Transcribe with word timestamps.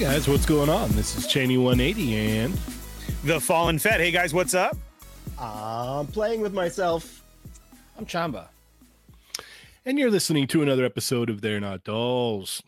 Hey 0.00 0.06
guys, 0.06 0.26
what's 0.26 0.46
going 0.46 0.70
on? 0.70 0.90
This 0.92 1.14
is 1.14 1.26
Cheney 1.26 1.58
180 1.58 2.16
and 2.16 2.54
The 3.22 3.38
Fallen 3.38 3.78
Fett. 3.78 4.00
Hey 4.00 4.10
guys, 4.10 4.32
what's 4.32 4.54
up? 4.54 4.74
I'm 5.38 6.06
playing 6.06 6.40
with 6.40 6.54
myself. 6.54 7.22
I'm 7.98 8.06
Chamba. 8.06 8.48
and 9.84 9.98
you're 9.98 10.10
listening 10.10 10.46
to 10.46 10.62
another 10.62 10.86
episode 10.86 11.28
of 11.28 11.42
They're 11.42 11.60
Not 11.60 11.84
Dolls. 11.84 12.62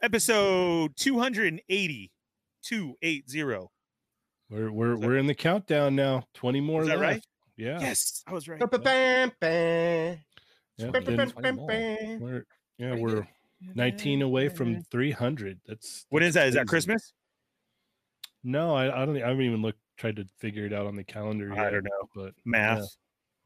Episode 0.00 0.96
280. 0.96 2.10
280. 2.62 3.68
We're 4.48 4.72
we're 4.72 4.96
we're 4.96 5.18
in 5.18 5.26
the 5.26 5.34
countdown 5.34 5.94
now. 5.94 6.24
20 6.32 6.62
more 6.62 6.80
Is 6.80 6.88
that 6.88 6.98
left. 6.98 7.02
right? 7.02 7.26
Yeah. 7.58 7.80
Yes, 7.80 8.22
I 8.26 8.32
was 8.32 8.48
right. 8.48 8.58
Yeah, 10.78 10.86
Twenty 10.88 11.16
then 11.42 11.56
more. 11.56 12.18
we're 12.18 12.46
yeah, 12.78 12.94
we're 12.94 13.28
19 13.60 14.22
away 14.22 14.48
from 14.48 14.82
300. 14.90 15.60
That's 15.66 16.06
What 16.10 16.22
is 16.22 16.34
that? 16.34 16.48
Is 16.48 16.54
that 16.54 16.66
crazy. 16.66 16.86
Christmas? 16.88 17.12
No, 18.44 18.74
I, 18.74 19.02
I 19.02 19.06
don't 19.06 19.16
I 19.16 19.28
haven't 19.28 19.42
even 19.42 19.62
looked 19.62 19.80
tried 19.98 20.16
to 20.16 20.24
figure 20.38 20.66
it 20.66 20.72
out 20.72 20.86
on 20.86 20.94
the 20.94 21.04
calendar 21.04 21.52
I 21.52 21.70
don't 21.70 21.84
know. 21.84 22.08
but 22.14 22.32
Math. 22.44 22.78
yeah. 22.80 22.86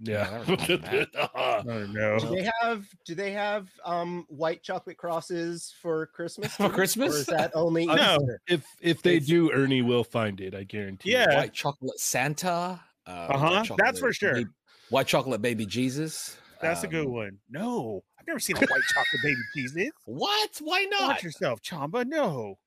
Yeah, 0.03 0.43
I 0.43 0.45
don't 0.47 1.13
know 1.15 1.29
I 1.35 1.63
don't 1.63 1.93
know. 1.93 2.19
Do 2.19 2.29
they 2.35 2.51
have 2.63 2.87
do 3.05 3.15
they 3.15 3.33
have 3.33 3.69
um 3.85 4.25
white 4.29 4.63
chocolate 4.63 4.97
crosses 4.97 5.75
for 5.83 6.07
Christmas? 6.07 6.53
For? 6.55 6.71
Christmas? 6.71 7.15
Or 7.15 7.19
is 7.19 7.27
that 7.27 7.51
only 7.55 7.85
No. 7.87 7.95
Easter? 8.17 8.41
if 8.49 8.65
if 8.81 9.03
they 9.03 9.17
It's- 9.17 9.29
do, 9.29 9.53
Ernie 9.53 9.83
will 9.83 10.03
find 10.05 10.41
it, 10.41 10.55
I 10.55 10.65
guarantee. 10.65 11.13
Yeah. 11.13 11.35
White 11.37 11.53
chocolate 11.53 12.01
Santa. 12.01 12.81
Uh, 13.07 13.11
Uh-huh, 13.11 13.65
white 13.69 13.79
that's 13.79 14.01
for 14.01 14.13
sure. 14.13 14.35
ba- 14.43 14.51
white 14.89 15.07
chocolate 15.07 15.43
baby 15.43 15.67
Jesus. 15.67 16.37
That's 16.63 16.83
a 16.83 16.89
good 16.89 17.07
Um, 17.07 17.13
one. 17.13 17.39
No, 17.51 17.97
I've 17.97 18.03
never 18.31 18.41
seen 18.41 18.57
a 18.57 18.61
white 18.61 18.83
chocolate 18.95 19.23
baby 19.23 19.41
Jesus. 19.55 19.91
What? 20.05 20.51
Why 20.63 20.85
not? 20.91 21.09
Watch 21.09 21.23
yourself, 21.25 21.61
Chamba. 21.63 22.07
No. 22.07 22.59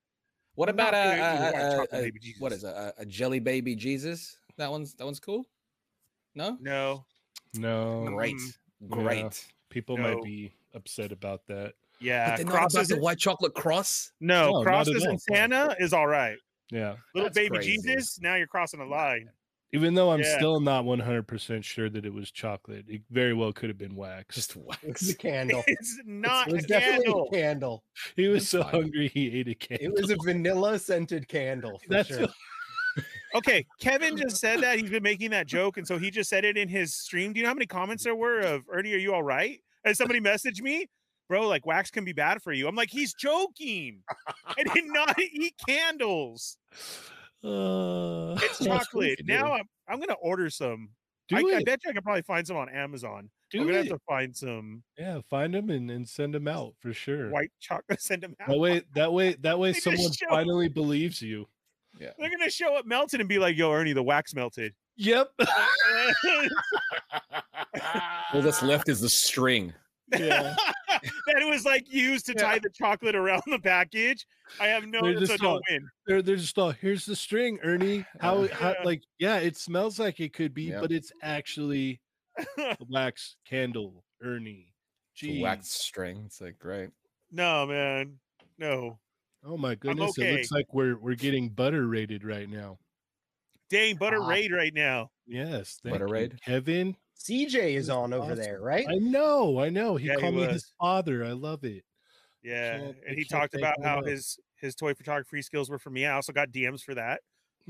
What 0.56 0.70
I'm 0.70 0.76
about 0.76 0.94
uh, 0.94 1.16
not 1.16 1.18
a, 1.18 1.58
a- 1.58 1.80
a- 1.80 1.84
a- 1.84 2.02
baby 2.04 2.20
Jesus. 2.20 2.42
what 2.42 2.52
is 2.52 2.64
a, 2.64 2.94
a 2.98 3.06
jelly 3.06 3.40
baby 3.40 3.76
Jesus? 3.76 4.38
That 4.58 4.70
one's 4.70 4.94
that 4.96 5.06
one's 5.06 5.20
cool. 5.20 5.46
No, 6.36 6.58
No. 6.62 7.06
No. 7.56 8.06
great, 8.06 8.36
Yeah. 8.80 8.88
great. 8.90 9.46
People 9.70 9.98
No. 9.98 10.04
might 10.16 10.24
be 10.24 10.54
upset 10.74 11.12
about 11.12 11.46
that. 11.48 11.74
Yeah. 12.00 12.32
but 12.32 12.36
they're 12.38 12.46
not 12.46 12.52
about 12.56 12.72
crosses. 12.72 12.88
the 12.90 13.00
white 13.00 13.18
chocolate 13.18 13.54
cross. 13.54 14.12
no, 14.20 14.46
No, 14.46 14.52
not 14.52 14.60
at 14.62 14.66
crosses 14.66 15.04
and 15.06 15.22
Santa 15.22 15.76
is 15.80 15.94
all 15.94 16.08
right. 16.08 16.38
Yeah. 16.72 16.96
Little 17.14 17.30
That's 17.30 17.36
baby 17.38 17.56
crazy. 17.58 17.72
Jesus, 17.78 18.20
now 18.20 18.36
you're 18.36 18.48
crossing 18.48 18.80
the 18.80 18.86
line. 18.86 19.30
Even 19.74 19.96
though 19.96 20.12
I'm 20.12 20.20
Yeah. 20.22 20.38
still 20.38 20.60
not 20.60 20.86
100% 20.86 21.64
sure 21.64 21.90
that 21.90 22.06
it 22.06 22.14
was 22.14 22.32
chocolate, 22.32 22.86
it 22.88 23.02
very 23.10 23.34
well 23.34 23.52
could 23.52 23.70
have 23.70 23.78
been 23.78 23.96
wax. 23.96 24.36
Just 24.36 24.56
It 24.56 24.58
was 24.66 24.78
a 24.84 24.88
wax. 24.88 25.14
candle. 25.16 25.64
It's 25.68 26.00
not 26.06 26.48
it 26.48 26.54
was 26.54 26.64
a 26.64 26.68
definitely 26.68 27.06
candle. 27.06 27.28
a 27.32 27.36
candle. 27.36 27.84
he 28.16 28.28
was 28.28 28.44
That's 28.44 28.50
so 28.50 28.62
fine. 28.64 28.72
hungry 28.72 29.08
he 29.10 29.40
ate 29.40 29.48
a 29.48 29.56
candle. 29.56 29.88
It 29.88 29.94
was 30.02 30.12
a 30.12 30.16
vanilla 30.24 30.78
scented 30.80 31.28
candle. 31.28 31.80
For 31.84 31.90
That's 31.90 32.08
sure. 32.10 32.28
Okay, 33.36 33.66
Kevin 33.82 34.16
just 34.16 34.38
said 34.38 34.62
that 34.62 34.78
he's 34.78 34.92
been 34.92 35.02
making 35.02 35.32
that 35.32 35.48
joke, 35.48 35.78
and 35.78 35.88
so 35.88 35.98
he 35.98 36.12
just 36.12 36.30
said 36.30 36.46
it 36.46 36.56
in 36.56 36.68
his 36.70 36.94
stream. 36.94 37.34
Do 37.34 37.40
you 37.40 37.44
know 37.44 37.50
how 37.50 37.56
many 37.56 37.66
comments 37.66 38.04
there 38.04 38.16
were 38.16 38.42
of 38.42 38.66
Ernie? 38.72 38.94
Are 38.94 38.98
you 38.98 39.12
all 39.16 39.24
right? 39.24 39.60
And 39.84 39.98
somebody 39.98 40.20
messaged 40.20 40.62
me, 40.62 40.86
bro. 41.28 41.48
Like 41.48 41.66
wax 41.66 41.90
can 41.90 42.06
be 42.06 42.14
bad 42.14 42.44
for 42.44 42.54
you. 42.54 42.68
I'm 42.68 42.76
like, 42.76 42.92
he's 42.92 43.16
joking. 43.16 44.04
I 44.46 44.62
did 44.76 44.86
not 44.86 45.20
eat 45.20 45.56
candles. 45.68 46.60
Uh, 47.44 48.36
It's 48.42 48.60
chocolate. 48.66 49.20
Now. 49.26 49.54
I'm 49.54 49.66
I'm 49.88 50.00
gonna 50.00 50.14
order 50.22 50.50
some. 50.50 50.90
do 51.28 51.36
I, 51.38 51.58
I 51.58 51.64
bet 51.64 51.80
you 51.84 51.90
I 51.90 51.94
can 51.94 52.02
probably 52.04 52.22
find 52.22 52.46
some 52.48 52.56
on 52.58 52.70
Amazon. 52.70 53.30
do 53.52 53.60
I'm 53.60 53.66
gonna 53.68 53.80
it. 53.80 53.88
have 53.88 53.98
to 53.98 54.02
find 54.08 54.36
some 54.36 54.84
Yeah, 54.98 55.20
find 55.30 55.54
them 55.54 55.70
and, 55.70 55.92
and 55.92 56.08
send 56.08 56.34
them 56.34 56.48
out 56.48 56.74
for 56.80 56.94
sure. 56.94 57.30
white 57.30 57.52
chocolate. 57.60 58.02
Send 58.02 58.24
them 58.24 58.36
out. 58.40 58.48
That 58.50 58.58
way, 58.60 58.82
that 58.96 59.12
way, 59.12 59.34
that 59.42 59.60
way, 59.60 59.74
someone 59.74 60.12
show- 60.14 60.30
finally 60.30 60.70
believes 60.70 61.22
you. 61.22 61.46
Yeah. 62.00 62.12
They're 62.18 62.30
gonna 62.30 62.50
show 62.50 62.76
up 62.76 62.86
melted 62.88 63.20
and 63.20 63.30
be 63.30 63.38
like, 63.40 63.56
"Yo, 63.58 63.72
Ernie, 63.72 63.94
the 63.94 64.02
wax 64.04 64.34
melted." 64.34 64.74
Yep. 64.96 65.32
All 68.34 68.42
that's 68.42 68.64
left 68.64 68.90
is 68.90 69.00
the 69.02 69.10
string. 69.10 69.74
Yeah. 70.20 70.56
that 71.28 71.38
it 71.42 71.50
was 71.50 71.66
like 71.66 71.92
used 71.92 72.26
to 72.28 72.34
Yeah. 72.36 72.44
tie 72.44 72.60
the 72.60 72.70
chocolate 72.70 73.16
around 73.16 73.44
the 73.48 73.60
package. 73.60 74.26
I 74.60 74.68
have 74.68 74.86
no, 74.86 75.02
They're 75.02 75.12
it's 75.12 75.22
a 75.24 75.28
just 75.28 75.44
no 75.44 75.50
all- 75.50 75.62
win. 75.70 75.88
they're 76.08 76.22
they're 76.22 76.36
just 76.36 76.58
all 76.58 76.72
here's 76.72 77.06
the 77.06 77.16
string, 77.16 77.60
Ernie. 77.64 78.06
How, 78.20 78.48
how 78.50 78.76
like 78.84 79.04
yeah, 79.20 79.38
it 79.38 79.58
smells 79.58 80.00
like 80.00 80.20
it 80.20 80.34
could 80.34 80.54
be, 80.54 80.64
Yep. 80.64 80.82
but 80.82 80.92
it's 80.92 81.12
actually 81.22 82.00
a 82.58 82.78
wax 82.90 83.36
candle, 83.48 84.04
Ernie. 84.22 84.74
It's 85.14 85.22
Gee. 85.22 85.42
wax 85.42 85.70
string. 85.70 86.24
It's 86.26 86.42
like 86.42 86.58
great. 86.60 86.90
no, 87.32 87.66
man, 87.66 88.18
no. 88.58 89.00
Oh 89.46 89.58
my 89.58 89.76
goodness! 89.76 90.18
It 90.18 90.32
looks 90.34 90.52
like 90.52 90.74
we're 90.74 90.98
we're 90.98 91.16
getting 91.16 91.50
butter 91.50 91.86
rated 91.88 92.24
right 92.24 92.50
now. 92.50 92.78
Dang, 93.70 93.96
butter 93.98 94.22
Ah. 94.22 94.28
raid 94.28 94.52
right 94.52 94.74
now. 94.74 95.10
Yes, 95.26 95.80
thank 95.84 95.94
Butter 95.94 96.08
you, 96.08 96.14
raid? 96.14 96.40
Kevin. 96.46 96.96
CJ 97.28 97.76
is 97.76 97.88
That's 97.88 97.96
on 97.98 98.14
over 98.14 98.36
there, 98.36 98.60
right? 98.62 98.86
I 98.90 98.96
know, 98.96 99.60
I 99.60 99.70
know. 99.70 99.96
He 99.96 100.08
Yeah, 100.08 100.16
he 100.16 100.22
called 100.22 100.36
me 100.36 100.44
his 100.46 100.72
father. 100.80 101.24
I 101.24 101.32
love 101.32 101.64
it. 101.64 101.84
Yeah, 102.44 102.80
Can't- 102.80 102.98
and 103.08 103.18
he 103.18 103.24
talked 103.24 103.56
about 103.56 103.82
how 103.82 104.00
enough. 104.00 104.08
his 104.10 104.38
his 104.58 104.76
toy 104.76 104.94
photography 104.94 105.42
skills 105.42 105.70
were 105.70 105.80
for 105.80 105.90
me. 105.90 106.06
I 106.06 106.14
also 106.14 106.34
got 106.34 106.50
DMs 106.52 106.82
for 106.84 106.96
that. 106.96 107.22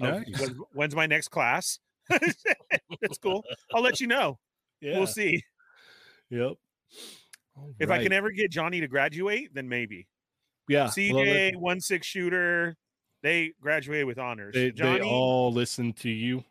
of 0.02 0.28
Nice. 0.28 0.40
when- 0.40 0.60
when's 0.74 0.96
my 0.96 1.06
next 1.06 1.28
class? 1.30 1.80
That's 2.10 3.18
cool. 3.22 3.44
I'll 3.74 3.82
let 3.84 4.00
you 4.02 4.08
know. 4.08 4.40
Yeah. 4.82 4.98
We'll 4.98 5.08
see. 5.08 5.42
Yep. 6.30 6.54
If 7.80 7.92
I 7.92 8.02
can 8.02 8.12
ever 8.12 8.32
get 8.32 8.50
Johnny 8.50 8.82
to 8.82 8.88
graduate, 8.88 9.54
then 9.54 9.70
maybe. 9.70 10.08
yeah. 10.68 10.84
well, 10.86 10.92
CJ, 10.92 11.56
one 11.58 11.80
six 11.80 12.08
shooter, 12.08 12.76
they 13.22 13.54
graduated 13.62 14.08
with 14.08 14.18
honors. 14.18 14.56
they, 14.56 14.72
Johnny, 14.72 15.00
they 15.02 15.06
all 15.06 15.52
listen 15.54 15.94
to 15.94 16.10
you. 16.10 16.44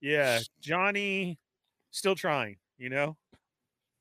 yeah, 0.00 0.40
Johnny, 0.60 1.38
still 1.96 2.14
trying. 2.14 2.56
You 2.78 2.90
know, 2.90 3.16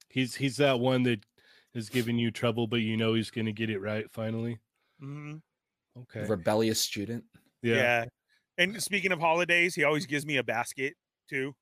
He's 0.10 0.36
he's 0.36 0.58
that 0.58 0.80
one 0.80 1.04
that 1.04 1.26
is 1.74 1.90
giving 1.90 2.18
you 2.18 2.32
trouble, 2.32 2.68
but 2.68 2.78
you 2.82 2.98
know 2.98 3.14
he's 3.14 3.32
gonna 3.32 3.52
get 3.52 3.70
it 3.70 3.80
right 3.80 4.06
finally. 4.12 4.60
Mhm. 5.02 5.42
Okay. 5.98 6.26
Rebellious 6.26 6.80
student. 6.80 7.24
Yeah. 7.62 7.76
Yeah. 7.76 8.06
And 8.58 8.82
speaking 8.82 9.12
of 9.12 9.20
holidays, 9.20 9.76
he 9.76 9.84
always 9.84 10.06
gives 10.06 10.26
me 10.26 10.38
a 10.38 10.44
basket 10.44 10.94
too. 11.30 11.54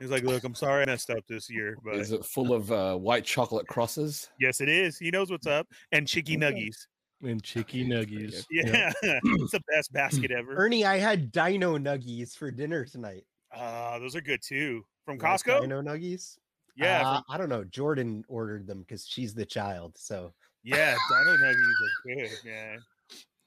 He's 0.00 0.10
like, 0.10 0.22
"Look, 0.22 0.44
I'm 0.44 0.54
sorry 0.54 0.82
I 0.82 0.86
messed 0.86 1.10
up 1.10 1.24
this 1.28 1.50
year, 1.50 1.76
but 1.84 1.96
Is 1.96 2.12
it 2.12 2.24
full 2.24 2.52
of 2.52 2.70
uh, 2.70 2.96
white 2.96 3.24
chocolate 3.24 3.66
crosses? 3.66 4.28
yes, 4.38 4.60
it 4.60 4.68
is. 4.68 4.96
He 4.96 5.10
knows 5.10 5.30
what's 5.30 5.46
up." 5.46 5.66
And 5.92 6.06
chicky 6.06 6.36
nuggies. 6.36 6.76
And 7.22 7.42
chicky 7.42 7.84
pretty 7.88 8.26
nuggies. 8.26 8.44
Yeah, 8.50 8.92
it's 9.02 9.52
the 9.52 9.60
best 9.72 9.92
basket 9.92 10.30
ever. 10.30 10.54
Ernie, 10.54 10.84
I 10.84 10.98
had 10.98 11.32
Dino 11.32 11.78
Nuggies 11.78 12.36
for 12.36 12.50
dinner 12.52 12.84
tonight. 12.84 13.24
Uh, 13.52 13.98
those 13.98 14.14
are 14.14 14.20
good 14.20 14.40
too. 14.40 14.84
From 15.08 15.16
You 15.16 15.22
like 15.22 15.40
Costco. 15.40 15.60
Dino 15.62 15.80
Nuggies. 15.82 16.38
Yeah, 16.76 17.00
Uh, 17.08 17.14
from- 17.16 17.24
I 17.34 17.38
don't 17.38 17.48
know. 17.48 17.64
Jordan 17.64 18.24
ordered 18.28 18.66
them 18.66 18.80
because 18.80 19.06
she's 19.06 19.32
the 19.34 19.46
child. 19.46 19.96
So 19.96 20.34
yeah. 20.62 20.94
Dino 21.08 21.36
nuggies 21.36 21.54
are 21.54 22.14
good, 22.14 22.30
man. 22.44 22.78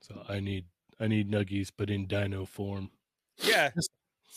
So 0.02 0.26
I 0.28 0.40
need 0.40 0.66
I 1.00 1.08
need 1.08 1.30
nuggies, 1.32 1.72
but 1.76 1.90
in 1.90 2.08
dino 2.08 2.46
form. 2.46 2.90
Yeah, 3.44 3.70
It's 3.76 3.88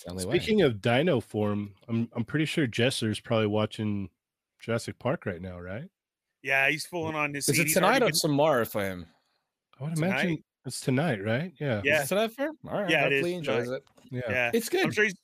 the 0.04 0.10
only 0.10 0.26
way. 0.26 0.38
Speaking 0.38 0.62
of 0.62 0.80
dino 0.82 1.20
form, 1.20 1.74
I'm 1.88 2.08
I'm 2.14 2.24
pretty 2.24 2.44
sure 2.44 2.66
Jesser's 2.66 3.20
probably 3.20 3.46
watching 3.46 4.10
Jurassic 4.60 4.98
Park 4.98 5.24
right 5.26 5.40
now, 5.42 5.58
right? 5.58 5.88
yeah. 6.42 6.68
He's 6.68 6.84
fooling 6.86 7.14
on 7.16 7.32
his. 7.34 7.48
Is 7.48 7.56
seat. 7.56 7.62
it 7.62 7.66
He's 7.68 7.76
already 7.78 7.94
tonight 8.00 8.02
or 8.02 8.10
been- 8.12 8.20
tomorrow 8.20 8.64
for 8.66 8.82
him? 8.84 9.06
I 9.80 9.84
would 9.84 9.94
Tonight? 9.96 10.06
imagine 10.08 10.44
it's 10.66 10.80
tonight, 10.80 11.24
right? 11.24 11.52
Yeah. 11.58 11.80
Yeah. 11.84 11.98
Is 12.02 12.04
it 12.04 12.08
tonight 12.14 12.32
for 12.32 12.42
him? 12.46 12.58
All 12.68 12.80
right. 12.82 12.90
Yeah, 12.90 13.06
it 13.06 13.12
is 13.12 13.16
hopefully 13.16 13.30
he 13.32 13.36
enjoys 13.38 13.64
tonight. 13.64 13.76
it. 13.76 13.82
Yeah. 14.12 14.20
Yeah, 14.30 14.50
It's 14.54 14.68
good. 14.68 14.84
I'm 14.84 14.92
sure 14.92 15.04
he's, 15.04 15.14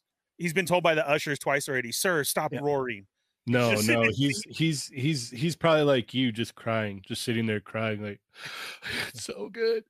he's 0.40 0.52
been 0.52 0.66
told 0.66 0.82
by 0.82 0.94
the 0.96 1.08
ushers 1.08 1.38
twice 1.38 1.68
already. 1.68 1.92
Sir, 1.92 2.24
stop 2.24 2.52
Yeah. 2.52 2.60
roaring. 2.62 3.06
No, 3.46 3.72
just 3.74 3.88
no, 3.88 4.02
he's 4.10 4.42
he's 4.48 4.86
he's 4.88 5.30
he's 5.30 5.56
probably 5.56 5.82
like 5.82 6.12
you, 6.14 6.30
just 6.30 6.54
crying, 6.54 7.02
just 7.06 7.22
sitting 7.22 7.46
there 7.46 7.58
crying, 7.60 8.02
like 8.02 8.20
it's 9.08 9.24
so 9.24 9.48
good. 9.48 9.84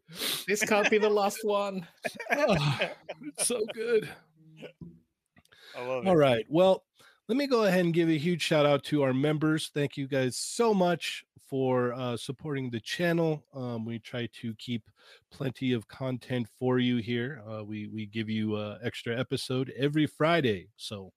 This 0.46 0.62
can't 0.64 0.88
be 0.90 0.98
the 0.98 1.10
last 1.10 1.38
one. 1.42 1.86
Oh, 2.30 2.78
it's 3.22 3.46
so 3.46 3.60
good. 3.74 4.08
I 5.76 5.84
love 5.86 6.06
it. 6.06 6.10
right. 6.12 6.46
Well, 6.48 6.84
let 7.28 7.36
me 7.36 7.46
go 7.46 7.64
ahead 7.64 7.84
and 7.84 7.92
give 7.94 8.08
a 8.08 8.16
huge 8.18 8.42
shout 8.42 8.66
out 8.66 8.84
to 8.84 9.02
our 9.02 9.12
members. 9.14 9.70
Thank 9.74 9.96
you 9.96 10.06
guys 10.06 10.36
so 10.36 10.72
much 10.74 11.24
for 11.50 11.92
uh, 11.94 12.16
supporting 12.16 12.70
the 12.70 12.78
channel. 12.80 13.44
Um, 13.52 13.84
we 13.84 13.98
try 13.98 14.28
to 14.40 14.54
keep 14.54 14.84
plenty 15.32 15.72
of 15.72 15.88
content 15.88 16.46
for 16.58 16.78
you 16.78 16.98
here. 16.98 17.42
Uh, 17.46 17.64
we 17.64 17.88
we 17.88 18.06
give 18.06 18.30
you 18.30 18.54
uh, 18.54 18.78
extra 18.82 19.18
episode 19.18 19.72
every 19.76 20.06
Friday. 20.06 20.68
So 20.76 21.12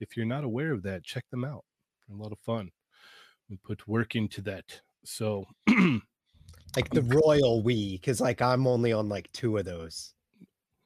if 0.00 0.16
you're 0.16 0.26
not 0.26 0.42
aware 0.44 0.72
of 0.72 0.82
that, 0.82 1.04
check 1.04 1.24
them 1.30 1.44
out. 1.44 1.64
They're 2.08 2.16
a 2.18 2.20
lot 2.20 2.32
of 2.32 2.38
fun. 2.40 2.70
We 3.48 3.56
put 3.64 3.86
work 3.86 4.16
into 4.16 4.42
that. 4.42 4.80
So 5.04 5.46
like 6.76 6.90
the 6.90 7.02
royal 7.02 7.62
we, 7.62 7.92
because 7.92 8.20
like 8.20 8.42
I'm 8.42 8.66
only 8.66 8.92
on 8.92 9.08
like 9.08 9.30
two 9.32 9.56
of 9.56 9.64
those. 9.64 10.12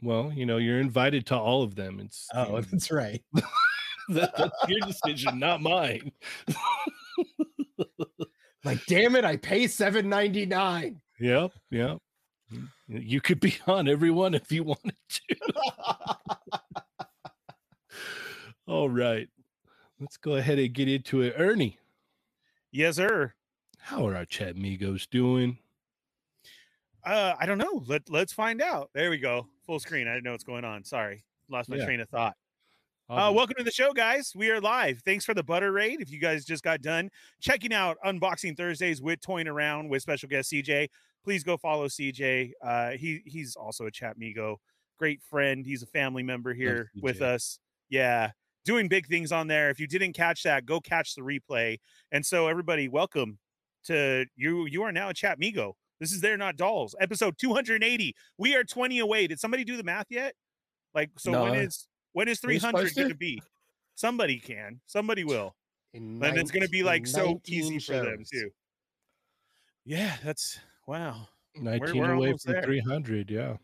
well, 0.03 0.31
you 0.35 0.45
know, 0.45 0.59
you're 0.59 0.79
invited 0.81 1.27
to 1.29 1.37
all 1.39 1.63
of 1.63 1.75
them. 1.75 2.01
It's 2.01 2.29
you 2.35 2.41
Oh, 2.41 2.45
know, 2.57 2.61
that's 2.61 2.91
right. 2.91 3.23
that- 4.11 4.37
that's 4.37 4.69
your 4.69 4.81
decision, 4.81 5.39
not 5.39 5.63
mine. 5.63 6.13
Like, 8.65 8.85
damn 8.87 9.17
it, 9.17 9.25
I 9.25 9.37
pay 9.37 9.67
seven 9.67 10.09
ninety 10.09 10.45
nine. 10.47 11.01
Yep, 11.19 11.53
yep. 11.71 11.99
You 12.89 13.21
could 13.21 13.41
be 13.41 13.57
on 13.67 13.89
everyone 13.89 14.35
if 14.35 14.51
you 14.53 14.65
wanted 14.65 14.97
to. 15.09 15.37
All 18.67 18.89
right. 18.89 19.29
Let's 19.99 20.17
go 20.17 20.35
ahead 20.37 20.59
and 20.59 20.73
get 20.73 20.89
into 20.89 21.23
it. 21.23 21.35
Ernie, 21.37 21.79
Yes, 22.73 22.97
sir. 22.97 23.35
how 23.79 24.07
are 24.07 24.17
our 24.17 24.25
chat 24.25 24.53
amigos 24.57 25.07
doing? 25.07 25.59
Uh, 27.05 27.35
I 27.39 27.47
don't 27.47 27.59
know. 27.59 27.83
Let 27.87 28.09
Let's 28.09 28.33
find 28.33 28.63
out. 28.63 28.91
There 28.95 29.11
we 29.11 29.19
go. 29.19 29.47
Full 29.67 29.81
screen. 29.81 30.07
I 30.09 30.13
didn't 30.15 30.25
know 30.25 30.33
what's 30.33 30.45
going 30.45 30.65
on. 30.65 30.85
Sorry, 30.85 31.25
lost 31.49 31.69
my 31.69 31.77
Yeah. 31.77 31.85
train 31.87 32.01
of 32.01 32.09
thought. 32.09 32.37
Uh, 33.11 33.33
welcome 33.35 33.57
to 33.59 33.65
the 33.65 33.73
show, 33.73 33.93
guys. 33.93 34.33
We 34.37 34.51
are 34.51 34.61
live. 34.61 35.01
Thanks 35.05 35.25
for 35.25 35.35
the 35.35 35.43
butter 35.43 35.73
raid. 35.73 36.01
If 36.01 36.13
you 36.13 36.21
guys 36.21 36.45
just 36.45 36.63
got 36.63 36.81
done 36.81 37.11
checking 37.41 37.73
out 37.73 37.97
Unboxing 38.07 38.57
Thursdays 38.57 39.03
with 39.03 39.21
Toying 39.21 39.49
Around 39.49 39.89
with 39.89 40.01
special 40.01 40.29
guest 40.29 40.53
CJ, 40.53 40.87
please 41.25 41.43
go 41.43 41.57
follow 41.57 41.89
CJ. 41.89 42.53
Uh, 42.65 42.91
he 42.91 43.21
he's 43.27 43.57
also 43.57 43.87
a 43.87 43.91
chat 43.91 44.17
migo, 44.17 44.59
great 44.97 45.21
friend. 45.29 45.67
He's 45.67 45.83
a 45.83 45.89
family 45.89 46.23
member 46.23 46.55
here 46.55 46.93
with 47.03 47.21
us. 47.21 47.59
Yeah, 47.89 48.31
doing 48.65 48.87
big 48.87 49.09
things 49.09 49.33
on 49.33 49.49
there. 49.49 49.71
If 49.71 49.81
you 49.81 49.89
didn't 49.89 50.13
catch 50.13 50.45
that, 50.45 50.65
go 50.65 50.79
catch 50.79 51.17
the 51.17 51.23
replay. 51.23 51.79
And 52.13 52.25
so, 52.25 52.47
everybody, 52.47 52.89
welcome 52.89 53.41
to 53.87 54.25
you. 54.37 54.67
You 54.67 54.85
are 54.85 54.93
now 54.93 55.09
a 55.09 55.15
chat 55.15 55.41
migo. 55.41 55.73
This 55.99 56.13
is 56.13 56.21
They're 56.21 56.37
Not 56.37 56.57
Dolls, 56.57 56.95
episode 57.01 57.35
280. 57.39 58.15
We 58.39 58.55
are 58.55 58.63
20 58.63 59.01
away. 59.01 59.27
Did 59.27 59.41
somebody 59.41 59.65
do 59.65 59.77
the 59.77 59.83
math 59.83 60.07
yet? 60.11 60.35
Like, 60.95 61.11
so 61.19 61.33
when 61.33 61.55
No. 61.55 61.59
is 61.59 61.89
when 62.13 62.29
is 62.29 62.43
Are 62.45 62.53
you 62.53 62.61
300 62.61 62.95
going 62.95 63.09
to? 63.09 63.15
be? 63.15 63.43
Somebody 63.95 64.39
can. 64.39 64.81
Somebody 64.87 65.25
will. 65.25 65.55
And 65.95 66.23
it's 66.23 66.51
going 66.51 66.63
to 66.63 66.69
be 66.71 66.83
like 66.83 67.07
so 67.07 67.25
19 67.25 67.41
easy 67.47 67.79
for 67.81 67.95
them 68.05 68.25
too. 68.31 68.51
Yeah, 69.85 70.17
that's 70.23 70.59
wow. 70.87 71.29
19 71.57 71.99
we're 72.01 72.13
away 72.13 72.35
from 72.37 72.53
there. 72.53 72.63
300. 72.63 73.31
Yeah. 73.31 73.57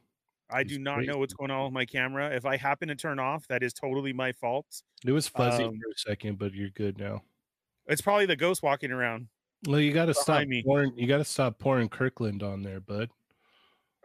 I 0.51 0.61
It's 0.61 0.73
do 0.73 0.79
not 0.79 1.05
know 1.05 1.19
what's 1.19 1.35
going 1.35 1.51
on 1.51 1.65
with 1.65 1.73
my 1.73 1.85
camera. 1.85 2.31
If 2.35 2.45
I 2.47 2.57
happen 2.57 2.89
to 2.89 2.95
turn 2.95 3.19
off, 3.19 3.47
that 3.49 3.63
is 3.63 3.73
totally 3.73 4.13
my 4.13 4.33
fault. 4.33 4.67
It 5.05 5.13
was 5.13 5.29
fuzzy 5.29 5.65
Um, 5.65 5.71
for 5.79 5.91
a 5.91 5.97
second, 5.97 6.39
but 6.39 6.53
you're 6.55 6.71
good 6.71 6.99
now. 6.99 7.23
It's 7.87 8.01
probably 8.01 8.27
the 8.27 8.37
ghost 8.37 8.63
walking 8.63 8.91
around. 8.91 9.29
Well, 9.67 9.81
you 9.81 9.93
got 9.93 10.07
to 10.07 10.15
stop 10.15 10.47
me. 10.47 10.63
pouring. 10.63 10.93
You 10.97 11.07
got 11.07 11.19
to 11.19 11.25
stop 11.25 11.59
pouring 11.59 11.89
Kirkland 11.89 12.43
on 12.43 12.63
there, 12.63 12.81
bud. 12.81 13.11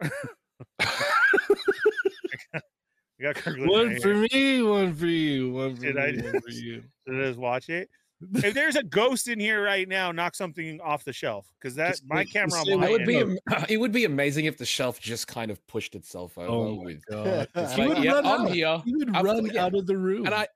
I 3.22 3.32
got 3.32 3.36
Kirkland 3.42 3.70
one 3.70 3.88
right 3.88 4.02
for 4.02 4.14
here. 4.14 4.28
me, 4.32 4.62
one 4.62 4.94
for 4.94 5.06
you, 5.06 5.52
one 5.52 5.76
for 5.76 5.82
Did 5.82 5.94
me, 5.96 6.02
I 6.02 6.32
one 6.32 6.40
for 6.40 6.50
you. 6.50 6.82
Should 7.06 7.20
I 7.20 7.24
just 7.28 7.38
watch 7.38 7.68
it. 7.68 7.88
If 8.34 8.54
there's 8.54 8.76
a 8.76 8.82
ghost 8.82 9.28
in 9.28 9.38
here 9.40 9.62
right 9.64 9.88
now, 9.88 10.12
knock 10.12 10.34
something 10.34 10.80
off 10.80 11.04
the 11.04 11.12
shelf 11.12 11.46
because 11.60 11.74
that 11.76 11.90
Just 11.90 12.04
my 12.06 12.24
camera 12.24 12.50
just 12.64 12.70
on 12.70 12.80
my 12.80 12.88
It 12.88 12.92
would 12.92 13.06
be 13.06 13.16
end- 13.16 13.40
am- 13.52 13.64
it 13.68 13.76
would 13.78 13.92
be 13.92 14.04
amazing 14.04 14.46
if 14.46 14.56
the 14.58 14.64
shelf 14.66 15.00
just 15.00 15.26
kind 15.28 15.50
of 15.50 15.64
pushed 15.66 15.94
itself 15.94 16.36
over 16.38 16.48
Oh 16.48 16.76
my 16.76 16.84
with 16.84 17.04
god! 17.06 17.48
it's 17.54 17.72
He 17.74 17.80
like, 17.84 17.88
would 17.96 18.04
yeah, 18.04 18.12
run 18.14 18.26
I'm 18.26 18.40
out. 18.42 18.50
here. 18.52 18.82
He 18.84 18.94
would 18.96 19.14
I've- 19.14 19.26
run 19.26 19.46
yeah. 19.46 19.64
out 19.64 19.74
of 19.74 19.86
the 19.86 19.96
room. 19.96 20.26
And 20.26 20.34
I 20.34 20.46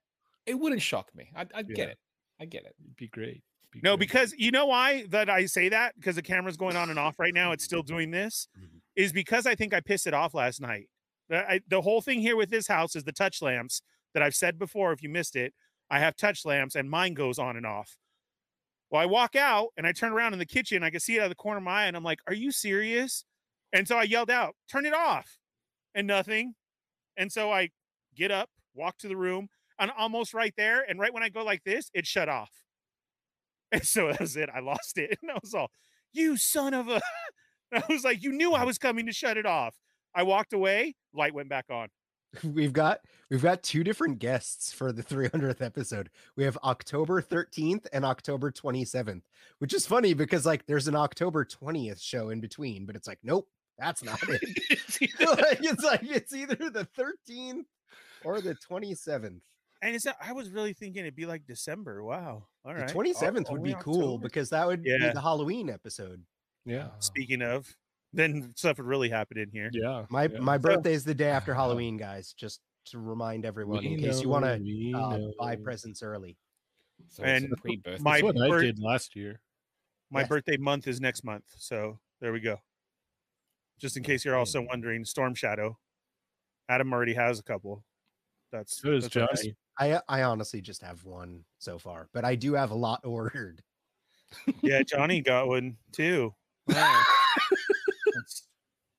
it 0.46 0.54
wouldn't 0.58 0.82
shock 0.82 1.14
me. 1.14 1.30
I 1.36 1.42
I 1.42 1.46
Yeah. 1.56 1.62
get 1.74 1.88
it. 1.90 1.98
I 2.40 2.44
get 2.44 2.64
it. 2.64 2.74
It'd 2.84 2.96
be 2.96 3.08
great. 3.08 3.42
Be 3.72 3.80
No, 3.82 3.96
great. 3.96 4.06
because 4.08 4.34
you 4.38 4.50
know 4.52 4.66
why 4.66 5.04
that 5.10 5.28
I 5.30 5.46
say 5.46 5.68
that 5.70 5.94
because 5.96 6.14
the 6.16 6.22
camera's 6.22 6.56
going 6.56 6.76
on 6.76 6.90
and 6.90 6.98
off 7.00 7.18
right 7.18 7.34
now. 7.34 7.50
It's 7.52 7.64
still 7.64 7.82
doing 7.82 8.10
this 8.12 8.46
Mhm. 8.56 8.80
is 8.94 9.12
because 9.12 9.44
I 9.46 9.54
think 9.56 9.74
I 9.74 9.80
pissed 9.80 10.06
it 10.06 10.14
off 10.14 10.34
last 10.34 10.60
night. 10.60 10.88
The, 11.28 11.38
I, 11.38 11.61
the 11.69 11.82
whole 11.82 12.00
thing 12.00 12.20
here 12.20 12.37
with 12.37 12.50
this 12.50 12.69
house 12.69 12.94
is 12.96 13.05
the 13.05 13.12
touch 13.12 13.43
lamps 13.43 13.82
that 14.14 14.23
I've 14.23 14.34
said 14.34 14.58
before. 14.58 14.93
If 14.93 15.02
you 15.02 15.08
missed 15.08 15.37
it, 15.37 15.55
I 15.90 15.99
have 15.99 16.17
touch 16.17 16.44
lamps 16.44 16.75
and 16.75 16.90
mine 16.90 17.14
goes 17.14 17.38
on 17.38 17.56
and 17.56 17.67
off. 17.67 17.96
Well, 18.90 19.02
I 19.02 19.06
walk 19.06 19.34
out 19.34 19.69
and 19.76 19.87
I 19.87 19.93
turn 19.93 20.12
around 20.12 20.32
in 20.32 20.38
the 20.38 20.46
kitchen. 20.46 20.82
I 20.82 20.90
can 20.90 21.00
see 21.00 21.17
it 21.17 21.20
out 21.20 21.25
of 21.25 21.31
the 21.31 21.37
corner 21.37 21.58
of 21.58 21.64
my 21.64 21.82
eye, 21.82 21.87
and 21.87 21.96
I'm 21.96 22.05
like, 22.05 22.20
"Are 22.26 22.34
you 22.34 22.52
serious?" 22.52 23.25
And 23.73 23.88
so 23.88 23.96
I 23.96 24.05
yelled 24.05 24.31
out, 24.31 24.55
"Turn 24.70 24.87
it 24.87 24.94
off!" 24.94 25.38
And 25.94 26.06
nothing. 26.06 26.55
And 27.17 27.32
so 27.32 27.50
I 27.50 27.70
get 28.14 28.31
up, 28.31 28.50
walk 28.75 28.99
to 28.99 29.08
the 29.08 29.17
room, 29.17 29.49
and 29.78 29.90
almost 29.96 30.34
right 30.34 30.55
there. 30.56 30.84
And 30.88 30.99
right 30.99 31.12
when 31.12 31.23
I 31.23 31.28
go 31.28 31.43
like 31.44 31.64
this, 31.64 31.90
it 31.94 32.06
shut 32.06 32.28
off. 32.28 32.50
And 33.73 33.84
so 33.84 34.06
that 34.06 34.20
was 34.20 34.37
it. 34.37 34.49
I 34.55 34.61
lost 34.61 34.96
it. 34.96 35.19
And 35.23 35.32
I 35.32 35.38
was 35.43 35.52
all, 35.52 35.73
you 36.12 36.37
son 36.37 36.73
of 36.73 36.88
a. 36.88 37.00
I 37.73 37.82
was 37.88 38.05
like, 38.05 38.23
you 38.23 38.31
knew 38.31 38.55
I 38.55 38.61
mm. 38.61 38.67
was 38.67 38.78
coming 38.78 39.06
to 39.06 39.12
shut 39.12 39.37
it 39.37 39.44
off. 39.44 39.75
I 40.16 40.22
walked 40.24 40.52
away, 40.54 40.96
light 41.14 41.34
went 41.34 41.48
back 41.48 41.66
on. 41.70 41.88
We've 42.42 42.72
got 42.72 43.00
we've 43.30 43.42
got 43.42 43.62
two 43.62 43.82
different 43.84 44.18
guests 44.18 44.72
for 44.72 44.92
the 44.92 45.02
300th 45.02 45.62
episode. 45.62 46.10
We 46.36 46.44
have 46.44 46.58
October 46.64 47.22
13th 47.22 47.86
and 47.92 48.04
October 48.04 48.50
27th, 48.50 49.22
which 49.58 49.72
is 49.72 49.86
funny 49.86 50.12
because 50.12 50.44
like 50.44 50.66
there's 50.66 50.88
an 50.88 50.96
October 50.96 51.44
20th 51.44 52.02
show 52.02 52.30
in 52.30 52.40
between, 52.40 52.84
but 52.84 52.94
it's 52.96 53.06
like 53.08 53.20
nope, 53.22 53.48
that's 53.78 54.02
not 54.02 54.18
it. 54.28 54.40
like, 55.20 55.60
it's 55.62 55.84
like 55.84 56.00
it's 56.02 56.34
either 56.34 56.56
the 56.56 56.86
13th 56.98 57.64
or 58.24 58.40
the 58.40 58.54
27th. 58.68 59.40
and 59.82 59.94
it's 59.94 60.04
not, 60.04 60.16
I 60.20 60.32
was 60.32 60.50
really 60.50 60.72
thinking 60.74 61.02
it'd 61.02 61.14
be 61.16 61.26
like 61.26 61.46
December. 61.46 62.02
Wow. 62.02 62.46
All 62.66 62.74
right. 62.74 62.88
The 62.88 62.94
Au- 62.94 63.02
27th 63.02 63.50
would 63.50 63.58
only 63.60 63.72
be 63.74 63.80
cool 63.80 64.14
October? 64.14 64.22
because 64.24 64.50
that 64.50 64.66
would 64.66 64.82
Yeah. 64.84 64.98
be 65.08 65.12
the 65.14 65.20
Halloween 65.22 65.70
episode. 65.70 66.22
yeah, 66.66 66.88
Speaking 66.98 67.40
of, 67.40 67.74
then 68.16 68.52
stuff 68.56 68.78
would 68.78 68.86
really 68.86 69.08
happen 69.08 69.38
in 69.38 69.50
here. 69.50 69.70
yeah. 69.72 70.04
My 70.10 70.24
yeah. 70.24 70.40
my 70.40 70.58
birthday 70.58 70.92
is 70.92 71.04
the 71.04 71.14
day 71.14 71.30
after 71.30 71.54
Halloween, 71.60 71.96
guys. 71.96 72.32
Just 72.36 72.60
to 72.86 72.98
remind 72.98 73.44
everyone 73.44 73.84
in 73.84 73.94
We 73.94 74.02
case 74.02 74.20
you 74.22 74.28
want 74.28 74.44
to 74.44 74.92
uh, 74.96 75.18
buy 75.38 75.56
presents 75.56 76.02
early. 76.02 76.36
So 77.08 77.24
And 77.24 77.52
a 77.52 77.56
pre-birthday. 77.56 78.02
my 78.02 78.20
That's 78.20 78.34
what 78.38 78.52
I 78.54 78.60
did 78.60 78.78
last 78.80 79.14
year. 79.16 79.40
My 80.10 80.20
Yes. 80.20 80.28
birthday 80.28 80.56
month 80.56 80.86
is 80.86 81.00
next 81.00 81.24
month. 81.24 81.44
So 81.56 81.98
there 82.20 82.32
we 82.32 82.40
go. 82.40 82.56
Just 83.78 83.96
in 83.96 84.02
case 84.02 84.25
you're 84.25 84.37
also 84.37 84.62
wondering, 84.62 85.04
Storm 85.04 85.35
Shadow. 85.35 85.78
Adam 86.68 86.92
already 86.92 87.14
has 87.14 87.38
a 87.38 87.42
couple. 87.42 87.85
That's 88.52 88.80
So 88.80 88.92
does 88.92 89.08
that's. 89.08 89.42
Johnny. 89.42 89.56
I 89.78 90.00
I 90.08 90.23
honestly 90.23 90.61
just 90.61 90.82
have 90.82 91.04
one 91.04 91.44
so 91.58 91.78
far, 91.78 92.08
but 92.14 92.25
I 92.25 92.35
do 92.37 92.54
have 92.54 92.70
a 92.70 92.75
lot 92.76 93.00
ordered. 93.04 93.62
Yeah, 94.62 94.82
Johnny 94.82 95.20
got 95.20 95.49
one 95.49 95.76
too. 95.92 96.35
Wow. 96.68 97.02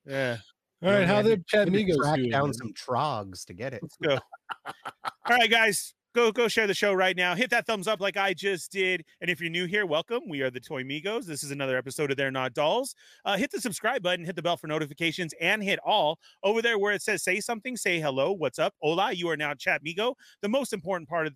That's- 0.08 0.40
yeah. 0.82 0.88
All 0.88 0.94
right, 0.94 1.02
Yeah, 1.02 1.08
how 1.08 1.16
man, 1.16 1.26
the 1.26 1.38
chat 1.48 1.60
Had 1.60 1.66
to 1.66 1.72
amigos 1.72 1.98
track 1.98 2.16
doing? 2.18 2.30
down 2.30 2.54
some 2.54 2.72
trogs 2.74 3.46
to 3.46 3.54
get 3.54 3.74
it. 3.74 3.82
Let's 3.82 3.98
go. 3.98 4.20
All 4.66 5.38
right, 5.38 5.50
guys, 5.50 5.96
go 6.14 6.32
go 6.32 6.48
share 6.48 6.68
the 6.68 6.74
show 6.76 6.94
right 6.94 7.18
now. 7.18 7.34
Hit 7.34 7.50
that 7.50 7.66
thumbs 7.66 7.88
up 7.88 8.00
like 8.00 8.16
I 8.16 8.36
just 8.36 8.72
did. 8.72 9.04
And 9.20 9.30
if 9.30 9.42
you're 9.42 9.50
new 9.50 9.66
here, 9.66 9.88
welcome. 9.88 10.30
We 10.30 10.42
are 10.42 10.52
the 10.52 10.60
Toy 10.60 10.84
Migos. 10.84 11.26
This 11.26 11.44
is 11.44 11.50
another 11.50 11.78
episode 11.78 12.12
of 12.12 12.18
They're 12.18 12.30
Not 12.30 12.54
Dolls. 12.54 12.94
Uh, 13.26 13.38
hit 13.38 13.50
the 13.52 13.60
subscribe 13.60 14.04
button, 14.04 14.24
hit 14.24 14.36
the 14.36 14.42
bell 14.44 14.56
for 14.56 14.68
notifications, 14.68 15.34
and 15.42 15.64
hit 15.64 15.80
all 15.84 16.20
over 16.44 16.62
there 16.62 16.78
where 16.78 16.94
it 16.94 17.02
says 17.02 17.24
say 17.24 17.40
something, 17.40 17.76
say 17.76 18.00
hello, 18.00 18.32
what's 18.32 18.60
up, 18.60 18.76
hola. 18.80 19.12
You 19.14 19.30
are 19.30 19.38
now 19.38 19.56
Chat 19.56 19.84
Migo, 19.84 20.14
the 20.44 20.50
most 20.50 20.74
important 20.74 21.10
part 21.10 21.26
of, 21.26 21.34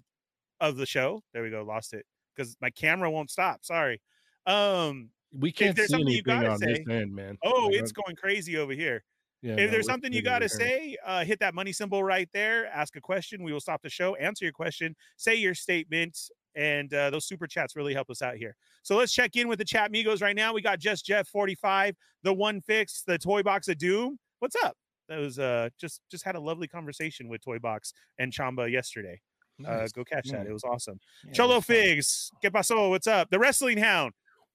of 0.59 0.77
the 0.77 0.85
show. 0.85 1.23
There 1.33 1.41
we 1.41 1.49
go, 1.49 1.63
lost 1.63 1.93
it 1.93 2.05
because 2.35 2.55
my 2.61 2.69
camera 2.69 3.09
won't 3.09 3.31
stop. 3.31 3.65
Sorry. 3.65 3.99
Um. 4.45 5.09
We 5.33 5.51
can't 5.51 5.75
there's 5.75 5.88
see 5.88 5.91
something 5.93 6.07
you 6.07 6.21
anything 6.25 6.41
gotta 6.41 6.50
on 6.51 6.59
this 6.59 6.79
say- 6.88 6.93
end, 6.93 7.13
man. 7.15 7.38
Oh, 7.43 7.67
Like, 7.67 7.75
it's 7.75 7.91
going 7.91 8.15
crazy 8.15 8.57
over 8.57 8.73
here. 8.73 9.03
yeah, 9.41 9.53
if 9.53 9.57
no, 9.67 9.67
there's 9.71 9.85
something 9.85 10.11
you 10.13 10.21
got 10.21 10.39
to 10.39 10.50
say, 10.50 10.97
uh, 11.05 11.23
hit 11.23 11.39
that 11.39 11.53
money 11.55 11.71
symbol 11.71 12.03
right 12.03 12.29
there. 12.33 12.67
Ask 12.67 12.95
a 12.95 13.01
question. 13.01 13.41
We 13.43 13.53
will 13.53 13.59
stop 13.61 13.81
the 13.81 13.89
show, 13.89 14.15
answer 14.15 14.45
your 14.45 14.51
question, 14.51 14.95
say 15.17 15.35
your 15.35 15.53
statement, 15.55 16.17
and 16.55 16.93
uh, 16.93 17.09
those 17.09 17.25
super 17.25 17.47
chats 17.47 17.75
really 17.75 17.93
help 17.93 18.09
us 18.09 18.21
out 18.21 18.35
here. 18.35 18.55
So 18.83 18.97
let's 18.97 19.13
check 19.13 19.35
in 19.38 19.47
with 19.47 19.57
the 19.59 19.65
chat 19.65 19.91
Migos 19.91 20.21
right 20.21 20.35
now. 20.35 20.53
We 20.53 20.61
got 20.61 20.79
just 20.79 21.05
Jeff 21.05 21.27
45, 21.29 21.95
the 22.23 22.33
one 22.33 22.59
fix, 22.61 23.03
the 23.03 23.17
toy 23.17 23.41
box 23.41 23.67
of 23.69 23.77
doom. 23.77 24.19
What's 24.39 24.55
up? 24.63 24.75
That 25.07 25.19
was 25.19 25.39
uh 25.39 25.69
just 25.79 26.01
just 26.09 26.23
had 26.23 26.35
a 26.35 26.39
lovely 26.39 26.67
conversation 26.69 27.27
with 27.27 27.41
Toy 27.43 27.59
Box 27.59 27.91
and 28.17 28.31
Chamba 28.31 28.71
yesterday. 28.71 29.19
Uh, 29.65 29.77
Nice. 29.77 29.91
go 29.91 30.03
catch 30.05 30.29
that. 30.29 30.47
It 30.47 30.53
was 30.53 30.63
awesome. 30.63 31.00
Yeah, 31.25 31.33
Cholo. 31.33 31.59
Figs, 31.61 32.31
que 32.41 32.50
pasó? 32.50 32.89
What's 32.89 33.07
up? 33.07 33.29
The 33.29 33.38
Wrestling 33.39 33.77
Hound. 33.77 34.13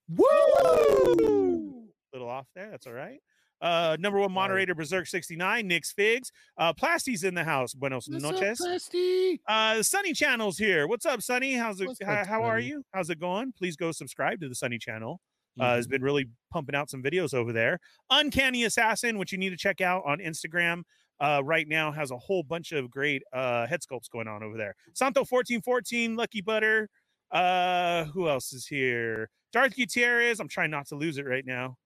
Woo! 0.09 1.85
little 2.13 2.29
off 2.29 2.47
there. 2.55 2.71
That's 2.71 2.87
all 2.87 2.93
right. 2.93 3.21
Uh, 3.61 3.97
number 3.99 4.19
one 4.19 4.33
moderator, 4.33 4.75
Berserk 4.75 5.07
69, 5.07 5.67
Nick's 5.67 5.93
Figs. 5.93 6.31
Uh, 6.59 6.73
Plasty's 6.73 7.25
in 7.25 7.35
the 7.35 7.45
house. 7.45 7.73
Buenos 7.75 8.07
What's 8.09 8.25
up, 8.25 8.33
noches. 8.35 8.61
Plasty? 8.61 9.39
Uh, 9.49 9.83
Sunny 9.83 10.13
Channel's 10.13 10.59
here. 10.59 10.87
What's 10.87 11.07
up, 11.07 11.23
Sunny? 11.23 11.55
How's 11.55 11.81
it? 11.81 11.87
What's 11.89 12.03
How, 12.05 12.15
up, 12.15 12.27
how 12.27 12.43
are 12.43 12.59
you? 12.59 12.83
How's 12.93 13.09
it 13.11 13.19
going? 13.19 13.53
Please 13.57 13.77
go 13.77 13.93
subscribe 13.93 14.41
to 14.41 14.49
the 14.49 14.55
Sunny 14.55 14.79
Channel. 14.79 15.21
Uh, 15.59 15.63
Mm-hmm. 15.63 15.75
has 15.77 15.87
been 15.87 16.03
really 16.03 16.27
pumping 16.53 16.75
out 16.75 16.91
some 16.91 17.03
videos 17.03 17.33
over 17.33 17.51
there. 17.51 17.79
Uncanny 18.11 18.65
Assassin, 18.65 19.17
which 19.17 19.33
you 19.33 19.39
need 19.39 19.49
to 19.51 19.57
check 19.57 19.81
out 19.81 20.03
on 20.05 20.19
Instagram. 20.19 20.83
Uh, 21.19 21.41
right 21.43 21.67
now 21.67 21.91
has 21.91 22.11
a 22.11 22.19
whole 22.19 22.43
bunch 22.43 22.73
of 22.73 22.91
great 22.91 23.23
uh, 23.33 23.67
head 23.67 23.81
sculpts 23.81 24.11
going 24.11 24.29
on 24.29 24.43
over 24.43 24.59
there. 24.59 24.75
Santo 24.93 25.21
1414, 25.21 26.15
Lucky 26.15 26.43
Butter. 26.43 26.91
Uh, 27.31 28.05
who 28.07 28.29
else 28.29 28.53
is 28.53 28.67
here? 28.67 29.29
Darth 29.53 29.75
Gutierrez. 29.75 30.41
I'm 30.41 30.49
trying 30.49 30.71
not 30.71 30.87
to 30.89 30.95
lose 30.97 31.19
it 31.19 31.27
right 31.27 31.45
now. 31.47 31.77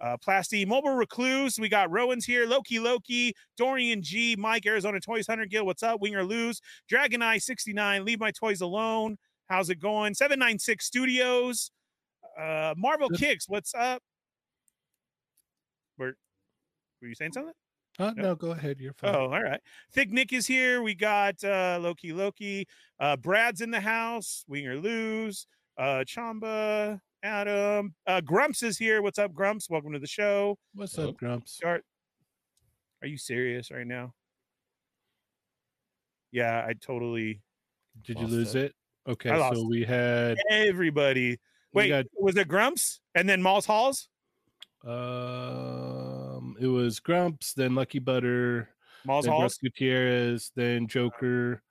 Uh, 0.00 0.16
Plasty, 0.16 0.66
Mobile 0.66 0.94
Recluse. 0.94 1.58
We 1.58 1.68
got 1.68 1.90
Rowan's 1.90 2.24
here. 2.24 2.46
Loki 2.46 2.78
Loki, 2.78 3.34
Dorian 3.58 4.02
G, 4.02 4.34
Mike, 4.38 4.64
Arizona 4.64 4.98
Toys 4.98 5.26
Hunter 5.26 5.44
Gill. 5.44 5.66
What's 5.66 5.82
up? 5.82 6.00
Winger 6.00 6.24
Lose, 6.24 6.60
Dragon 6.88 7.20
Eye 7.20 7.36
69, 7.38 8.04
Leave 8.04 8.18
My 8.18 8.30
Toys 8.30 8.62
Alone. 8.62 9.18
How's 9.48 9.68
it 9.68 9.78
going? 9.80 10.14
796 10.14 10.84
Studios. 10.86 11.70
Uh, 12.38 12.72
Marvel 12.78 13.10
Kicks. 13.10 13.46
What's 13.48 13.74
up? 13.74 14.00
We're 15.98 16.14
Were 17.02 17.08
you 17.08 17.14
saying 17.14 17.32
something? 17.32 17.52
Uh, 18.00 18.12
No. 18.16 18.22
no, 18.22 18.34
go 18.34 18.52
ahead. 18.52 18.80
You're 18.80 18.94
fine. 18.94 19.14
Oh, 19.14 19.24
all 19.32 19.42
right. 19.42 19.60
Thick 19.92 20.10
Nick 20.10 20.32
is 20.32 20.46
here. 20.46 20.82
We 20.82 20.94
got 20.94 21.42
uh 21.44 21.78
Loki 21.80 22.12
Loki. 22.12 22.66
Uh 22.98 23.16
Brad's 23.16 23.60
in 23.60 23.70
the 23.70 23.80
house. 23.80 24.44
Winger 24.48 24.76
Lose. 24.76 25.46
Uh 25.76 26.02
Chamba, 26.06 26.98
Adam. 27.22 27.94
Uh 28.06 28.20
Grumps 28.22 28.62
is 28.62 28.78
here. 28.78 29.02
What's 29.02 29.18
up, 29.18 29.34
Grumps? 29.34 29.68
Welcome 29.68 29.92
to 29.92 29.98
the 29.98 30.06
show. 30.06 30.56
What's 30.74 30.96
Hello. 30.96 31.10
up, 31.10 31.18
Grumps? 31.18 31.52
Start. 31.52 31.84
Are 33.02 33.08
you 33.08 33.18
serious 33.18 33.70
right 33.70 33.86
now? 33.86 34.14
Yeah, 36.32 36.64
I 36.66 36.72
totally 36.80 37.42
Did 38.02 38.18
you 38.20 38.26
lose 38.26 38.54
it. 38.54 38.66
it? 38.66 38.74
Okay, 39.10 39.28
so 39.30 39.66
we 39.68 39.84
had 39.84 40.38
everybody. 40.50 41.38
Wait, 41.74 41.88
got 41.88 42.06
was 42.16 42.36
it 42.36 42.48
Grumps 42.48 43.00
and 43.14 43.28
then 43.28 43.42
Malls 43.42 43.66
Halls? 43.66 44.08
um 44.86 45.79
it 46.60 46.66
was 46.66 47.00
Grumps, 47.00 47.54
then 47.54 47.74
Lucky 47.74 47.98
Butter, 47.98 48.68
Malls 49.04 49.24
then 49.24 49.32
Halls. 49.32 49.42
Russ 49.42 49.58
Gutierrez, 49.58 50.52
then 50.56 50.86
Joker, 50.86 51.62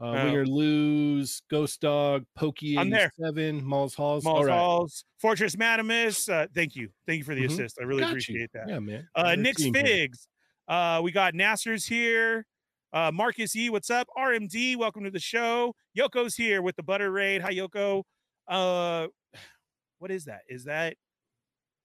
uh, 0.00 0.04
Oh. 0.04 0.12
Winger 0.24 0.46
Lose, 0.46 1.42
Ghost 1.50 1.80
Dog, 1.80 2.24
Pokey 2.36 2.78
I'm 2.78 2.88
there. 2.90 3.10
87, 3.20 3.64
Malls 3.64 3.94
Halls. 3.94 4.24
Malls 4.24 4.38
All 4.38 4.44
right. 4.44 4.54
Halls. 4.58 5.04
Fortress 5.18 5.56
Madamus. 5.56 6.28
Uh, 6.28 6.46
thank 6.54 6.76
you. 6.76 6.88
Thank 7.06 7.18
you 7.18 7.24
for 7.24 7.34
the 7.34 7.42
Mhm. 7.42 7.50
assist. 7.52 7.78
I 7.80 7.84
really 7.84 8.00
Got 8.00 8.06
you. 8.06 8.12
appreciate 8.12 8.52
that. 8.52 8.68
Yeah, 8.68 8.78
man. 8.78 9.08
Uh, 9.14 9.34
Nick's. 9.34 9.64
Figs. 9.68 10.28
Uh, 10.68 11.00
we 11.02 11.10
got 11.10 11.34
Nasser's 11.34 11.86
here. 11.86 12.46
Uh, 12.92 13.10
Marcus 13.12 13.54
E, 13.56 13.68
what's 13.70 13.90
up? 13.90 14.06
RMD, 14.16 14.76
welcome 14.76 15.02
to 15.04 15.10
the 15.10 15.18
show. 15.18 15.74
Yoko's 15.98 16.36
here 16.36 16.62
with 16.62 16.76
the 16.76 16.82
butter 16.82 17.10
raid. 17.10 17.42
Hi, 17.42 17.52
Yoko. 17.52 18.04
Uh, 18.46 19.08
what 19.98 20.10
is 20.10 20.26
that? 20.26 20.42
Is 20.48 20.64
that? 20.64 20.96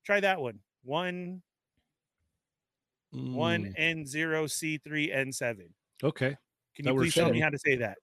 Try 0.05 0.19
that 0.19 0.39
one. 0.39 0.59
One 0.83 1.41
one 3.13 3.65
Mm, 3.65 3.73
N 3.77 4.05
zero 4.05 4.47
C 4.47 4.77
three 4.77 5.11
N 5.11 5.31
seven. 5.31 5.73
Okay. 6.03 6.35
Can 6.75 6.87
you 6.87 6.93
works 6.93 7.05
please 7.05 7.13
tell 7.13 7.27
me 7.27 7.33
me. 7.33 7.39
how 7.39 7.49
to 7.49 7.59
say 7.59 7.75
that? 7.77 7.97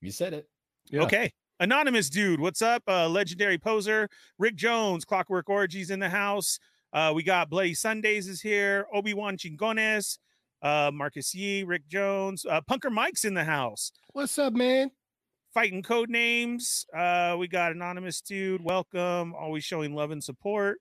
You 0.00 0.10
said 0.10 0.34
it. 0.34 0.48
Yeah. 0.90 1.02
Okay. 1.02 1.32
Anonymous 1.60 2.08
dude, 2.08 2.38
what's 2.40 2.62
up? 2.62 2.82
Uh, 2.86 3.08
legendary 3.08 3.58
poser, 3.58 4.08
Rick 4.38 4.54
Jones, 4.54 5.04
Clockwork 5.04 5.48
Orgies 5.48 5.90
in 5.90 5.98
the 5.98 6.08
house. 6.08 6.58
Uh, 6.92 7.12
we 7.14 7.22
got 7.22 7.50
Bloody 7.50 7.74
Sundays 7.74 8.28
is 8.28 8.40
here. 8.40 8.86
Obi 8.94 9.12
Wan 9.12 9.36
Chingones, 9.36 10.18
uh, 10.62 10.90
Marcus 10.94 11.34
Yee, 11.34 11.64
Rick 11.64 11.88
Jones, 11.88 12.46
uh, 12.48 12.60
Punker 12.60 12.92
Mike's 12.92 13.24
in 13.24 13.34
the 13.34 13.44
house. 13.44 13.90
What's 14.12 14.38
up, 14.38 14.52
man? 14.52 14.90
Fighting 15.52 15.82
code 15.82 16.10
names. 16.10 16.86
Uh, 16.96 17.34
we 17.38 17.48
got 17.48 17.72
anonymous 17.72 18.20
dude. 18.20 18.62
Welcome. 18.62 19.34
Always 19.34 19.64
showing 19.64 19.94
love 19.94 20.12
and 20.12 20.22
support. 20.22 20.78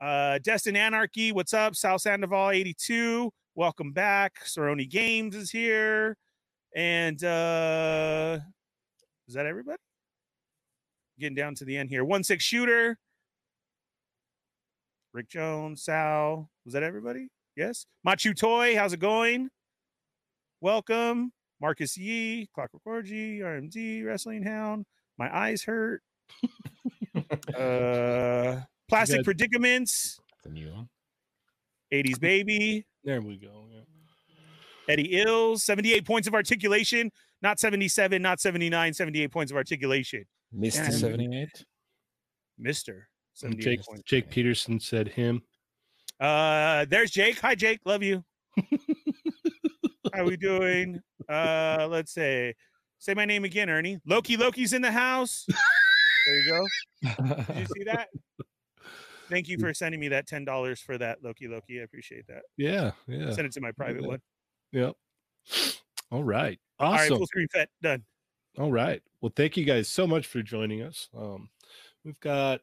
Uh, 0.00 0.38
Destin 0.38 0.76
Anarchy. 0.76 1.30
What's 1.30 1.52
up? 1.52 1.76
Sal 1.76 1.98
Sandoval 1.98 2.50
82. 2.50 3.30
Welcome 3.54 3.92
back. 3.92 4.40
Soroni 4.44 4.88
Games 4.88 5.36
is 5.36 5.50
here. 5.50 6.16
And 6.74 7.22
uh 7.22 8.38
is 9.28 9.34
that 9.34 9.44
everybody? 9.44 9.76
Getting 11.18 11.34
down 11.34 11.54
to 11.56 11.64
the 11.66 11.76
end 11.76 11.90
here. 11.90 12.04
One 12.04 12.24
six 12.24 12.42
shooter. 12.44 12.96
Rick 15.12 15.28
Jones, 15.28 15.82
Sal. 15.82 16.48
Was 16.64 16.72
that 16.72 16.82
everybody? 16.82 17.28
Yes. 17.56 17.84
Machu 18.06 18.34
Toy, 18.34 18.76
how's 18.76 18.92
it 18.92 19.00
going? 19.00 19.50
Welcome. 20.62 21.32
Marcus 21.60 21.98
Yee, 21.98 22.48
Clockwork 22.54 22.82
Orgy, 22.86 23.40
RMD, 23.40 24.06
Wrestling 24.06 24.44
Hound. 24.44 24.86
My 25.18 25.36
eyes 25.36 25.62
hurt. 25.64 26.00
uh 27.54 28.60
Plastic 28.90 29.18
got- 29.18 29.24
Predicaments, 29.24 30.20
The 30.44 30.50
new 30.50 30.72
one. 30.72 30.88
80s 31.92 32.18
Baby, 32.20 32.84
There 33.04 33.20
we 33.20 33.36
go. 33.38 33.66
Yeah. 33.72 33.80
Eddie 34.88 35.20
Ills, 35.22 35.62
78 35.64 36.04
points 36.04 36.26
of 36.28 36.34
articulation, 36.34 37.10
not 37.42 37.58
77, 37.60 38.20
not 38.20 38.40
79, 38.40 38.92
78 38.92 39.30
points 39.32 39.50
of 39.52 39.56
articulation. 39.56 40.24
Mr. 40.54 40.90
78. 40.92 41.64
Mister. 42.58 43.08
78 43.34 43.62
Jake, 43.64 43.82
points. 43.86 44.02
Jake 44.04 44.28
Peterson 44.30 44.78
said 44.80 45.08
him. 45.08 45.40
Uh, 46.18 46.84
there's 46.90 47.10
Jake. 47.10 47.38
Hi, 47.40 47.54
Jake. 47.54 47.80
Love 47.86 48.02
you. 48.02 48.22
How 50.14 50.24
we 50.24 50.36
doing? 50.36 51.00
Uh, 51.28 51.86
let's 51.88 52.12
say, 52.12 52.54
say 52.98 53.14
my 53.14 53.24
name 53.24 53.44
again, 53.44 53.70
Ernie. 53.70 53.98
Loki. 54.06 54.36
Loki's 54.36 54.72
in 54.72 54.82
the 54.82 54.92
house. 54.92 55.46
There 56.26 56.36
you 56.36 56.50
go. 56.50 56.66
Did 57.54 57.56
you 57.60 57.66
see 57.74 57.84
that? 57.84 58.08
Thank 59.30 59.48
you 59.48 59.58
for 59.58 59.72
sending 59.72 60.00
me 60.00 60.08
that 60.08 60.26
ten 60.26 60.44
dollars 60.44 60.80
for 60.80 60.98
that 60.98 61.22
Loki. 61.22 61.48
Loki. 61.48 61.80
I 61.80 61.84
appreciate 61.84 62.26
that. 62.26 62.42
Yeah. 62.56 62.90
Yeah. 63.06 63.32
Send 63.32 63.46
it 63.46 63.52
to 63.52 63.60
my 63.60 63.72
private 63.72 64.02
Yeah. 64.02 64.08
one. 64.08 64.20
Yep. 64.72 64.96
All 66.10 66.24
right. 66.24 66.58
Awesome. 66.78 66.92
All 66.92 66.98
right, 66.98 67.08
full 67.08 67.26
screen 67.26 67.48
fet 67.52 67.68
done. 67.82 68.04
All 68.58 68.72
right. 68.72 69.00
Well, 69.20 69.32
thank 69.34 69.56
you 69.56 69.64
guys 69.64 69.88
so 69.88 70.06
much 70.06 70.26
for 70.26 70.42
joining 70.42 70.82
us. 70.82 71.08
Um, 71.16 71.48
we've 72.04 72.18
got 72.20 72.60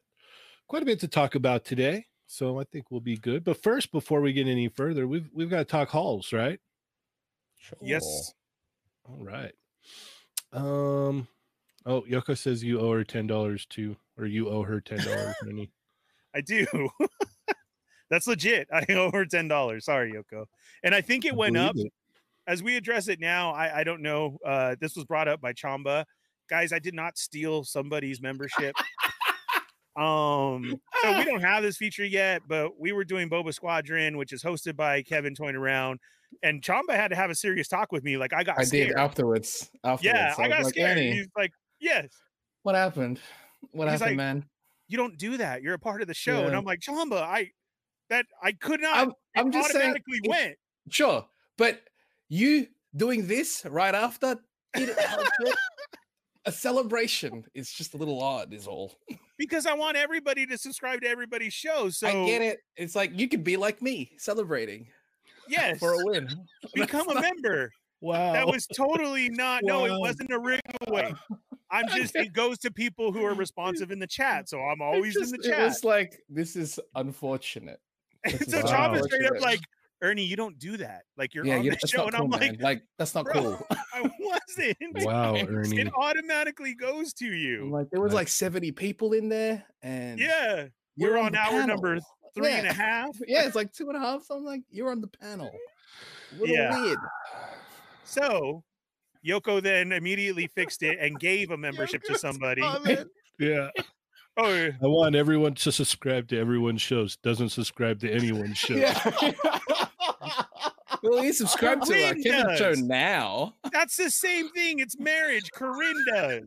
quite 0.66 0.82
a 0.82 0.86
bit 0.86 1.00
to 1.00 1.08
talk 1.08 1.34
about 1.34 1.64
today, 1.64 2.04
so 2.26 2.60
I 2.60 2.64
think 2.64 2.90
we'll 2.90 3.00
be 3.00 3.16
good. 3.16 3.42
But 3.44 3.62
first, 3.62 3.90
before 3.90 4.20
we 4.20 4.32
get 4.34 4.46
any 4.46 4.68
further, 4.68 5.06
we've 5.06 5.30
we've 5.32 5.48
got 5.48 5.58
to 5.58 5.64
talk 5.64 5.88
halls, 5.88 6.32
right? 6.32 6.60
Sure. 7.56 7.78
Yes. 7.80 8.34
All 9.08 9.24
right. 9.24 9.54
Um. 10.52 11.26
Oh, 11.86 12.02
Yoko 12.02 12.36
says 12.36 12.62
you 12.62 12.80
owe 12.80 12.92
her 12.92 13.04
ten 13.04 13.26
dollars 13.26 13.64
too, 13.64 13.96
or 14.18 14.26
you 14.26 14.50
owe 14.50 14.62
her 14.62 14.80
ten 14.80 14.98
dollars. 14.98 15.34
Minnie. 15.42 15.70
I 16.38 16.40
do. 16.40 16.66
That's 18.10 18.26
legit. 18.26 18.68
I 18.72 18.86
owe 18.92 19.10
her 19.10 19.26
ten 19.26 19.48
dollars. 19.48 19.84
Sorry, 19.84 20.12
Yoko. 20.12 20.44
And 20.84 20.94
I 20.94 21.00
think 21.00 21.24
it 21.24 21.32
I 21.32 21.36
went 21.36 21.56
up 21.56 21.76
it. 21.76 21.92
as 22.46 22.62
we 22.62 22.76
address 22.76 23.08
it 23.08 23.20
now. 23.20 23.50
I, 23.50 23.80
I 23.80 23.84
don't 23.84 24.02
know. 24.02 24.38
Uh, 24.46 24.76
this 24.80 24.94
was 24.94 25.04
brought 25.04 25.28
up 25.28 25.40
by 25.40 25.52
Chamba. 25.52 26.04
Guys, 26.48 26.72
I 26.72 26.78
did 26.78 26.94
not 26.94 27.18
steal 27.18 27.64
somebody's 27.64 28.22
membership. 28.22 28.74
um, 29.96 30.80
so 31.02 31.18
we 31.18 31.24
don't 31.24 31.42
have 31.42 31.62
this 31.62 31.76
feature 31.76 32.06
yet, 32.06 32.42
but 32.48 32.78
we 32.78 32.92
were 32.92 33.04
doing 33.04 33.28
Boba 33.28 33.52
Squadron, 33.52 34.16
which 34.16 34.32
is 34.32 34.42
hosted 34.42 34.76
by 34.76 35.02
Kevin 35.02 35.34
Toying 35.34 35.56
Around, 35.56 35.98
and 36.42 36.62
Chamba 36.62 36.92
had 36.92 37.08
to 37.08 37.16
have 37.16 37.30
a 37.30 37.34
serious 37.34 37.68
talk 37.68 37.90
with 37.92 38.04
me. 38.04 38.16
Like 38.16 38.32
I 38.32 38.44
got 38.44 38.58
I 38.58 38.64
scared. 38.64 38.88
did 38.88 38.96
afterwards. 38.96 39.70
Afterwards. 39.82 40.04
yeah, 40.04 40.34
I 40.38 40.42
was 40.42 40.48
got 40.48 40.64
like, 40.64 40.74
scared. 40.74 40.98
He's 40.98 41.28
like, 41.36 41.52
yes. 41.80 42.06
what 42.62 42.76
happened? 42.76 43.20
What 43.72 43.90
He's 43.90 44.00
happened, 44.00 44.16
like, 44.16 44.16
man? 44.16 44.44
You 44.88 44.96
don't 44.96 45.18
do 45.18 45.36
that. 45.36 45.62
You're 45.62 45.74
a 45.74 45.78
part 45.78 46.00
of 46.02 46.08
the 46.08 46.14
show. 46.14 46.44
And 46.44 46.56
I'm 46.56 46.64
like, 46.64 46.80
Chamba, 46.80 47.20
I 47.22 47.50
that 48.10 48.26
I 48.42 48.52
could 48.52 48.80
not 48.80 48.96
I'm, 48.96 49.12
I'm 49.36 49.52
just 49.52 49.70
saying. 49.70 49.94
went. 50.26 50.56
Sure, 50.90 51.26
but 51.56 51.82
you 52.28 52.66
doing 52.96 53.26
this 53.26 53.64
right 53.68 53.94
after 53.94 54.36
it 54.74 54.96
a 56.48 56.52
celebration 56.52 57.44
is 57.54 57.70
just 57.70 57.92
a 57.92 57.96
little 57.98 58.22
odd, 58.22 58.54
is 58.54 58.66
all. 58.66 58.94
because 59.38 59.66
I 59.66 59.74
want 59.74 59.96
everybody 59.98 60.46
to 60.46 60.56
subscribe 60.56 61.02
to 61.02 61.08
everybody's 61.08 61.52
show. 61.52 61.90
So 61.90 62.08
I 62.08 62.26
get 62.26 62.40
it. 62.40 62.60
It's 62.76 62.96
like 62.96 63.12
you 63.18 63.28
could 63.28 63.44
be 63.44 63.56
like 63.56 63.82
me, 63.82 64.12
celebrating 64.16 64.88
Yes, 65.46 65.78
for 65.80 65.92
a 65.92 66.04
win. 66.04 66.28
become 66.74 67.06
That's 67.06 67.10
a 67.10 67.14
not- 67.14 67.22
member. 67.22 67.70
Wow. 68.00 68.32
That 68.32 68.46
was 68.46 68.66
totally 68.68 69.28
not. 69.28 69.62
No, 69.64 69.84
it 69.84 69.98
wasn't 69.98 70.30
a 70.30 70.38
ring 70.38 70.60
away. 70.86 71.12
I'm 71.70 71.86
just. 71.88 72.16
It 72.16 72.32
goes 72.32 72.58
to 72.58 72.70
people 72.70 73.12
who 73.12 73.24
are 73.24 73.34
responsive 73.46 73.90
in 73.90 73.98
the 73.98 74.06
chat. 74.06 74.48
So 74.48 74.60
I'm 74.60 74.80
always 74.82 75.14
just- 75.14 75.34
in 75.34 75.40
the 75.40 75.48
chat. 75.48 75.60
It's 75.60 75.84
like 75.84 76.20
this 76.28 76.56
is 76.56 76.78
unfortunate. 76.94 77.80
This 78.24 78.50
so 78.50 78.58
is 78.58 78.70
Chop 78.70 78.96
is 78.96 79.04
straight 79.04 79.26
up 79.26 79.40
like, 79.40 79.60
Ernie, 80.02 80.24
you 80.24 80.34
don't 80.36 80.58
do 80.58 80.76
that. 80.78 81.02
Like 81.16 81.34
you're 81.34 81.46
yeah, 81.46 81.58
on 81.58 81.64
you, 81.64 81.70
the 81.70 81.76
that's 81.80 81.90
show, 81.92 82.06
and 82.06 82.14
cool, 82.14 82.24
I'm 82.24 82.30
man. 82.40 82.40
like, 82.54 82.60
like 82.62 82.82
that's 82.98 83.14
not 83.14 83.26
cool. 83.26 83.64
I 83.94 84.00
wasn't. 84.20 84.76
wow, 85.06 85.36
Ernie. 85.36 85.80
It 85.80 85.92
automatically 85.96 86.74
goes 86.74 87.12
to 87.14 87.26
I'm 87.26 87.32
you. 87.34 87.70
like 87.70 87.90
there 87.90 88.00
was 88.00 88.12
Right. 88.12 88.20
like 88.20 88.28
70 88.28 88.72
people 88.72 89.12
in 89.12 89.28
there, 89.28 89.64
and 89.82 90.18
Yeah, 90.18 90.66
you're 90.96 91.12
we're 91.12 91.18
on 91.18 91.32
the 91.32 91.38
hour 91.38 91.66
number 91.66 91.88
panel. 91.94 92.04
three 92.34 92.48
and 92.52 92.64
Yeah. 92.64 92.70
a 92.70 92.74
half. 92.74 93.16
Yeah, 93.26 93.44
it's 93.46 93.54
like 93.56 93.72
two 93.72 93.88
and 93.88 93.96
a 93.96 94.00
half. 94.00 94.24
So 94.24 94.36
I'm 94.36 94.44
like, 94.44 94.62
you're 94.70 94.90
on 94.90 95.00
the 95.00 95.08
panel. 95.08 95.50
A 96.32 96.40
little 96.40 96.54
Yeah. 96.56 96.80
weird. 96.82 96.98
So 98.04 98.64
Yoko 99.26 99.62
then 99.62 99.92
immediately 99.92 100.46
fixed 100.48 100.82
it 100.82 100.98
and 101.00 101.18
gave 101.20 101.50
a 101.50 101.56
membership 101.66 102.02
to 102.04 102.18
somebody. 102.18 102.62
Yeah. 103.40 103.70
Oh, 104.36 104.52
yeah. 104.52 104.70
I 104.82 104.86
want 104.86 105.14
everyone 105.14 105.54
to 105.54 105.70
subscribe 105.70 106.26
to 106.28 106.38
everyone's 106.38 106.82
shows. 106.82 107.16
Doesn't 107.18 107.50
subscribe 107.50 108.00
to 108.00 108.10
anyone's 108.12 108.58
show. 108.66 108.74
Yeah. 108.74 109.12
well, 111.02 111.22
you 111.24 111.32
subscribe 111.32 111.82
to 111.82 111.92
our 112.04 112.10
Corinne 112.14 112.22
Kevin 112.24 112.56
show 112.56 112.72
now. 112.72 113.54
that's 113.72 113.96
the 113.96 114.10
same 114.10 114.48
thing. 114.50 114.80
It's 114.80 114.98
marriage. 114.98 115.50
Corinne 115.52 116.04
does. 116.12 116.42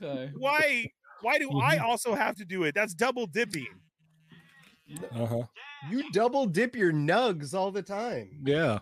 Okay. 0.00 0.30
Why? 0.36 0.86
Why 1.22 1.38
do 1.38 1.50
I 1.60 1.76
Mm-hmm. 1.76 1.84
also 1.84 2.14
have 2.14 2.36
to 2.36 2.44
do 2.44 2.62
it? 2.64 2.74
That's 2.74 2.94
double 2.94 3.26
dipping. 3.26 3.66
Uh-huh. 5.12 5.42
You 5.90 6.10
double 6.12 6.46
dip 6.46 6.76
your 6.76 6.92
nugs 6.92 7.54
all 7.54 7.70
the 7.72 7.82
time. 7.82 8.40
Yeah. 8.44 8.80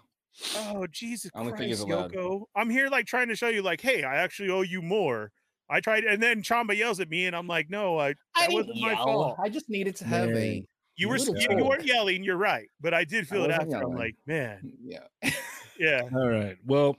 Oh 0.57 0.87
Jesus 0.91 1.31
I 1.35 1.39
don't 1.39 1.49
think 1.49 1.59
Christ, 1.59 1.73
it's 1.73 1.81
allowed. 1.83 2.13
Yoko! 2.13 2.45
I'm 2.57 2.71
here 2.71 2.89
like 2.89 3.07
trying 3.07 3.29
to 3.29 3.37
show 3.37 3.49
you, 3.49 3.63
like, 3.63 3.81
hey, 3.81 4.03
I 4.03 4.17
actually 4.17 4.51
owe 4.51 4.63
you 4.63 4.83
more. 4.83 5.31
I 5.71 5.81
tried, 5.81 6.05
and 6.05 6.23
then 6.23 6.43
Chamba 6.43 6.77
yells 6.77 7.01
at 7.01 7.09
me, 7.09 7.27
and 7.27 7.35
I'm 7.35 7.47
like, 7.47 7.71
no, 7.71 7.99
I 7.99 8.09
that 8.09 8.17
I 8.37 8.53
wasn't 8.53 8.75
didn't 8.75 8.81
my 8.83 8.93
yell. 8.93 9.05
fault. 9.05 9.37
I 9.43 9.49
just 9.49 9.69
needed 9.71 9.97
to 9.97 10.05
have 10.05 10.29
a 10.31 10.65
You 10.97 11.09
were 11.09 11.17
you, 11.17 11.35
you 11.57 11.65
weren't 11.65 11.87
yelling. 11.87 12.23
You're 12.23 12.37
right, 12.37 12.67
but 12.81 12.93
I 12.93 13.05
did 13.05 13.27
feel 13.27 13.45
it 13.45 13.49
wasn't 13.49 13.73
after. 13.75 13.87
I'm 13.87 13.95
like, 13.97 14.15
man, 14.27 14.73
Yeah. 14.83 15.31
yeah. 15.79 16.03
All 16.15 16.29
right. 16.29 16.59
Well, 16.67 16.97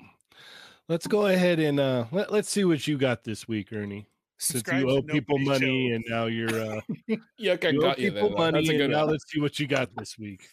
let's 0.90 1.08
go 1.08 1.28
ahead 1.28 1.60
and 1.60 1.80
uh 1.80 2.06
let, 2.12 2.32
let's 2.32 2.50
see 2.50 2.64
what 2.66 2.88
you 2.88 2.98
got 2.98 3.24
this 3.24 3.48
week, 3.48 3.72
Ernie. 3.72 4.08
Since 4.40 4.60
Subscribe 4.62 4.82
you 4.82 4.90
owe 4.90 5.02
people 5.02 5.38
money 5.40 5.90
Show. 5.90 5.96
and 5.96 6.06
now 6.10 6.26
you're 6.26 6.50
uh 6.50 6.82
Yuck, 7.40 7.66
I 7.66 7.70
you 7.70 7.80
owe 7.80 7.82
got 7.82 8.00
you 8.00 8.12
people 8.12 8.30
though. 8.32 8.36
money 8.38 8.58
That's 8.60 8.70
a 8.70 8.72
and 8.72 8.80
good 8.80 8.90
now 8.92 9.06
let's 9.06 9.24
see 9.32 9.40
what 9.40 9.60
you 9.60 9.68
got 9.68 9.96
this 9.96 10.18
week. 10.18 10.50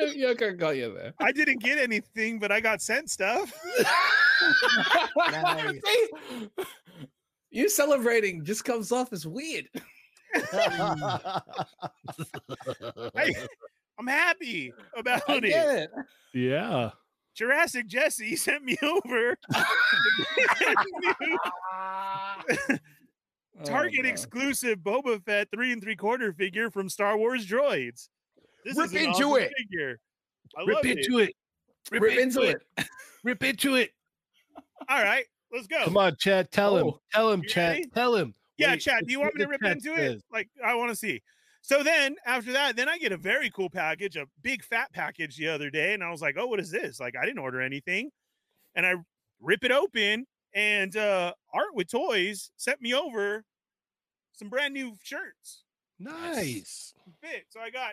Yuck, 0.00 0.42
I 0.42 0.52
got 0.52 0.76
you 0.76 0.94
there. 0.94 1.14
I 1.20 1.32
didn't 1.32 1.60
get 1.60 1.78
anything, 1.78 2.38
but 2.38 2.50
I 2.52 2.60
got 2.60 2.82
sent 2.82 3.10
stuff. 3.10 3.52
Nice. 5.16 5.80
You 7.50 7.68
celebrating 7.68 8.44
just 8.44 8.64
comes 8.64 8.90
off 8.90 9.12
as 9.12 9.28
weird. 9.28 9.68
I, 10.34 11.40
I'm 13.96 14.08
happy 14.08 14.72
about 14.96 15.22
I 15.28 15.36
it. 15.36 15.44
it. 15.44 15.90
Yeah. 16.34 16.90
Jurassic 17.36 17.86
Jesse 17.86 18.34
sent 18.44 18.64
me 18.64 18.76
over 18.82 19.36
Oh 23.60 23.64
Target 23.64 24.04
Oh, 24.04 24.08
exclusive 24.08 24.78
Boba 24.80 25.22
Fett 25.24 25.48
three 25.52 25.72
and 25.72 25.82
three 25.82 25.96
quarter 25.96 26.32
figure 26.32 26.70
from 26.70 26.88
Star 26.88 27.16
Wars 27.16 27.46
Droids. 27.46 28.08
This 28.64 28.76
Rip 28.76 28.86
is 28.86 28.92
an 28.92 28.98
into 28.98 29.10
awesome 29.10 29.42
it. 29.42 29.52
Figure. 29.58 30.00
I 30.56 30.64
Rip 30.64 30.76
love 30.76 30.86
into 30.86 31.18
it. 31.18 31.34
Rip 31.90 32.18
into 32.18 32.42
it. 32.42 32.62
Rip 33.24 33.42
into 33.44 33.76
it. 33.76 33.90
All 34.88 35.02
right, 35.02 35.24
let's 35.52 35.66
go. 35.66 35.84
Come 35.84 35.96
on, 35.96 36.16
Chad. 36.18 36.50
Tell 36.50 36.76
him. 36.76 36.86
Oh. 36.86 37.00
Tell 37.12 37.30
him, 37.30 37.42
Chad. 37.42 37.82
Tell 37.94 38.14
him. 38.14 38.34
Yeah, 38.56 38.72
Wait, 38.72 38.80
Chad, 38.80 39.06
do 39.06 39.12
you 39.12 39.20
want 39.20 39.34
me 39.34 39.44
to 39.44 39.50
rip 39.50 39.64
into 39.64 39.96
says. 39.96 40.14
it? 40.16 40.22
Like, 40.32 40.48
I 40.64 40.74
want 40.74 40.90
to 40.90 40.96
see. 40.96 41.22
So 41.62 41.82
then 41.82 42.14
after 42.26 42.52
that, 42.52 42.76
then 42.76 42.88
I 42.88 42.98
get 42.98 43.10
a 43.10 43.16
very 43.16 43.50
cool 43.50 43.70
package, 43.70 44.16
a 44.16 44.26
big 44.42 44.62
fat 44.62 44.92
package 44.92 45.36
the 45.36 45.48
other 45.48 45.70
day. 45.70 45.94
And 45.94 46.04
I 46.04 46.10
was 46.10 46.20
like, 46.20 46.36
oh, 46.38 46.46
what 46.46 46.60
is 46.60 46.70
this? 46.70 47.00
Like, 47.00 47.14
I 47.16 47.24
didn't 47.24 47.38
order 47.38 47.60
anything. 47.60 48.10
And 48.76 48.84
I 48.86 48.94
rip 49.40 49.64
it 49.64 49.72
open, 49.72 50.26
and 50.54 50.96
uh 50.96 51.32
Art 51.52 51.74
with 51.74 51.90
Toys 51.90 52.50
sent 52.56 52.80
me 52.80 52.94
over 52.94 53.44
some 54.32 54.48
brand 54.48 54.74
new 54.74 54.96
shirts. 55.02 55.64
Nice. 55.98 56.94
Fit. 57.22 57.46
So 57.50 57.60
I 57.60 57.70
got 57.70 57.92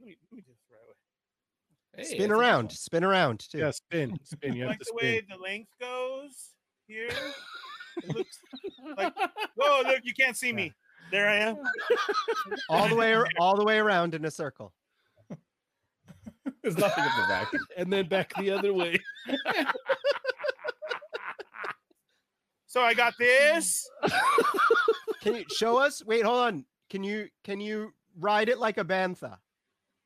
let 0.00 0.06
me, 0.06 0.16
let 0.30 0.36
me 0.36 0.42
just 0.46 0.60
throw 0.68 0.78
it. 0.90 2.08
Hey, 2.08 2.16
spin 2.16 2.32
around, 2.32 2.62
good 2.62 2.66
one. 2.66 2.70
spin 2.70 3.04
around 3.04 3.40
too. 3.40 3.58
Yeah, 3.58 3.70
spin. 3.70 4.18
Spin. 4.24 4.54
You 4.54 4.62
have 4.62 4.70
like 4.70 4.78
the 4.78 4.84
spin. 4.86 4.96
way 4.96 5.22
the 5.28 5.42
length 5.42 5.70
goes 5.80 6.50
here. 6.86 7.10
It 8.02 8.08
looks 8.14 8.38
like 8.96 9.14
whoa, 9.56 9.82
look, 9.86 10.00
you 10.04 10.14
can't 10.14 10.36
see 10.36 10.52
me. 10.52 10.72
There 11.10 11.28
I 11.28 11.36
am. 11.36 11.58
All 12.70 12.88
the 12.88 12.94
way, 12.94 13.14
all 13.38 13.54
the 13.56 13.64
way 13.64 13.78
around 13.78 14.14
in 14.14 14.24
a 14.24 14.30
circle. 14.30 14.72
There's 16.62 16.78
nothing 16.78 17.04
at 17.04 17.16
the 17.16 17.28
back. 17.28 17.52
and 17.76 17.92
then 17.92 18.08
back 18.08 18.32
the 18.36 18.50
other 18.50 18.72
way. 18.72 18.98
So 22.72 22.80
I 22.80 22.94
got 22.94 23.12
this. 23.18 23.86
Can 25.20 25.34
you 25.34 25.44
show 25.54 25.76
us? 25.76 26.02
Wait, 26.06 26.24
hold 26.24 26.38
on. 26.38 26.64
Can 26.88 27.04
you 27.04 27.28
can 27.44 27.60
you 27.60 27.92
ride 28.18 28.48
it 28.48 28.58
like 28.58 28.78
a 28.78 28.84
bantha? 28.84 29.36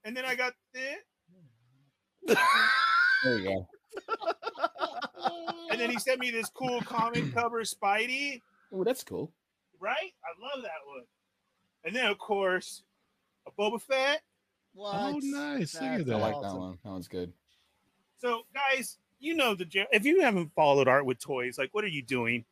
And 0.04 0.16
then 0.16 0.24
I 0.24 0.34
got 0.34 0.52
this. 0.74 2.36
There 3.24 3.38
you 3.38 3.44
go. 3.44 3.68
And 5.70 5.80
then 5.80 5.90
he 5.90 5.98
sent 5.98 6.20
me 6.20 6.30
this 6.30 6.50
cool 6.50 6.80
comic 6.82 7.32
cover 7.32 7.62
Spidey. 7.62 8.42
Oh, 8.72 8.84
that's 8.84 9.02
cool. 9.02 9.32
Right? 9.80 10.12
I 10.24 10.54
love 10.54 10.62
that 10.62 10.82
one. 10.86 11.04
And 11.84 11.94
then 11.94 12.06
of 12.06 12.18
course 12.18 12.82
a 13.46 13.52
Boba 13.52 13.80
Fett. 13.80 14.22
What? 14.74 14.94
Oh, 14.96 15.20
nice. 15.22 15.74
Look 15.74 15.82
at 15.84 16.06
that. 16.06 16.16
I 16.16 16.18
like 16.18 16.42
that 16.42 16.54
one. 16.54 16.78
That 16.84 16.90
one's 16.90 17.08
good. 17.08 17.32
So 18.18 18.42
guys, 18.52 18.98
you 19.20 19.34
know 19.34 19.54
the 19.54 19.66
if 19.92 20.04
you 20.04 20.20
haven't 20.20 20.52
followed 20.56 20.88
Art 20.88 21.06
with 21.06 21.20
Toys, 21.20 21.58
like 21.58 21.70
what 21.72 21.84
are 21.84 21.88
you 21.88 22.02
doing? 22.02 22.44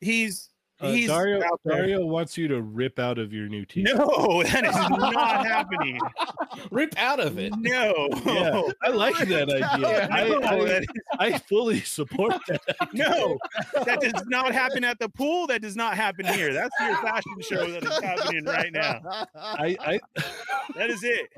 He's 0.00 0.50
Uh, 0.80 0.92
he's 0.92 1.08
Dario, 1.08 1.42
out 1.44 1.60
there. 1.64 1.76
Dario 1.78 2.06
wants 2.06 2.38
you 2.38 2.46
to 2.48 2.62
rip 2.62 3.00
out 3.00 3.18
of 3.18 3.32
your 3.32 3.48
new 3.48 3.64
t 3.64 3.82
No, 3.82 4.42
that 4.52 4.64
is 4.64 4.76
not 4.76 5.44
happening. 5.44 5.98
Rip 6.70 6.94
out 6.98 7.18
of 7.20 7.38
it. 7.38 7.52
No. 7.58 8.08
Yeah, 8.24 8.62
I 8.82 8.90
like 8.90 9.16
that 9.18 9.48
idea. 9.50 10.08
I, 10.10 10.28
No, 10.28 10.40
I, 10.42 10.64
that- 10.64 10.84
I 11.18 11.38
fully 11.38 11.80
support 11.80 12.34
that. 12.48 12.60
no, 12.92 13.38
that 13.84 14.00
does 14.00 14.22
not 14.28 14.52
happen 14.52 14.84
at 14.84 14.98
the 15.00 15.08
pool. 15.08 15.46
That 15.48 15.62
does 15.62 15.74
not 15.76 15.96
happen 15.96 16.26
here. 16.26 16.52
That's 16.52 16.74
your 16.80 16.94
fashion 16.96 17.32
show 17.40 17.70
that 17.70 17.82
is 17.84 17.98
happening 17.98 18.44
right 18.44 18.72
now. 18.72 19.00
I, 19.34 19.76
I 19.80 20.00
That 20.76 20.90
is 20.90 21.02
it. 21.02 21.28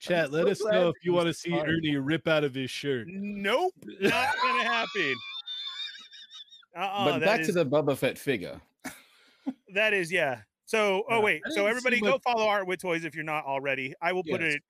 chat. 0.00 0.32
Let 0.32 0.44
so 0.44 0.50
us 0.50 0.64
know 0.64 0.88
if 0.88 0.96
you 1.02 1.12
you 1.12 1.14
want 1.14 1.28
to 1.28 1.34
see. 1.34 1.52
Ernie 1.54 1.96
rip 1.96 2.28
out 2.28 2.44
of 2.44 2.54
his 2.54 2.70
shirt. 2.70 3.06
Nope, 3.08 3.72
not 4.00 4.34
gonna 4.42 4.64
happen. 4.64 5.14
Uh-uh, 6.76 7.04
but 7.04 7.18
that 7.20 7.26
back 7.38 7.42
to 7.46 7.52
the 7.52 7.64
Boba 7.64 7.96
Fett 7.96 8.18
figure. 8.18 8.60
that 9.74 9.92
is 9.92 10.10
yeah. 10.10 10.40
So 10.66 11.04
oh 11.10 11.20
wait, 11.20 11.42
so 11.50 11.66
everybody 11.66 12.00
go 12.00 12.12
what- 12.12 12.22
follow 12.22 12.46
Art 12.46 12.66
with 12.66 12.80
Toys 12.80 13.04
if 13.04 13.14
you're 13.14 13.24
not 13.24 13.44
already. 13.44 13.94
I 14.00 14.12
will 14.12 14.24
put 14.24 14.42
it 14.42 14.62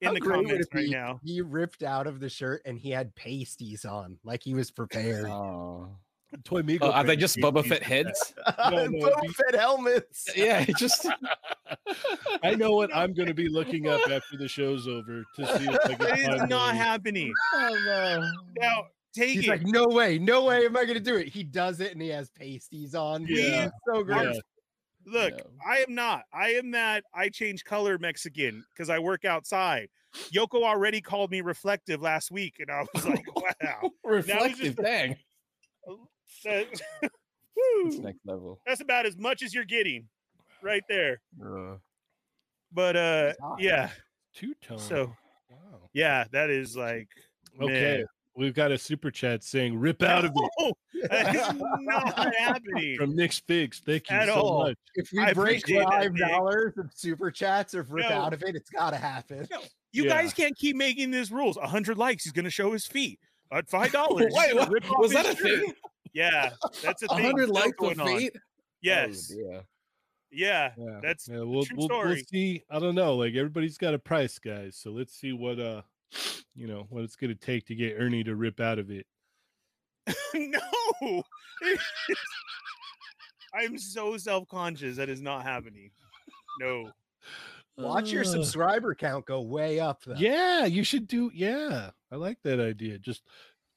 in 0.00 0.08
How 0.08 0.14
the 0.14 0.20
comments 0.20 0.68
right 0.74 0.84
be 0.86 0.90
now. 0.90 1.20
He 1.22 1.40
ripped 1.40 1.82
out 1.82 2.06
of 2.06 2.20
the 2.20 2.28
shirt 2.28 2.62
and 2.64 2.78
he 2.78 2.90
had 2.90 3.14
pasties 3.14 3.84
on, 3.84 4.18
like 4.24 4.42
he 4.42 4.54
was 4.54 4.70
prepared. 4.70 5.26
Oh. 5.26 5.96
Toy 6.44 6.62
Migo. 6.62 6.78
Oh, 6.82 6.90
are 6.90 7.04
they 7.04 7.14
just 7.14 7.36
me 7.36 7.42
Boba 7.42 7.62
peace 7.62 7.72
Fett 7.72 7.82
heads? 7.82 8.34
no, 8.58 8.70
no, 8.86 9.06
Boba 9.08 9.20
be- 9.20 9.28
Fett 9.28 9.54
helmets. 9.54 10.28
Yeah, 10.36 10.64
just. 10.78 11.06
I 12.42 12.54
know 12.54 12.72
what 12.72 12.94
I'm 12.94 13.12
going 13.12 13.28
to 13.28 13.34
be 13.34 13.48
looking 13.48 13.86
up 13.88 14.00
after 14.10 14.38
the 14.38 14.48
show's 14.48 14.88
over 14.88 15.24
to 15.36 15.46
see 15.58 15.64
if 15.68 15.78
I 15.84 15.94
can 15.94 16.18
It 16.18 16.42
is 16.42 16.48
not 16.48 16.74
happening. 16.74 17.32
oh, 17.54 18.30
Now 18.58 18.86
take 19.14 19.30
He's 19.30 19.44
it. 19.44 19.48
like, 19.48 19.62
no 19.66 19.86
way, 19.88 20.18
no 20.18 20.44
way 20.44 20.64
am 20.66 20.76
I 20.76 20.84
gonna 20.84 21.00
do 21.00 21.16
it. 21.16 21.28
He 21.28 21.42
does 21.44 21.80
it 21.80 21.92
and 21.92 22.00
he 22.02 22.08
has 22.08 22.30
pasties 22.30 22.94
on. 22.94 23.26
Yeah. 23.28 23.66
It's 23.66 23.74
so 23.86 24.02
great. 24.02 24.22
Yeah. 24.34 24.40
Look, 25.04 25.36
No. 25.36 25.44
I 25.66 25.78
am 25.78 25.94
not. 25.94 26.22
I 26.32 26.50
am 26.50 26.70
that 26.72 27.04
I 27.14 27.28
change 27.28 27.64
color 27.64 27.98
Mexican 27.98 28.64
because 28.72 28.88
I 28.90 28.98
work 29.00 29.24
outside. 29.24 29.88
Yoko 30.32 30.62
already 30.62 31.00
called 31.00 31.30
me 31.30 31.40
reflective 31.40 32.00
last 32.02 32.30
week, 32.30 32.56
and 32.60 32.70
I 32.70 32.84
was 32.94 33.06
like, 33.06 33.24
wow. 33.34 33.90
reflective. 34.04 34.76
Dang, 34.82 35.16
That- 36.44 36.66
it's 37.84 37.98
next 37.98 38.20
level. 38.24 38.60
That's 38.66 38.80
about 38.80 39.06
as 39.06 39.16
much 39.16 39.42
as 39.42 39.54
you're 39.54 39.64
getting 39.64 40.08
right 40.62 40.82
there. 40.88 41.20
Uh, 41.44 41.76
But 42.72 42.96
uh 42.96 43.32
yeah. 43.58 43.90
Two 44.34 44.54
tone. 44.62 44.78
So 44.78 45.14
wow. 45.50 45.80
yeah, 45.92 46.24
that 46.32 46.48
is 46.50 46.76
like 46.76 47.08
Okay. 47.60 47.98
man. 47.98 48.06
We've 48.34 48.54
got 48.54 48.72
a 48.72 48.78
super 48.78 49.10
chat 49.10 49.42
saying 49.44 49.78
"rip 49.78 50.02
out 50.02 50.24
of 50.24 50.32
it" 50.34 50.50
No, 50.58 50.72
that 51.10 51.34
is 51.34 51.60
not 51.82 52.34
happening. 52.38 52.96
from 52.96 53.14
Nick's 53.14 53.40
Figs. 53.40 53.82
Thank 53.84 54.08
you 54.08 54.16
At 54.16 54.28
so 54.28 54.34
all. 54.34 54.64
much. 54.64 54.78
if 54.94 55.10
we 55.12 55.18
I 55.22 55.32
break 55.34 55.66
five 55.68 56.16
dollars 56.16 56.72
of 56.78 56.90
super 56.94 57.30
chats 57.30 57.74
or 57.74 57.82
rip 57.82 58.08
No. 58.08 58.16
out 58.16 58.32
of 58.32 58.42
it, 58.42 58.56
it's 58.56 58.70
gotta 58.70 58.96
happen. 58.96 59.46
You 59.92 60.04
Yeah. 60.04 60.08
guys 60.22 60.32
can't 60.32 60.56
keep 60.56 60.76
making 60.76 61.10
these 61.10 61.30
rules. 61.30 61.58
A 61.58 61.66
hundred 61.66 61.98
likes, 61.98 62.24
he's 62.24 62.32
gonna 62.32 62.48
show 62.50 62.72
his 62.72 62.86
feet. 62.86 63.18
At 63.52 63.68
five 63.68 63.92
dollars. 63.92 64.32
Wait, 64.34 64.54
what, 64.54 64.70
was 64.98 65.12
that 65.12 65.26
a 65.26 65.34
thing? 65.34 65.74
Yeah, 66.14 66.50
that's 66.82 67.02
a 67.02 67.06
A 67.06 67.08
thing. 67.16 67.24
hundred 67.26 67.48
still 67.50 67.54
likes 67.54 67.76
going 67.78 68.00
on. 68.00 68.06
feet. 68.18 68.32
Yes. 68.80 69.30
Oh, 69.30 69.36
dear. 69.36 69.62
yeah. 70.30 70.72
Yeah. 70.78 71.00
That's 71.02 71.28
yeah, 71.28 71.40
we'll, 71.40 71.64
true 71.64 71.76
we'll, 71.76 71.88
we'll 71.88 71.98
story. 72.00 72.24
see. 72.32 72.62
I 72.70 72.78
don't 72.78 72.94
know. 72.94 73.14
Like 73.16 73.34
everybody's 73.34 73.76
got 73.76 73.92
a 73.92 73.98
price, 73.98 74.38
guys. 74.38 74.76
So 74.76 74.90
let's 74.90 75.12
see 75.14 75.32
what 75.34 75.60
uh, 75.60 75.82
you 76.54 76.66
know, 76.66 76.86
what 76.90 77.04
it's 77.04 77.16
gonna 77.16 77.34
take 77.34 77.66
to 77.66 77.74
get 77.74 77.96
Ernie 77.98 78.24
to 78.24 78.34
rip 78.34 78.60
out 78.60 78.78
of 78.78 78.90
it. 78.90 79.06
no. 80.34 81.22
I'm 83.54 83.76
so 83.78 84.16
self-conscious 84.16 84.96
that 84.96 85.08
is 85.08 85.20
not 85.20 85.42
happening. 85.42 85.90
No. 86.60 86.90
Watch 87.76 88.10
your 88.10 88.22
Uh, 88.22 88.26
subscriber 88.26 88.94
count 88.94 89.26
go 89.26 89.40
way 89.42 89.80
up 89.80 90.02
though. 90.04 90.14
Yeah, 90.16 90.64
you 90.66 90.84
should 90.84 91.06
do. 91.06 91.30
Yeah, 91.34 91.90
I 92.10 92.16
like 92.16 92.38
that 92.44 92.60
idea. 92.60 92.98
Just 92.98 93.22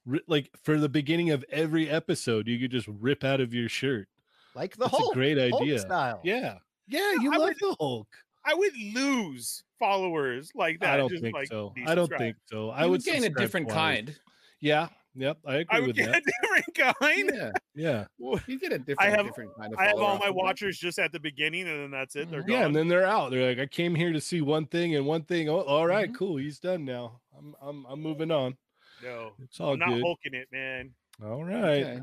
ri- 0.05 0.21
like 0.27 0.49
for 0.63 0.77
the 0.77 0.89
beginning 0.89 1.31
of 1.31 1.43
every 1.49 1.89
episode, 1.89 2.47
you 2.47 2.59
could 2.59 2.71
just 2.71 2.87
rip 2.87 3.23
out 3.23 3.39
of 3.41 3.53
your 3.53 3.69
shirt. 3.69 4.07
Like 4.53 4.75
the 4.75 4.85
That's 4.85 4.97
whole 4.97 5.11
a 5.11 5.13
great 5.13 5.37
idea. 5.37 5.79
style. 5.79 6.19
Yeah, 6.23 6.57
yeah, 6.87 7.11
you 7.21 7.31
I 7.33 7.37
love 7.37 7.47
would- 7.49 7.55
the 7.59 7.75
Hulk. 7.79 8.07
I 8.45 8.53
would 8.53 8.73
lose 8.93 9.63
followers 9.79 10.51
like 10.55 10.79
that. 10.79 10.93
I 10.93 10.97
don't 10.97 11.09
just 11.09 11.21
think 11.23 11.35
like 11.35 11.47
so. 11.47 11.73
I 11.85 11.95
don't 11.95 12.11
think 12.17 12.35
so. 12.45 12.69
I 12.69 12.85
You 12.85 12.91
would 12.91 13.03
gain 13.03 13.23
a 13.23 13.29
different 13.29 13.67
twice. 13.67 13.75
kind. 13.75 14.19
Yeah, 14.61 14.87
yep, 15.15 15.37
I 15.45 15.55
agree 15.57 15.65
I 15.77 15.79
would 15.79 15.87
with 15.87 15.95
get 15.97 16.11
that. 16.11 16.23
a 16.25 16.31
different 16.41 16.97
kind. 16.99 17.31
Yeah, 17.75 18.05
Yeah, 18.19 18.37
you 18.47 18.59
get 18.59 18.71
a 18.73 18.79
different, 18.79 19.15
have- 19.15 19.25
different 19.25 19.51
kind 19.57 19.73
of. 19.73 19.79
I 19.79 19.85
have 19.87 19.97
all 19.97 20.17
my 20.17 20.27
the 20.27 20.31
bat. 20.31 20.35
watchers 20.35 20.77
just 20.79 20.97
at 20.99 21.11
the 21.11 21.19
beginning, 21.19 21.67
and 21.67 21.83
then 21.83 21.91
that's 21.91 22.15
it. 22.15 22.29
They're 22.31 22.43
yeah, 22.47 22.57
gone. 22.59 22.65
and 22.67 22.75
then 22.75 22.87
they're 22.87 23.05
out. 23.05 23.31
They're 23.31 23.47
like, 23.49 23.59
I 23.59 23.65
came 23.65 23.93
here 23.95 24.13
to 24.13 24.21
see 24.21 24.41
one 24.41 24.65
thing 24.67 24.95
and 24.95 25.05
one 25.05 25.23
thing. 25.23 25.49
Oh, 25.49 25.59
all 25.61 25.85
right, 25.87 26.07
Mm-hmm. 26.07 26.15
cool. 26.15 26.37
He's 26.37 26.59
done 26.59 26.85
now. 26.85 27.19
I'm, 27.37 27.55
I'm, 27.61 27.85
I'm 27.85 28.01
moving 28.01 28.31
on. 28.31 28.55
no, 29.03 29.33
It's 29.43 29.59
all 29.59 29.73
I'm 29.73 29.79
not 29.79 29.89
good. 29.89 30.01
hulking 30.03 30.33
it, 30.33 30.47
man. 30.51 30.91
All 31.23 31.43
right. 31.43 31.83
Okay. 31.83 31.99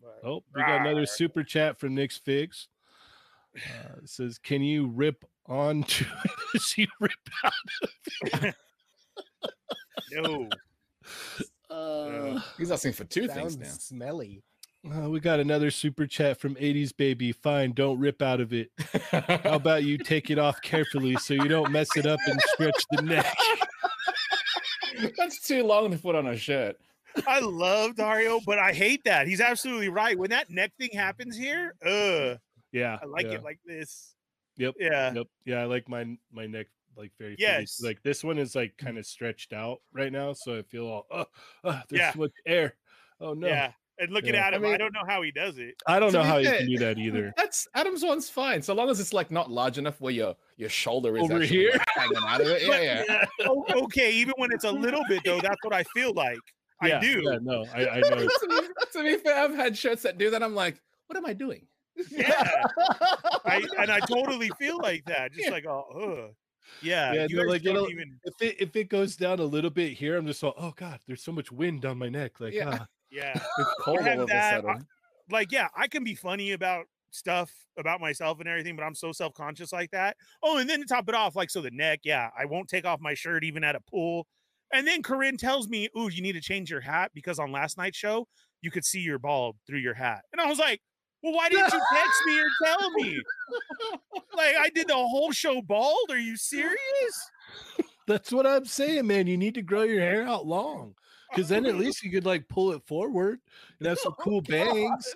But- 0.00 0.20
Oh, 0.24 0.42
we 0.54 0.60
got 0.62 0.80
another 0.82 1.02
Rawr. 1.02 1.08
super 1.08 1.42
chat 1.44 1.78
from 1.78 1.94
Nick's 1.94 2.18
Figs. 2.18 2.68
Uh, 3.56 3.98
it 4.02 4.08
says, 4.08 4.38
"Can 4.38 4.62
you 4.62 4.86
rip 4.86 5.24
onto 5.46 6.04
it 6.24 6.30
as 6.54 6.78
you 6.78 6.86
rip 7.00 7.12
out?" 7.44 8.54
No. 10.10 10.48
Uh, 11.70 12.40
He's 12.58 12.70
asking 12.70 12.92
for 12.92 13.04
two 13.04 13.26
things 13.28 13.56
now. 13.56 13.66
smelly. 13.66 14.42
uh, 14.94 15.08
we 15.08 15.20
got 15.20 15.40
another 15.40 15.70
super 15.70 16.06
chat 16.06 16.38
from 16.38 16.54
80s 16.56 16.94
baby. 16.96 17.32
Fine, 17.32 17.72
don't 17.72 17.98
rip 17.98 18.20
out 18.20 18.40
of 18.40 18.52
it. 18.52 18.70
How 19.10 19.54
about 19.54 19.84
you 19.84 19.96
take 19.98 20.30
it 20.30 20.38
off 20.38 20.60
carefully 20.60 21.16
so 21.16 21.34
you 21.34 21.48
don't 21.48 21.70
mess 21.72 21.88
it 21.96 22.06
up 22.06 22.20
and 22.26 22.40
stretch 22.42 22.82
the 22.90 23.02
neck? 23.02 23.34
That's 25.16 25.40
too 25.46 25.64
long 25.64 25.90
to 25.90 25.98
put 25.98 26.14
on 26.14 26.26
a 26.26 26.36
shirt. 26.36 26.76
I 27.26 27.40
love 27.40 27.96
Dario, 27.96 28.40
but 28.46 28.58
I 28.58 28.72
hate 28.72 29.02
that. 29.04 29.26
He's 29.26 29.40
absolutely 29.40 29.88
right. 29.88 30.18
When 30.18 30.30
that 30.30 30.50
neck 30.50 30.72
thing 30.78 30.90
happens 30.92 31.36
here, 31.36 31.74
uh, 31.84 32.36
Yeah, 32.70 32.98
I 33.02 33.06
like 33.06 33.26
yeah. 33.26 33.32
it 33.34 33.42
like 33.44 33.58
this. 33.66 34.11
Yep, 34.56 34.74
Yeah. 34.78 35.12
Yep. 35.14 35.26
Yeah, 35.44 35.62
I 35.62 35.64
like 35.64 35.88
my 35.88 36.16
my 36.32 36.46
neck 36.46 36.66
like 36.96 37.12
very 37.18 37.36
fully. 37.36 37.46
Yes. 37.48 37.80
Like 37.82 38.02
this 38.02 38.22
one 38.22 38.38
is 38.38 38.54
like 38.54 38.76
mm-hmm. 38.76 38.86
kind 38.86 38.98
of 38.98 39.06
stretched 39.06 39.52
out 39.52 39.78
right 39.92 40.12
now, 40.12 40.32
so 40.32 40.58
I 40.58 40.62
feel 40.62 40.86
all 40.86 41.06
oh, 41.10 41.24
oh 41.64 41.80
there's 41.88 42.00
Yeah. 42.00 42.10
too 42.12 42.20
much 42.20 42.32
air. 42.46 42.74
Oh 43.20 43.34
no. 43.34 43.46
Yeah. 43.46 43.72
And 43.98 44.10
looking 44.10 44.34
Yeah. 44.34 44.46
at 44.46 44.54
him, 44.54 44.64
I, 44.64 44.70
mean- 44.70 44.78
don't 44.78 44.92
know 44.94 45.04
how 45.06 45.22
he 45.22 45.30
does 45.30 45.58
it. 45.58 45.74
I 45.86 46.00
don't 46.00 46.12
To 46.12 46.18
know 46.18 46.24
how 46.24 46.38
you 46.38 46.48
fair- 46.48 46.58
can 46.58 46.68
do 46.68 46.78
that 46.78 46.98
either. 46.98 47.32
That's 47.36 47.68
Adam's 47.74 48.02
one's 48.02 48.28
fine, 48.28 48.60
so 48.62 48.74
long 48.74 48.90
as 48.90 49.00
it's 49.00 49.12
like 49.12 49.30
not 49.30 49.50
large 49.50 49.78
enough 49.78 50.00
where 50.00 50.12
your 50.12 50.34
your 50.56 50.68
shoulder 50.68 51.16
is 51.16 51.24
Over 51.24 51.40
here? 51.40 51.72
like, 51.72 51.88
hanging 51.96 52.16
out 52.18 52.40
of 52.40 52.46
it. 52.48 52.62
Yeah, 52.66 53.04
yeah. 53.08 53.24
Oh, 53.46 53.64
okay, 53.84 54.12
even 54.12 54.34
when 54.36 54.50
it's 54.52 54.64
a 54.64 54.72
little 54.72 55.02
bit 55.08 55.22
though, 55.24 55.40
that's 55.40 55.62
what 55.62 55.74
I 55.74 55.84
feel 55.94 56.12
like. 56.14 56.38
Yeah, 56.82 56.98
I 56.98 57.00
do. 57.00 57.22
Yeah, 57.22 57.38
no, 57.42 57.64
I, 57.74 57.86
I 57.88 58.00
know. 58.10 58.16
to, 58.16 58.46
be, 58.48 58.88
to 58.92 59.02
be 59.04 59.16
fair, 59.22 59.36
I've 59.44 59.54
had 59.54 59.78
shirts 59.78 60.02
that 60.02 60.18
do 60.18 60.30
that. 60.30 60.42
I'm 60.42 60.54
like, 60.54 60.80
what 61.06 61.16
am 61.16 61.24
I 61.26 61.32
doing? 61.32 61.66
Yeah. 62.10 62.62
I, 63.44 63.62
and 63.78 63.90
I 63.90 64.00
totally 64.00 64.50
feel 64.58 64.78
like 64.78 65.04
that. 65.06 65.32
Just 65.32 65.50
like, 65.50 65.66
oh, 65.66 65.84
ugh. 66.26 66.34
yeah. 66.82 67.12
Yeah, 67.12 67.26
you 67.28 67.36
no, 67.36 67.42
like, 67.44 67.64
even, 67.64 68.18
if 68.24 68.34
it 68.40 68.56
if 68.60 68.76
it 68.76 68.88
goes 68.88 69.16
down 69.16 69.38
a 69.40 69.44
little 69.44 69.70
bit 69.70 69.92
here, 69.92 70.16
I'm 70.16 70.26
just 70.26 70.42
like, 70.42 70.54
oh 70.58 70.72
god, 70.76 71.00
there's 71.06 71.22
so 71.22 71.32
much 71.32 71.52
wind 71.52 71.82
down 71.82 71.98
my 71.98 72.08
neck. 72.08 72.40
Like, 72.40 72.54
Yeah. 72.54 72.78
ah. 72.80 72.86
yeah. 73.10 73.34
It's 73.58 73.74
cold 73.80 74.00
all 74.00 74.08
of 74.08 74.20
a 74.20 74.26
that. 74.26 74.64
I- 74.64 74.78
like 75.30 75.52
yeah 75.52 75.68
i 75.76 75.86
can 75.86 76.02
be 76.04 76.14
funny 76.16 76.50
about 76.50 76.84
stuff 77.10 77.50
about 77.78 78.00
myself 78.00 78.40
and 78.40 78.48
everything 78.48 78.74
but 78.76 78.82
i'm 78.82 78.94
so 78.94 79.12
self-conscious 79.12 79.72
like 79.72 79.90
that 79.92 80.16
oh 80.42 80.58
and 80.58 80.68
then 80.68 80.80
to 80.80 80.84
top 80.86 81.08
it 81.08 81.14
off 81.14 81.36
like 81.36 81.48
so 81.48 81.60
the 81.62 81.70
neck 81.70 82.00
yeah 82.02 82.28
i 82.38 82.44
won't 82.44 82.68
take 82.68 82.84
off 82.84 83.00
my 83.00 83.14
shirt 83.14 83.44
even 83.44 83.62
at 83.62 83.76
a 83.76 83.80
pool 83.88 84.26
and 84.72 84.86
then 84.86 85.02
corinne 85.02 85.36
tells 85.36 85.68
me 85.68 85.88
ooh 85.96 86.08
you 86.10 86.20
need 86.20 86.32
to 86.32 86.40
change 86.40 86.68
your 86.70 86.80
hat 86.80 87.10
because 87.14 87.38
on 87.38 87.52
last 87.52 87.78
night's 87.78 87.96
show 87.96 88.26
you 88.62 88.70
could 88.70 88.84
see 88.84 89.00
your 89.00 89.18
bald 89.18 89.56
through 89.66 89.78
your 89.78 89.94
hat 89.94 90.22
and 90.32 90.40
i 90.40 90.46
was 90.46 90.58
like 90.58 90.80
well 91.22 91.32
why 91.34 91.48
didn't 91.48 91.72
you 91.72 91.80
text 91.92 92.20
me 92.26 92.40
or 92.40 92.50
tell 92.64 92.90
me 92.92 93.20
like 94.36 94.54
i 94.58 94.68
did 94.74 94.88
the 94.88 94.94
whole 94.94 95.30
show 95.32 95.60
bald 95.62 96.10
are 96.10 96.18
you 96.18 96.36
serious 96.36 97.30
That's 98.08 98.32
what 98.32 98.48
I'm 98.48 98.64
saying, 98.64 99.06
man. 99.06 99.28
You 99.28 99.36
need 99.36 99.54
to 99.54 99.62
grow 99.62 99.82
your 99.82 100.00
hair 100.00 100.26
out 100.26 100.44
long. 100.44 100.94
Because 101.30 101.48
then 101.48 101.64
at 101.66 101.76
least 101.76 102.02
you 102.02 102.10
could 102.10 102.26
like 102.26 102.48
pull 102.48 102.72
it 102.72 102.82
forward 102.84 103.38
and 103.78 103.86
have 103.88 103.98
some 104.00 104.12
oh 104.18 104.22
cool 104.22 104.40
bangs. 104.42 105.14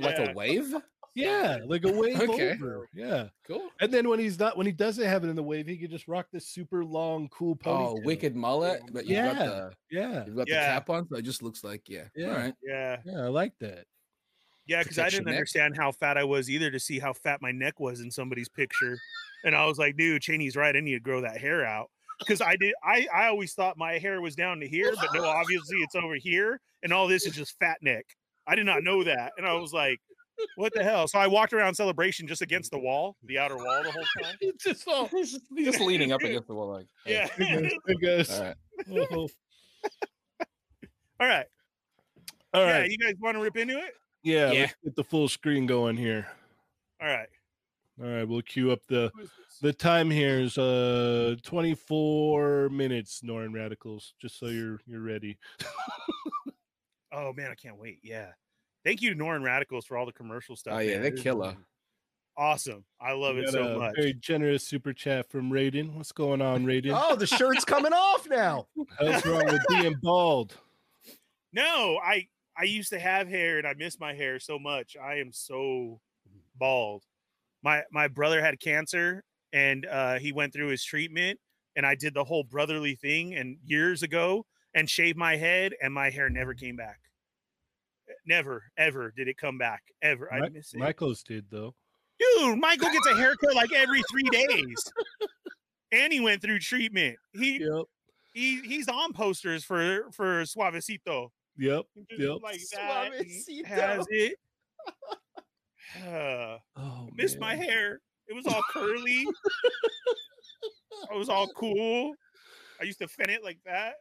Like 0.00 0.18
Yeah. 0.18 0.30
a 0.32 0.34
wave? 0.34 0.74
Yeah, 1.14 1.58
like 1.66 1.84
a 1.84 1.92
wave 1.92 2.20
Okay. 2.20 2.54
over. 2.54 2.88
Yeah. 2.92 3.28
Cool. 3.46 3.68
And 3.80 3.94
then 3.94 4.08
when 4.08 4.18
he's 4.18 4.40
not 4.40 4.56
when 4.56 4.66
he 4.66 4.72
doesn't 4.72 5.04
have 5.06 5.22
it 5.22 5.28
in 5.28 5.36
the 5.36 5.42
wave, 5.42 5.68
he 5.68 5.76
could 5.78 5.90
just 5.90 6.08
rock 6.08 6.26
this 6.32 6.48
super 6.48 6.84
long, 6.84 7.28
cool 7.28 7.56
oh, 7.64 7.70
ponytail. 7.70 7.98
Oh, 7.98 8.00
wicked 8.04 8.34
mullet, 8.34 8.82
but 8.92 9.06
you've 9.06 9.24
got 9.24 9.36
Yeah. 9.36 9.46
the 9.46 9.72
Yeah. 9.92 10.24
you've 10.26 10.36
got 10.36 10.48
Yeah. 10.48 10.60
the 10.60 10.66
cap 10.74 10.90
on, 10.90 11.08
so 11.08 11.16
it 11.16 11.22
just 11.22 11.44
looks 11.44 11.62
like 11.62 11.88
yeah. 11.88 12.08
Yeah. 12.16 12.26
All 12.28 12.36
right. 12.36 12.54
yeah 12.62 12.96
Yeah, 13.06 13.20
I 13.20 13.28
like 13.28 13.52
that. 13.60 13.86
Yeah, 14.66 14.82
because 14.82 14.98
I 14.98 15.08
didn't 15.08 15.28
understand 15.28 15.76
how 15.76 15.92
fat 15.92 16.16
I 16.16 16.24
was 16.24 16.50
either 16.50 16.70
to 16.70 16.80
see 16.80 16.98
how 16.98 17.12
fat 17.12 17.40
my 17.40 17.52
neck 17.52 17.78
was 17.78 18.00
in 18.00 18.10
somebody's 18.10 18.48
picture. 18.48 18.98
And 19.44 19.54
I 19.54 19.64
was 19.66 19.78
like, 19.78 19.96
dude, 19.96 20.22
Cheney's 20.22 20.56
right. 20.56 20.74
I 20.74 20.80
need 20.80 20.94
to 20.94 21.00
grow 21.00 21.20
that 21.20 21.38
hair 21.38 21.64
out. 21.64 21.90
Because 22.18 22.40
I 22.40 22.56
did 22.56 22.74
I, 22.82 23.06
I 23.14 23.26
always 23.26 23.52
thought 23.52 23.76
my 23.76 23.98
hair 23.98 24.20
was 24.20 24.34
down 24.34 24.58
to 24.60 24.68
here, 24.68 24.92
but 24.96 25.08
no, 25.14 25.24
obviously 25.24 25.78
it's 25.78 25.94
over 25.94 26.14
here. 26.14 26.60
And 26.82 26.92
all 26.92 27.06
this 27.06 27.26
is 27.26 27.34
just 27.34 27.58
fat 27.58 27.76
neck. 27.82 28.06
I 28.46 28.54
did 28.54 28.66
not 28.66 28.82
know 28.82 29.04
that. 29.04 29.32
And 29.36 29.46
I 29.46 29.52
was 29.54 29.72
like, 29.72 30.00
what 30.56 30.72
the 30.74 30.82
hell? 30.82 31.08
So 31.08 31.18
I 31.18 31.26
walked 31.26 31.52
around 31.52 31.74
celebration 31.74 32.26
just 32.26 32.42
against 32.42 32.70
the 32.70 32.78
wall, 32.78 33.16
the 33.24 33.38
outer 33.38 33.56
wall 33.56 33.82
the 33.82 33.90
whole 33.90 34.04
time. 34.22 34.34
Just 34.60 34.86
all 34.86 35.08
Just, 35.12 35.40
just 35.56 35.80
leaning 35.80 36.12
up 36.12 36.22
against 36.22 36.48
the 36.48 36.54
wall, 36.54 36.72
like 36.72 36.86
Yeah. 37.06 37.28
Good 37.38 38.00
guys. 38.02 38.30
All 38.30 38.44
right. 41.20 41.46
Oh, 42.52 42.60
all 42.60 42.64
right. 42.64 42.84
Yeah, 42.84 42.84
you 42.84 42.98
guys 42.98 43.14
want 43.20 43.36
to 43.36 43.42
rip 43.42 43.56
into 43.56 43.78
it? 43.78 43.94
Yeah, 44.26 44.50
Yeah. 44.50 44.60
let's 44.62 44.74
get 44.84 44.96
the 44.96 45.04
full 45.04 45.28
screen 45.28 45.66
going 45.66 45.96
here. 45.96 46.26
All 47.00 47.06
right. 47.06 47.28
All 48.02 48.08
right, 48.10 48.24
we'll 48.28 48.42
queue 48.42 48.72
up 48.72 48.80
the 48.88 49.10
the 49.62 49.72
time 49.72 50.10
here 50.10 50.40
is 50.40 50.58
uh 50.58 51.36
24 51.42 52.68
minutes, 52.70 53.22
Norin 53.24 53.54
Radicals, 53.54 54.12
just 54.20 54.38
so 54.38 54.46
you're 54.46 54.80
you're 54.86 55.00
ready. 55.00 55.38
Oh 57.12 57.32
man, 57.32 57.50
I 57.50 57.54
can't 57.54 57.78
wait. 57.78 58.00
Yeah. 58.02 58.32
Thank 58.84 59.00
you 59.00 59.14
to 59.14 59.16
Norin 59.18 59.42
Radicals 59.42 59.86
for 59.86 59.96
all 59.96 60.04
the 60.04 60.12
commercial 60.12 60.54
stuff. 60.54 60.74
Oh 60.74 60.78
yeah, 60.80 60.94
man. 60.94 61.02
they're 61.02 61.10
This 61.12 61.22
killer. 61.22 61.56
Awesome. 62.36 62.84
I 63.00 63.12
love 63.12 63.36
We 63.36 63.42
it 63.44 63.50
so 63.52 63.74
a 63.74 63.78
much. 63.78 63.94
Very 63.96 64.12
generous 64.12 64.66
super 64.66 64.92
chat 64.92 65.30
from 65.30 65.50
Raiden. 65.50 65.94
What's 65.94 66.12
going 66.12 66.42
on, 66.42 66.66
Raiden? 66.66 66.92
Oh, 66.94 67.16
the 67.16 67.26
shirt's 67.26 67.64
coming 67.64 67.94
off 67.94 68.28
now. 68.28 68.66
What's 68.74 69.24
wrong 69.24 69.46
with 69.46 69.62
being 69.68 69.94
bald? 70.02 70.56
No, 71.52 71.98
I 72.04 72.26
I 72.58 72.64
used 72.64 72.90
to 72.90 72.98
have 72.98 73.28
hair 73.28 73.58
and 73.58 73.66
I 73.66 73.74
miss 73.74 73.98
my 74.00 74.14
hair 74.14 74.38
so 74.38 74.58
much. 74.58 74.96
I 74.96 75.16
am 75.16 75.32
so 75.32 76.00
bald. 76.56 77.02
My 77.62 77.82
my 77.92 78.08
brother 78.08 78.40
had 78.42 78.60
cancer 78.60 79.22
and 79.52 79.86
uh, 79.86 80.18
he 80.18 80.32
went 80.32 80.52
through 80.52 80.68
his 80.68 80.84
treatment 80.84 81.38
and 81.76 81.84
I 81.84 81.94
did 81.94 82.14
the 82.14 82.24
whole 82.24 82.44
brotherly 82.44 82.94
thing 82.94 83.34
and 83.34 83.58
years 83.64 84.02
ago 84.02 84.46
and 84.74 84.88
shaved 84.88 85.18
my 85.18 85.36
head 85.36 85.74
and 85.82 85.92
my 85.92 86.10
hair 86.10 86.30
never 86.30 86.54
came 86.54 86.76
back. 86.76 86.98
Never 88.26 88.64
ever 88.76 89.12
did 89.16 89.28
it 89.28 89.36
come 89.36 89.58
back 89.58 89.82
ever. 90.02 90.32
I 90.32 90.48
miss 90.48 90.72
it. 90.74 90.78
Michael's 90.78 91.22
did 91.22 91.46
though. 91.50 91.74
Dude, 92.18 92.58
Michael 92.58 92.90
gets 92.90 93.06
a 93.08 93.16
haircut 93.16 93.54
like 93.54 93.72
every 93.72 94.02
3 94.10 94.22
days. 94.30 94.76
and 95.92 96.12
he 96.12 96.20
went 96.20 96.40
through 96.40 96.60
treatment. 96.60 97.16
He 97.34 97.58
Yep. 97.58 97.84
he 98.32 98.60
he's 98.62 98.88
on 98.88 99.12
posters 99.12 99.64
for 99.64 100.10
for 100.12 100.42
Suavecito. 100.44 101.28
Yep. 101.58 101.84
Yep. 102.18 102.36
like 102.42 102.60
that. 102.72 103.12
and 103.14 103.26
Suavecito. 103.26 103.66
Has 103.66 104.06
it? 104.10 104.34
Uh, 106.06 106.58
Oh, 106.76 107.08
missed 107.14 107.38
my 107.38 107.54
hair. 107.54 108.00
It 108.28 108.34
was 108.34 108.46
all 108.46 108.62
curly. 108.72 109.24
I 111.10 111.14
was 111.14 111.28
all 111.28 111.48
cool. 111.56 112.12
I 112.80 112.84
used 112.84 112.98
to 113.00 113.08
fin 113.08 113.30
it 113.30 113.44
like 113.44 113.58
that. 113.64 113.94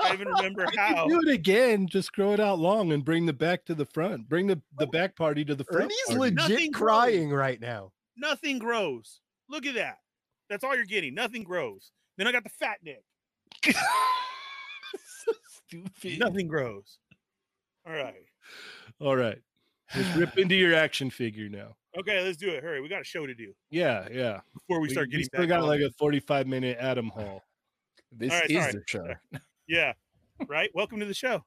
I 0.00 0.12
even 0.12 0.28
remember 0.36 0.66
how. 0.76 1.08
Do 1.08 1.20
it 1.22 1.28
again. 1.28 1.88
Just 1.88 2.12
grow 2.12 2.32
it 2.32 2.40
out 2.40 2.58
long 2.58 2.92
and 2.92 3.04
bring 3.04 3.26
the 3.26 3.32
back 3.32 3.64
to 3.66 3.74
the 3.74 3.86
front. 3.86 4.28
Bring 4.28 4.46
the, 4.46 4.60
the 4.78 4.86
back 4.88 5.16
party 5.16 5.44
to 5.44 5.54
the 5.54 5.64
front. 5.64 5.84
Ernie's 5.84 5.98
party. 6.06 6.20
legit 6.20 6.36
Nothing 6.50 6.72
crying 6.72 7.30
right 7.30 7.60
now. 7.60 7.92
Nothing 8.16 8.58
grows. 8.58 9.20
Look 9.48 9.66
at 9.66 9.74
that. 9.74 9.98
That's 10.50 10.62
all 10.62 10.76
you're 10.76 10.84
getting. 10.84 11.14
Nothing 11.14 11.42
grows. 11.42 11.90
Then 12.16 12.26
I 12.26 12.32
got 12.32 12.44
the 12.44 12.50
fat 12.50 12.78
neck. 12.84 13.02
Stupid. 15.98 16.18
Nothing 16.20 16.46
grows. 16.48 16.98
All 17.86 17.92
right. 17.92 18.14
All 19.00 19.16
right. 19.16 19.38
Let's 19.94 20.16
rip 20.16 20.38
into 20.38 20.54
your 20.54 20.74
action 20.74 21.10
figure 21.10 21.48
now. 21.48 21.76
Okay, 21.98 22.22
let's 22.22 22.36
do 22.36 22.48
it. 22.50 22.62
Hurry. 22.62 22.80
We 22.80 22.88
got 22.88 23.00
a 23.02 23.04
show 23.04 23.24
to 23.26 23.34
do 23.34 23.52
Yeah, 23.70 24.08
yeah. 24.12 24.40
before 24.52 24.80
we 24.80 24.88
start 24.88 25.10
getting 25.10 25.26
still 25.26 25.40
back 25.42 25.48
got 25.48 25.60
on. 25.60 25.66
like 25.68 25.80
a 25.80 25.90
45 25.98 26.46
minute 26.46 26.76
Adam 26.80 27.08
Hall. 27.08 27.42
This 28.16 28.30
right, 28.30 28.48
is 28.48 28.72
the 28.72 28.82
show. 28.86 29.06
Yeah. 29.66 29.92
Right. 30.48 30.70
Welcome 30.72 31.00
to 31.00 31.06
the 31.06 31.14
show. 31.14 31.34
All 31.34 31.42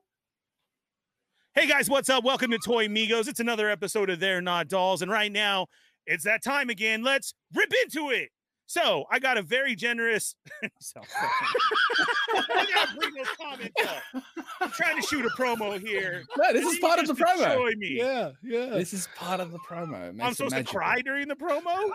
Hey 1.54 1.67
guys, 1.67 1.89
what's 1.89 2.10
up? 2.10 2.23
Welcome 2.23 2.52
to 2.52 2.58
Toy 2.60 2.88
Migos. 2.88 3.28
It's 3.28 3.39
another 3.39 3.69
episode 3.69 4.10
of 4.10 4.19
They're 4.19 4.41
Not 4.41 4.67
Dolls, 4.67 5.02
and 5.02 5.12
right 5.12 5.32
now 5.32 5.67
it's 6.06 6.24
that 6.26 6.44
time 6.44 6.70
again. 6.70 7.04
Let's 7.04 7.34
rip 7.54 7.72
into 7.84 8.10
it. 8.10 8.30
So 8.66 9.06
I 9.12 9.20
got 9.20 9.38
a 9.38 9.42
very 9.42 9.76
generous. 9.76 10.36
So. 10.80 11.02
I 11.13 12.66
gotta 12.74 12.96
bring 12.98 13.13
those 13.13 13.28
comments 13.42 13.74
up. 13.86 14.24
I'm 14.62 14.72
trying 14.72 15.02
to 15.02 15.08
shoot 15.08 15.26
a 15.26 15.30
promo 15.30 15.80
here. 15.80 16.24
No, 16.38 16.54
this 16.54 16.66
is 16.66 16.80
part 16.80 17.00
of 17.00 17.08
the 17.08 17.13
promo. 17.13 17.76
Me. 17.78 17.98
Yeah, 17.98 18.32
yeah. 18.42 18.66
This 18.68 18.94
is 18.94 19.08
part 19.16 19.39
of 19.39 19.52
the 19.52 19.60
promo. 19.60 20.10
I'm 20.10 20.18
makes 20.18 20.32
it 20.32 20.36
supposed 20.38 20.56
to 20.56 20.63
cry 20.63 21.02
during 21.02 21.28
the 21.28 21.36
promo. 21.36 21.92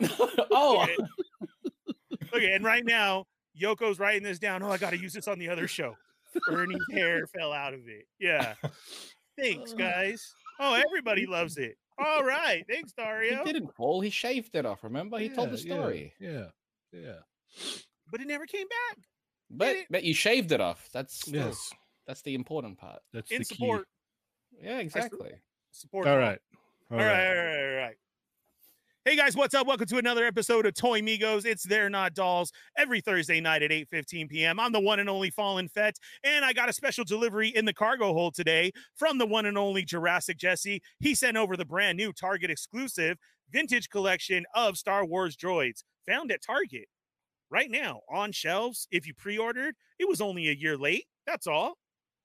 oh, 0.50 0.82
Okay. 0.82 0.96
Okay, 2.34 2.52
and 2.52 2.64
right 2.64 2.84
now 2.84 3.26
Yoko's 3.60 3.98
writing 3.98 4.22
this 4.22 4.38
down. 4.38 4.62
Oh, 4.62 4.70
I 4.70 4.76
got 4.78 4.90
to 4.90 4.98
use 4.98 5.12
this 5.12 5.28
on 5.28 5.38
the 5.38 5.48
other 5.48 5.68
show. 5.68 5.94
Ernie's 6.50 6.82
hair 6.90 7.26
fell 7.28 7.52
out 7.52 7.74
of 7.74 7.80
it. 7.86 8.06
Yeah. 8.18 8.54
Thanks, 9.38 9.72
uh. 9.72 9.76
guys. 9.76 10.34
Oh, 10.58 10.74
everybody 10.74 11.26
loves 11.26 11.56
it. 11.58 11.76
All 11.98 12.24
right. 12.24 12.64
Thanks, 12.68 12.92
Dario. 12.92 13.44
he 13.44 13.52
didn't 13.52 13.74
fall. 13.76 14.00
He 14.00 14.10
shaved 14.10 14.54
it 14.56 14.66
off. 14.66 14.82
Remember, 14.84 15.18
he 15.18 15.28
told 15.28 15.50
the 15.50 15.58
Yeah, 15.58 15.74
yeah, 15.74 15.74
story. 15.80 16.14
Yeah, 16.20 16.44
yeah. 16.92 17.18
But 18.10 18.20
it 18.20 18.26
never 18.26 18.46
came 18.46 18.66
back. 18.68 18.98
But 19.50 19.68
it. 19.76 19.86
but 19.90 20.04
you 20.04 20.14
shaved 20.14 20.52
it 20.52 20.60
off. 20.60 20.88
That's 20.92 21.24
the- 21.26 21.38
Yes, 21.38 21.72
that's 22.06 22.22
the 22.22 22.34
important 22.34 22.78
part. 22.78 23.00
that's 23.12 23.30
In 23.30 23.38
the 23.38 23.44
key. 23.44 23.78
Yeah, 24.60 24.78
exactly. 24.78 25.32
Support. 25.72 26.06
All 26.08 26.18
right. 26.18 26.38
All 26.90 26.98
right, 26.98 27.28
all 27.28 27.34
right, 27.34 27.70
all 27.70 27.76
right. 27.76 27.96
Hey 29.06 29.16
guys, 29.16 29.36
what's 29.36 29.52
up? 29.52 29.66
Welcome 29.66 29.84
to 29.88 29.98
another 29.98 30.24
episode 30.24 30.64
of 30.64 30.72
Toy 30.72 31.02
Migos. 31.02 31.44
It's 31.44 31.62
They're 31.62 31.90
Not 31.90 32.14
Dolls 32.14 32.50
every 32.74 33.02
Thursday 33.02 33.38
night 33.38 33.62
at 33.62 33.70
8:15 33.70 34.30
p.m. 34.30 34.58
I'm 34.58 34.72
the 34.72 34.80
one 34.80 34.98
and 34.98 35.10
only 35.10 35.28
Fallen 35.28 35.68
Fett, 35.68 35.98
and 36.24 36.42
I 36.42 36.54
got 36.54 36.70
a 36.70 36.72
special 36.72 37.04
delivery 37.04 37.48
in 37.50 37.66
the 37.66 37.74
cargo 37.74 38.14
hold 38.14 38.34
today 38.34 38.72
from 38.96 39.18
the 39.18 39.26
one 39.26 39.44
and 39.44 39.58
only 39.58 39.84
Jurassic 39.84 40.38
Jesse. 40.38 40.80
He 41.00 41.14
sent 41.14 41.36
over 41.36 41.54
the 41.54 41.66
brand 41.66 41.98
new 41.98 42.14
Target 42.14 42.50
exclusive 42.50 43.18
vintage 43.52 43.90
collection 43.90 44.46
of 44.54 44.78
Star 44.78 45.04
Wars 45.04 45.36
droids 45.36 45.84
found 46.08 46.32
at 46.32 46.40
Target 46.40 46.88
right 47.50 47.70
now 47.70 48.00
on 48.10 48.32
shelves. 48.32 48.88
If 48.90 49.06
you 49.06 49.12
pre-ordered, 49.12 49.74
it 49.98 50.08
was 50.08 50.22
only 50.22 50.48
a 50.48 50.54
year 50.54 50.78
late. 50.78 51.04
That's 51.26 51.46
all. 51.46 51.74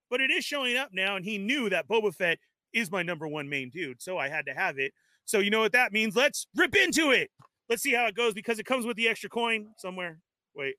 But 0.09 0.21
it 0.21 0.31
is 0.31 0.45
showing 0.45 0.77
up 0.77 0.91
now, 0.93 1.17
and 1.17 1.25
he 1.25 1.39
knew 1.39 1.69
that 1.71 1.89
Boba 1.89 2.15
Fett 2.15 2.39
is 2.71 2.89
my 2.89 3.03
number 3.03 3.27
one 3.27 3.49
main 3.49 3.69
dude, 3.69 4.01
so 4.01 4.17
I 4.17 4.29
had 4.29 4.45
to 4.45 4.53
have 4.53 4.79
it. 4.79 4.93
So 5.29 5.37
you 5.37 5.51
know 5.51 5.59
what 5.59 5.73
that 5.73 5.93
means? 5.93 6.15
Let's 6.15 6.47
rip 6.55 6.75
into 6.75 7.11
it. 7.11 7.29
Let's 7.69 7.83
see 7.83 7.93
how 7.93 8.07
it 8.07 8.15
goes 8.15 8.33
because 8.33 8.57
it 8.57 8.65
comes 8.65 8.83
with 8.83 8.97
the 8.97 9.07
extra 9.07 9.29
coin 9.29 9.67
somewhere. 9.77 10.17
Wait, 10.55 10.73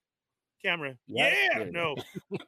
camera. 0.60 0.96
Yeah, 1.06 1.32
Yeah, 1.52 1.64
no. 1.70 1.94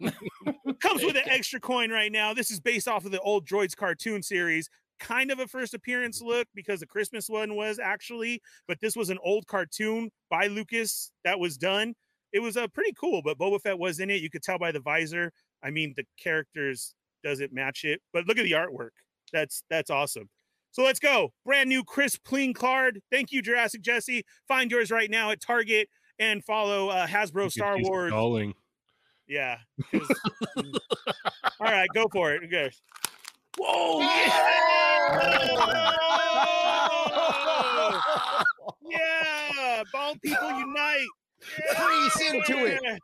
comes 0.81 1.05
with 1.05 1.15
an 1.15 1.29
extra 1.29 1.61
coin 1.61 1.93
right 1.93 2.11
now. 2.11 2.35
This 2.35 2.51
is 2.51 2.59
based 2.59 2.89
off 2.89 3.05
of 3.05 3.13
the 3.13 3.21
old 3.21 3.47
Droids 3.47 3.77
cartoon 3.77 4.21
series. 4.21 4.69
Kind 4.99 5.31
of 5.31 5.39
a 5.39 5.47
first 5.47 5.75
appearance 5.75 6.21
look 6.21 6.49
because 6.57 6.81
the 6.81 6.87
Christmas 6.87 7.29
one 7.29 7.55
was 7.55 7.79
actually, 7.79 8.43
but 8.67 8.79
this 8.81 8.97
was 8.97 9.09
an 9.09 9.19
old 9.23 9.47
cartoon 9.47 10.11
by 10.29 10.49
Lucas 10.49 11.13
that 11.23 11.39
was 11.39 11.57
done. 11.57 11.95
It 12.33 12.41
was 12.41 12.57
uh, 12.57 12.67
pretty 12.67 12.95
cool, 13.01 13.23
but 13.23 13.39
Boba 13.39 13.61
Fett 13.61 13.79
was 13.79 14.01
in 14.01 14.11
it. 14.11 14.21
You 14.21 14.29
could 14.29 14.43
tell 14.43 14.59
by 14.59 14.73
the 14.73 14.81
visor. 14.81 15.31
I 15.63 15.71
mean, 15.71 15.95
the 15.97 16.05
characters 16.21 16.97
doesn't 17.23 17.53
match 17.53 17.85
it, 17.85 18.01
but 18.13 18.27
look 18.27 18.39
at 18.39 18.45
the 18.45 18.53
artwork. 18.53 18.91
That's 19.33 19.63
that's 19.71 19.89
awesome. 19.89 20.29
So 20.73 20.83
let's 20.83 20.99
go. 20.99 21.33
Brand 21.45 21.69
new 21.69 21.85
crisp, 21.85 22.25
clean 22.25 22.55
card. 22.55 23.01
Thank 23.11 23.31
you, 23.31 23.43
Jurassic 23.43 23.83
Jesse. 23.83 24.25
Find 24.49 24.71
yours 24.71 24.91
right 24.91 25.11
now 25.11 25.31
at 25.31 25.41
Target 25.41 25.89
and 26.19 26.43
follow 26.45 26.89
uh, 26.89 27.07
Hasbro 27.07 27.51
Star 27.53 27.77
Wars. 27.79 28.11
stalling. 28.11 28.55
Yeah. 29.29 29.59
'cause-. 29.91 30.21
All 31.61 31.71
right, 31.71 31.89
go 31.95 32.07
for 32.13 32.33
it. 32.33 32.43
Okay. 32.45 32.71
Whoa! 33.59 34.01
Yeah! 34.01 35.93
yeah! 38.89 39.83
Bald 39.93 40.21
people 40.23 40.51
unite. 40.59 41.07
Crease 41.77 42.21
into 42.33 42.65
it. 42.67 42.81
Yeah! 42.83 42.97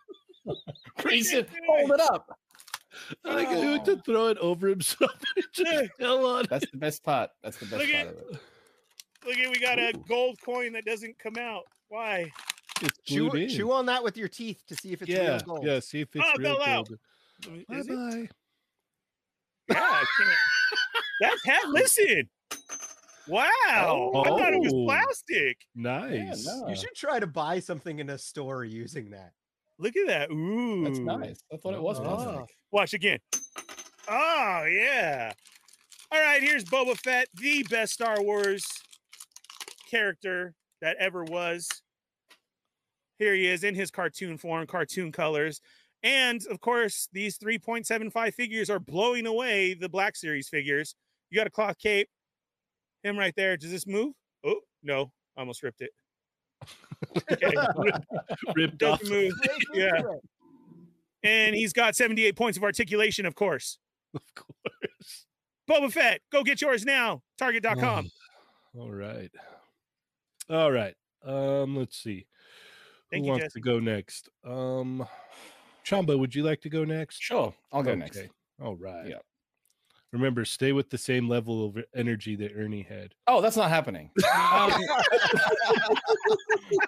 Crease 0.99 1.33
it, 1.35 1.49
hold 1.67 1.91
it 1.93 2.01
up. 2.01 2.27
I 3.25 3.45
think 3.45 3.49
he 3.61 3.67
went 3.67 3.83
oh. 3.89 3.95
to 3.97 4.03
throw 4.03 4.27
it 4.29 4.39
over 4.39 4.69
himself. 4.69 5.13
and 5.37 5.45
just 5.53 5.93
fell 5.99 6.27
on. 6.27 6.47
That's 6.51 6.71
the 6.71 6.77
best 6.77 7.03
part. 7.03 7.31
That's 7.43 7.57
the 7.59 7.67
best 7.67 7.83
Look 7.83 7.93
part 7.93 8.07
at- 8.07 8.13
of 8.15 8.19
it. 8.19 8.41
Look 9.27 9.37
at 9.37 9.51
we 9.51 9.59
got 9.61 9.79
a 9.79 9.93
gold 10.09 10.39
coin 10.45 10.73
that 10.75 10.85
doesn't 10.85 11.19
come 11.19 11.37
out. 11.39 11.65
Why? 11.89 12.31
It's 12.81 12.99
chew, 13.05 13.31
in. 13.33 13.49
chew 13.49 13.73
on 13.73 13.87
that 13.87 14.03
with 14.05 14.17
your 14.17 14.29
teeth 14.29 14.63
to 14.69 14.77
see 14.77 14.93
if 14.93 15.03
it's 15.03 15.11
yeah, 15.11 15.31
real 15.31 15.41
gold. 15.41 15.65
yeah. 15.65 15.81
See 15.81 16.01
if 16.01 16.15
it's 16.15 16.25
Oh, 16.25 16.39
real 16.39 16.57
fell 16.57 16.69
out. 16.69 16.89
gold. 16.89 16.99
Is 17.71 17.87
Bye 17.87 17.95
it? 17.95 18.29
bye. 18.29 18.29
Yeah, 19.71 19.81
I 19.83 20.05
can't. 20.19 20.31
That's 21.21 21.45
half. 21.47 21.65
Listen. 21.69 22.29
Wow. 23.27 24.13
I 24.25 24.29
thought 24.29 24.53
it 24.55 24.61
was 24.61 24.73
Oh. 24.73 24.85
plastic. 24.87 25.59
Nice. 25.75 26.47
no. 26.47 26.69
You 26.69 26.77
should 26.77 26.95
try 26.95 27.19
to 27.21 27.27
buy 27.27 27.61
something 27.61 27.99
in 27.99 28.11
a 28.11 28.19
store 28.19 28.65
using 28.65 29.11
that. 29.11 29.33
Look 29.79 29.97
at 29.97 30.07
that. 30.09 30.31
Ooh. 30.31 30.85
That's 30.85 30.99
nice. 30.99 31.41
I 31.53 31.57
thought 31.57 31.75
it 31.75 31.83
was 31.83 32.01
Oh. 32.01 32.47
Watch 32.73 32.95
again. 32.95 33.19
Oh, 34.09 34.65
yeah. 34.69 35.33
All 36.11 36.21
right, 36.21 36.43
here's 36.43 36.65
Boba 36.65 36.97
Fett, 36.99 37.29
the 37.35 37.63
best 37.65 37.93
Star 37.93 38.23
Wars 38.23 38.67
character 39.91 40.55
that 40.81 40.97
ever 40.99 41.25
was. 41.25 41.69
Here 43.19 43.35
he 43.35 43.47
is 43.47 43.65
in 43.65 43.75
his 43.75 43.91
cartoon 43.91 44.39
form, 44.39 44.67
cartoon 44.67 45.13
colors. 45.13 45.61
And 46.03 46.41
of 46.51 46.61
course, 46.61 47.09
these 47.13 47.39
3.75 47.39 48.35
figures 48.35 48.71
are 48.71 48.79
blowing 48.79 49.27
away 49.27 49.75
the 49.75 49.89
Black 49.89 50.17
Series 50.17 50.49
figures. 50.49 50.95
You 51.31 51.37
got 51.37 51.47
a 51.47 51.51
cloth 51.51 51.79
cape. 51.79 52.09
Him 53.03 53.19
right 53.19 53.35
there. 53.37 53.57
Does 53.57 53.71
this 53.71 53.87
move? 53.87 54.15
Oh, 54.45 54.61
no. 54.83 55.13
I 55.37 55.41
almost 55.41 55.63
ripped 55.63 55.81
it. 55.81 55.91
Okay. 57.33 57.53
Ripped 58.57 58.83
off. 58.83 59.01
Doesn't 59.01 59.15
move. 59.15 59.33
Yeah. 59.75 60.01
And 61.23 61.55
he's 61.55 61.73
got 61.73 61.95
78 61.97 62.37
points 62.37 62.57
of 62.59 62.65
articulation, 62.65 63.25
of 63.27 63.35
course. 63.35 63.79
Of 64.15 64.23
course. 64.35 65.27
Boba 65.69 65.93
Fett, 65.93 66.21
go 66.33 66.43
get 66.43 66.61
yours 66.61 66.85
now. 66.85 67.23
Target.com. 67.39 68.11
All 68.79 68.91
right. 68.91 69.31
All 70.51 70.73
right. 70.73 70.95
Um, 71.25 71.77
let's 71.77 71.97
see. 71.99 72.27
Thank 73.11 73.23
Who 73.23 73.27
you, 73.27 73.31
wants 73.33 73.45
Jesse. 73.47 73.61
to 73.61 73.65
go 73.65 73.79
next? 73.79 74.29
Um 74.45 75.07
Chamba, 75.85 76.19
would 76.19 76.35
you 76.35 76.43
like 76.43 76.61
to 76.63 76.69
go 76.69 76.85
next? 76.85 77.23
Sure, 77.23 77.55
I'll 77.73 77.83
go 77.83 77.95
next. 77.95 78.21
All 78.63 78.77
right. 78.77 79.09
Yep. 79.09 79.23
Remember, 80.13 80.45
stay 80.45 80.73
with 80.73 80.89
the 80.89 80.97
same 80.97 81.29
level 81.29 81.67
of 81.67 81.79
energy 81.95 82.35
that 82.37 82.53
Ernie 82.57 82.83
had. 82.83 83.15
Oh, 83.27 83.43
that's 83.43 83.57
not 83.57 83.69
happening. 83.71 84.11
Um, 84.51 84.73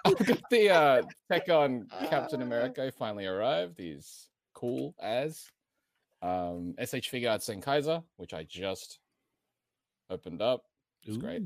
I've 0.05 0.25
got 0.25 0.49
the 0.49 0.69
uh, 0.69 1.01
tech 1.31 1.49
on 1.49 1.87
Captain 2.09 2.41
America 2.41 2.91
finally 2.97 3.25
arrived. 3.25 3.77
He's 3.77 4.29
cool 4.53 4.95
as 5.01 5.49
um, 6.21 6.73
SH 6.79 7.09
Figuarts 7.11 7.43
St. 7.43 7.63
Kaiser, 7.63 8.01
which 8.17 8.33
I 8.33 8.43
just 8.43 8.99
opened 10.09 10.41
up. 10.41 10.63
It's 11.03 11.17
great. 11.17 11.43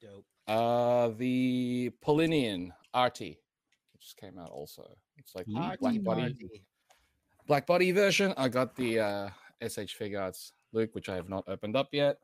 Dope. 0.00 0.24
Uh, 0.46 1.10
the 1.16 1.90
Polynian 2.04 2.70
Artie, 2.92 3.38
which 3.92 4.02
just 4.02 4.16
came 4.16 4.38
out 4.38 4.50
also. 4.50 4.96
It's 5.18 5.34
like 5.34 5.46
the 5.46 5.56
Artie 5.56 5.76
black 5.80 6.02
body, 6.02 6.20
Marty. 6.20 6.62
black 7.46 7.66
body 7.66 7.92
version. 7.92 8.34
I 8.36 8.48
got 8.48 8.74
the 8.76 9.00
uh, 9.00 9.28
SH 9.62 9.96
Figuarts 9.98 10.52
Luke, 10.72 10.90
which 10.94 11.08
I 11.08 11.16
have 11.16 11.28
not 11.28 11.44
opened 11.48 11.76
up 11.76 11.88
yet. 11.92 12.18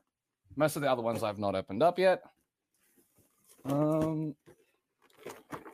Most 0.57 0.77
of 0.77 0.83
the 0.83 0.91
other 0.91 1.03
ones 1.03 1.23
I've 1.23 1.39
not 1.39 1.55
opened 1.55 1.83
up 1.83 1.99
yet. 1.99 2.23
Um, 3.65 4.35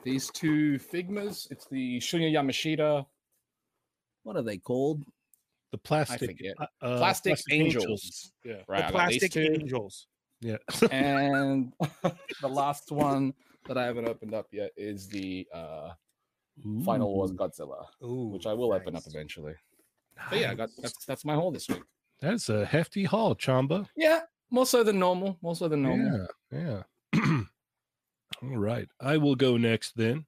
these 0.03 0.31
two 0.31 0.79
Figmas. 0.79 1.51
It's 1.51 1.67
the 1.67 1.99
Shunya 1.99 2.33
Yamashita. 2.33 3.07
What 4.25 4.37
are 4.37 4.43
they 4.43 4.59
called? 4.59 5.05
The 5.71 5.79
plastic, 5.79 6.31
forget. 6.31 6.55
uh, 6.61 6.67
uh, 6.83 6.99
Plastic 6.99 7.39
Angels. 7.51 8.33
Yeah. 8.45 8.59
Right, 8.69 8.81
the 8.81 8.87
I 8.87 8.91
got 8.93 9.09
these 9.09 9.19
plastic 9.19 9.33
two. 9.33 9.61
angels. 9.61 10.07
Yeah. 10.41 10.59
and 10.93 11.73
the 12.43 12.49
last 12.49 12.93
one 12.93 13.35
that 13.67 13.79
I 13.79 13.85
haven't 13.85 14.07
opened 14.07 14.35
up 14.35 14.47
yet 14.53 14.71
is 14.77 15.09
the 15.09 15.47
uh, 15.53 15.91
Final 16.85 17.13
Wars 17.13 17.33
Godzilla, 17.33 17.87
Ooh, 18.05 18.29
which 18.29 18.47
I 18.47 18.53
will 18.53 18.73
open 18.73 18.95
up 18.95 19.05
nice. 19.05 19.07
eventually. 19.09 19.55
But 20.31 20.39
yeah, 20.39 20.51
I 20.53 20.55
got 20.55 20.71
that's 20.79 21.05
that's 21.07 21.25
my 21.25 21.35
haul 21.35 21.51
this 21.51 21.69
week. 21.69 21.83
That's 22.21 22.49
a 22.49 22.65
hefty 22.65 23.05
haul, 23.05 23.35
Chamba. 23.35 23.87
Yeah, 23.97 24.21
more 24.51 24.67
so 24.67 24.83
than 24.83 24.99
normal. 24.99 25.39
More 25.43 25.57
so 25.57 25.69
than 25.69 25.83
normal. 25.83 26.29
Yeah. 26.51 26.83
Yeah. 27.13 27.21
All 28.43 28.57
right. 28.57 28.89
I 29.01 29.17
will 29.17 29.35
go 29.35 29.57
next 29.57 29.97
then. 29.97 30.27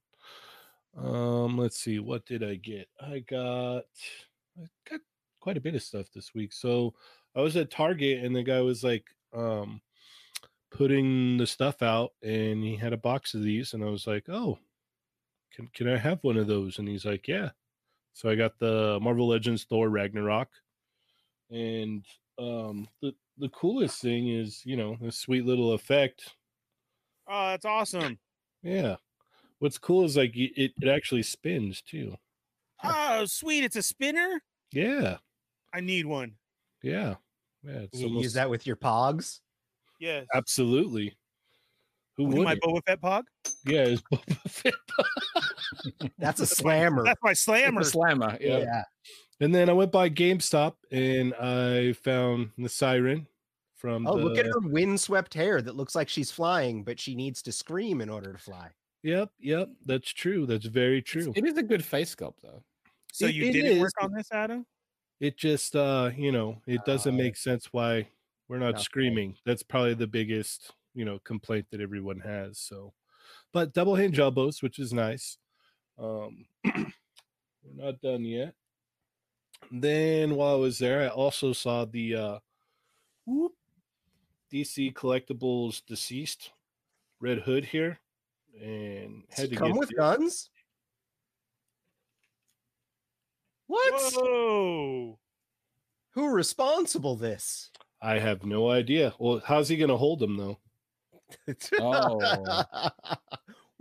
Um, 0.97 1.57
let's 1.57 1.79
see. 1.79 1.99
What 1.99 2.25
did 2.25 2.43
I 2.43 2.55
get? 2.55 2.87
I 2.99 3.19
got 3.19 3.83
I 4.59 4.65
got 4.89 4.99
quite 5.39 5.57
a 5.57 5.61
bit 5.61 5.75
of 5.75 5.83
stuff 5.83 6.07
this 6.13 6.33
week. 6.33 6.53
So 6.53 6.93
I 7.35 7.41
was 7.41 7.55
at 7.55 7.69
Target 7.69 8.23
and 8.23 8.35
the 8.35 8.43
guy 8.43 8.61
was 8.61 8.83
like 8.83 9.05
um 9.33 9.81
putting 10.71 11.37
the 11.37 11.47
stuff 11.47 11.81
out 11.81 12.11
and 12.23 12.63
he 12.63 12.75
had 12.75 12.93
a 12.93 12.97
box 12.97 13.33
of 13.33 13.43
these 13.43 13.73
and 13.73 13.83
I 13.83 13.87
was 13.87 14.07
like, 14.07 14.25
"Oh, 14.29 14.57
can 15.53 15.67
can 15.73 15.87
I 15.87 15.97
have 15.97 16.23
one 16.23 16.37
of 16.37 16.47
those?" 16.47 16.79
And 16.79 16.87
he's 16.87 17.05
like, 17.05 17.27
"Yeah." 17.27 17.51
So 18.13 18.29
I 18.29 18.35
got 18.35 18.57
the 18.57 18.99
Marvel 19.01 19.27
Legends 19.27 19.63
Thor 19.65 19.89
Ragnarok. 19.89 20.49
And 21.51 22.05
um 22.39 22.87
the 23.01 23.13
the 23.37 23.49
coolest 23.49 24.01
thing 24.01 24.29
is, 24.29 24.61
you 24.65 24.75
know, 24.77 24.97
this 25.01 25.17
sweet 25.19 25.45
little 25.45 25.73
effect 25.73 26.33
Oh, 27.29 27.47
that's 27.49 27.65
awesome. 27.65 28.17
yeah. 28.63 28.95
What's 29.59 29.77
cool 29.77 30.05
is 30.05 30.15
like 30.15 30.35
it, 30.35 30.71
it 30.79 30.87
actually 30.87 31.23
spins 31.23 31.81
too. 31.81 32.15
Oh, 32.83 33.25
sweet. 33.25 33.63
It's 33.63 33.75
a 33.75 33.83
spinner. 33.83 34.41
Yeah. 34.71 35.17
I 35.73 35.81
need 35.81 36.05
one. 36.05 36.35
Yeah. 36.83 37.15
Yeah. 37.63 37.79
It's 37.91 37.99
You 37.99 38.07
use 38.21 38.33
that 38.33 38.49
with 38.49 38.65
your 38.67 38.75
pogs. 38.75 39.39
Yes. 39.99 40.25
absolutely. 40.33 41.17
Who 42.17 42.25
With 42.25 42.37
would? 42.37 42.45
my 42.45 42.55
Boba 42.55 42.81
Fett 42.85 43.01
pog. 43.01 43.23
Yeah, 43.65 43.83
it's 43.85 44.01
Boba 44.13 44.49
Fett. 44.49 44.73
That's 46.17 46.39
a 46.39 46.45
slammer. 46.45 47.03
That's 47.03 47.21
my 47.23 47.33
slammer. 47.33 47.81
a 47.81 47.85
slammer. 47.85 48.37
Yeah. 48.39 48.59
yeah. 48.59 48.83
And 49.39 49.53
then 49.53 49.69
I 49.69 49.73
went 49.73 49.91
by 49.91 50.09
GameStop 50.09 50.75
and 50.91 51.33
I 51.35 51.93
found 51.93 52.51
the 52.57 52.69
siren 52.69 53.27
from 53.75 54.07
Oh, 54.07 54.17
the, 54.17 54.23
look 54.23 54.37
at 54.37 54.45
her 54.45 54.59
windswept 54.59 55.33
hair 55.33 55.61
that 55.61 55.75
looks 55.75 55.93
like 55.95 56.09
she's 56.09 56.31
flying, 56.31 56.83
but 56.83 56.99
she 56.99 57.13
needs 57.15 57.41
to 57.43 57.51
scream 57.51 58.01
in 58.01 58.09
order 58.09 58.33
to 58.33 58.39
fly. 58.39 58.69
Yep, 59.03 59.29
yep, 59.39 59.69
that's 59.85 60.09
true. 60.11 60.45
That's 60.47 60.65
very 60.65 61.01
true. 61.01 61.31
It 61.35 61.45
is 61.45 61.57
a 61.57 61.63
good 61.63 61.85
face 61.85 62.15
sculpt 62.15 62.41
though. 62.41 62.63
So 63.11 63.27
It- 63.27 63.35
you 63.35 63.45
it 63.45 63.53
didn't 63.53 63.71
is. 63.73 63.79
work 63.81 63.93
on 64.01 64.11
this, 64.11 64.31
Adam? 64.31 64.65
It 65.19 65.37
just 65.37 65.75
uh, 65.75 66.11
you 66.15 66.31
know, 66.31 66.61
it 66.67 66.81
doesn't 66.85 67.13
Uh, 67.15 67.17
make 67.17 67.37
sense 67.37 67.71
why 67.71 68.07
we're 68.47 68.59
not 68.59 68.75
okay. 68.75 68.83
screaming. 68.83 69.35
That's 69.45 69.63
probably 69.63 69.93
the 69.95 70.07
biggest, 70.07 70.73
you 70.93 71.05
know, 71.05 71.19
complaint 71.19 71.67
that 71.71 71.81
everyone 71.81 72.19
has. 72.21 72.59
So 72.59 72.93
but 73.53 73.73
double 73.73 73.95
hinge 73.95 74.19
elbows, 74.19 74.61
which 74.61 74.79
is 74.79 74.93
nice. 74.93 75.37
Um 75.99 76.45
we're 76.65 76.85
not 77.85 77.99
done 78.01 78.23
yet. 78.25 78.53
Then 79.71 80.35
while 80.35 80.55
I 80.55 80.59
was 80.59 80.79
there, 80.79 81.01
I 81.01 81.07
also 81.07 81.53
saw 81.53 81.85
the 81.85 82.15
uh 82.15 82.39
whoop, 83.25 83.53
DC 84.51 84.93
collectibles 84.93 85.81
DCeased 85.89 86.49
red 87.19 87.39
hood 87.39 87.65
here 87.65 87.99
and 88.61 89.23
had 89.29 89.45
it 89.45 89.49
to 89.49 89.55
come 89.55 89.71
get 89.71 89.79
with 89.79 89.89
the- 89.89 89.95
guns? 89.95 90.49
What? 93.67 94.13
Whoa. 94.15 95.19
Who 96.11 96.29
responsible 96.29 97.15
this? 97.17 97.69
I 98.01 98.19
have 98.19 98.45
no 98.45 98.69
idea. 98.69 99.13
Well, 99.19 99.41
how's 99.45 99.67
he 99.69 99.77
gonna 99.77 99.97
hold 99.97 100.19
them 100.19 100.37
though? 100.37 100.59
Oh. 101.79 102.17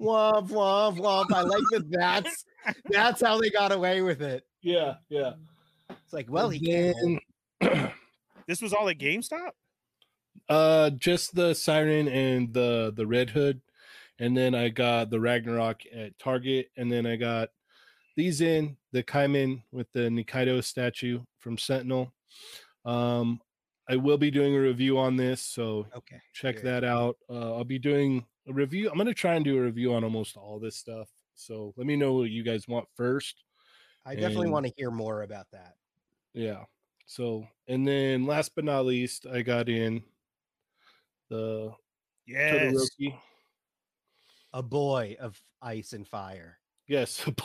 womp 0.01 0.49
womp 0.51 0.99
womp. 0.99 1.33
I 1.33 1.43
like 1.43 1.63
that. 1.71 1.85
That's 1.91 2.45
that's 2.91 3.21
how 3.23 3.41
they 3.41 3.51
got 3.51 3.71
away 3.73 4.03
with 4.03 4.21
it. 4.23 4.45
Yeah, 4.63 4.95
yeah. 5.09 5.35
It's 5.91 6.13
like, 6.13 6.27
well, 6.31 6.49
he 6.51 6.61
can't. 6.61 6.97
hold 6.99 7.19
Then- 7.61 7.93
This 8.49 8.63
was 8.63 8.73
all 8.73 8.89
at 8.89 8.99
GameStop? 8.99 9.51
Uh, 10.49 10.91
just 10.91 11.35
the 11.35 11.53
siren 11.55 12.07
and 12.07 12.53
the 12.55 12.93
the 12.95 13.07
red 13.07 13.31
hood, 13.31 13.61
and 14.21 14.37
then 14.37 14.55
I 14.55 14.69
got 14.69 15.11
the 15.11 15.19
Ragnarok 15.19 15.81
at 15.93 16.17
Target, 16.21 16.69
and 16.77 16.93
then 16.93 17.07
I 17.07 17.17
got 17.17 17.49
these 18.17 18.41
in 18.41 18.77
the 18.93 19.03
Caiman 19.03 19.63
with 19.73 19.91
the 19.93 20.09
Nikaido 20.09 20.63
statue 20.63 21.21
from 21.39 21.59
Sentinel. 21.59 22.13
Um, 22.85 23.41
I 23.89 23.97
will 23.97 24.19
be 24.19 24.31
doing 24.31 24.55
a 24.55 24.61
review 24.61 24.99
on 24.99 25.17
this, 25.17 25.41
so 25.43 25.87
Okay. 25.97 26.21
check 26.33 26.57
good. 26.57 26.65
that 26.67 26.85
out. 26.85 27.17
Uh, 27.29 27.57
I'll 27.57 27.65
be 27.65 27.79
doing 27.81 28.25
a 28.49 28.53
review. 28.53 28.89
I'm 28.91 28.99
gonna 28.99 29.13
try 29.15 29.35
and 29.35 29.45
do 29.45 29.59
a 29.59 29.63
review 29.63 29.93
on 29.95 30.05
almost 30.05 30.37
all 30.37 30.61
this 30.61 30.77
stuff. 30.77 31.09
So 31.35 31.75
let 31.77 31.87
me 31.87 31.97
know 31.97 32.13
what 32.13 32.31
you 32.31 32.45
guys 32.45 32.69
want 32.69 32.87
first. 32.95 33.43
I 34.07 34.15
definitely 34.15 34.45
and- 34.45 34.53
want 34.53 34.67
to 34.67 34.73
hear 34.77 34.91
more 34.91 35.23
about 35.23 35.51
that. 35.53 35.75
Yeah. 36.33 36.65
So 37.07 37.47
and 37.69 37.87
then 37.87 38.25
last 38.27 38.55
but 38.55 38.65
not 38.65 38.87
least, 38.87 39.27
I 39.27 39.43
got 39.43 39.69
in 39.69 40.03
the 41.29 41.73
Yes. 42.27 42.73
Todoroki. 42.73 43.19
A 44.53 44.63
boy 44.63 45.17
of 45.21 45.41
ice 45.63 45.93
and 45.93 46.07
fire. 46.07 46.59
Yes. 46.89 47.23
a 47.27 47.31
boy 47.33 47.45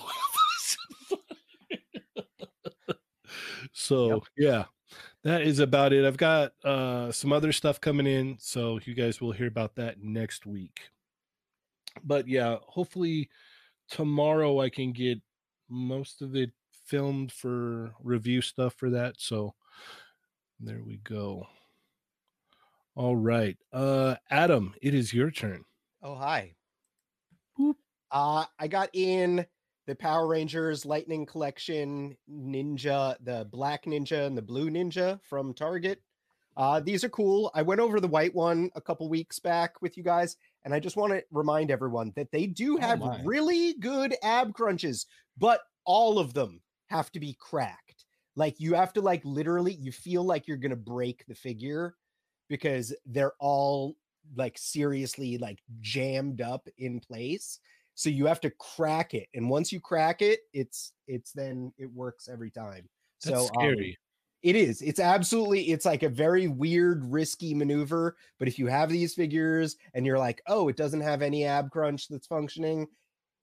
of 1.10 1.18
ice. 1.18 1.18
so 3.74 4.24
yeah, 4.38 4.66
that 5.24 5.42
is 5.42 5.60
about 5.60 5.94
it. 5.94 6.06
I've 6.06 6.18
got 6.18 6.54
uh 6.64 7.12
some 7.12 7.34
other 7.34 7.52
stuff 7.52 7.80
coming 7.82 8.08
in, 8.08 8.38
so 8.40 8.80
you 8.86 8.94
guys 8.94 9.22
will 9.22 9.32
hear 9.32 9.48
about 9.48 9.76
that 9.76 10.02
next 10.02 10.46
week. 10.46 10.80
But 12.04 12.28
yeah, 12.28 12.58
hopefully 12.68 13.30
tomorrow 13.90 14.60
I 14.62 14.70
can 14.70 14.92
get 14.94 15.20
most 15.72 16.22
of 16.22 16.36
it 16.36 16.52
filmed 16.86 17.32
for 17.32 17.94
review 18.04 18.42
stuff 18.42 18.76
for 18.76 18.90
that. 18.92 19.16
So 19.18 19.56
there 20.60 20.84
we 20.86 20.98
go. 20.98 21.48
All 22.96 23.16
right. 23.16 23.58
Uh 23.72 24.16
Adam, 24.30 24.76
it 24.82 24.94
is 24.94 25.14
your 25.14 25.32
turn. 25.32 25.64
Oh, 26.04 26.16
hi. 26.16 26.54
Boop. 27.58 27.76
Uh, 28.12 28.46
I 28.60 28.68
got 28.68 28.90
in 28.94 29.46
the 29.88 29.96
Power 29.96 30.28
Rangers 30.28 30.86
Lightning 30.86 31.26
Collection 31.26 32.18
Ninja, 32.30 33.16
the 33.24 33.48
Black 33.52 33.86
Ninja 33.86 34.26
and 34.26 34.38
the 34.38 34.42
Blue 34.42 34.70
Ninja 34.70 35.20
from 35.24 35.54
Target. 35.54 36.02
Uh, 36.58 36.80
these 36.80 37.04
are 37.04 37.10
cool. 37.10 37.52
I 37.54 37.62
went 37.62 37.82
over 37.82 38.00
the 38.00 38.08
white 38.08 38.36
one 38.36 38.70
a 38.76 38.82
couple 38.82 39.08
weeks 39.10 39.40
back 39.40 39.82
with 39.82 39.96
you 39.96 40.04
guys, 40.04 40.38
and 40.64 40.74
I 40.74 40.80
just 40.80 40.98
want 40.98 41.14
to 41.14 41.24
remind 41.32 41.72
everyone 41.72 42.14
that 42.16 42.32
they 42.32 42.48
do 42.48 42.78
Oh 42.78 42.82
have 42.82 43.00
my. 43.00 43.22
really 43.24 43.74
good 43.76 44.16
ab 44.24 44.54
crunches, 44.54 45.06
but 45.38 45.62
all 45.86 46.20
of 46.20 46.34
them 46.34 46.62
have 46.88 47.12
to 47.14 47.20
be 47.20 47.36
cracked. 47.40 48.06
Like 48.36 48.60
you 48.60 48.76
have 48.76 48.94
to 48.94 49.02
like 49.02 49.24
literally, 49.26 49.74
you 49.74 49.92
feel 49.92 50.24
like 50.24 50.48
you're 50.48 50.58
gonna 50.58 50.76
break 50.76 51.26
the 51.28 51.36
figure 51.36 51.96
because 52.50 52.96
they're 53.06 53.34
all 53.40 53.96
like 54.36 54.58
seriously 54.58 55.38
like 55.38 55.60
jammed 55.80 56.42
up 56.42 56.68
in 56.78 57.00
place 57.00 57.60
so 57.96 58.10
you 58.10 58.26
have 58.26 58.40
to 58.40 58.52
crack 58.52 59.14
it 59.14 59.28
and 59.34 59.50
once 59.50 59.72
you 59.72 59.80
crack 59.80 60.22
it 60.22 60.42
it's 60.54 60.94
it's 61.08 61.32
then 61.34 61.74
it 61.78 61.92
works 61.92 62.30
every 62.30 62.52
time 62.52 62.88
That's 63.24 63.48
so 63.48 63.52
um, 63.56 63.56
scary. 63.56 63.98
It 64.44 64.56
is 64.56 64.82
it's 64.82 65.00
absolutely 65.00 65.70
it's 65.72 65.86
like 65.86 66.04
a 66.04 66.10
very 66.10 66.48
weird 66.48 67.06
risky 67.06 67.54
maneuver 67.54 68.16
but 68.40 68.48
if 68.48 68.58
you 68.58 68.68
have 68.68 68.90
these 68.90 69.14
figures 69.14 69.76
and 69.94 70.06
you're 70.06 70.18
like 70.18 70.42
oh 70.48 70.68
it 70.68 70.76
doesn't 70.76 71.02
have 71.02 71.22
any 71.22 71.46
ab 71.46 71.70
crunch 71.70 72.08
that's 72.08 72.28
functioning 72.28 72.88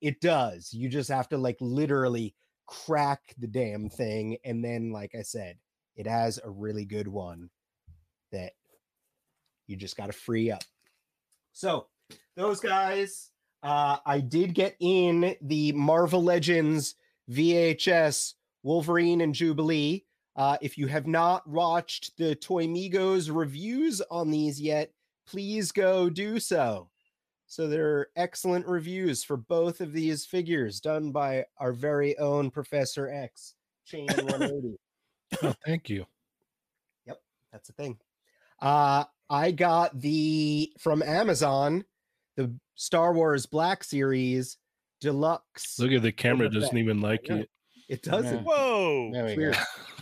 it 0.00 0.20
does 0.20 0.72
you 0.72 0.88
just 0.88 1.10
have 1.10 1.28
to 1.28 1.38
like 1.38 1.56
literally 1.60 2.34
crack 2.66 3.20
the 3.38 3.46
damn 3.46 3.88
thing 3.88 4.36
and 4.44 4.64
then 4.64 4.92
like 4.92 5.14
i 5.14 5.22
said 5.22 5.56
it 5.96 6.06
has 6.06 6.38
a 6.44 6.50
really 6.50 6.84
good 6.84 7.08
one 7.08 7.50
that 8.30 8.52
you 9.66 9.76
just 9.76 9.96
got 9.96 10.06
to 10.06 10.12
free 10.12 10.50
up. 10.50 10.62
So 11.52 11.86
those 12.36 12.60
guys 12.60 13.30
uh 13.64 13.98
i 14.06 14.20
did 14.20 14.54
get 14.54 14.76
in 14.78 15.34
the 15.42 15.72
marvel 15.72 16.22
legends 16.22 16.94
vhs 17.28 18.34
wolverine 18.62 19.20
and 19.20 19.34
jubilee 19.34 20.04
uh, 20.38 20.56
if 20.62 20.78
you 20.78 20.86
have 20.86 21.08
not 21.08 21.44
watched 21.48 22.16
the 22.16 22.32
Toy 22.36 22.66
Migos 22.66 23.28
reviews 23.34 24.00
on 24.08 24.30
these 24.30 24.60
yet, 24.60 24.92
please 25.26 25.72
go 25.72 26.08
do 26.08 26.38
so. 26.38 26.88
So 27.48 27.66
there 27.66 27.88
are 27.96 28.10
excellent 28.14 28.64
reviews 28.66 29.24
for 29.24 29.36
both 29.36 29.80
of 29.80 29.92
these 29.92 30.24
figures 30.24 30.78
done 30.78 31.10
by 31.10 31.46
our 31.58 31.72
very 31.72 32.16
own 32.18 32.52
Professor 32.52 33.08
X, 33.08 33.54
Chain 33.84 34.06
180. 34.16 34.76
Oh, 35.42 35.54
thank 35.66 35.90
you. 35.90 36.06
Yep, 37.06 37.20
that's 37.50 37.68
a 37.70 37.72
thing. 37.72 37.98
Uh, 38.62 39.04
I 39.28 39.50
got 39.50 39.98
the 40.00 40.72
from 40.78 41.02
Amazon, 41.02 41.84
the 42.36 42.54
Star 42.76 43.12
Wars 43.12 43.46
Black 43.46 43.82
Series 43.82 44.56
Deluxe. 45.00 45.80
Look 45.80 45.90
at 45.90 46.02
the 46.02 46.12
camera 46.12 46.48
doesn't 46.48 46.78
even 46.78 47.00
like 47.00 47.28
it. 47.28 47.50
It 47.88 48.02
doesn't. 48.02 48.44
Whoa. 48.44 49.10
There 49.12 49.24
we 49.24 49.36
go. 49.36 49.52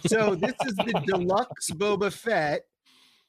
so 0.07 0.35
this 0.35 0.55
is 0.67 0.75
the 0.75 1.03
deluxe 1.07 1.71
Boba 1.71 2.13
Fett. 2.13 2.63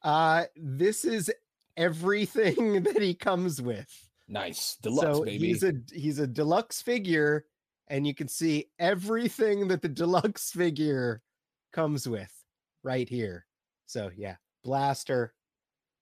Uh, 0.03 0.45
this 0.55 1.05
is 1.05 1.31
everything 1.75 2.83
that 2.83 3.01
he 3.01 3.13
comes 3.13 3.61
with. 3.61 3.87
Nice. 4.27 4.77
Deluxe, 4.81 5.17
so 5.17 5.23
baby. 5.23 5.47
he's 5.47 5.63
a 5.63 5.73
he's 5.93 6.19
a 6.19 6.27
deluxe 6.27 6.81
figure, 6.81 7.45
and 7.87 8.05
you 8.05 8.13
can 8.13 8.27
see 8.27 8.65
everything 8.79 9.67
that 9.69 9.81
the 9.81 9.89
deluxe 9.89 10.51
figure 10.51 11.21
comes 11.71 12.07
with 12.07 12.31
right 12.83 13.07
here. 13.07 13.45
So 13.85 14.09
yeah, 14.17 14.35
blaster, 14.63 15.33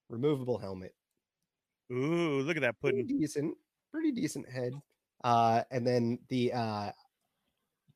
removable 0.10 0.58
helmet, 0.58 0.96
Ooh, 1.92 2.42
look 2.42 2.58
at 2.58 2.62
that 2.62 2.80
pretty 2.80 3.04
pudding. 3.04 3.20
decent, 3.20 3.56
pretty 3.92 4.12
decent 4.12 4.50
head. 4.50 4.74
Uh, 5.24 5.62
and 5.72 5.86
then 5.86 6.20
the 6.30 6.52
uh, 6.54 6.92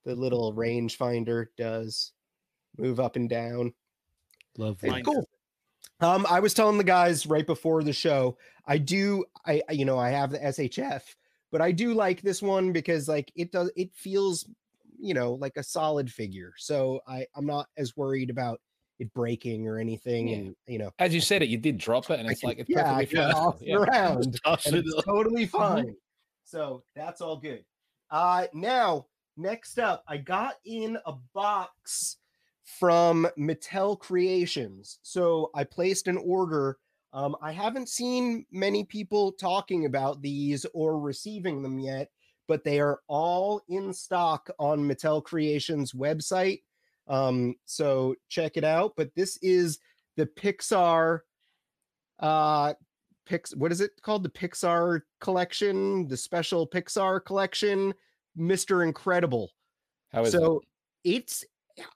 the 0.10 0.16
little 0.16 0.54
rangefinder 0.54 1.46
does 1.58 2.14
move 2.78 3.00
up 3.00 3.16
and 3.16 3.30
down. 3.30 3.74
Lovely. 4.58 4.90
It's 4.90 5.06
cool. 5.06 5.30
Um, 6.02 6.26
I 6.30 6.40
was 6.40 6.54
telling 6.54 6.78
the 6.78 6.84
guys 6.84 7.26
right 7.28 7.46
before 7.46 7.84
the 7.84 7.94
show, 7.94 8.38
I 8.66 8.78
do, 8.80 9.26
I 9.46 9.62
I- 9.70 9.74
you 9.74 9.86
know, 9.86 9.98
I 10.00 10.10
have 10.10 10.32
the 10.32 10.40
SHF, 10.40 11.02
but 11.52 11.62
I 11.62 11.72
do 11.72 11.94
like 11.94 12.22
this 12.22 12.42
one 12.42 12.72
because 12.72 13.08
like 13.08 13.32
it 13.36 13.52
does, 13.52 13.70
it 13.76 13.94
feels, 13.94 14.48
you 15.00 15.14
know, 15.14 15.34
like 15.34 15.58
a 15.58 15.64
solid 15.64 16.12
figure. 16.12 16.54
So 16.58 17.02
I 17.08 17.26
I'm 17.36 17.46
not 17.46 17.68
as 17.78 17.96
worried 17.96 18.30
about 18.30 18.60
it 18.98 19.14
breaking 19.14 19.68
or 19.68 19.78
anything, 19.78 20.28
Yeah. 20.30 20.36
and 20.38 20.56
you 20.68 20.80
know, 20.80 20.92
As 21.00 21.14
you 21.14 21.22
said 21.22 21.42
it, 21.44 21.50
you 21.50 21.58
did 21.58 21.78
drop 21.78 22.10
it, 22.10 22.20
and 22.20 22.30
it's 22.32 22.40
can- 22.42 22.50
like 22.50 22.60
it's 22.60 22.70
yeah, 22.70 22.94
perfectly 22.94 23.16
can 23.18 23.32
fine. 23.32 23.34
toss 23.44 23.62
Yeah. 23.62 23.76
around 23.76 24.26
and 24.66 24.76
it 24.76 24.86
it's 24.88 25.04
totally 25.06 25.46
fine. 25.46 25.96
So 26.46 26.84
that's 26.96 27.22
all 27.22 27.38
good. 27.38 27.64
Uh 28.10 28.48
now 28.54 29.06
next 29.40 29.80
up, 29.80 30.04
I 30.08 30.18
got 30.18 30.56
in 30.66 30.98
a 31.06 31.14
box 31.34 32.18
from 32.64 33.28
Mattel 33.38 33.98
Creations. 33.98 35.00
So 35.02 35.50
I 35.56 35.64
placed 35.64 36.08
an 36.08 36.18
order. 36.18 36.78
Um, 37.14 37.36
I 37.42 37.52
haven't 37.52 37.90
seen 37.90 38.46
many 38.52 38.84
people 38.84 39.32
talking 39.32 39.86
about 39.86 40.22
these 40.22 40.66
or 40.74 41.00
receiving 41.00 41.64
them 41.64 41.80
yet, 41.80 42.10
but 42.48 42.64
they 42.64 42.80
are 42.80 43.00
all 43.08 43.62
in 43.70 43.94
stock 43.94 44.50
on 44.60 44.88
Mattel 44.88 45.24
Creations 45.24 45.94
website. 45.94 46.62
Um, 47.08 47.56
so 47.66 48.16
check 48.28 48.58
it 48.58 48.64
out. 48.64 48.94
But 48.96 49.16
this 49.16 49.38
is 49.42 49.80
the 50.16 50.26
Pixar 50.26 51.22
uh 52.20 52.74
Pix 53.26 53.56
what 53.56 53.72
is 53.72 53.80
it 53.80 53.92
called? 54.02 54.24
The 54.24 54.30
Pixar 54.30 55.02
collection, 55.22 56.08
the 56.08 56.18
special 56.18 56.68
Pixar 56.68 57.24
collection, 57.24 57.94
Mr. 58.40 58.84
Incredible. 58.84 59.52
How 60.12 60.24
is 60.24 60.32
so 60.32 60.62
it's 61.04 61.44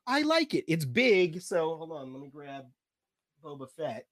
I 0.08 0.22
like 0.22 0.54
it. 0.54 0.66
It's 0.68 0.86
big. 0.86 1.42
So 1.42 1.76
hold 1.76 1.92
on, 1.92 2.14
let 2.14 2.22
me 2.22 2.30
grab 2.30 2.66
Boba 3.44 3.70
Fett 3.70 4.06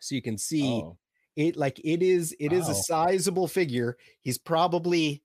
so 0.00 0.14
you 0.14 0.22
can 0.22 0.38
see 0.38 0.80
Oh, 0.82 0.96
it. 1.36 1.56
Like 1.56 1.80
it 1.84 2.02
is, 2.02 2.34
it 2.40 2.52
is 2.52 2.68
a 2.68 2.74
sizable 2.74 3.46
figure. 3.46 3.96
He's 4.22 4.38
probably 4.38 5.22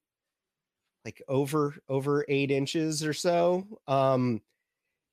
like 1.04 1.22
over 1.28 1.76
over 1.88 2.26
eight 2.28 2.52
inches 2.52 3.04
or 3.04 3.14
so. 3.14 3.66
Um, 3.88 4.42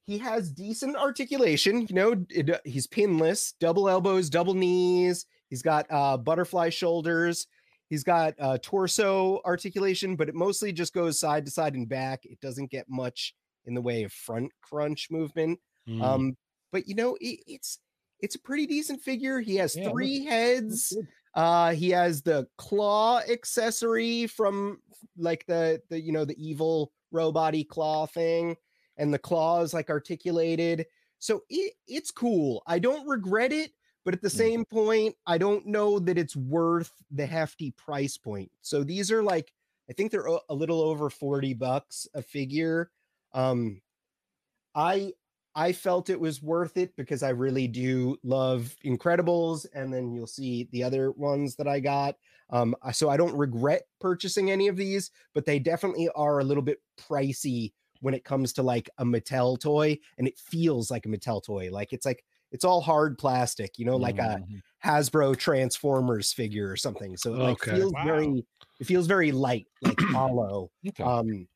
he 0.06 0.18
has 0.18 0.50
decent 0.50 0.96
articulation. 0.96 1.86
You 1.88 1.94
know, 1.94 2.26
it, 2.28 2.60
he's 2.64 2.86
pinless, 2.86 3.54
double 3.60 3.88
elbows, 3.88 4.28
double 4.28 4.54
knees. 4.54 5.26
He's 5.48 5.62
got 5.62 5.86
uh, 5.90 6.16
butterfly 6.16 6.70
shoulders. 6.70 7.46
He's 7.92 8.04
got 8.04 8.32
uh, 8.38 8.56
torso 8.62 9.42
articulation, 9.44 10.16
but 10.16 10.30
it 10.30 10.34
mostly 10.34 10.72
just 10.72 10.94
goes 10.94 11.20
side 11.20 11.44
to 11.44 11.50
side 11.50 11.74
and 11.74 11.86
back. 11.86 12.24
It 12.24 12.40
doesn't 12.40 12.70
get 12.70 12.88
much 12.88 13.34
in 13.66 13.74
the 13.74 13.82
way 13.82 14.02
of 14.04 14.14
front 14.14 14.50
crunch 14.62 15.10
movement. 15.10 15.60
Mm. 15.86 16.02
Um, 16.02 16.36
but 16.72 16.88
you 16.88 16.94
know, 16.94 17.18
it, 17.20 17.40
it's 17.46 17.80
it's 18.18 18.34
a 18.34 18.38
pretty 18.38 18.66
decent 18.66 19.02
figure. 19.02 19.40
He 19.40 19.56
has 19.56 19.76
Yeah, 19.76 19.90
three 19.90 20.20
looks 20.20 20.30
heads. 20.30 20.92
good. 20.96 21.06
Uh, 21.34 21.72
he 21.74 21.90
has 21.90 22.22
the 22.22 22.48
claw 22.56 23.20
accessory 23.30 24.26
from 24.26 24.80
like 25.18 25.44
the 25.44 25.82
the 25.90 26.00
you 26.00 26.12
know 26.12 26.24
the 26.24 26.42
evil 26.42 26.92
robot 27.10 27.54
claw 27.68 28.06
thing, 28.06 28.56
and 28.96 29.12
the 29.12 29.18
claw 29.18 29.60
is 29.60 29.74
like 29.74 29.90
articulated. 29.90 30.86
So 31.18 31.42
it, 31.50 31.74
it's 31.86 32.10
cool. 32.10 32.62
I 32.66 32.78
don't 32.78 33.06
regret 33.06 33.52
it, 33.52 33.72
but 34.04 34.14
at 34.14 34.22
the 34.22 34.30
Mm. 34.32 34.52
same 34.52 34.64
point, 34.64 35.16
I 35.26 35.38
don't 35.38 35.66
know 35.66 35.98
that 36.00 36.18
it's 36.18 36.36
worth 36.36 36.92
the 37.10 37.26
hefty 37.26 37.70
price 37.72 38.16
point. 38.16 38.52
So 38.60 38.84
these 38.84 39.10
are 39.12 39.22
like 39.22 39.52
I 39.90 39.92
think 39.94 40.10
they're 40.12 40.26
a 40.26 40.38
a 40.48 40.54
little 40.54 40.80
over 40.80 41.10
40 41.10 41.54
bucks 41.54 42.06
a 42.14 42.22
figure. 42.22 42.90
Um 43.32 43.80
I 44.74 45.14
I 45.54 45.72
felt 45.72 46.08
it 46.08 46.18
was 46.20 46.42
worth 46.42 46.78
it 46.78 46.96
because 46.96 47.22
I 47.22 47.28
really 47.30 47.68
do 47.68 48.16
love 48.22 48.74
Incredibles, 48.84 49.66
and 49.74 49.92
then 49.92 50.14
you'll 50.14 50.26
see 50.26 50.64
the 50.72 50.82
other 50.82 51.12
ones 51.12 51.56
that 51.56 51.68
I 51.68 51.78
got. 51.80 52.16
Um, 52.48 52.74
so 52.92 53.10
I 53.10 53.18
don't 53.18 53.36
regret 53.36 53.82
purchasing 54.00 54.50
any 54.50 54.68
of 54.68 54.76
these, 54.76 55.10
but 55.34 55.44
they 55.44 55.58
definitely 55.58 56.08
are 56.10 56.38
a 56.38 56.44
little 56.44 56.62
bit 56.62 56.80
pricey 56.98 57.74
when 58.00 58.14
it 58.14 58.24
comes 58.24 58.52
to 58.54 58.62
like 58.62 58.88
a 58.98 59.04
Mattel 59.04 59.60
toy, 59.60 59.98
and 60.16 60.26
it 60.26 60.38
feels 60.38 60.90
like 60.90 61.04
a 61.04 61.08
Mattel 61.10 61.42
toy. 61.44 61.70
Like 61.70 61.92
it's 61.92 62.06
like 62.06 62.24
it's 62.52 62.64
all 62.64 62.80
hard 62.82 63.18
plastic, 63.18 63.78
you 63.78 63.84
know, 63.86 63.96
like 63.96 64.18
a 64.18 64.40
Mhm. 64.46 64.62
Hasbro 64.84 65.36
Transformers 65.36 66.32
figure 66.32 66.70
or 66.70 66.76
something. 66.76 67.16
So 67.16 67.34
it 67.34 67.38
like 67.40 67.60
Okay. 67.60 67.68
feels 67.68 67.94
Wow. 67.94 68.02
very 68.02 68.46
it 68.80 68.86
feels 68.86 69.06
very 69.06 69.32
light, 69.32 69.68
like 69.80 70.02
hollow. 70.12 70.70
Okay. 70.88 71.04
Um, 71.04 71.48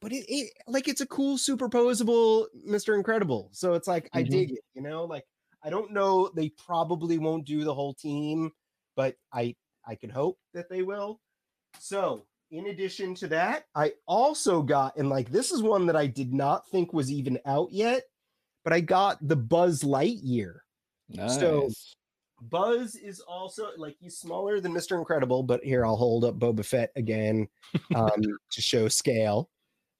but 0.00 0.12
it, 0.12 0.26
it 0.28 0.52
like 0.66 0.88
it's 0.88 1.00
a 1.00 1.06
cool 1.06 1.36
superposable 1.38 2.46
Mr. 2.66 2.94
Incredible. 2.94 3.50
So 3.52 3.74
it's 3.74 3.88
like 3.88 4.08
I 4.14 4.22
Mhm. 4.22 4.24
dig 4.24 4.52
it, 4.52 4.60
you 4.74 4.82
know, 4.82 5.04
like 5.04 5.24
I 5.64 5.70
don't 5.70 5.92
know, 5.92 6.30
they 6.34 6.50
probably 6.50 7.18
won't 7.18 7.46
do 7.46 7.64
the 7.64 7.74
whole 7.74 7.94
team, 7.94 8.52
but 8.96 9.16
I 9.32 9.56
I 9.86 9.96
can 9.96 10.10
hope 10.10 10.38
that 10.54 10.68
they 10.70 10.82
will. 10.82 11.20
So 11.78 12.26
in 12.50 12.66
addition 12.68 13.14
to 13.16 13.28
that, 13.28 13.66
I 13.74 13.94
also 14.06 14.62
got, 14.62 14.96
and 14.96 15.08
like 15.08 15.30
this 15.30 15.52
is 15.52 15.62
one 15.62 15.86
that 15.86 15.96
I 15.96 16.06
did 16.06 16.32
not 16.34 16.68
think 16.68 16.92
was 16.92 17.10
even 17.12 17.38
out 17.44 17.72
yet, 17.72 18.04
but 18.68 18.74
I 18.76 18.80
got 18.80 19.16
the 19.26 19.34
Buzz 19.34 19.82
Lightyear. 19.82 20.56
Nice. 21.08 21.38
so- 21.40 21.70
Buzz 22.42 22.96
is 22.96 23.18
also 23.20 23.70
like 23.78 23.96
he's 23.98 24.18
smaller 24.18 24.60
than 24.60 24.72
Mr. 24.74 24.98
Incredible, 24.98 25.42
but 25.42 25.64
here 25.64 25.86
I'll 25.86 25.96
hold 25.96 26.22
up 26.26 26.38
Boba 26.38 26.62
Fett 26.64 26.90
again 26.96 27.48
um, 27.94 28.10
to 28.52 28.60
show 28.60 28.88
scale. 28.88 29.48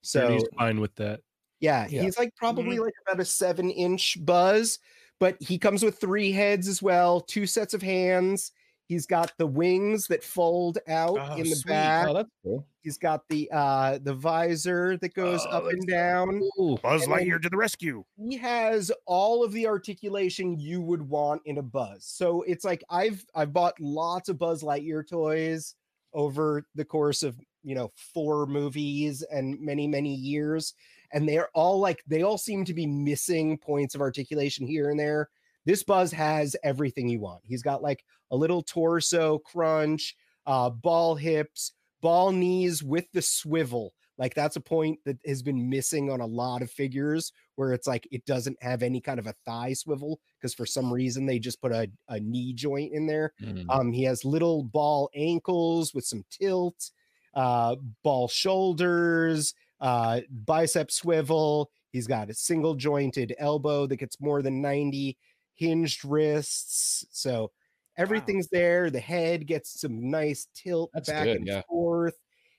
So 0.02 0.26
Ernie's 0.26 0.44
fine 0.58 0.80
with 0.80 0.94
that. 0.96 1.20
yeah, 1.60 1.86
Yeah. 1.88 2.02
he's 2.02 2.18
like 2.18 2.36
probably 2.36 2.78
like 2.78 2.92
about 3.06 3.20
a 3.20 3.24
seven 3.24 3.70
inch 3.70 4.18
Buzz, 4.24 4.78
but 5.18 5.36
he 5.40 5.56
comes 5.58 5.82
with 5.82 5.98
three 5.98 6.30
heads 6.30 6.68
as 6.68 6.82
well, 6.82 7.22
two 7.22 7.46
sets 7.46 7.72
of 7.72 7.80
hands. 7.80 8.52
He's 8.88 9.04
got 9.06 9.32
the 9.36 9.46
wings 9.46 10.06
that 10.08 10.24
fold 10.24 10.78
out 10.88 11.18
Oh, 11.20 11.34
in 11.34 11.48
the 11.48 11.54
sweet. 11.56 11.70
back. 11.70 12.08
Oh, 12.08 12.14
that's 12.14 12.30
cool. 12.42 12.66
He's 12.82 12.96
got 12.98 13.22
the 13.28 13.48
uh 13.52 13.98
the 14.02 14.14
visor 14.14 14.96
that 14.96 15.12
goes 15.14 15.44
up 15.46 15.64
Oh, 15.66 15.68
and 15.68 15.86
down. 15.86 16.40
Buzz 16.82 17.02
And 17.04 17.12
Lightyear 17.12 17.40
to 17.42 17.50
the 17.50 17.56
rescue. 17.56 18.02
he 18.16 18.36
has 18.38 18.90
all 19.06 19.44
of 19.44 19.52
the 19.52 19.66
articulation 19.66 20.58
you 20.58 20.80
would 20.80 21.02
want 21.02 21.42
in 21.44 21.58
a 21.58 21.62
buzz 21.62 22.04
so 22.06 22.42
it's 22.42 22.64
like 22.64 22.82
i've 22.90 23.22
i've 23.34 23.52
bought 23.52 23.74
lots 23.78 24.28
of 24.30 24.38
buzz 24.38 24.62
lightyear 24.62 25.06
toys 25.06 25.74
over 26.14 26.64
the 26.74 26.84
course 26.84 27.22
of 27.22 27.38
you 27.62 27.74
know 27.74 27.92
four 28.14 28.46
movies 28.46 29.22
and 29.30 29.60
many 29.60 29.86
many 29.86 30.14
years 30.14 30.72
and 31.12 31.28
they're 31.28 31.48
all 31.54 31.78
like 31.78 32.02
they 32.06 32.22
all 32.22 32.38
seem 32.38 32.64
to 32.64 32.72
be 32.74 32.86
missing 32.86 33.58
points 33.58 33.94
of 33.94 34.00
articulation 34.00 34.66
here 34.66 34.90
and 34.90 34.98
there 34.98 35.28
this 35.66 35.82
buzz 35.82 36.10
has 36.10 36.56
everything 36.62 37.06
you 37.08 37.20
want 37.20 37.42
he's 37.44 37.62
got 37.62 37.82
like 37.82 38.02
a 38.30 38.36
little 38.36 38.62
torso 38.62 39.38
crunch 39.38 40.14
uh 40.46 40.70
ball 40.70 41.14
hips 41.14 41.72
ball 42.00 42.32
knees 42.32 42.82
with 42.82 43.06
the 43.12 43.22
swivel 43.22 43.92
like 44.18 44.34
that's 44.34 44.56
a 44.56 44.60
point 44.60 44.98
that 45.04 45.16
has 45.24 45.42
been 45.42 45.70
missing 45.70 46.10
on 46.10 46.20
a 46.20 46.26
lot 46.26 46.60
of 46.60 46.70
figures 46.70 47.32
where 47.54 47.72
it's 47.72 47.86
like 47.86 48.06
it 48.10 48.24
doesn't 48.24 48.60
have 48.62 48.82
any 48.82 49.00
kind 49.00 49.18
of 49.20 49.26
a 49.28 49.34
thigh 49.44 49.72
swivel 49.72 50.18
because 50.38 50.54
for 50.54 50.66
some 50.66 50.92
reason 50.92 51.24
they 51.24 51.38
just 51.38 51.60
put 51.60 51.72
a, 51.72 51.88
a 52.08 52.18
knee 52.18 52.52
joint 52.52 52.92
in 52.92 53.06
there. 53.06 53.32
Mhm. 53.40 53.66
Um, 53.68 53.92
he 53.92 54.02
has 54.04 54.24
little 54.24 54.64
ball 54.64 55.08
ankles 55.14 55.94
with 55.94 56.04
some 56.04 56.24
tilt, 56.30 56.90
uh, 57.34 57.76
ball 58.02 58.26
shoulders, 58.28 59.54
uh, 59.80 60.20
bicep 60.30 60.90
swivel. 60.90 61.70
He's 61.92 62.06
got 62.08 62.30
a 62.30 62.34
single 62.34 62.74
jointed 62.74 63.34
elbow 63.38 63.86
that 63.86 63.96
gets 63.96 64.20
more 64.20 64.42
than 64.42 64.60
90, 64.60 65.16
hinged 65.54 66.04
wrists. 66.04 67.04
So 67.12 67.52
everything's 67.98 68.48
there. 68.48 68.90
The 68.90 69.00
head 69.00 69.46
gets 69.46 69.80
some 69.80 70.10
nice 70.10 70.48
tilt 70.54 70.90
That's 70.94 71.08
back 71.10 71.24
good, 71.24 71.36
and 71.38 71.46
yeah. 71.46 71.62
forth. 71.68 72.14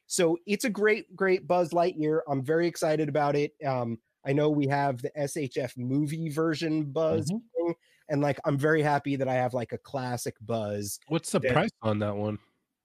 So 0.05 0.37
it's 0.45 0.65
a 0.65 0.69
great, 0.69 1.15
great 1.15 1.47
Buzz 1.47 1.69
Lightyear. 1.71 2.19
I'm 2.27 2.43
very 2.43 2.67
excited 2.67 3.09
about 3.09 3.35
it. 3.35 3.53
Um, 3.65 3.97
I 4.25 4.33
know 4.33 4.49
we 4.49 4.67
have 4.67 5.01
the 5.01 5.11
SHF 5.17 5.77
movie 5.77 6.29
version 6.29 6.83
Buzz, 6.91 7.31
Mhm. 7.31 7.41
thing, 7.55 7.75
and 8.09 8.21
like 8.21 8.39
I'm 8.45 8.57
very 8.57 8.81
happy 8.81 9.15
that 9.15 9.27
I 9.27 9.35
have 9.35 9.53
like 9.53 9.71
a 9.71 9.77
classic 9.77 10.35
Buzz. 10.41 10.99
What's 11.07 11.31
the 11.31 11.39
Yeah. 11.43 11.53
price 11.53 11.69
on 11.81 11.99
that 11.99 12.15
one? 12.15 12.37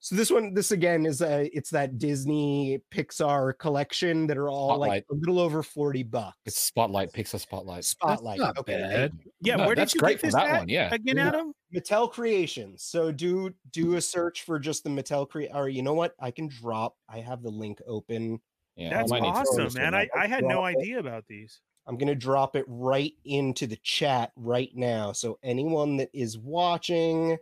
So 0.04 0.16
this 0.16 0.30
one, 0.30 0.52
this 0.52 0.70
again 0.70 1.06
is 1.06 1.22
a 1.22 1.48
it's 1.56 1.70
that 1.70 1.96
Disney 1.96 2.82
Pixar 2.92 3.56
collection 3.58 4.26
that 4.26 4.36
are 4.36 4.50
all 4.50 4.76
like 4.76 5.06
a 5.10 5.14
little 5.14 5.38
over 5.40 5.62
40 5.62 6.02
bucks. 6.02 6.36
It's 6.44 6.58
Spotlight, 6.58 7.10
Pixar 7.14 7.40
Spotlight. 7.40 7.86
Spotlight. 7.86 8.38
not 8.38 8.58
okay. 8.58 8.82
bad. 8.82 9.12
Yeah, 9.40 9.56
No, 9.56 9.64
where 9.64 9.74
did 9.74 9.94
you 9.94 10.00
great 10.00 10.16
get 10.16 10.20
for 10.20 10.26
this 10.26 10.34
that 10.34 10.46
at 10.48 10.58
one. 10.58 10.68
Yeah. 10.68 10.92
again, 10.92 11.16
Adam? 11.16 11.54
Mattel 11.74 12.12
Creations. 12.12 12.82
So 12.82 13.10
do 13.10 13.54
do 13.70 13.96
a 13.96 14.00
search 14.02 14.42
for 14.42 14.58
just 14.58 14.84
the 14.84 14.90
Mattel 14.90 15.26
cre 15.26 15.44
or 15.54 15.70
you 15.70 15.82
know 15.82 15.94
what? 15.94 16.12
I 16.20 16.30
can 16.30 16.48
drop. 16.48 16.96
I 17.08 17.20
have 17.20 17.42
the 17.42 17.48
link 17.48 17.78
open. 17.88 18.40
Yeah. 18.76 18.90
That's 18.90 19.10
I 19.10 19.20
might 19.20 19.22
need 19.22 19.28
to 19.28 19.32
throw 19.32 19.40
awesome, 19.40 19.64
this 19.64 19.74
one 19.74 19.84
man. 19.84 19.94
I. 19.94 20.08
I 20.14 20.26
had 20.26 20.44
no 20.44 20.56
Drop 20.56 20.74
it. 20.74 20.80
idea 20.80 20.98
about 20.98 21.24
these. 21.30 21.62
I'm 21.86 21.96
going 21.96 22.08
to 22.08 22.14
drop 22.14 22.56
it 22.56 22.66
right 22.68 23.14
into 23.24 23.66
the 23.66 23.78
chat 23.82 24.32
right 24.36 24.70
now. 24.74 25.12
So 25.12 25.38
anyone 25.42 25.96
that 25.96 26.10
is 26.12 26.36
watching, 26.36 27.38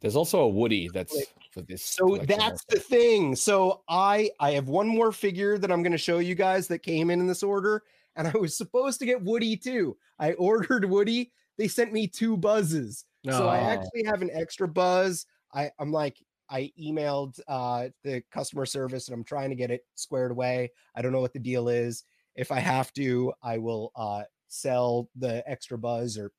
There's 0.00 0.16
also 0.16 0.40
a 0.40 0.48
Woody 0.48 0.88
that's 0.88 1.12
Click. 1.12 1.28
For 1.58 1.66
this. 1.66 1.82
so 1.84 2.16
that's 2.26 2.64
the 2.68 2.78
thing. 2.78 3.34
So 3.36 3.82
I 3.88 4.30
I 4.40 4.52
have 4.52 4.68
one 4.68 4.88
more 4.88 5.12
figure 5.12 5.58
that 5.58 5.70
I'm 5.70 5.82
going 5.82 5.92
to 5.92 5.98
show 5.98 6.18
you 6.18 6.34
guys 6.34 6.68
that 6.68 6.80
came 6.80 7.10
in 7.10 7.20
in 7.20 7.26
this 7.26 7.42
order 7.42 7.82
and 8.16 8.26
I 8.28 8.32
was 8.32 8.56
supposed 8.56 8.98
to 9.00 9.06
get 9.06 9.22
Woody 9.22 9.56
too. 9.56 9.96
I 10.18 10.32
ordered 10.34 10.84
Woody. 10.84 11.32
They 11.56 11.68
sent 11.68 11.92
me 11.92 12.06
two 12.06 12.36
buzzes. 12.36 13.04
So 13.30 13.48
I 13.48 13.58
Oh. 13.58 13.64
actually 13.70 14.04
have 14.04 14.22
an 14.22 14.30
extra 14.32 14.68
buzz. 14.68 15.26
I 15.52 15.70
I'm 15.78 15.92
like 15.92 16.16
I 16.50 16.72
emailed 16.80 17.38
uh 17.48 17.88
the 18.04 18.22
customer 18.30 18.64
service 18.66 19.08
and 19.08 19.14
I'm 19.14 19.24
trying 19.24 19.50
to 19.50 19.56
get 19.56 19.70
it 19.70 19.84
squared 19.96 20.30
away. 20.30 20.70
I 20.94 21.02
don't 21.02 21.12
know 21.12 21.20
what 21.20 21.32
the 21.32 21.38
deal 21.38 21.68
is. 21.68 22.04
If 22.36 22.52
I 22.52 22.60
have 22.60 22.92
to, 22.94 23.32
I 23.42 23.58
will 23.58 23.92
uh 23.96 24.22
sell 24.48 25.10
the 25.16 25.42
extra 25.50 25.76
buzz 25.76 26.16
or 26.16 26.30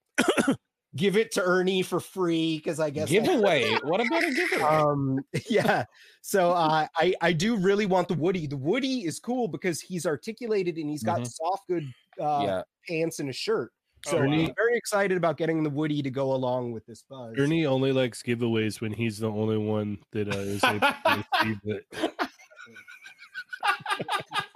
give 0.96 1.16
it 1.18 1.32
to 1.34 1.42
Ernie 1.44 1.82
for 1.84 2.00
free 2.00 2.58
because 2.58 2.80
I 2.80 2.90
guess 2.90 3.10
that- 3.10 3.14
giveaway. 3.24 3.76
what 3.84 4.02
about 4.02 4.24
a 4.24 4.32
giveaway? 4.34 4.64
um 4.64 5.20
yeah 5.50 5.86
so 6.22 6.52
uh 6.52 6.88
i 6.98 7.14
i 7.22 7.32
do 7.32 7.56
really 7.56 7.86
want 7.86 8.08
the 8.08 8.14
woody 8.16 8.48
the 8.48 8.58
woody 8.58 9.06
is 9.06 9.20
cool 9.20 9.48
because 9.48 9.80
he's 9.80 10.06
articulated 10.06 10.78
and 10.78 10.90
he's 10.90 11.04
got 11.04 11.20
Mhm. 11.22 11.28
soft 11.32 11.68
good 11.68 11.84
uh 12.20 12.42
yeah. 12.44 12.62
pants 12.88 13.20
and 13.20 13.30
a 13.30 13.34
shirt 13.34 13.72
Oh, 14.08 14.12
so 14.12 14.18
Ernie- 14.20 14.48
i'm 14.48 14.56
very 14.56 14.78
excited 14.78 15.18
about 15.18 15.38
getting 15.38 15.62
the 15.62 15.70
woody 15.70 16.02
to 16.02 16.10
go 16.10 16.34
along 16.34 16.72
with 16.72 16.86
this 16.86 17.04
buzz 17.10 17.36
Ernie 17.38 17.66
only 17.66 17.92
likes 17.92 18.24
giveaways 18.24 18.82
when 18.82 18.92
he's 18.94 19.20
the 19.20 19.30
only 19.30 19.58
one 19.58 19.98
that 20.14 20.28
uh, 20.34 20.38
is 20.40 20.64
able 20.64 20.80
to 20.80 21.26
receive 21.44 21.60
it. 21.66 21.86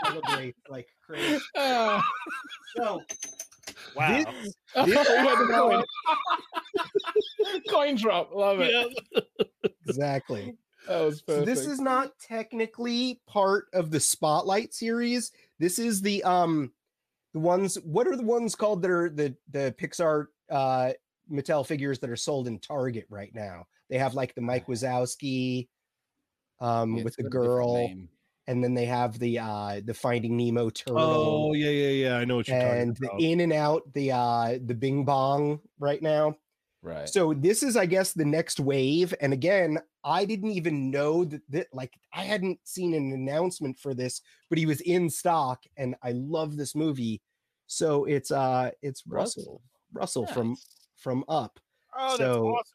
celebrate 0.05 0.55
like 0.69 0.87
crazy 1.05 1.39
so 2.75 3.01
Wow. 3.95 4.07
this, 4.07 4.55
this 4.85 5.07
had 5.07 5.37
coin. 5.37 5.83
coin 7.69 7.95
drop. 7.95 8.33
Love 8.33 8.59
it. 8.59 8.73
exactly 9.85 10.53
That 10.87 11.01
was 11.01 11.19
So 11.19 11.25
perfect. 11.25 11.45
this 11.45 11.65
is 11.65 11.79
not 11.79 12.11
technically 12.19 13.21
part 13.27 13.65
of 13.73 13.91
the 13.91 13.99
spotlight 13.99 14.73
series. 14.73 15.31
This 15.59 15.79
is 15.79 16.01
the 16.01 16.23
um 16.23 16.71
the 17.33 17.39
ones 17.39 17.75
what 17.83 18.07
are 18.07 18.15
the 18.15 18.23
ones 18.23 18.55
called 18.55 18.81
that 18.81 18.91
are 18.91 19.09
the 19.09 19.35
the 19.51 19.73
Pixar 19.79 20.27
uh 20.49 20.91
Mattel 21.31 21.65
figures 21.65 21.99
that 21.99 22.09
are 22.09 22.15
sold 22.15 22.47
in 22.47 22.59
Target 22.59 23.05
right 23.09 23.33
now? 23.33 23.65
They 23.89 23.97
have 23.97 24.13
like 24.13 24.35
the 24.35 24.41
Mike 24.41 24.67
Wazowski 24.67 25.67
um 26.59 26.97
Yeah, 26.97 27.03
with 27.03 27.15
the 27.15 27.23
got 27.23 27.27
a 27.27 27.29
different 27.29 27.31
girl 27.31 27.73
name. 27.73 28.09
And 28.47 28.63
then 28.63 28.73
they 28.73 28.85
have 28.85 29.19
the 29.19 29.39
uh 29.39 29.81
the 29.85 29.93
Finding 29.93 30.37
Nemo 30.37 30.69
turtle 30.69 30.99
Oh 31.49 31.53
yeah, 31.53 31.69
yeah, 31.69 31.89
yeah. 32.09 32.17
I 32.17 32.25
know 32.25 32.37
what 32.37 32.47
you're 32.47 32.57
and 32.57 32.95
talking 32.95 33.05
about. 33.07 33.19
And 33.19 33.19
the 33.21 33.31
in 33.31 33.39
and 33.41 33.53
out 33.53 33.81
the 33.93 34.11
uh 34.11 34.59
the 34.65 34.75
Bing 34.75 35.05
Bong 35.05 35.59
right 35.79 36.01
now. 36.01 36.35
Right. 36.81 37.07
So 37.07 37.33
this 37.33 37.63
is, 37.63 37.77
I 37.77 37.85
guess, 37.85 38.11
the 38.11 38.25
next 38.25 38.59
wave. 38.59 39.13
And 39.21 39.31
again, 39.31 39.79
I 40.03 40.25
didn't 40.25 40.51
even 40.51 40.91
know 40.91 41.23
that, 41.23 41.41
that 41.49 41.67
like 41.71 41.93
I 42.13 42.23
hadn't 42.25 42.59
seen 42.65 42.93
an 42.93 43.13
announcement 43.13 43.79
for 43.79 43.93
this, 43.93 44.19
but 44.49 44.57
he 44.57 44.65
was 44.65 44.81
in 44.81 45.09
stock, 45.09 45.63
and 45.77 45.95
I 46.03 46.11
love 46.11 46.57
this 46.57 46.75
movie. 46.75 47.21
So 47.67 48.03
it's 48.03 48.31
uh 48.31 48.71
it's 48.81 49.01
Russell 49.07 49.61
Russell 49.93 50.25
from 50.27 50.49
Nice. 50.49 50.67
from 50.97 51.23
Up, 51.29 51.57
Oh, 51.97 52.07
that's 52.09 52.17
So- 52.17 52.47
awesome. 52.47 52.73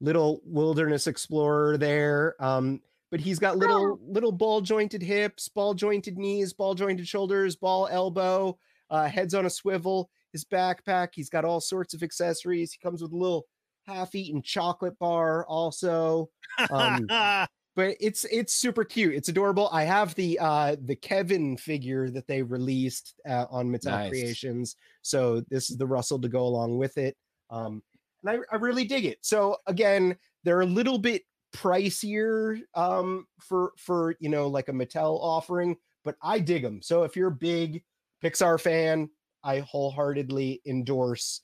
little 0.00 0.40
wilderness 0.44 1.08
explorer 1.08 1.76
there. 1.76 2.36
Um, 2.38 2.80
but 3.10 3.20
he's 3.20 3.38
got 3.38 3.58
little 3.58 3.98
little 4.06 4.32
ball 4.32 4.60
jointed 4.60 5.02
hips, 5.02 5.48
ball 5.48 5.74
jointed 5.74 6.16
knees, 6.16 6.52
ball 6.52 6.74
jointed 6.74 7.06
shoulders, 7.06 7.56
ball 7.56 7.88
elbow, 7.90 8.56
uh, 8.90 9.08
heads 9.08 9.34
on 9.34 9.46
a 9.46 9.50
swivel. 9.50 10.10
His 10.32 10.44
backpack, 10.44 11.08
he's 11.12 11.28
got 11.28 11.44
all 11.44 11.60
sorts 11.60 11.92
of 11.92 12.02
accessories. 12.02 12.72
He 12.72 12.78
comes 12.78 13.02
with 13.02 13.12
a 13.12 13.16
little 13.16 13.46
half-eaten 13.86 14.42
chocolate 14.42 14.96
bar 14.98 15.44
also. 15.46 16.30
Um, 16.70 17.06
but 17.76 17.96
it's 18.00 18.24
it's 18.30 18.54
super 18.54 18.84
cute. 18.84 19.14
It's 19.14 19.28
adorable. 19.28 19.68
I 19.72 19.84
have 19.84 20.14
the 20.14 20.38
uh 20.40 20.76
the 20.84 20.96
Kevin 20.96 21.56
figure 21.56 22.10
that 22.10 22.26
they 22.26 22.42
released 22.42 23.14
uh, 23.28 23.46
on 23.50 23.68
Mattel 23.70 23.90
Nice. 23.90 24.10
Creations. 24.10 24.76
So 25.02 25.42
this 25.50 25.70
is 25.70 25.76
the 25.76 25.86
Russell 25.86 26.20
to 26.20 26.28
go 26.28 26.42
along 26.42 26.78
with 26.78 26.98
it. 26.98 27.16
Um 27.50 27.82
and 28.22 28.38
I, 28.38 28.54
I 28.54 28.56
really 28.56 28.84
dig 28.84 29.06
it. 29.06 29.18
So 29.22 29.56
again, 29.66 30.16
they're 30.44 30.60
a 30.60 30.66
little 30.66 30.98
bit 30.98 31.22
pricier 31.52 32.60
um 32.74 33.26
for 33.40 33.72
for 33.76 34.14
you 34.20 34.28
know 34.28 34.48
like 34.48 34.68
a 34.68 34.72
Mattel 34.72 35.18
offering, 35.20 35.76
but 36.04 36.16
I 36.22 36.38
dig 36.38 36.62
them. 36.62 36.82
So 36.82 37.02
if 37.04 37.16
you're 37.16 37.28
a 37.28 37.32
big 37.32 37.84
Pixar 38.22 38.60
fan, 38.60 39.10
I 39.42 39.60
wholeheartedly 39.60 40.62
endorse 40.66 41.42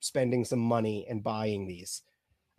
spending 0.00 0.44
some 0.44 0.60
money 0.60 1.06
and 1.08 1.22
buying 1.22 1.66
these. 1.66 2.02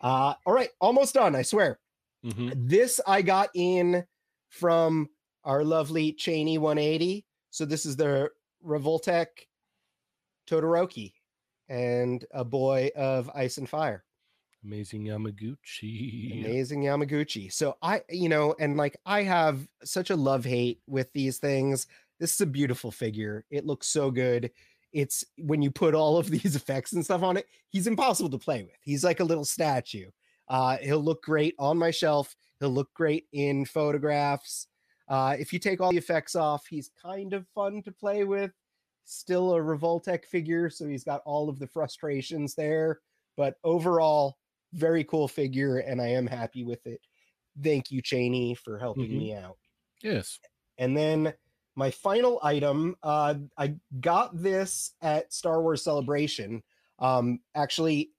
Uh 0.02 0.34
all 0.46 0.54
right, 0.54 0.70
almost 0.82 1.14
done, 1.14 1.36
I 1.36 1.44
swear. 1.44 1.80
Mhm. 2.26 2.54
This 2.70 3.00
I 3.08 3.22
got 3.22 3.50
in 3.56 4.06
from 4.50 5.10
our 5.44 5.64
lovely 5.64 6.14
Cheney 6.14 6.58
180. 6.58 7.26
So 7.52 7.66
this 7.66 7.86
is 7.86 7.96
the 7.96 8.32
Revoltech 8.66 9.28
Todoroki 10.48 11.14
and 11.68 12.26
a 12.32 12.44
boy 12.44 12.90
of 12.96 13.30
ice 13.34 13.58
and 13.58 13.70
fire. 13.70 14.04
Amazing 14.64 15.06
Yamaguchi. 15.06 16.46
Amazing 16.46 16.84
Yamaguchi. 16.84 17.52
So 17.52 17.78
I, 17.82 18.02
you 18.10 18.28
know, 18.28 18.56
and 18.60 18.76
like 18.76 18.98
I 19.06 19.24
have 19.24 19.68
such 19.84 20.10
a 20.10 20.16
love 20.16 20.44
hate 20.44 20.82
with 20.86 21.12
these 21.14 21.38
things. 21.38 21.88
This 22.20 22.34
is 22.34 22.42
a 22.42 22.46
beautiful 22.46 22.92
figure. 22.92 23.46
It 23.50 23.66
looks 23.66 23.88
so 23.88 24.12
good. 24.12 24.52
It's 24.92 25.24
when 25.38 25.62
you 25.62 25.72
put 25.72 25.96
all 25.96 26.18
of 26.18 26.30
these 26.30 26.56
effects 26.58 26.94
and 26.94 27.06
stuff 27.06 27.24
on 27.24 27.38
it, 27.38 27.48
he's 27.70 27.88
impossible 27.88 28.30
to 28.32 28.38
play 28.38 28.64
with. 28.64 28.76
He's 28.82 29.04
like 29.04 29.22
a 29.22 29.26
little 29.26 29.46
statue. 29.46 30.10
Uh, 30.50 30.78
he'll 30.78 31.04
look 31.04 31.24
great 31.24 31.56
on 31.58 31.78
my 31.78 31.92
shelf. 31.92 32.36
He'll 32.60 32.70
look 32.70 32.94
great 32.94 33.28
in 33.32 33.66
photographs. 33.66 34.68
Uh, 35.08 35.36
if 35.40 35.54
you 35.54 35.60
take 35.60 35.80
all 35.80 35.92
the 35.92 35.98
effects 35.98 36.36
off, 36.36 36.66
he's 36.68 36.92
kind 37.02 37.34
of 37.34 37.48
fun 37.56 37.82
to 37.84 37.92
play 37.92 38.26
with. 38.26 38.52
Still 39.06 39.56
a 39.56 39.60
Revoltech 39.60 40.26
figure, 40.26 40.70
so 40.70 40.88
he's 40.88 41.04
got 41.04 41.22
all 41.26 41.50
of 41.50 41.60
the 41.60 41.68
frustrations 41.68 42.54
there. 42.56 43.00
But 43.38 43.56
overall, 43.64 44.38
very 44.74 45.04
cool 45.04 45.28
figure, 45.28 45.78
and 45.80 46.02
I 46.02 46.08
am 46.08 46.28
happy 46.28 46.64
with 46.64 46.86
it. 46.86 47.02
Thank 47.62 47.92
you, 47.92 48.02
Cheney, 48.02 48.56
for 48.56 48.78
helping 48.78 49.10
Mhm. 49.10 49.18
me 49.18 49.34
out. 49.34 49.58
Yes. 50.02 50.40
And 50.78 50.96
then 50.96 51.34
my 51.76 51.92
final 51.92 52.40
item, 52.44 52.96
uh, 53.04 53.36
I 53.58 53.76
got 54.00 54.42
this 54.42 54.94
at 55.02 55.34
Star 55.34 55.62
Wars 55.62 55.84
Celebration. 55.84 56.64
Um, 57.00 57.40
actually, 57.56 58.12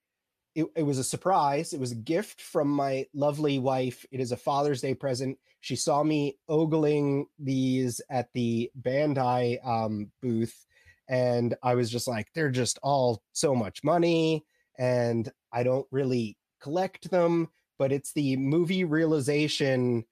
it, 0.54 0.66
it 0.74 0.82
was 0.82 0.98
a 0.98 1.04
surprise. 1.04 1.72
It 1.72 1.80
was 1.80 1.92
a 1.92 1.96
gift 1.96 2.40
from 2.40 2.68
my 2.68 3.06
lovely 3.14 3.58
wife. 3.58 4.04
It 4.10 4.20
is 4.20 4.32
a 4.32 4.36
Father's 4.36 4.80
Day 4.80 4.94
present. 4.94 5.38
She 5.60 5.76
saw 5.76 6.02
me 6.02 6.38
ogling 6.48 7.26
these 7.38 8.00
at 8.10 8.32
the 8.32 8.70
Bandai 8.80 9.64
um, 9.64 10.10
booth, 10.20 10.66
and 11.08 11.54
I 11.62 11.74
was 11.74 11.90
just 11.90 12.08
like, 12.08 12.28
they're 12.34 12.50
just 12.50 12.78
all 12.82 13.22
so 13.32 13.54
much 13.54 13.84
money, 13.84 14.44
and 14.78 15.30
I 15.52 15.62
don't 15.62 15.86
really 15.90 16.36
collect 16.60 17.10
them. 17.10 17.48
But 17.78 17.92
it's 17.92 18.12
the 18.12 18.36
movie 18.36 18.84
realization 18.84 20.04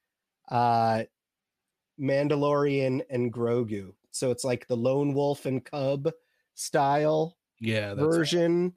uh, 0.51 1.05
Mandalorian 2.01 3.03
and 3.11 3.33
Grogu. 3.33 3.93
So 4.11 4.31
it's 4.31 4.45
like 4.45 4.67
the 4.67 4.77
lone 4.77 5.15
wolf 5.15 5.47
and 5.47 5.65
cub 5.65 6.11
style 6.55 7.37
Yeah. 7.61 7.95
Version 7.95 8.75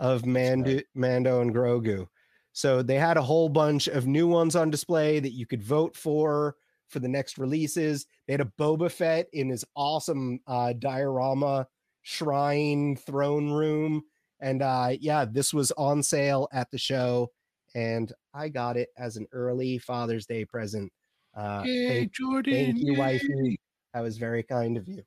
of 0.00 0.24
Mando, 0.26 0.80
Mando 0.94 1.40
and 1.40 1.54
Grogu. 1.54 2.08
So 2.52 2.82
they 2.82 2.96
had 2.96 3.16
a 3.16 3.22
whole 3.22 3.48
bunch 3.48 3.86
of 3.88 4.06
new 4.06 4.26
ones 4.26 4.56
on 4.56 4.70
display 4.70 5.20
that 5.20 5.32
you 5.32 5.46
could 5.46 5.62
vote 5.62 5.96
for 5.96 6.56
for 6.88 6.98
the 6.98 7.08
next 7.08 7.38
releases. 7.38 8.06
They 8.26 8.34
had 8.34 8.40
a 8.42 8.52
Boba 8.58 8.90
Fett 8.90 9.28
in 9.32 9.48
his 9.48 9.64
awesome 9.74 10.40
uh, 10.46 10.74
diorama 10.74 11.66
shrine 12.02 12.96
throne 12.96 13.50
room. 13.50 14.02
And 14.42 14.60
uh, 14.60 14.90
yeah, 15.00 15.24
this 15.24 15.54
was 15.54 15.72
on 15.72 16.02
sale 16.02 16.48
at 16.52 16.70
the 16.70 16.78
show. 16.78 17.30
And 17.74 18.12
I 18.34 18.48
got 18.48 18.76
it 18.76 18.90
as 18.98 19.16
an 19.16 19.26
early 19.32 19.78
Father's 19.78 20.26
Day 20.26 20.44
present. 20.44 20.92
Uh, 21.34 21.62
Yay, 21.64 21.88
thank 21.88 22.12
Jordan. 22.12 22.52
Thank 22.52 22.78
you, 22.78 22.92
yay. 22.92 22.98
wifey. 22.98 23.60
That 23.94 24.02
was 24.02 24.18
very 24.18 24.42
kind 24.42 24.76
of 24.76 24.88
you. 24.88 25.02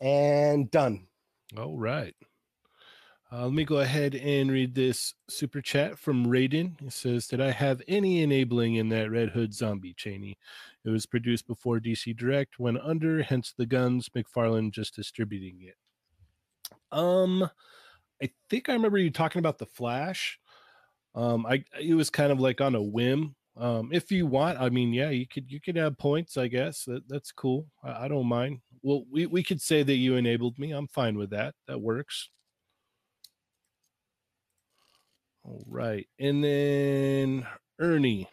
And 0.00 0.70
done. 0.70 1.06
All 1.56 1.76
right. 1.76 2.14
Uh, 3.30 3.44
let 3.44 3.52
me 3.52 3.64
go 3.64 3.80
ahead 3.80 4.14
and 4.14 4.50
read 4.50 4.74
this 4.74 5.14
super 5.28 5.60
chat 5.60 5.98
from 5.98 6.26
Raiden. 6.26 6.80
He 6.80 6.88
says, 6.88 7.26
Did 7.26 7.40
I 7.40 7.50
have 7.50 7.82
any 7.88 8.22
enabling 8.22 8.76
in 8.76 8.88
that 8.90 9.10
Red 9.10 9.30
Hood 9.30 9.52
zombie, 9.52 9.92
Cheney? 9.94 10.38
It 10.84 10.90
was 10.90 11.04
produced 11.04 11.46
before 11.46 11.78
DC 11.78 12.16
Direct 12.16 12.58
went 12.58 12.78
under, 12.82 13.22
hence 13.22 13.52
the 13.56 13.66
guns, 13.66 14.08
McFarlane 14.08 14.70
just 14.70 14.94
distributing 14.94 15.58
it. 15.60 15.74
Um, 16.90 17.50
I 18.22 18.30
think 18.50 18.68
I 18.68 18.72
remember 18.72 18.98
you 18.98 19.10
talking 19.10 19.38
about 19.40 19.58
the 19.58 19.66
Flash. 19.66 20.38
Um, 21.14 21.46
I 21.46 21.64
it 21.80 21.94
was 21.94 22.10
kind 22.10 22.32
of 22.32 22.40
like 22.40 22.60
on 22.60 22.74
a 22.74 22.82
whim. 22.82 23.34
Um, 23.56 23.90
if 23.92 24.12
you 24.12 24.26
want, 24.26 24.60
I 24.60 24.68
mean, 24.70 24.92
yeah, 24.92 25.10
you 25.10 25.26
could 25.26 25.50
you 25.50 25.60
could 25.60 25.76
have 25.76 25.98
points, 25.98 26.36
I 26.36 26.46
guess. 26.48 26.84
That, 26.84 27.08
that's 27.08 27.32
cool. 27.32 27.66
I, 27.82 28.04
I 28.04 28.08
don't 28.08 28.26
mind. 28.26 28.60
Well, 28.82 29.04
we, 29.10 29.26
we 29.26 29.42
could 29.42 29.60
say 29.60 29.82
that 29.82 29.94
you 29.96 30.14
enabled 30.14 30.58
me. 30.58 30.70
I'm 30.70 30.86
fine 30.86 31.18
with 31.18 31.30
that. 31.30 31.54
That 31.66 31.80
works. 31.80 32.28
All 35.44 35.64
right. 35.66 36.06
And 36.18 36.42
then 36.44 37.46
Ernie, 37.78 38.28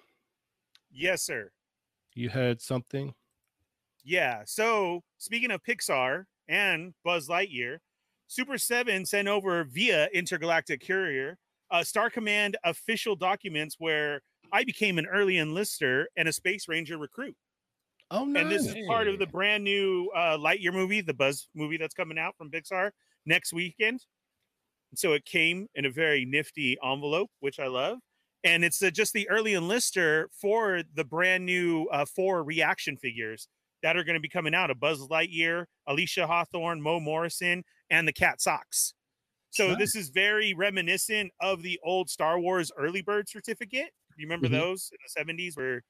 Yes, 0.91 1.23
sir. 1.23 1.51
you 2.13 2.29
had 2.29 2.61
something. 2.61 3.13
Yeah. 4.03 4.43
So 4.45 5.01
speaking 5.17 5.51
of 5.51 5.61
Pixar 5.63 6.25
and 6.47 6.93
Buzz 7.03 7.27
Lightyear, 7.27 7.79
Super 8.27 8.57
7 8.57 9.05
sent 9.05 9.27
over 9.27 9.63
via 9.63 10.07
intergalactic 10.13 10.85
courier 10.85 11.37
uh, 11.71 11.83
Star 11.83 12.09
Command 12.09 12.57
official 12.63 13.15
documents 13.15 13.75
where 13.79 14.21
I 14.51 14.63
became 14.63 14.97
an 14.97 15.07
early 15.07 15.35
enlister 15.35 16.05
and 16.15 16.27
a 16.27 16.33
Space 16.33 16.67
Ranger 16.67 16.97
recruit. 16.97 17.35
Oh 18.11 18.25
no. 18.25 18.39
And 18.39 18.51
this 18.51 18.65
is 18.65 18.75
part 18.87 19.07
of 19.07 19.19
the 19.19 19.25
brand 19.25 19.63
new 19.63 20.11
uh, 20.15 20.37
Lightyear 20.37 20.73
movie, 20.73 21.01
the 21.01 21.13
Buzz 21.13 21.47
movie 21.55 21.77
that's 21.77 21.95
coming 21.95 22.19
out 22.19 22.35
from 22.37 22.51
Pixar 22.51 22.91
next 23.25 23.51
weekend. 23.51 24.05
And 24.91 24.99
so 24.99 25.13
it 25.13 25.25
came 25.25 25.67
in 25.75 25.85
a 25.85 25.89
very 25.89 26.23
nifty 26.23 26.77
envelope, 26.83 27.29
which 27.39 27.59
I 27.59 27.67
love. 27.67 27.97
And 28.43 28.63
it's 28.63 28.81
uh, 28.81 28.91
just 28.91 29.13
the 29.13 29.27
early 29.29 29.53
enlister 29.53 30.25
for 30.39 30.83
the 30.93 31.03
brand 31.03 31.45
new 31.45 31.87
uh, 31.91 32.05
four 32.05 32.43
reaction 32.43 32.95
figures 32.95 33.47
that 33.81 33.97
are 33.97 34.03
going 34.03 34.13
to 34.13 34.21
be 34.21 34.29
coming 34.29 34.53
out 34.53 34.69
of 34.69 34.79
Buzz 34.79 34.99
Lightyear, 34.99 35.65
Alisha 35.89 36.27
Hawthorne, 36.27 36.81
Mo 36.81 36.99
Morrison, 36.99 37.63
and 37.89 38.07
the 38.07 38.13
Cat 38.13 38.41
Sox. 38.41 38.93
So 39.51 39.69
Nice. 39.69 39.77
this 39.77 39.95
is 39.95 40.09
very 40.09 40.53
reminiscent 40.53 41.31
of 41.39 41.61
the 41.63 41.79
old 41.83 42.09
Star 42.09 42.39
Wars 42.39 42.71
early 42.77 43.01
bird 43.01 43.29
certificate. 43.29 43.93
You 44.17 44.25
remember 44.27 44.47
Mhm. 44.47 44.51
those 44.51 44.91
in 44.91 44.97
the 45.03 45.09
70s 45.09 45.55
where 45.55 45.83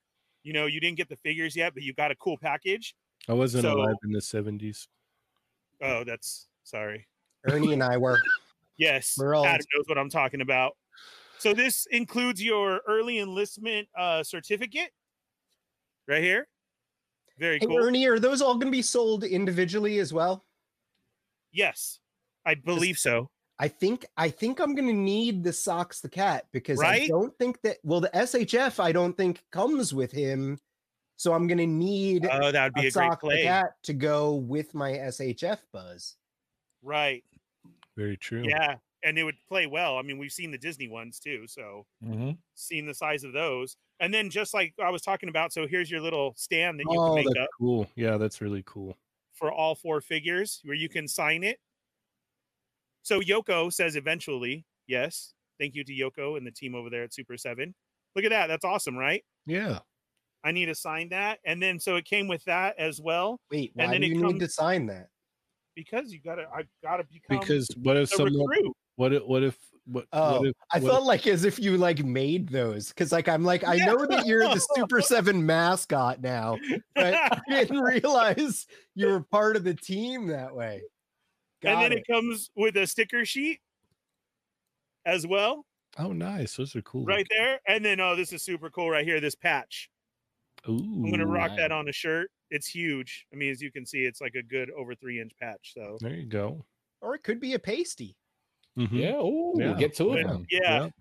you 0.43 0.53
know 0.53 0.65
you 0.67 0.79
didn't 0.79 0.97
get 0.97 1.09
the 1.09 1.15
figures 1.17 1.55
yet, 1.55 1.73
but 1.73 1.81
you 1.83 1.93
got 1.93 2.11
a 2.11 2.15
cool 2.15 2.37
package. 2.37 2.95
I 3.27 3.33
wasn't 3.33 3.63
so- 3.63 3.73
alive 3.75 3.95
in 4.03 4.11
the 4.11 4.21
70s. 4.21 4.87
Oh, 5.81 6.03
that's 6.03 6.47
sorry. 6.63 7.07
Ernie 7.47 7.73
and 7.73 7.83
I 7.83 7.97
were. 7.97 8.19
Yes, 8.77 9.15
We're 9.17 9.33
old. 9.35 9.45
Adam 9.47 9.65
knows 9.73 9.85
what 9.87 9.97
I'm 9.97 10.09
talking 10.09 10.41
about. 10.41 10.75
So 11.39 11.53
this 11.53 11.85
includes 11.91 12.43
your 12.43 12.81
early 12.87 13.19
enlistment 13.19 13.87
uh, 13.97 14.21
certificate 14.21 14.91
right 16.07 16.21
here. 16.21 16.49
Very 17.37 17.57
Hey, 17.59 17.67
cool. 17.67 17.77
Ernie, 17.77 18.05
are 18.05 18.19
those 18.19 18.41
all 18.41 18.55
going 18.55 18.67
to 18.67 18.71
be 18.71 18.81
sold 18.81 19.23
individually 19.23 19.99
as 19.99 20.11
well? 20.11 20.44
Yes, 21.55 21.99
I 22.45 22.55
believe 22.55 22.97
so. 22.97 23.29
I 23.57 23.69
think 23.69 24.05
I 24.17 24.29
think 24.29 24.59
I'm 24.59 24.75
gonna 24.75 24.91
need 24.93 25.43
the 25.43 25.53
Sox 25.53 26.01
the 26.01 26.09
cat 26.09 26.47
because 26.51 26.81
I 26.83 27.07
don't 27.07 27.35
think 27.39 27.61
that 27.61 27.77
well 27.83 28.01
the 28.01 28.09
SHF 28.13 28.79
I 28.83 28.91
don't 28.91 29.15
think 29.15 29.41
comes 29.51 29.93
with 29.93 30.11
him, 30.11 30.59
so 31.15 31.33
I'm 31.33 31.47
gonna 31.47 31.65
need 31.65 32.27
Oh, 32.29 32.51
that 32.51 32.63
would 32.65 32.73
be 32.73 32.81
a 32.81 32.87
a 32.89 32.91
great 32.91 32.93
sock 32.93 33.21
the 33.21 33.27
play. 33.27 33.43
cat 33.43 33.67
to 33.83 33.93
go 33.93 34.35
with 34.35 34.73
my 34.73 34.91
SHF 34.91 35.59
buzz. 35.71 36.17
Right. 36.81 37.23
Very 37.95 38.17
true. 38.17 38.43
Yeah. 38.45 38.75
And 39.03 39.17
it 39.17 39.23
would 39.23 39.37
play 39.47 39.67
well. 39.67 39.97
I 39.97 40.01
mean, 40.01 40.17
we've 40.17 40.31
seen 40.33 40.51
the 40.51 40.57
Disney 40.57 40.89
ones 40.89 41.19
too. 41.19 41.47
So 41.47 41.85
Mhm. 42.03 42.37
seen 42.55 42.85
the 42.87 42.93
size 42.93 43.23
of 43.23 43.31
those. 43.33 43.77
And 44.01 44.13
then 44.13 44.29
just 44.29 44.53
like 44.53 44.73
I 44.83 44.89
was 44.89 45.01
talking 45.03 45.29
about, 45.29 45.53
so 45.53 45.65
here's 45.67 45.89
your 45.89 46.01
little 46.01 46.33
stand 46.35 46.79
that 46.79 46.85
you 46.89 46.99
Oh, 46.99 47.05
can 47.15 47.15
make 47.23 47.27
that's 47.27 47.39
up 47.43 47.49
cool. 47.57 47.87
Yeah, 47.95 48.17
that's 48.17 48.41
really 48.41 48.63
cool. 48.65 48.97
For 49.35 49.51
all 49.51 49.75
four 49.75 50.01
figures 50.01 50.61
where 50.63 50.75
you 50.75 50.89
can 50.89 51.07
sign 51.07 51.43
it. 51.43 51.59
So 53.03 53.19
Yoko 53.21 53.71
says 53.71 53.95
eventually, 53.95 54.65
yes. 54.87 55.33
Thank 55.59 55.75
you 55.75 55.83
to 55.83 55.93
Yoko 55.93 56.37
and 56.37 56.45
the 56.45 56.51
team 56.51 56.75
over 56.75 56.89
there 56.89 57.03
at 57.03 57.13
Super 57.13 57.37
7. 57.37 57.73
Look 58.15 58.25
at 58.25 58.31
that. 58.31 58.47
That's 58.47 58.65
awesome, 58.65 58.97
right? 58.97 59.23
Yeah. 59.45 59.79
I 60.43 60.51
need 60.51 60.65
to 60.67 60.75
sign 60.75 61.09
that. 61.09 61.39
And 61.45 61.61
then 61.61 61.79
so 61.79 61.95
it 61.95 62.05
came 62.05 62.27
with 62.27 62.43
that 62.45 62.75
as 62.79 62.99
well 63.01 63.39
Wait, 63.51 63.73
And 63.77 63.87
why 63.87 63.93
then 63.93 64.01
do 64.01 64.07
it 64.07 64.09
you 64.15 64.23
need 64.23 64.39
to 64.39 64.49
sign 64.49 64.85
that? 64.87 65.07
because 65.75 66.11
you 66.13 66.19
gotta 66.23 66.47
I 66.55 66.63
gotta 66.81 67.03
become 67.03 67.39
Because 67.39 67.67
what 67.83 67.97
if 67.97 68.11
a 68.13 68.15
someone 68.15 68.47
recruit. 68.47 68.73
what 68.95 69.13
if 69.13 69.23
what 69.23 69.43
if 69.43 69.57
what, 69.85 70.05
Oh, 70.13 70.41
what 70.41 70.53
I 70.71 70.79
what 70.79 70.91
felt 70.91 71.03
like 71.05 71.27
as 71.27 71.45
if 71.45 71.59
you 71.59 71.77
like 71.77 72.03
made 72.03 72.49
those 72.49 72.89
because 72.89 73.11
like 73.11 73.27
I'm 73.27 73.43
like 73.43 73.63
I 73.63 73.77
know 73.77 74.05
that 74.07 74.25
you're 74.25 74.43
the 74.43 74.65
Super 74.75 75.01
Seven 75.01 75.45
mascot 75.45 76.21
now, 76.21 76.57
but 76.95 77.13
I 77.13 77.39
didn't 77.49 77.79
realize 77.81 78.65
you 78.95 79.07
were 79.07 79.21
part 79.21 79.55
of 79.55 79.63
the 79.63 79.73
team 79.75 80.27
that 80.27 80.55
way. 80.55 80.81
and 81.63 81.81
then 81.81 81.91
it. 81.91 81.99
it 81.99 82.07
comes 82.11 82.49
with 82.55 82.75
a 82.77 82.87
sticker 82.87 83.25
sheet 83.25 83.59
as 85.05 85.27
well, 85.27 85.65
oh 85.99 86.11
nice. 86.11 86.55
Those 86.55 86.75
are 86.75 86.81
cool. 86.81 87.05
right 87.05 87.27
there. 87.29 87.59
And 87.67 87.85
then 87.85 87.99
oh, 87.99 88.15
this 88.15 88.33
is 88.33 88.43
super 88.43 88.69
cool 88.71 88.89
right 88.89 89.05
here. 89.05 89.19
This 89.19 89.35
patch. 89.35 89.89
Ooh. 90.67 90.77
I'm 90.79 91.11
gonna 91.11 91.27
rock 91.27 91.51
nice. 91.51 91.59
that 91.59 91.71
on 91.71 91.87
a 91.89 91.91
shirt. 91.91 92.31
It's 92.49 92.67
huge. 92.67 93.27
I 93.31 93.35
mean, 93.35 93.51
as 93.51 93.61
you 93.61 93.71
can 93.71 93.85
see, 93.85 93.99
it's 93.99 94.19
like 94.21 94.33
a 94.35 94.41
good 94.41 94.71
over 94.71 94.95
three 94.95 95.21
inch 95.21 95.31
patch. 95.39 95.73
So 95.75 95.97
There 96.01 96.15
you 96.15 96.25
go. 96.25 96.65
or 97.01 97.13
it 97.13 97.21
could 97.23 97.39
be 97.39 97.53
a 97.53 97.59
pasty. 97.59 98.15
Mhm. 98.77 98.91
Yeah. 98.91 99.15
Ooh, 99.21 99.53
Yeah. 99.57 99.73
get 99.73 99.95
two 99.95 100.11
of 100.13 100.27
them. 100.27 100.45
yeah, 100.49 100.83
Yep. 100.83 100.91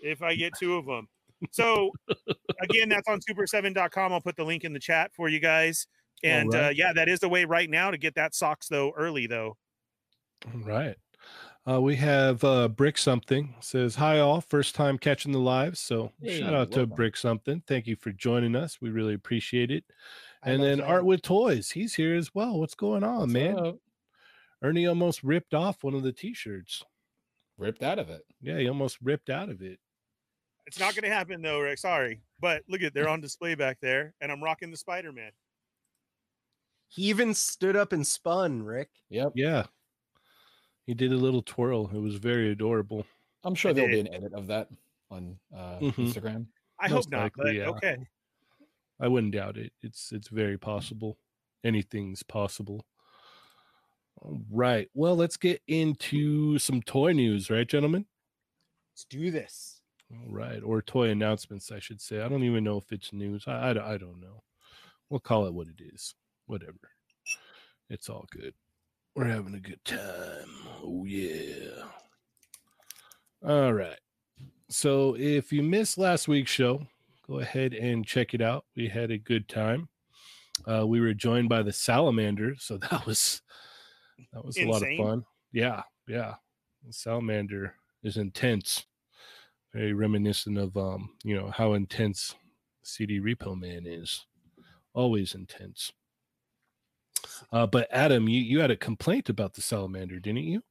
if 0.00 0.22
I 0.22 0.34
get 0.34 0.52
two 0.58 0.76
of 0.76 0.86
them. 0.86 1.08
So 1.50 1.90
again, 2.60 2.88
that's 2.88 3.08
on 3.08 3.20
super7.com. 3.20 4.12
I'll 4.12 4.20
put 4.20 4.36
the 4.36 4.44
link 4.44 4.64
in 4.64 4.72
the 4.72 4.78
chat 4.80 5.12
for 5.14 5.28
you 5.28 5.40
guys. 5.40 5.86
And 6.24 6.54
uh, 6.54 6.70
yeah, 6.74 6.92
that 6.92 7.08
is 7.08 7.18
the 7.20 7.28
way 7.28 7.44
right 7.44 7.68
now 7.68 7.90
to 7.90 7.98
get 7.98 8.14
that 8.14 8.34
Sox 8.34 8.68
though 8.68 8.92
early 8.96 9.26
though. 9.26 9.56
All 10.46 10.60
right. 10.60 10.96
Uh, 11.68 11.80
we 11.80 11.94
have 11.96 12.42
uh, 12.42 12.66
Brick 12.66 12.98
Something 12.98 13.54
says, 13.60 13.94
Hi, 13.96 14.18
all. 14.18 14.40
First 14.40 14.74
time 14.74 14.98
catching 14.98 15.30
the 15.32 15.38
live. 15.38 15.78
So 15.78 16.10
Hey, 16.20 16.40
shout 16.40 16.54
out 16.54 16.72
to 16.72 16.78
welcome. 16.80 16.96
Brick 16.96 17.16
Something. 17.16 17.62
Thank 17.68 17.86
you 17.86 17.94
for 17.96 18.10
joining 18.12 18.56
us. 18.56 18.80
We 18.80 18.90
really 18.90 19.14
appreciate 19.14 19.70
it. 19.70 19.84
And 20.44 20.60
then 20.62 20.78
that. 20.78 20.86
Art 20.86 21.04
with 21.04 21.22
Toys. 21.22 21.70
He's 21.70 21.94
here 21.94 22.16
as 22.16 22.34
well. 22.34 22.58
What's 22.58 22.74
going 22.74 23.04
on, 23.04 23.20
What's 23.20 23.32
man? 23.32 23.58
up? 23.58 23.76
Ernie 24.60 24.86
almost 24.86 25.22
ripped 25.22 25.54
off 25.54 25.84
one 25.84 25.94
of 25.94 26.02
the 26.02 26.12
t 26.12 26.34
shirts. 26.34 26.82
Ripped 27.62 27.82
out 27.82 27.98
of 27.98 28.10
it. 28.10 28.22
Yeah, 28.40 28.58
he 28.58 28.68
almost 28.68 28.98
ripped 29.02 29.30
out 29.30 29.48
of 29.48 29.62
it. 29.62 29.78
It's 30.66 30.78
not 30.78 30.94
gonna 30.94 31.08
happen 31.12 31.42
though, 31.42 31.60
Rick. 31.60 31.78
Sorry. 31.78 32.20
But 32.40 32.62
look 32.68 32.82
at 32.82 32.94
they're 32.94 33.08
on 33.08 33.20
display 33.20 33.54
back 33.54 33.78
there, 33.80 34.14
and 34.20 34.30
I'm 34.30 34.42
rocking 34.42 34.70
the 34.70 34.76
Spider-Man. 34.76 35.30
He 36.88 37.04
even 37.04 37.34
stood 37.34 37.74
up 37.76 37.92
and 37.92 38.06
spun, 38.06 38.62
Rick. 38.62 38.90
Yep. 39.08 39.32
Yeah. 39.34 39.66
He 40.86 40.94
did 40.94 41.12
a 41.12 41.16
little 41.16 41.42
twirl. 41.42 41.90
It 41.94 41.98
was 42.00 42.16
very 42.16 42.50
adorable. 42.50 43.06
I'm 43.44 43.54
sure 43.54 43.70
I 43.70 43.74
there'll 43.74 43.90
be 43.90 44.00
an 44.00 44.12
edit 44.12 44.34
of 44.34 44.46
that 44.48 44.68
on 45.10 45.38
uh, 45.54 45.78
Mhm. 45.78 45.94
Instagram. 45.94 46.46
I 46.78 46.88
Most 46.88 47.04
hope 47.06 47.12
not, 47.12 47.22
likely, 47.22 47.44
but 47.44 47.54
yeah. 47.54 47.68
okay. 47.70 47.96
I 49.00 49.08
wouldn't 49.08 49.32
doubt 49.34 49.56
it. 49.56 49.72
It's 49.82 50.12
it's 50.12 50.28
very 50.28 50.58
possible. 50.58 51.18
Anything's 51.64 52.22
possible. 52.22 52.84
All 54.24 54.40
right. 54.50 54.88
Well, 54.94 55.16
let's 55.16 55.36
get 55.36 55.60
into 55.66 56.58
some 56.58 56.80
toy 56.82 57.12
news, 57.12 57.50
right, 57.50 57.68
gentlemen? 57.68 58.06
Let's 58.92 59.04
do 59.10 59.30
this. 59.30 59.80
All 60.12 60.32
right. 60.32 60.62
Or 60.62 60.80
toy 60.80 61.08
announcements, 61.10 61.72
I 61.72 61.80
should 61.80 62.00
say. 62.00 62.20
I 62.22 62.28
don't 62.28 62.44
even 62.44 62.62
know 62.64 62.76
if 62.78 62.92
it's 62.92 63.12
news. 63.12 63.44
I, 63.46 63.70
I, 63.70 63.72
don't- 63.72 63.84
I 63.84 63.96
don't 63.98 64.20
know. 64.20 64.42
We'll 65.10 65.20
call 65.20 65.46
it 65.46 65.54
what 65.54 65.66
it 65.68 65.82
is. 65.92 66.14
Whatever. 66.46 66.78
It's 67.90 68.08
all 68.08 68.26
good. 68.30 68.54
We're 69.14 69.26
having 69.26 69.54
a 69.54 69.60
good 69.60 69.84
time. 69.84 70.48
Oh, 70.82 71.04
yeah. 71.04 71.82
All 73.46 73.72
right. 73.72 73.98
So 74.70 75.16
if 75.18 75.52
you 75.52 75.62
missed 75.62 75.98
last 75.98 76.28
week's 76.28 76.50
show, 76.50 76.86
go 77.26 77.40
ahead 77.40 77.74
and 77.74 78.06
check 78.06 78.32
it 78.34 78.40
out. 78.40 78.64
We 78.76 78.88
had 78.88 79.10
a 79.10 79.18
good 79.18 79.48
time. 79.48 79.88
Uh, 80.66 80.86
we 80.86 81.00
were 81.00 81.12
joined 81.12 81.48
by 81.48 81.62
the 81.62 81.72
salamander, 81.72 82.54
so 82.58 82.76
that 82.90 83.04
was 83.04 83.42
that 84.32 84.44
was 84.44 84.58
a 84.58 84.64
lot 84.64 84.82
of 84.82 84.96
fun. 84.96 85.24
Yeah, 85.52 85.82
yeah. 86.06 86.34
Salamander 86.90 87.74
is 88.02 88.16
intense. 88.16 88.86
Very 89.72 89.92
reminiscent 89.92 90.58
of 90.58 90.76
um, 90.76 91.10
you 91.24 91.34
know, 91.36 91.50
how 91.50 91.74
intense 91.74 92.34
CD 92.82 93.20
Repo 93.20 93.58
Man 93.58 93.86
is. 93.86 94.26
Always 94.94 95.34
intense. 95.34 95.92
Uh, 97.52 97.66
but 97.66 97.88
Adam, 97.90 98.28
you, 98.28 98.40
you 98.40 98.60
had 98.60 98.70
a 98.70 98.76
complaint 98.76 99.28
about 99.28 99.54
the 99.54 99.62
salamander, 99.62 100.18
didn't 100.18 100.44
you? 100.44 100.62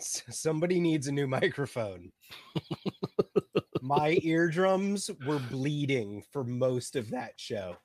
Somebody 0.00 0.80
needs 0.80 1.08
a 1.08 1.12
new 1.12 1.26
microphone. 1.26 2.10
My 3.82 4.18
eardrums 4.22 5.10
were 5.26 5.40
bleeding 5.50 6.22
for 6.32 6.44
most 6.44 6.96
of 6.96 7.10
that 7.10 7.32
show. 7.36 7.76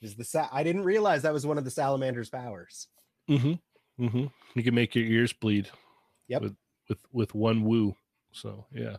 Is 0.00 0.14
the 0.14 0.24
sa- 0.24 0.48
I 0.52 0.62
didn't 0.62 0.84
realize 0.84 1.22
that 1.22 1.32
was 1.32 1.46
one 1.46 1.58
of 1.58 1.64
the 1.64 1.70
salamander's 1.70 2.30
powers. 2.30 2.88
Mm-hmm. 3.28 4.04
Mm-hmm. 4.04 4.26
You 4.54 4.62
can 4.62 4.74
make 4.74 4.94
your 4.94 5.04
ears 5.04 5.32
bleed. 5.32 5.68
Yep. 6.28 6.42
With 6.42 6.56
with 6.88 6.98
with 7.12 7.34
one 7.34 7.64
woo. 7.64 7.96
So 8.32 8.66
yeah. 8.72 8.96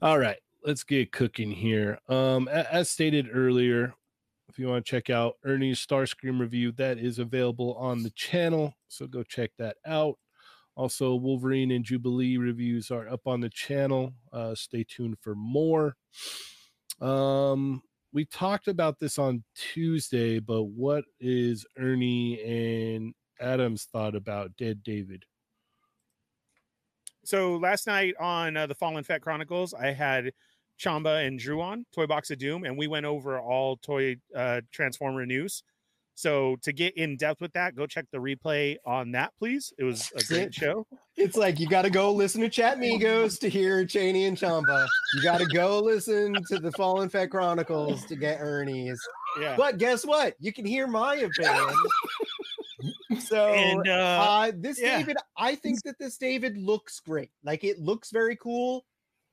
All 0.00 0.18
right. 0.18 0.38
Let's 0.64 0.84
get 0.84 1.12
cooking 1.12 1.50
here. 1.50 1.98
Um, 2.08 2.48
as 2.48 2.90
stated 2.90 3.28
earlier, 3.32 3.94
if 4.48 4.58
you 4.58 4.68
want 4.68 4.84
to 4.84 4.90
check 4.90 5.10
out 5.10 5.36
Ernie's 5.44 5.84
Starscream 5.84 6.40
review, 6.40 6.72
that 6.72 6.98
is 6.98 7.18
available 7.18 7.74
on 7.74 8.02
the 8.02 8.10
channel. 8.10 8.74
So 8.88 9.06
go 9.06 9.22
check 9.22 9.50
that 9.58 9.76
out. 9.86 10.18
Also, 10.76 11.14
Wolverine 11.14 11.72
and 11.72 11.84
Jubilee 11.84 12.36
reviews 12.36 12.90
are 12.90 13.08
up 13.08 13.26
on 13.26 13.40
the 13.40 13.50
channel. 13.50 14.12
Uh, 14.32 14.54
stay 14.54 14.84
tuned 14.84 15.16
for 15.20 15.34
more. 15.34 15.96
Um, 17.00 17.82
we 18.12 18.24
talked 18.24 18.68
about 18.68 18.98
this 18.98 19.18
on 19.18 19.44
Tuesday, 19.54 20.38
but 20.38 20.64
what 20.64 21.04
is 21.20 21.66
Ernie 21.76 22.42
and 22.42 23.14
Adam's 23.40 23.84
thought 23.84 24.14
about 24.14 24.56
Dead 24.56 24.82
David? 24.82 25.24
So 27.24 27.56
last 27.56 27.86
night 27.86 28.14
on 28.18 28.56
uh, 28.56 28.66
the 28.66 28.74
Fallen 28.74 29.04
Fett 29.04 29.20
Chronicles, 29.20 29.74
I 29.74 29.92
had 29.92 30.32
Chamba 30.78 31.26
and 31.26 31.38
Drew 31.38 31.60
on 31.60 31.84
Toy 31.92 32.06
Box 32.06 32.30
of 32.30 32.38
Doom, 32.38 32.64
and 32.64 32.78
we 32.78 32.86
went 32.86 33.04
over 33.04 33.38
all 33.38 33.76
toy 33.76 34.16
uh, 34.34 34.62
Transformer 34.72 35.26
news. 35.26 35.62
So 36.18 36.56
to 36.62 36.72
get 36.72 36.96
in 36.96 37.16
depth 37.16 37.40
with 37.40 37.52
that, 37.52 37.76
go 37.76 37.86
check 37.86 38.06
the 38.10 38.18
replay 38.18 38.74
on 38.84 39.12
that, 39.12 39.32
please. 39.38 39.72
It 39.78 39.84
was 39.84 40.10
a 40.16 40.24
great 40.24 40.52
show. 40.62 40.84
It's 41.16 41.36
like 41.36 41.60
you 41.60 41.68
got 41.68 41.82
to 41.82 41.90
go 41.90 42.10
listen 42.10 42.40
to 42.40 42.48
Chat 42.48 42.78
Migos 42.78 43.38
to 43.38 43.48
hear 43.48 43.86
Cheney 43.86 44.24
and 44.24 44.36
Chamba. 44.36 44.84
You 45.14 45.22
got 45.22 45.38
to 45.38 45.46
go 45.46 45.78
listen 45.78 46.34
to 46.48 46.58
the 46.58 46.72
Fallen 46.72 47.08
Fett 47.08 47.30
Chronicles 47.30 48.04
to 48.06 48.16
get 48.16 48.40
Ernie's. 48.40 49.00
Yeah. 49.40 49.54
But 49.56 49.78
guess 49.78 50.04
what? 50.04 50.34
You 50.40 50.52
can 50.52 50.66
hear 50.66 50.88
my 50.88 51.14
opinion. 51.14 51.76
So 53.20 53.54
And 53.54 53.88
uh, 53.88 53.92
uh, 53.92 54.52
this 54.56 54.80
yeah. 54.80 54.98
David, 54.98 55.18
I 55.36 55.54
think 55.54 55.84
that 55.84 56.00
this 56.00 56.16
David 56.16 56.56
looks 56.56 56.98
great. 56.98 57.30
Like 57.44 57.62
it 57.62 57.78
looks 57.78 58.10
very 58.10 58.34
cool. 58.34 58.84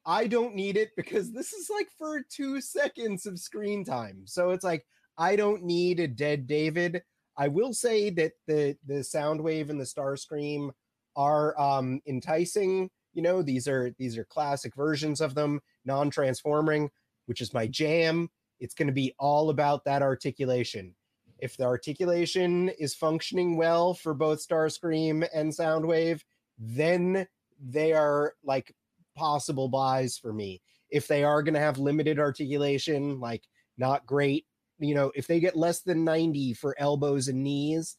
I 0.05 0.27
don't 0.27 0.53
need 0.53 0.77
it 0.77 0.91
because 0.95 1.31
this 1.31 1.51
is 1.51 1.67
like 1.67 1.87
for 1.97 2.21
two 2.29 2.61
seconds 2.61 3.25
of 3.25 3.39
screen 3.39 3.83
time. 3.83 4.21
So 4.25 4.51
it's 4.51 4.63
like 4.63 4.85
I 5.17 5.35
don't 5.35 5.63
need 5.63 5.99
a 5.99 6.07
dead 6.07 6.47
David. 6.47 7.03
I 7.37 7.47
will 7.47 7.73
say 7.73 8.09
that 8.11 8.33
the 8.47 8.77
the 8.85 8.95
Soundwave 8.95 9.69
and 9.69 9.79
the 9.79 9.85
Starscream 9.85 10.71
are 11.15 11.59
um 11.59 12.01
enticing. 12.05 12.89
You 13.13 13.21
know, 13.21 13.41
these 13.41 13.67
are 13.67 13.91
these 13.97 14.17
are 14.17 14.25
classic 14.25 14.75
versions 14.75 15.21
of 15.21 15.35
them, 15.35 15.61
non-transforming, 15.85 16.89
which 17.27 17.41
is 17.41 17.53
my 17.53 17.67
jam. 17.67 18.29
It's 18.59 18.73
going 18.73 18.87
to 18.87 18.93
be 18.93 19.13
all 19.19 19.49
about 19.49 19.83
that 19.85 20.01
articulation. 20.01 20.95
If 21.39 21.57
the 21.57 21.65
articulation 21.65 22.69
is 22.69 22.95
functioning 22.95 23.57
well 23.57 23.93
for 23.93 24.13
both 24.13 24.45
Starscream 24.45 25.27
and 25.33 25.51
Soundwave, 25.51 26.21
then 26.57 27.27
they 27.59 27.93
are 27.93 28.33
like 28.43 28.73
possible 29.15 29.67
buys 29.67 30.17
for 30.17 30.33
me. 30.33 30.61
If 30.89 31.07
they 31.07 31.23
are 31.23 31.43
going 31.43 31.53
to 31.53 31.59
have 31.59 31.77
limited 31.77 32.19
articulation, 32.19 33.19
like 33.19 33.43
not 33.77 34.05
great, 34.05 34.45
you 34.79 34.95
know, 34.95 35.11
if 35.15 35.27
they 35.27 35.39
get 35.39 35.55
less 35.55 35.81
than 35.81 36.03
90 36.03 36.53
for 36.53 36.75
elbows 36.79 37.27
and 37.27 37.43
knees, 37.43 37.97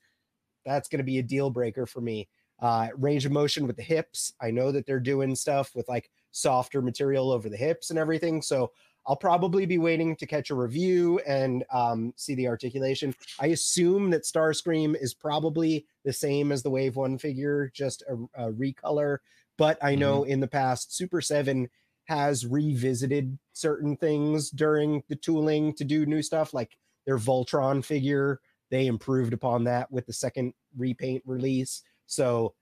that's 0.64 0.88
going 0.88 0.98
to 0.98 1.04
be 1.04 1.18
a 1.18 1.22
deal 1.22 1.50
breaker 1.50 1.86
for 1.86 2.00
me. 2.00 2.28
Uh, 2.60 2.88
range 2.96 3.26
of 3.26 3.32
motion 3.32 3.66
with 3.66 3.76
the 3.76 3.82
hips. 3.82 4.32
I 4.40 4.50
know 4.50 4.72
that 4.72 4.86
they're 4.86 5.00
doing 5.00 5.34
stuff 5.34 5.74
with 5.74 5.88
like 5.88 6.10
softer 6.30 6.80
material 6.80 7.30
over 7.30 7.48
the 7.48 7.56
hips 7.56 7.90
and 7.90 7.98
everything. 7.98 8.42
So 8.42 8.72
I'll 9.06 9.16
probably 9.16 9.66
be 9.66 9.78
waiting 9.78 10.16
to 10.16 10.26
catch 10.26 10.50
a 10.50 10.54
review 10.54 11.20
and 11.26 11.64
um, 11.72 12.12
see 12.16 12.34
the 12.34 12.48
articulation. 12.48 13.14
I 13.38 13.48
assume 13.48 14.10
that 14.10 14.24
Starscream 14.24 15.00
is 15.00 15.14
probably 15.14 15.86
the 16.04 16.12
same 16.12 16.50
as 16.50 16.62
the 16.62 16.70
Wave 16.70 16.96
One 16.96 17.16
figure, 17.16 17.70
just 17.72 18.02
a, 18.02 18.46
a 18.48 18.52
recolor. 18.52 19.18
But 19.58 19.78
I 19.82 19.94
know 19.94 20.24
in 20.24 20.40
the 20.40 20.48
past, 20.48 20.94
Super 20.94 21.20
Seven 21.20 21.68
has 22.06 22.46
revisited 22.46 23.38
certain 23.52 23.96
things 23.96 24.50
during 24.50 25.02
the 25.08 25.16
tooling 25.16 25.72
to 25.74 25.84
do 25.84 26.06
new 26.06 26.22
stuff, 26.22 26.54
like 26.54 26.78
their 27.04 27.18
Voltron 27.18 27.84
figure. 27.84 28.40
They 28.70 28.86
improved 28.86 29.32
upon 29.32 29.64
that 29.64 29.90
with 29.90 30.06
the 30.06 30.12
second 30.12 30.54
repaint 30.76 31.22
release. 31.26 31.82
So 32.06 32.54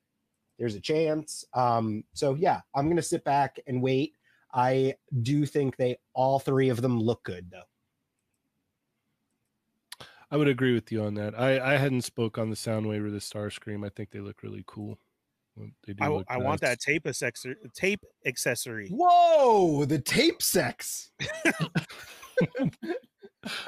there's 0.59 0.75
a 0.75 0.81
chance. 0.81 1.45
Um, 1.55 2.05
so 2.13 2.35
yeah, 2.35 2.61
I'm 2.75 2.89
gonna 2.89 3.03
sit 3.03 3.25
back 3.25 3.59
and 3.67 3.83
wait. 3.83 4.15
I 4.53 4.95
do 5.23 5.47
think 5.47 5.77
they 5.77 5.99
all 6.15 6.39
three 6.39 6.69
of 6.69 6.81
them 6.81 7.01
look 7.01 7.23
good 7.25 7.51
though. 7.51 7.65
I 10.31 10.37
would 10.37 10.49
agree 10.49 10.75
with 10.75 10.91
you 10.91 11.03
on 11.03 11.15
that. 11.15 11.39
I 11.39 11.75
I 11.75 11.77
hadn't 11.77 12.03
spoke 12.03 12.39
on 12.39 12.51
the 12.51 12.57
Soundwave 12.57 13.05
or 13.05 13.11
the 13.11 13.19
Starscream. 13.19 13.85
I 13.85 13.89
think 13.89 14.11
they 14.11 14.21
look 14.21 14.43
really 14.43 14.65
cool. 14.67 14.99
They 15.87 15.93
do 15.93 16.05
I, 16.05 16.09
look 16.09 16.27
I 16.29 16.39
want 16.39 16.61
that 16.63 16.81
tape 16.81 17.07
accessory. 17.07 17.57
Tape 17.75 18.01
accessory. 18.27 18.89
Whoa, 18.91 19.85
the 19.85 19.99
tape 20.01 20.43
sex. 20.43 21.11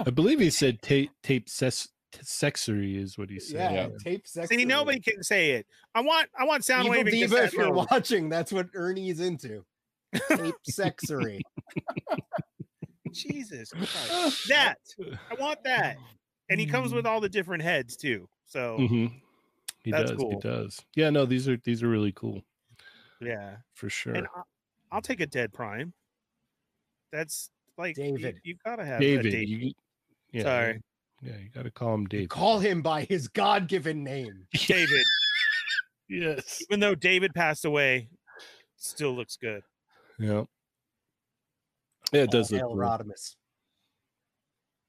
I 0.05 0.11
believe 0.11 0.41
he 0.41 0.51
said 0.51 0.80
tape 0.82 1.11
tape 1.22 1.49
ses- 1.49 1.89
sexery 2.22 2.97
is 3.01 3.18
what 3.18 3.28
he 3.30 3.39
said. 3.39 3.72
Yeah, 3.72 3.72
Yeah. 3.72 3.89
tape 4.03 4.26
sex. 4.26 4.49
See, 4.49 4.64
nobody 4.64 5.01
can 5.01 5.22
say 5.22 5.51
it. 5.53 5.66
I 5.95 6.01
want. 6.01 6.28
I 6.39 6.45
want 6.45 6.68
Evil 6.68 6.84
Soundwave 6.93 7.01
and 7.01 7.11
Diva, 7.11 7.45
if 7.45 7.53
you're 7.53 7.72
mode. 7.72 7.87
watching, 7.91 8.28
that's 8.28 8.53
what 8.53 8.66
Ernie's 8.74 9.20
into. 9.20 9.64
Tape 10.28 10.55
sexery. 10.70 11.41
Jesus 13.12 13.70
Christ. 13.70 14.49
That 14.49 14.76
I 15.30 15.34
want 15.39 15.62
that, 15.64 15.97
and 16.49 16.59
he 16.59 16.66
comes 16.66 16.93
with 16.93 17.07
all 17.07 17.20
the 17.20 17.28
different 17.28 17.62
heads 17.62 17.97
too. 17.97 18.28
So 18.47 18.78
Mhm. 18.80 19.12
He 19.87 19.93
That's 19.93 20.11
does. 20.11 20.18
cool. 20.18 20.30
He 20.32 20.37
does. 20.41 20.84
Yeah. 20.97 21.11
No, 21.11 21.24
these 21.26 21.49
are 21.49 21.57
these 21.59 21.80
are 21.84 21.89
really 21.89 22.11
cool 22.11 22.43
yeah, 23.20 23.59
for 23.72 23.89
sure. 23.89 24.14
and 24.14 24.26
I, 24.37 24.41
I'll 24.91 25.01
take 25.01 25.20
a 25.20 25.26
Dead 25.26 25.53
Prime. 25.53 25.93
That's 27.12 27.51
like 27.78 27.97
you- 27.97 28.18
David. 28.18 28.41
You, 28.43 28.57
gotta 28.64 28.84
have 28.84 29.01
David, 29.01 29.30
David. 29.30 29.49
you, 29.49 29.72
yeah, 30.32 30.43
Sorry, 30.43 30.82
Yeah, 31.22 31.37
you 31.41 31.49
got 31.55 31.62
to 31.62 31.70
call 31.70 31.95
him 31.95 32.07
David. 32.07 32.30
Call 32.30 32.59
him 32.59 32.82
by 32.82 33.03
his 33.05 33.28
God-given 33.28 34.03
name. 34.03 34.49
David. 34.66 35.05
yes. 36.09 36.61
Even 36.68 36.80
though 36.80 36.97
David 36.97 37.32
passed 37.32 37.64
away, 37.64 38.09
still 38.76 39.14
looks 39.14 39.37
good. 39.37 39.62
Yeah. 40.18 40.43
Yeah, 42.12 42.22
it 42.22 42.30
does 42.32 42.53
All 42.53 42.59
look 42.59 42.61
hail 42.61 42.68
cool. 42.70 42.76
Rodimus. 42.78 43.37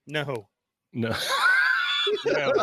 No, 0.08 0.48
No. 0.92 1.16
no. 2.26 2.54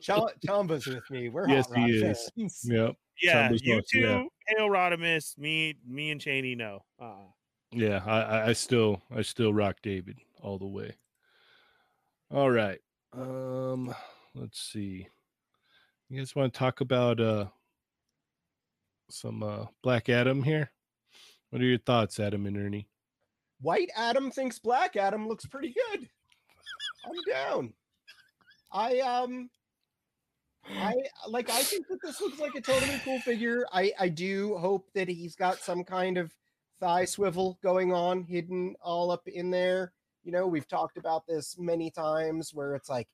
Chal- 0.00 0.30
Chamba's 0.46 0.86
with 0.86 1.08
me. 1.10 1.28
We're 1.28 1.48
Yes, 1.48 1.66
he 1.74 1.80
rod 1.80 1.90
is. 1.90 2.30
fans. 2.36 2.62
yep. 2.64 2.96
yeah, 3.22 3.32
Chamba's 3.48 3.62
you 3.62 3.76
boss, 3.76 3.84
two, 3.90 3.98
yeah. 4.00 4.24
Hail 4.48 4.68
Rodimus, 4.68 5.36
me, 5.38 5.74
me 5.86 6.10
and 6.10 6.20
Cheney, 6.20 6.54
no. 6.54 6.84
Uh, 7.00 7.26
Yeah, 7.72 8.02
I, 8.06 8.20
I, 8.20 8.46
I 8.48 8.52
still 8.52 9.02
I 9.14 9.22
still 9.22 9.52
rock 9.52 9.76
David 9.82 10.18
all 10.40 10.58
the 10.58 10.66
way. 10.66 10.94
All 12.30 12.50
right. 12.50 12.80
Um 13.12 13.94
let's 14.34 14.60
see. 14.60 15.08
You 16.08 16.18
guys 16.18 16.34
want 16.36 16.52
to 16.52 16.58
talk 16.58 16.80
about 16.80 17.20
uh 17.20 17.46
some 19.10 19.42
uh 19.42 19.66
Black 19.82 20.08
Adam 20.08 20.42
here? 20.42 20.70
What 21.50 21.62
are 21.62 21.66
your 21.66 21.78
thoughts, 21.78 22.20
Adam 22.20 22.44
and 22.46 22.56
Ernie? 22.58 22.88
White 23.60 23.90
Adam 23.96 24.30
thinks 24.30 24.58
Black 24.58 24.96
Adam 24.96 25.26
looks 25.26 25.46
pretty 25.46 25.74
good. 25.92 26.08
I'm 27.04 27.22
down. 27.32 27.72
I 28.72 29.00
um 29.00 29.50
I 30.70 30.94
like 31.28 31.48
I 31.50 31.62
think 31.62 31.86
that 31.88 32.00
this 32.02 32.20
looks 32.20 32.38
like 32.38 32.54
a 32.54 32.60
totally 32.60 33.00
cool 33.04 33.20
figure. 33.20 33.66
I 33.72 33.92
I 33.98 34.08
do 34.08 34.56
hope 34.58 34.88
that 34.94 35.08
he's 35.08 35.34
got 35.34 35.58
some 35.58 35.82
kind 35.84 36.18
of 36.18 36.34
thigh 36.80 37.06
swivel 37.06 37.58
going 37.62 37.92
on 37.92 38.22
hidden 38.24 38.74
all 38.82 39.10
up 39.10 39.26
in 39.26 39.50
there. 39.50 39.92
You 40.24 40.32
know, 40.32 40.46
we've 40.46 40.68
talked 40.68 40.98
about 40.98 41.26
this 41.26 41.56
many 41.58 41.90
times 41.90 42.52
where 42.52 42.74
it's 42.74 42.88
like 42.90 43.08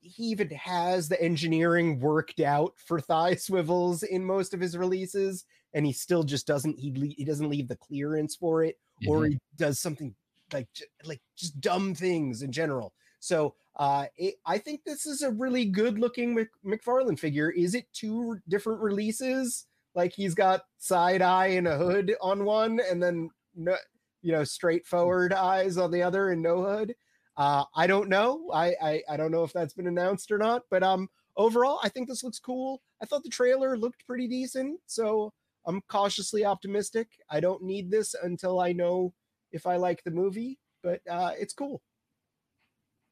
he 0.00 0.24
even 0.24 0.48
has 0.50 1.08
the 1.08 1.20
engineering 1.20 1.98
worked 1.98 2.38
out 2.40 2.74
for 2.78 3.00
thigh 3.00 3.34
swivels 3.34 4.02
in 4.04 4.24
most 4.24 4.54
of 4.54 4.60
his 4.60 4.76
releases 4.76 5.44
and 5.74 5.84
he 5.84 5.92
still 5.92 6.22
just 6.22 6.46
doesn't 6.46 6.78
he 6.78 6.92
le- 6.92 7.14
he 7.16 7.24
doesn't 7.24 7.50
leave 7.50 7.66
the 7.66 7.76
clearance 7.76 8.36
for 8.36 8.62
it 8.62 8.76
or 9.08 9.22
Mm-hmm. 9.22 9.32
he 9.32 9.38
does 9.56 9.80
something 9.80 10.14
like 10.52 10.68
like 11.04 11.20
just 11.36 11.60
dumb 11.60 11.94
things 11.94 12.42
in 12.42 12.52
general. 12.52 12.92
So 13.20 13.54
uh, 13.76 14.06
it, 14.16 14.36
I 14.46 14.58
think 14.58 14.82
this 14.84 15.06
is 15.06 15.22
a 15.22 15.30
really 15.30 15.64
good 15.64 15.98
looking 15.98 16.34
Mc, 16.34 16.48
McFarlane 16.64 17.18
figure. 17.18 17.50
Is 17.50 17.74
it 17.74 17.86
two 17.92 18.38
different 18.48 18.80
releases? 18.80 19.66
Like 19.94 20.12
he's 20.12 20.34
got 20.34 20.62
side 20.78 21.22
eye 21.22 21.48
and 21.48 21.66
a 21.66 21.76
hood 21.76 22.14
on 22.20 22.44
one, 22.44 22.80
and 22.88 23.02
then 23.02 23.30
no, 23.54 23.76
you 24.22 24.32
know 24.32 24.44
straightforward 24.44 25.32
eyes 25.32 25.78
on 25.78 25.90
the 25.90 26.02
other, 26.02 26.30
and 26.30 26.42
no 26.42 26.62
hood. 26.62 26.94
Uh, 27.36 27.64
I 27.74 27.86
don't 27.86 28.08
know. 28.08 28.50
I, 28.52 28.74
I 28.82 29.02
I 29.10 29.16
don't 29.16 29.32
know 29.32 29.44
if 29.44 29.52
that's 29.52 29.74
been 29.74 29.88
announced 29.88 30.30
or 30.30 30.38
not. 30.38 30.62
But 30.70 30.82
um, 30.82 31.08
overall, 31.36 31.80
I 31.82 31.88
think 31.88 32.08
this 32.08 32.24
looks 32.24 32.38
cool. 32.38 32.82
I 33.02 33.06
thought 33.06 33.24
the 33.24 33.30
trailer 33.30 33.76
looked 33.76 34.06
pretty 34.06 34.28
decent, 34.28 34.80
so 34.86 35.32
I'm 35.66 35.82
cautiously 35.88 36.44
optimistic. 36.44 37.08
I 37.30 37.40
don't 37.40 37.62
need 37.62 37.90
this 37.90 38.14
until 38.22 38.60
I 38.60 38.72
know 38.72 39.12
if 39.52 39.66
I 39.66 39.76
like 39.76 40.02
the 40.02 40.10
movie, 40.10 40.58
but 40.82 41.00
uh, 41.10 41.32
it's 41.38 41.54
cool. 41.54 41.82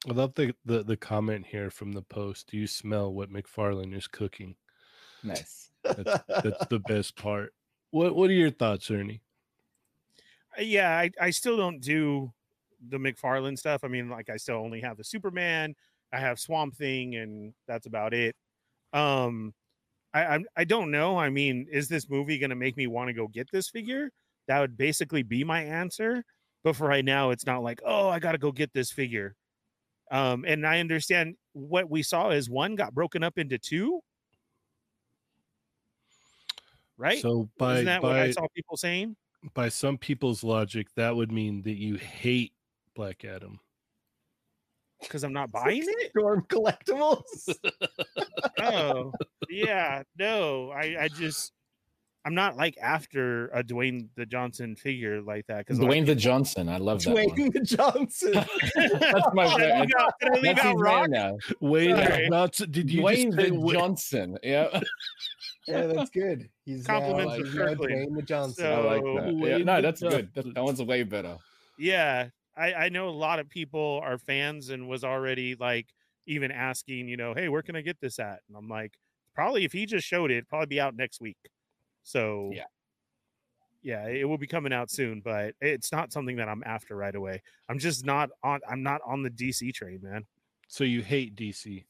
I 0.07 0.13
love 0.13 0.35
the, 0.35 0.53
the 0.65 0.83
the 0.83 0.97
comment 0.97 1.47
here 1.47 1.71
from 1.71 1.91
the 1.91 2.03
post. 2.03 2.51
Do 2.51 2.57
you 2.57 2.67
smell 2.67 3.11
what 3.11 3.31
McFarlane 3.31 3.95
is 3.95 4.07
cooking? 4.07 4.55
Nice. 5.23 5.71
That's 5.83 6.23
that's 6.27 6.65
the 6.67 6.79
best 6.79 7.15
part. 7.15 7.53
What 7.91 8.15
what 8.15 8.29
are 8.29 8.33
your 8.33 8.49
thoughts, 8.49 8.89
Ernie? 8.89 9.21
Uh, 10.57 10.63
yeah, 10.63 10.97
I, 10.97 11.11
I 11.21 11.29
still 11.29 11.57
don't 11.57 11.79
do 11.79 12.33
the 12.89 12.97
McFarlane 12.97 13.57
stuff. 13.57 13.83
I 13.83 13.87
mean, 13.87 14.09
like 14.09 14.29
I 14.29 14.37
still 14.37 14.55
only 14.55 14.81
have 14.81 14.97
the 14.97 15.03
Superman, 15.03 15.75
I 16.11 16.19
have 16.19 16.39
Swamp 16.39 16.75
Thing, 16.75 17.15
and 17.15 17.53
that's 17.67 17.85
about 17.85 18.15
it. 18.15 18.35
Um, 18.93 19.53
I 20.13 20.25
I'm, 20.25 20.45
I 20.55 20.63
don't 20.63 20.89
know. 20.89 21.17
I 21.17 21.29
mean, 21.29 21.67
is 21.71 21.87
this 21.87 22.09
movie 22.09 22.39
gonna 22.39 22.55
make 22.55 22.77
me 22.77 22.87
want 22.87 23.09
to 23.09 23.13
go 23.13 23.27
get 23.27 23.49
this 23.51 23.69
figure? 23.69 24.11
That 24.47 24.59
would 24.59 24.77
basically 24.77 25.23
be 25.23 25.43
my 25.43 25.63
answer. 25.63 26.23
But 26.63 26.75
for 26.75 26.87
right 26.87 27.05
now, 27.05 27.29
it's 27.29 27.45
not 27.45 27.63
like, 27.63 27.81
oh, 27.85 28.09
I 28.09 28.19
gotta 28.19 28.37
go 28.37 28.51
get 28.51 28.73
this 28.73 28.91
figure. 28.91 29.35
Um, 30.11 30.45
and 30.47 30.65
I 30.65 30.79
understand 30.79 31.35
what 31.53 31.89
we 31.89 32.03
saw 32.03 32.29
is 32.29 32.49
one 32.49 32.75
got 32.75 32.93
broken 32.93 33.23
up 33.23 33.37
into 33.37 33.57
two. 33.57 34.01
Right? 36.97 37.21
So 37.21 37.49
by 37.57 37.75
Isn't 37.75 37.85
that 37.85 38.03
what 38.03 38.13
I 38.13 38.31
saw 38.31 38.47
people 38.55 38.77
saying? 38.77 39.15
by 39.53 39.69
some 39.69 39.97
people's 39.97 40.43
logic, 40.43 40.87
that 40.95 41.15
would 41.15 41.31
mean 41.31 41.61
that 41.63 41.75
you 41.75 41.95
hate 41.95 42.53
Black 42.95 43.23
Adam. 43.25 43.59
Because 45.01 45.23
I'm 45.23 45.33
not 45.33 45.51
buying 45.51 45.83
it. 45.85 46.09
Storm 46.09 46.45
collectibles. 46.47 47.55
oh 48.61 49.11
yeah 49.49 50.01
no 50.17 50.71
i 50.71 50.95
i 51.01 51.07
just 51.07 51.51
i'm 52.25 52.33
not 52.33 52.57
like 52.57 52.75
after 52.81 53.47
a 53.49 53.63
dwayne 53.63 54.07
the 54.15 54.25
johnson 54.25 54.75
figure 54.75 55.21
like 55.21 55.45
that 55.47 55.59
because 55.59 55.79
Dwayne 55.79 56.05
the 56.05 56.15
Johnson. 56.27 56.67
I 56.69 56.77
love 56.77 57.03
that. 57.03 57.13
one. 57.13 57.25
Dwayne 57.29 57.63
Johnson. 57.63 58.33
That's 58.75 59.27
my 59.33 59.57
did 59.57 59.71
I 59.71 59.79
leave 59.81 59.89
out, 59.99 60.13
did 60.19 60.29
I 60.31 60.33
leave 60.33 60.43
That's 60.43 60.61
his 60.61 60.71
out 60.71 60.79
rock 60.79 61.09
name 61.09 61.11
now. 61.11 61.37
Wayne 61.61 61.95
Sorry. 61.95 62.29
Johnson. 62.29 62.71
Did 62.71 62.91
you 62.91 63.01
Dwayne 63.01 63.35
the 63.35 63.51
Wa- 63.51 63.73
Johnson. 63.73 64.37
Yeah. 64.43 64.81
yeah, 65.67 65.87
that's 65.87 66.09
good. 66.09 66.49
He's 66.65 66.87
now, 66.87 66.99
Compliments 66.99 67.35
he's 67.35 67.47
of 67.49 67.55
now 67.55 67.61
Kirkland. 67.65 67.91
Dwayne 68.09 68.15
the 68.15 68.21
Johnson. 68.23 68.63
So- 68.63 68.87
I 68.89 68.95
like 68.99 69.03
that. 69.23 69.33
Yeah, 69.47 69.57
no, 69.59 69.81
that's 69.81 70.01
good. 70.01 70.11
That, 70.33 70.35
Johnson. 70.35 70.53
that 70.55 70.63
one's 70.63 70.81
way 70.83 71.03
better. 71.03 71.37
yeah 71.77 72.27
i 72.57 72.73
i 72.73 72.89
know 72.89 73.09
a 73.09 73.11
lot 73.11 73.37
of 73.39 73.49
people 73.49 73.99
are 74.03 74.17
fans 74.17 74.69
and 74.69 74.87
was 74.87 75.03
already 75.03 75.55
like 75.59 75.87
even 76.25 76.51
asking 76.51 77.07
you 77.09 77.17
know 77.17 77.33
hey 77.33 77.49
where 77.49 77.61
can 77.61 77.75
i 77.75 77.81
get 77.81 77.99
this 77.99 78.17
at 78.17 78.39
and 78.47 78.55
i'm 78.57 78.69
like 78.69 78.93
probably 79.35 79.65
if 79.65 79.73
he 79.73 79.85
just 79.85 80.07
showed 80.07 80.31
it 80.31 80.35
it'd 80.35 80.47
probably 80.47 80.67
be 80.67 80.79
out 80.79 80.95
next 80.95 81.19
week 81.19 81.35
so 82.05 82.51
Yeah. 82.53 82.63
yeah 83.81 84.07
it 84.07 84.23
will 84.29 84.37
be 84.37 84.47
coming 84.47 84.71
out 84.71 84.89
soon 84.89 85.21
but 85.21 85.53
it's 85.59 85.91
not 85.91 86.13
something 86.13 86.37
that 86.37 86.47
i'm 86.47 86.63
after 86.65 86.95
right 86.95 87.15
away 87.15 87.41
i'm 87.67 87.79
just 87.79 88.05
not 88.05 88.29
on 88.43 88.59
i'm 88.69 88.83
not 88.83 89.01
on 89.05 89.23
the 89.23 89.29
dc 89.29 89.73
train 89.73 89.99
man 90.01 90.23
So 90.69 90.83
you 90.83 91.01
hate 91.01 91.35
DC? 91.35 91.83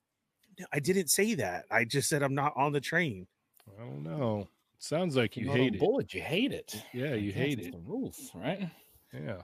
I 0.71 0.79
didn't 0.79 1.09
say 1.09 1.35
that. 1.35 1.65
I 1.69 1.83
just 1.85 2.07
said 2.09 2.23
I'm 2.23 2.33
not 2.35 2.53
on 2.55 2.71
the 2.71 2.79
train. 2.81 3.27
I 3.67 3.79
don't 3.83 4.03
know. 4.03 4.47
Sounds 4.79 5.15
like 5.17 5.35
you 5.37 5.45
You're 5.47 5.55
hate 5.57 5.75
it. 5.75 5.79
board, 5.79 6.13
You 6.13 6.21
hate 6.21 6.51
it. 6.53 6.81
Yeah, 6.93 7.13
you 7.15 7.31
Yes, 7.31 7.35
hate 7.35 7.59
it. 7.59 7.71
The 7.73 7.79
rules, 7.79 8.31
right? 8.33 8.69
Yeah. 9.13 9.41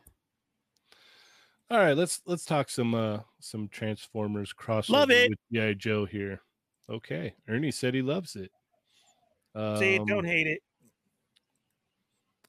All 1.70 1.78
right, 1.80 1.96
let's 1.98 2.22
let's 2.26 2.46
talk 2.46 2.70
some 2.70 2.94
uh 2.96 3.20
some 3.40 3.68
Transformers 3.70 4.54
crossover 4.54 4.90
Love 4.90 5.12
it. 5.12 5.30
with 5.30 5.40
GI 5.52 5.76
Joe 5.76 6.06
here. 6.06 6.42
Okay. 6.90 7.34
Ernie 7.48 7.72
said 7.72 7.94
he 7.94 8.02
loves 8.02 8.36
it. 8.36 8.52
See, 9.56 10.00
Um, 10.00 10.06
don't 10.06 10.26
hate 10.26 10.48
it. 10.48 10.62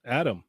Adam. 0.04 0.44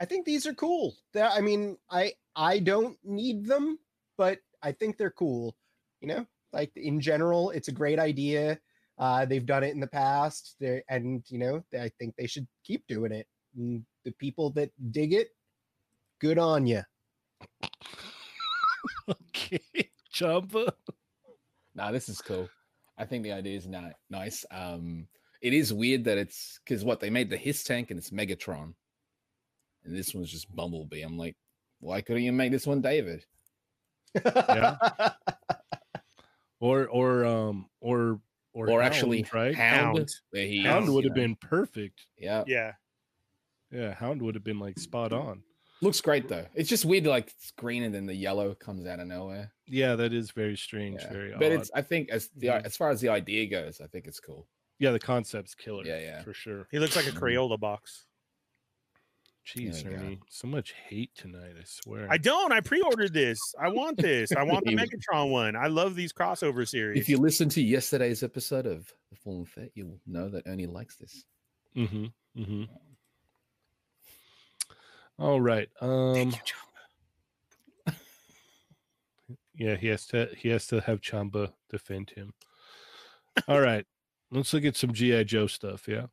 I 0.00 0.04
think 0.04 0.26
these 0.26 0.46
are 0.46 0.54
cool. 0.54 0.96
That 1.12 1.32
I 1.32 1.40
mean, 1.40 1.76
I 1.90 2.14
I 2.34 2.58
don't 2.58 2.98
need 3.04 3.46
them, 3.46 3.78
but 4.16 4.40
I 4.62 4.72
think 4.72 4.96
they're 4.96 5.10
cool. 5.10 5.56
You 6.00 6.08
know, 6.08 6.26
like 6.52 6.72
in 6.76 7.00
general, 7.00 7.50
it's 7.50 7.68
a 7.68 7.72
great 7.72 7.98
idea. 7.98 8.58
Uh, 8.98 9.24
they've 9.24 9.46
done 9.46 9.64
it 9.64 9.74
in 9.74 9.80
the 9.80 9.86
past, 9.86 10.56
they 10.60 10.82
and 10.88 11.22
you 11.28 11.38
know, 11.38 11.64
I 11.72 11.90
think 11.98 12.16
they 12.16 12.26
should 12.26 12.46
keep 12.64 12.86
doing 12.88 13.12
it. 13.12 13.26
And 13.56 13.84
the 14.04 14.12
people 14.12 14.50
that 14.50 14.70
dig 14.90 15.12
it, 15.12 15.28
good 16.20 16.38
on 16.38 16.66
you. 16.66 16.82
Okay. 19.08 19.60
Chamba. 20.14 20.72
Nah, 21.74 21.90
this 21.90 22.08
is 22.08 22.20
cool. 22.20 22.48
I 22.98 23.04
think 23.04 23.22
the 23.24 23.32
idea 23.32 23.56
is 23.56 23.66
ni- 23.66 23.92
nice. 24.10 24.44
Um, 24.50 25.06
it 25.40 25.52
is 25.54 25.72
weird 25.72 26.04
that 26.04 26.18
it's 26.18 26.60
because 26.64 26.84
what 26.84 27.00
they 27.00 27.10
made 27.10 27.30
the 27.30 27.36
his 27.36 27.64
tank 27.64 27.90
and 27.90 27.98
it's 27.98 28.10
Megatron, 28.10 28.74
and 29.84 29.96
this 29.96 30.14
one's 30.14 30.30
just 30.30 30.54
Bumblebee. 30.54 31.02
I'm 31.02 31.18
like, 31.18 31.36
why 31.80 32.00
couldn't 32.00 32.22
you 32.22 32.32
make 32.32 32.52
this 32.52 32.66
one 32.66 32.80
David? 32.80 33.24
Yeah. 34.24 34.76
Or 36.60 36.86
or 36.86 37.24
um 37.24 37.66
or 37.80 38.20
or, 38.52 38.68
Or, 38.70 38.82
Hound, 38.82 38.94
actually, 38.94 39.26
right? 39.34 39.52
Hound, 39.52 39.96
Hound. 39.98 40.10
where 40.30 40.46
he 40.46 40.62
Hound 40.62 40.84
is, 40.84 40.90
would 40.90 41.02
have 41.04 41.16
know. 41.16 41.22
been 41.22 41.34
perfect. 41.36 42.06
Yeah, 42.16 42.44
Yeah. 42.46 42.72
Yeah, 43.72 43.94
Hound 43.94 44.22
would 44.22 44.36
have 44.36 44.44
been 44.44 44.60
like 44.60 44.78
spot 44.78 45.12
on. 45.12 45.42
Looks 45.82 46.00
great 46.00 46.28
though. 46.28 46.46
It's 46.54 46.68
just 46.70 46.84
weird, 46.84 47.04
like 47.06 47.26
it's 47.28 47.50
green 47.52 47.82
and 47.82 47.94
then 47.94 48.06
the 48.06 48.14
yellow 48.14 48.54
comes 48.54 48.86
out 48.86 49.00
of 49.00 49.06
nowhere. 49.08 49.52
Yeah, 49.66 49.96
that 49.96 50.12
is 50.12 50.30
very 50.30 50.56
strange, 50.56 51.00
Yeah. 51.02 51.12
very 51.12 51.32
but 51.32 51.46
odd. 51.46 51.52
it's 51.52 51.70
I 51.74 51.82
think 51.82 52.08
as 52.10 52.28
the 52.36 52.50
as 52.50 52.76
far 52.76 52.90
as 52.90 53.00
the 53.00 53.08
idea 53.10 53.46
goes, 53.46 53.80
I 53.80 53.86
think 53.88 54.06
it's 54.06 54.20
cool. 54.20 54.46
yeah, 54.78 54.92
the 54.92 54.98
concept's 55.00 55.54
killer. 55.54 55.84
Yeah, 55.84 55.98
yeah. 56.00 56.22
for 56.22 56.32
sure. 56.34 56.66
He 56.70 56.78
looks 56.78 56.96
like 56.96 57.06
a 57.06 57.10
Mhm. 57.10 57.18
Crayola 57.18 57.58
box. 57.60 58.06
Jeez, 59.44 59.82
There. 59.82 59.94
Ernie, 59.98 60.20
so 60.30 60.46
much 60.46 60.72
hate 60.88 61.10
tonight. 61.16 61.54
I 61.60 61.64
swear. 61.64 62.06
I 62.08 62.16
don't. 62.16 62.52
I 62.52 62.60
pre-ordered 62.60 63.12
this. 63.12 63.40
I 63.60 63.68
want 63.70 63.96
this. 63.96 64.30
I 64.30 64.44
want 64.44 64.64
the 64.64 64.76
Megatron 64.76 65.30
one. 65.32 65.56
I 65.56 65.66
love 65.66 65.96
these 65.96 66.12
crossover 66.12 66.66
series. 66.68 67.00
If 67.00 67.08
you 67.08 67.18
listen 67.18 67.48
to 67.50 67.60
yesterday's 67.60 68.22
episode 68.22 68.66
of 68.66 68.92
The 69.10 69.16
Fallen 69.16 69.44
Fett, 69.46 69.72
you'll 69.74 69.98
know 70.06 70.28
that 70.28 70.46
Ernie 70.46 70.66
likes 70.68 70.94
this. 70.94 71.24
Mm-hmm. 71.76 72.04
Mm-hmm. 72.40 72.62
All 75.18 75.40
right. 75.40 75.68
Um. 75.80 76.32
Yeah, 79.54 79.76
he 79.76 79.88
has 79.88 80.06
to. 80.08 80.28
He 80.36 80.48
has 80.48 80.66
to 80.68 80.80
have 80.80 81.00
Chamba 81.00 81.52
defend 81.70 82.10
him. 82.10 82.32
All 83.48 83.60
right. 83.60 83.84
Let's 84.30 84.52
look 84.52 84.64
at 84.64 84.76
some 84.76 84.92
GI 84.92 85.24
Joe 85.24 85.46
stuff. 85.46 85.86
Yeah. 85.86 86.06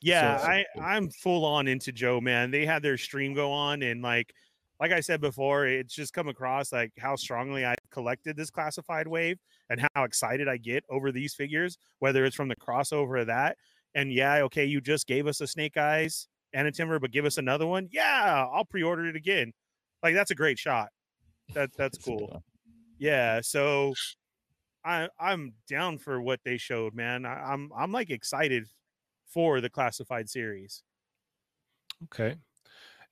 Yeah, 0.00 0.38
So- 0.38 0.46
I 0.46 0.64
I'm 0.80 1.10
full 1.10 1.44
on 1.44 1.66
into 1.68 1.90
Joe, 1.90 2.20
man. 2.20 2.50
They 2.50 2.64
had 2.64 2.82
their 2.82 2.96
stream 2.96 3.34
go 3.34 3.50
on 3.50 3.82
and 3.82 4.02
like 4.02 4.32
like 4.78 4.92
I 4.92 5.00
said 5.00 5.20
before, 5.22 5.66
it's 5.66 5.94
just 5.94 6.12
come 6.12 6.28
across 6.28 6.70
like 6.70 6.92
how 6.98 7.16
strongly 7.16 7.64
I 7.64 7.74
collected 7.90 8.36
this 8.36 8.50
classified 8.50 9.08
wave 9.08 9.38
and 9.70 9.80
how 9.94 10.04
excited 10.04 10.48
I 10.48 10.58
get 10.58 10.84
over 10.90 11.10
these 11.10 11.34
figures, 11.34 11.78
whether 11.98 12.24
it's 12.26 12.36
from 12.36 12.48
the 12.48 12.56
crossover 12.56 13.20
of 13.20 13.26
that. 13.28 13.56
And 13.94 14.12
yeah, 14.12 14.42
okay, 14.42 14.66
you 14.66 14.80
just 14.82 15.06
gave 15.06 15.26
us 15.26 15.40
a 15.40 15.46
Snake 15.46 15.76
Eyes 15.78 16.28
and 16.52 16.66
a 16.66 16.72
Timber, 16.72 16.98
but 16.98 17.10
give 17.10 17.24
us 17.24 17.38
another 17.38 17.66
one. 17.66 17.88
Yeah, 17.92 18.46
I'll 18.52 18.64
pre-order 18.64 19.06
it 19.06 19.16
again. 19.16 19.52
Like 20.02 20.14
that's 20.14 20.30
a 20.30 20.34
great 20.34 20.58
shot. 20.58 20.88
That 21.54 21.70
that's 21.76 21.98
It's 21.98 22.06
a 22.06 22.10
good 22.10 22.18
cool. 22.18 22.44
Yeah, 22.98 23.40
so 23.42 23.94
I 24.84 25.08
I'm 25.18 25.54
down 25.68 25.98
for 25.98 26.20
what 26.20 26.40
they 26.44 26.56
showed, 26.56 26.94
man. 26.94 27.26
I, 27.26 27.52
I'm 27.52 27.70
I'm 27.76 27.92
like 27.92 28.10
excited 28.10 28.66
for 29.26 29.60
the 29.60 29.70
classified 29.70 30.30
series. 30.30 30.82
Okay. 32.04 32.36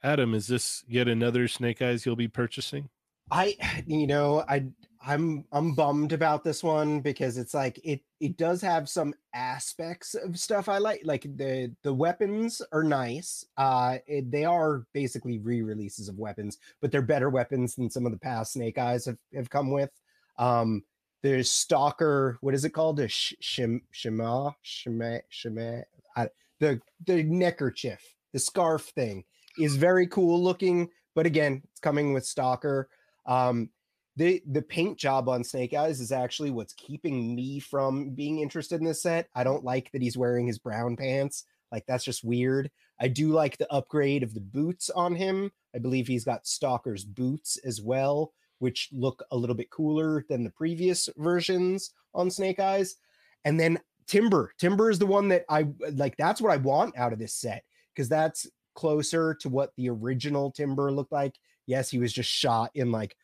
Adam, 0.02 0.34
is 0.34 0.46
this 0.46 0.84
yet 0.86 1.08
another 1.08 1.48
Snake 1.48 1.80
Eyes 1.80 2.04
you'll 2.04 2.16
be 2.16 2.28
purchasing? 2.28 2.90
I 3.30 3.56
you 3.86 4.06
know, 4.06 4.44
I 4.48 4.66
I'm 5.06 5.44
I'm 5.52 5.74
bummed 5.74 6.12
about 6.12 6.44
this 6.44 6.62
one 6.62 7.00
because 7.00 7.36
it's 7.36 7.52
like 7.52 7.78
it 7.84 8.00
it 8.20 8.36
does 8.36 8.62
have 8.62 8.88
some 8.88 9.14
aspects 9.34 10.14
of 10.14 10.38
stuff 10.38 10.68
I 10.68 10.78
like. 10.78 11.02
Like 11.04 11.22
the 11.36 11.74
the 11.82 11.92
weapons 11.92 12.62
are 12.72 12.82
nice. 12.82 13.44
Uh 13.56 13.98
it, 14.06 14.30
they 14.30 14.44
are 14.44 14.86
basically 14.94 15.38
re-releases 15.38 16.08
of 16.08 16.18
weapons, 16.18 16.58
but 16.80 16.90
they're 16.90 17.02
better 17.02 17.28
weapons 17.28 17.74
than 17.74 17.90
some 17.90 18.06
of 18.06 18.12
the 18.12 18.18
past 18.18 18.54
Snake 18.54 18.78
Eyes 18.78 19.04
have, 19.04 19.18
have 19.34 19.50
come 19.50 19.70
with. 19.70 19.90
Um 20.38 20.82
there's 21.22 21.50
Stalker, 21.50 22.38
what 22.40 22.54
is 22.54 22.64
it 22.64 22.70
called? 22.70 23.00
A 23.00 23.08
sh- 23.08 23.34
shim 23.42 23.80
shima 23.90 24.54
shima 24.62 25.20
shima 25.28 25.82
I, 26.16 26.28
the 26.60 26.80
the 27.06 27.22
neckerchief, 27.24 28.00
the 28.32 28.38
scarf 28.38 28.84
thing 28.94 29.24
is 29.58 29.76
very 29.76 30.06
cool 30.06 30.42
looking, 30.42 30.88
but 31.14 31.26
again, 31.26 31.62
it's 31.70 31.80
coming 31.80 32.12
with 32.12 32.24
Stalker. 32.24 32.88
Um, 33.26 33.70
the 34.16 34.42
the 34.50 34.62
paint 34.62 34.98
job 34.98 35.28
on 35.28 35.42
Snake 35.42 35.74
Eyes 35.74 36.00
is 36.00 36.12
actually 36.12 36.50
what's 36.50 36.74
keeping 36.74 37.34
me 37.34 37.58
from 37.58 38.10
being 38.10 38.40
interested 38.40 38.80
in 38.80 38.86
this 38.86 39.02
set. 39.02 39.28
I 39.34 39.44
don't 39.44 39.64
like 39.64 39.90
that 39.92 40.02
he's 40.02 40.16
wearing 40.16 40.46
his 40.46 40.58
brown 40.58 40.96
pants. 40.96 41.44
Like 41.72 41.84
that's 41.86 42.04
just 42.04 42.24
weird. 42.24 42.70
I 43.00 43.08
do 43.08 43.30
like 43.30 43.58
the 43.58 43.72
upgrade 43.72 44.22
of 44.22 44.34
the 44.34 44.40
boots 44.40 44.90
on 44.90 45.14
him. 45.16 45.50
I 45.74 45.78
believe 45.78 46.06
he's 46.06 46.24
got 46.24 46.46
Stalker's 46.46 47.04
boots 47.04 47.56
as 47.64 47.82
well, 47.82 48.32
which 48.60 48.88
look 48.92 49.24
a 49.32 49.36
little 49.36 49.56
bit 49.56 49.70
cooler 49.70 50.24
than 50.28 50.44
the 50.44 50.50
previous 50.50 51.08
versions 51.16 51.90
on 52.14 52.30
Snake 52.30 52.60
Eyes. 52.60 52.96
And 53.44 53.58
then 53.58 53.80
Timber. 54.06 54.52
Timber 54.58 54.90
is 54.90 54.98
the 54.98 55.06
one 55.06 55.28
that 55.28 55.44
I 55.48 55.66
like. 55.92 56.16
That's 56.16 56.40
what 56.40 56.52
I 56.52 56.58
want 56.58 56.96
out 56.96 57.12
of 57.12 57.18
this 57.18 57.34
set 57.34 57.64
because 57.94 58.08
that's 58.08 58.46
closer 58.74 59.34
to 59.34 59.48
what 59.48 59.72
the 59.76 59.88
original 59.88 60.50
Timber 60.50 60.92
looked 60.92 61.12
like. 61.12 61.34
Yes, 61.66 61.90
he 61.90 61.98
was 61.98 62.12
just 62.12 62.30
shot 62.30 62.70
in 62.74 62.92
like 62.92 63.16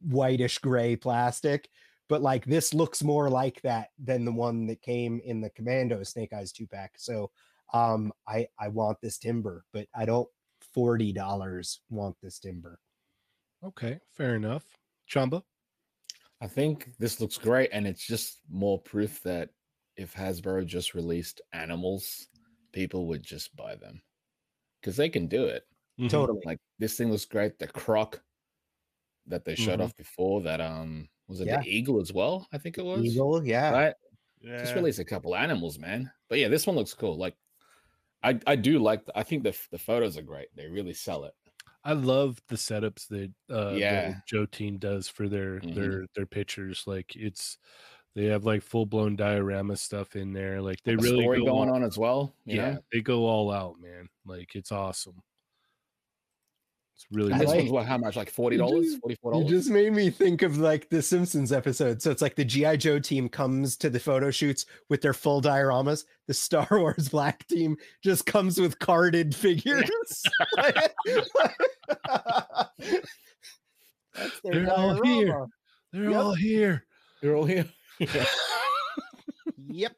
whitish 0.00 0.58
gray 0.58 0.96
plastic, 0.96 1.68
but 2.08 2.22
like 2.22 2.44
this 2.44 2.72
looks 2.74 3.02
more 3.02 3.28
like 3.28 3.60
that 3.62 3.90
than 3.98 4.24
the 4.24 4.32
one 4.32 4.66
that 4.66 4.82
came 4.82 5.20
in 5.24 5.40
the 5.40 5.50
Commando 5.50 6.02
Snake 6.02 6.32
Eyes 6.32 6.52
two 6.52 6.66
pack. 6.66 6.92
So 6.96 7.30
um 7.74 8.12
I 8.26 8.48
I 8.58 8.68
want 8.68 8.98
this 9.02 9.18
timber, 9.18 9.64
but 9.72 9.86
I 9.94 10.04
don't 10.06 10.28
forty 10.72 11.12
dollars 11.12 11.80
want 11.90 12.16
this 12.22 12.38
timber. 12.38 12.80
Okay, 13.62 14.00
fair 14.12 14.36
enough. 14.36 14.64
Chamba. 15.10 15.42
I 16.40 16.46
think 16.46 16.90
this 16.98 17.20
looks 17.20 17.36
great, 17.36 17.70
and 17.72 17.86
it's 17.86 18.06
just 18.06 18.40
more 18.48 18.80
proof 18.80 19.20
that 19.22 19.50
if 19.96 20.14
Hasbro 20.14 20.64
just 20.64 20.94
released 20.94 21.40
animals, 21.52 22.28
people 22.72 23.06
would 23.08 23.22
just 23.24 23.56
buy 23.56 23.74
them 23.74 24.00
because 24.80 24.96
they 24.96 25.08
can 25.08 25.26
do 25.26 25.46
it. 25.46 25.64
Mhm. 25.98 26.08
Totally. 26.08 26.40
Like 26.44 26.58
this 26.78 26.96
thing 26.96 27.10
looks 27.10 27.24
great. 27.24 27.58
The 27.58 27.66
croc 27.66 28.22
that 29.28 29.44
they 29.44 29.54
showed 29.54 29.78
Mhm. 29.80 29.84
off 29.84 29.96
before, 29.96 30.42
that 30.42 30.60
um 30.60 31.08
was 31.26 31.40
it 31.40 31.46
Yeah. 31.46 31.60
the 31.62 31.68
eagle 31.68 32.00
as 32.00 32.12
well? 32.12 32.46
I 32.52 32.58
think 32.58 32.78
it 32.78 32.84
was. 32.84 33.04
Eagle, 33.04 33.44
yeah. 33.44 33.70
Right? 33.70 33.94
Yeah. 34.40 34.58
Just 34.60 34.74
release 34.74 34.98
a 34.98 35.04
couple 35.04 35.34
animals, 35.36 35.78
man. 35.78 36.10
But 36.28 36.38
yeah, 36.38 36.48
this 36.48 36.66
one 36.66 36.76
looks 36.76 36.94
cool. 36.94 37.16
Like 37.16 37.34
I 38.22 38.38
I 38.46 38.56
do 38.56 38.78
like 38.78 39.04
the, 39.04 39.16
I 39.18 39.22
think 39.22 39.42
the 39.42 39.56
the 39.70 39.78
photos 39.78 40.16
are 40.16 40.22
great. 40.22 40.48
They 40.54 40.66
really 40.68 40.94
sell 40.94 41.24
it. 41.24 41.34
I 41.84 41.92
love 41.92 42.40
the 42.48 42.56
setups 42.56 43.06
that 43.08 43.32
uh 43.50 43.72
Yeah. 43.76 44.08
the 44.10 44.22
Joe 44.26 44.46
team 44.46 44.78
does 44.78 45.08
for 45.08 45.28
their 45.28 45.60
Mhm. 45.60 45.74
their 45.74 46.06
their 46.14 46.26
pictures. 46.26 46.84
Like 46.86 47.14
it's 47.16 47.58
they 48.14 48.24
have 48.26 48.44
like 48.44 48.62
full 48.62 48.86
blown 48.86 49.14
diorama 49.16 49.76
stuff 49.76 50.16
in 50.16 50.32
there. 50.32 50.60
Like 50.60 50.82
they 50.82 50.96
The 50.96 51.02
really 51.02 51.22
story 51.22 51.38
go 51.40 51.44
going 51.46 51.68
all- 51.68 51.76
on 51.76 51.84
as 51.84 51.96
well. 51.98 52.34
You 52.44 52.56
yeah, 52.56 52.70
know? 52.74 52.84
they 52.92 53.00
go 53.00 53.26
all 53.26 53.50
out, 53.52 53.78
man. 53.80 54.08
Like 54.24 54.56
it's 54.56 54.72
awesome. 54.72 55.22
It's 57.00 57.06
really 57.12 57.32
I 57.32 57.38
this 57.38 57.46
like- 57.46 57.58
one's 57.58 57.70
what? 57.70 57.86
How 57.86 57.96
much? 57.96 58.16
Like 58.16 58.28
forty 58.28 58.56
dollars, 58.56 58.86
just- 58.86 59.00
forty 59.00 59.14
four 59.22 59.32
You 59.34 59.42
dollars. 59.44 59.50
just 59.52 59.70
made 59.70 59.92
me 59.92 60.10
think 60.10 60.42
of 60.42 60.58
like 60.58 60.88
the 60.88 61.00
Simpsons 61.00 61.52
episode. 61.52 62.02
So 62.02 62.10
it's 62.10 62.20
like 62.20 62.34
the 62.34 62.44
GI 62.44 62.76
Joe 62.78 62.98
team 62.98 63.28
comes 63.28 63.76
to 63.76 63.88
the 63.88 64.00
photo 64.00 64.32
shoots 64.32 64.66
with 64.88 65.00
their 65.00 65.14
full 65.14 65.40
dioramas. 65.40 66.06
The 66.26 66.34
Star 66.34 66.66
Wars 66.72 67.08
Black 67.08 67.46
team 67.46 67.76
just 68.02 68.26
comes 68.26 68.60
with 68.60 68.80
carded 68.80 69.32
figures. 69.32 70.24
They're 74.44 74.72
all 74.72 75.00
here. 75.04 75.46
They're 75.92 76.10
Yep. 76.10 76.20
all 76.20 76.34
here. 76.34 76.84
They're 77.22 77.36
all 77.36 77.44
here. 77.44 77.66
Yep. 79.70 79.92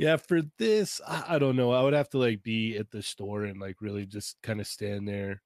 Yeah, 0.00 0.16
for 0.16 0.40
this, 0.58 1.00
I, 1.06 1.24
I 1.34 1.38
don't 1.38 1.56
know. 1.56 1.72
I 1.72 1.82
would 1.82 1.92
have 1.92 2.08
to 2.10 2.18
like 2.18 2.42
be 2.42 2.76
at 2.76 2.90
the 2.90 3.02
store 3.02 3.44
and 3.44 3.60
like 3.60 3.76
really 3.80 4.06
just 4.06 4.40
kind 4.42 4.60
of 4.60 4.66
stand 4.66 5.06
there 5.06 5.42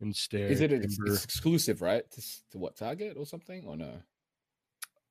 and 0.00 0.14
stare. 0.14 0.48
Is 0.48 0.60
it 0.60 0.72
ex- 0.72 0.96
it's 1.06 1.24
exclusive, 1.24 1.80
right? 1.82 2.02
To, 2.10 2.22
to 2.50 2.58
what 2.58 2.76
Target 2.76 3.16
or 3.16 3.24
something, 3.26 3.64
or 3.66 3.76
no? 3.76 3.94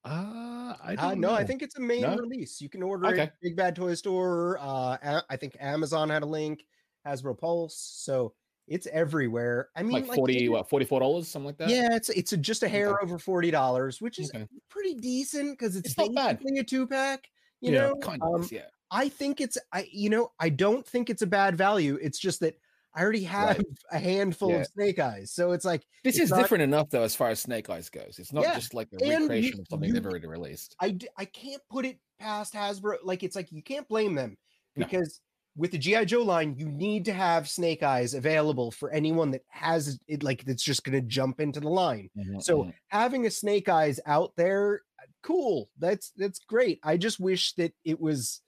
Uh, 0.04 0.76
I 0.84 0.96
Uh, 0.98 1.10
don't 1.12 1.20
no, 1.22 1.32
I 1.32 1.44
think 1.44 1.62
it's 1.62 1.78
a 1.78 1.82
main 1.82 2.02
No? 2.02 2.16
release. 2.16 2.60
You 2.60 2.70
can 2.70 2.82
order 2.84 3.08
Okay. 3.08 3.24
it 3.24 3.34
Big 3.42 3.56
Bad 3.56 3.76
Toy 3.76 3.94
Store. 3.94 4.58
Uh, 4.60 4.98
A- 5.02 5.24
I 5.30 5.38
think 5.38 5.56
Amazon 5.60 6.10
had 6.10 6.24
a 6.24 6.26
link, 6.26 6.66
Hasbro 7.08 7.38
Pulse. 7.38 7.78
So 7.78 8.34
it's 8.68 8.88
everywhere. 8.88 9.70
I 9.76 9.84
mean, 9.84 9.92
like 9.94 10.08
like, 10.08 10.16
40, 10.18 10.36
even- 10.36 10.52
what, 10.54 10.70
$44, 10.70 11.26
something 11.26 11.46
like 11.46 11.58
that? 11.58 11.70
Yeah, 11.70 11.96
it's 11.96 12.10
it's 12.10 12.34
a, 12.34 12.38
just 12.38 12.64
a 12.64 12.68
hair 12.68 12.89
Okay. 12.96 13.04
over 13.04 13.18
forty 13.20 13.52
dollars, 13.52 14.02
which 14.02 14.18
is 14.20 14.32
Okay. 14.34 14.48
pretty 14.70 14.96
decent 14.96 15.58
because 15.58 15.76
it's, 15.76 15.89
It's 15.89 15.98
not 15.98 16.14
bad. 16.16 16.39
a 16.58 16.64
two 16.64 16.88
pack. 16.88 17.30
You 17.62 17.74
Yeah, 17.74 17.80
know, 17.89 17.96
Kind 17.98 18.24
Um, 18.24 18.42
of, 18.42 18.52
yeah. 18.52 18.66
I 18.92 19.10
think 19.10 19.42
it's 19.42 19.58
I 19.72 19.88
you 19.92 20.10
know 20.10 20.32
I 20.39 20.50
don't 20.50 20.86
think 20.86 21.10
it's 21.10 21.22
a 21.22 21.28
bad 21.28 21.58
value. 21.58 21.98
It's 22.02 22.20
just 22.20 22.39
that 22.42 22.56
I 22.94 23.02
already 23.02 23.24
have 23.24 23.58
Right. 23.58 23.66
a 23.94 24.00
handful 24.00 24.50
Yeah. 24.50 24.58
of 24.58 24.68
snake 24.68 25.00
eyes, 25.00 25.32
so 25.32 25.54
it's 25.54 25.64
like 25.64 25.86
This 26.04 26.16
it's 26.16 26.26
is 26.26 26.30
not- 26.32 26.42
different 26.42 26.64
enough, 26.64 26.89
though, 26.89 27.04
as 27.04 27.16
far 27.16 27.30
as 27.30 27.39
Snake 27.39 27.70
Eyes 27.70 27.89
goes. 27.89 28.20
It's 28.20 28.34
not 28.34 28.44
Yeah, 28.44 28.56
just 28.56 28.74
like 28.74 28.89
a 28.92 28.98
and 29.02 29.06
you- 29.06 29.20
recreation 29.30 29.60
of 29.62 29.68
something 29.70 29.94
they've 29.94 30.06
already 30.06 30.28
released. 30.28 30.76
I 30.82 30.98
I 31.16 31.24
can't 31.26 31.62
put 31.70 31.86
it 31.86 32.00
past 32.20 32.54
Hasbro. 32.54 32.98
Like 33.04 33.24
it's 33.24 33.36
like 33.36 33.50
you 33.52 33.64
can't 33.64 33.88
blame 33.88 34.14
them 34.16 34.38
No. 34.76 34.86
because 34.86 35.22
with 35.56 35.72
the 35.72 35.78
GI 35.78 36.04
Joe 36.06 36.22
line, 36.24 36.56
you 36.58 36.70
need 36.70 37.06
to 37.06 37.14
have 37.14 37.50
Snake 37.50 37.82
Eyes 37.84 38.14
available 38.14 38.72
for 38.72 38.89
anyone 38.92 39.32
that 39.32 39.44
has 39.50 39.98
it. 40.08 40.22
Like 40.24 40.44
that's 40.46 40.64
just 40.64 40.84
going 40.84 41.02
to 41.02 41.06
jump 41.08 41.39
into 41.42 41.60
the 41.62 41.70
line. 41.70 42.10
Mhm, 42.18 42.42
So 42.44 42.64
mhm. 42.66 42.74
having 42.89 43.26
a 43.26 43.32
Snake 43.32 43.68
Eyes 43.70 44.00
out 44.06 44.34
there, 44.38 44.82
uh, 45.02 45.06
cool. 45.24 45.70
That's 45.78 46.12
that's 46.18 46.39
great. 46.39 46.80
I 46.84 46.98
just 46.98 47.20
wish 47.22 47.54
that 47.56 47.74
it 47.86 48.00
was 48.02 48.42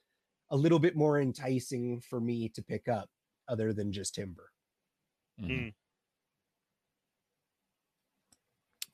a 0.50 0.56
little 0.56 0.78
bit 0.78 0.96
more 0.96 1.20
enticing 1.20 2.00
for 2.00 2.20
me 2.20 2.48
to 2.50 2.62
pick 2.62 2.88
up, 2.88 3.08
other 3.48 3.72
than 3.72 3.92
just 3.92 4.14
Timber. 4.14 4.50
Mhm. 5.40 5.74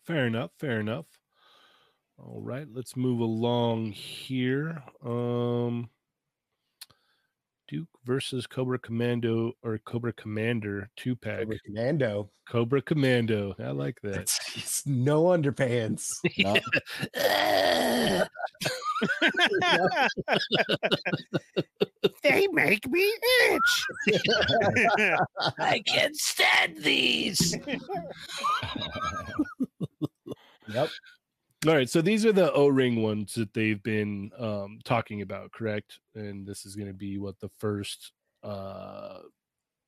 Fair 0.05 0.26
enough. 0.26 0.51
Fair 0.59 0.80
enough. 0.80 1.07
All 2.18 2.40
right, 2.40 2.66
let's 2.70 2.96
move 2.96 3.20
along 3.20 3.92
here. 3.92 4.82
Um 5.03 5.90
Duke 7.68 7.88
versus 8.05 8.48
Cobra 8.48 8.80
Commando 8.80 9.53
or 9.62 9.78
Cobra 9.78 10.12
Commander 10.12 10.90
two 10.96 11.14
pack. 11.14 11.40
Cobra 11.42 11.59
Commando. 11.64 12.30
Cobra 12.48 12.82
Commando. 12.82 13.55
I 13.61 13.70
like 13.70 14.01
that. 14.03 14.16
It's, 14.16 14.57
it's 14.57 14.86
no 14.88 15.24
underpants. 15.26 16.09
No, 16.38 16.57
they 22.22 22.46
make 22.48 22.88
me 22.88 23.12
itch. 23.51 23.84
I 25.59 25.82
can't 25.86 26.16
stand 26.16 26.78
these. 26.78 27.57
Yep. 30.72 30.88
All 31.66 31.74
right, 31.74 31.90
so 31.90 32.01
these 32.01 32.24
are 32.24 32.32
the 32.32 32.51
O-ring 32.55 33.03
ones 33.03 33.34
that 33.34 33.53
they've 33.53 33.82
been 33.82 34.30
um, 34.38 34.78
talking 34.84 35.20
about, 35.20 35.53
correct? 35.53 35.98
And 36.14 36.46
this 36.46 36.64
is 36.64 36.74
going 36.74 36.88
to 36.88 36.94
be 36.94 37.18
what 37.18 37.38
the 37.38 37.51
first, 37.59 38.12
uh, 38.42 39.18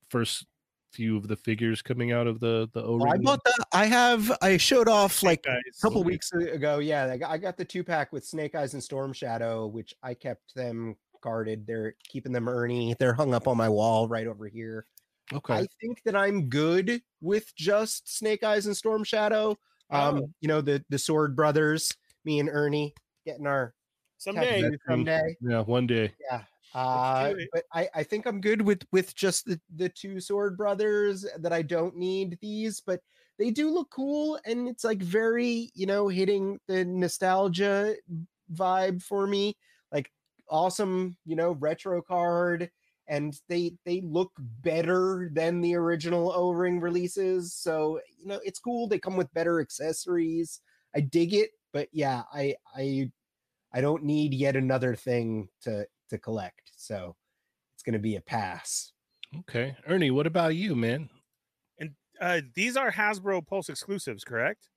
first 0.09 0.45
few 0.93 1.17
of 1.17 1.27
the 1.27 1.35
figures 1.35 1.81
coming 1.81 2.11
out 2.11 2.27
of 2.27 2.39
the 2.39 2.69
the 2.73 2.83
O-ring. 2.83 3.11
I 3.13 3.17
bought 3.17 3.43
the. 3.43 3.65
I 3.73 3.85
have. 3.85 4.31
I 4.41 4.57
showed 4.57 4.87
off 4.87 5.23
like 5.23 5.43
guys. 5.43 5.59
a 5.77 5.81
couple 5.81 6.01
Okay. 6.01 6.07
weeks 6.11 6.31
ago. 6.31 6.79
Yeah, 6.79 7.05
I 7.11 7.17
got, 7.17 7.31
I 7.31 7.37
got 7.37 7.57
the 7.57 7.65
two 7.65 7.83
pack 7.83 8.13
with 8.13 8.25
Snake 8.25 8.55
Eyes 8.55 8.73
and 8.73 8.83
Storm 8.83 9.11
Shadow, 9.13 9.67
which 9.67 9.93
I 10.03 10.13
kept 10.13 10.53
them 10.55 10.95
guarded. 11.21 11.65
They're 11.65 11.95
keeping 12.07 12.31
them 12.31 12.47
Ernie. 12.47 12.95
They're 12.99 13.13
hung 13.13 13.33
up 13.33 13.47
on 13.47 13.57
my 13.57 13.69
wall 13.69 14.07
right 14.07 14.27
over 14.27 14.47
here. 14.47 14.85
Okay. 15.33 15.53
I 15.53 15.67
think 15.81 16.01
that 16.05 16.15
I'm 16.15 16.49
good 16.49 17.01
with 17.21 17.55
just 17.55 18.15
Snake 18.15 18.43
Eyes 18.43 18.65
and 18.65 18.75
Storm 18.77 19.03
Shadow. 19.03 19.57
Um, 19.89 20.17
Oh. 20.17 20.29
you 20.41 20.47
know 20.47 20.61
the 20.61 20.83
the 20.89 20.97
Sword 20.99 21.35
Brothers, 21.35 21.91
me 22.25 22.39
and 22.39 22.49
Ernie 22.49 22.93
getting 23.25 23.47
our 23.47 23.73
Someday. 24.17 24.61
tattoos 24.61 24.79
someday. 24.87 25.35
yeah, 25.41 25.61
one 25.61 25.87
day. 25.87 26.13
Yeah. 26.29 26.43
Uh, 26.89 27.33
but 27.51 27.63
I, 27.73 27.87
I 27.95 28.03
think 28.03 28.25
I'm 28.25 28.41
good 28.41 28.61
with 28.61 28.83
with 28.91 29.15
just 29.15 29.45
the 29.45 29.59
the 29.75 29.89
two 29.89 30.19
sword 30.19 30.57
brothers 30.57 31.25
that 31.39 31.53
I 31.53 31.61
don't 31.61 31.95
need 31.95 32.37
these, 32.41 32.81
but 32.81 33.01
they 33.39 33.51
do 33.51 33.69
look 33.71 33.89
cool 33.91 34.39
and 34.45 34.67
it's 34.67 34.83
like 34.83 35.01
very 35.01 35.71
you 35.75 35.85
know 35.85 36.07
hitting 36.07 36.59
the 36.67 36.83
nostalgia 36.85 37.95
vibe 38.53 39.01
for 39.03 39.27
me. 39.27 39.55
Like 39.91 40.11
awesome, 40.49 41.17
you 41.25 41.35
know, 41.35 41.51
retro 41.53 42.01
card, 42.01 42.69
and 43.07 43.33
they 43.49 43.73
they 43.85 44.01
look 44.01 44.31
better 44.39 45.29
than 45.33 45.61
the 45.61 45.75
original 45.75 46.31
O-ring 46.33 46.79
releases. 46.79 47.53
So 47.53 47.99
you 48.19 48.25
know, 48.27 48.39
it's 48.43 48.59
cool. 48.59 48.87
They 48.87 48.99
come 48.99 49.17
with 49.17 49.33
better 49.33 49.59
accessories. 49.61 50.59
I 50.95 51.01
dig 51.01 51.33
it, 51.33 51.51
but 51.71 51.89
yeah, 51.91 52.23
I 52.33 52.55
I 52.75 53.11
I 53.73 53.81
don't 53.81 54.03
need 54.03 54.33
yet 54.33 54.55
another 54.55 54.95
thing 54.95 55.49
to 55.61 55.87
to 56.09 56.17
collect. 56.17 56.62
So 56.83 57.15
it's 57.73 57.83
going 57.83 57.93
to 57.93 57.99
be 57.99 58.17
a 58.17 58.21
pass. 58.21 58.91
Okay, 59.39 59.75
Ernie, 59.87 60.11
what 60.11 60.27
about 60.27 60.55
you, 60.55 60.75
man? 60.75 61.09
And 61.79 61.91
uh, 62.21 62.41
these 62.55 62.75
are 62.77 62.91
Hasbro 62.91 63.47
Pulse 63.47 63.69
exclusives, 63.69 64.23
correct? 64.23 64.69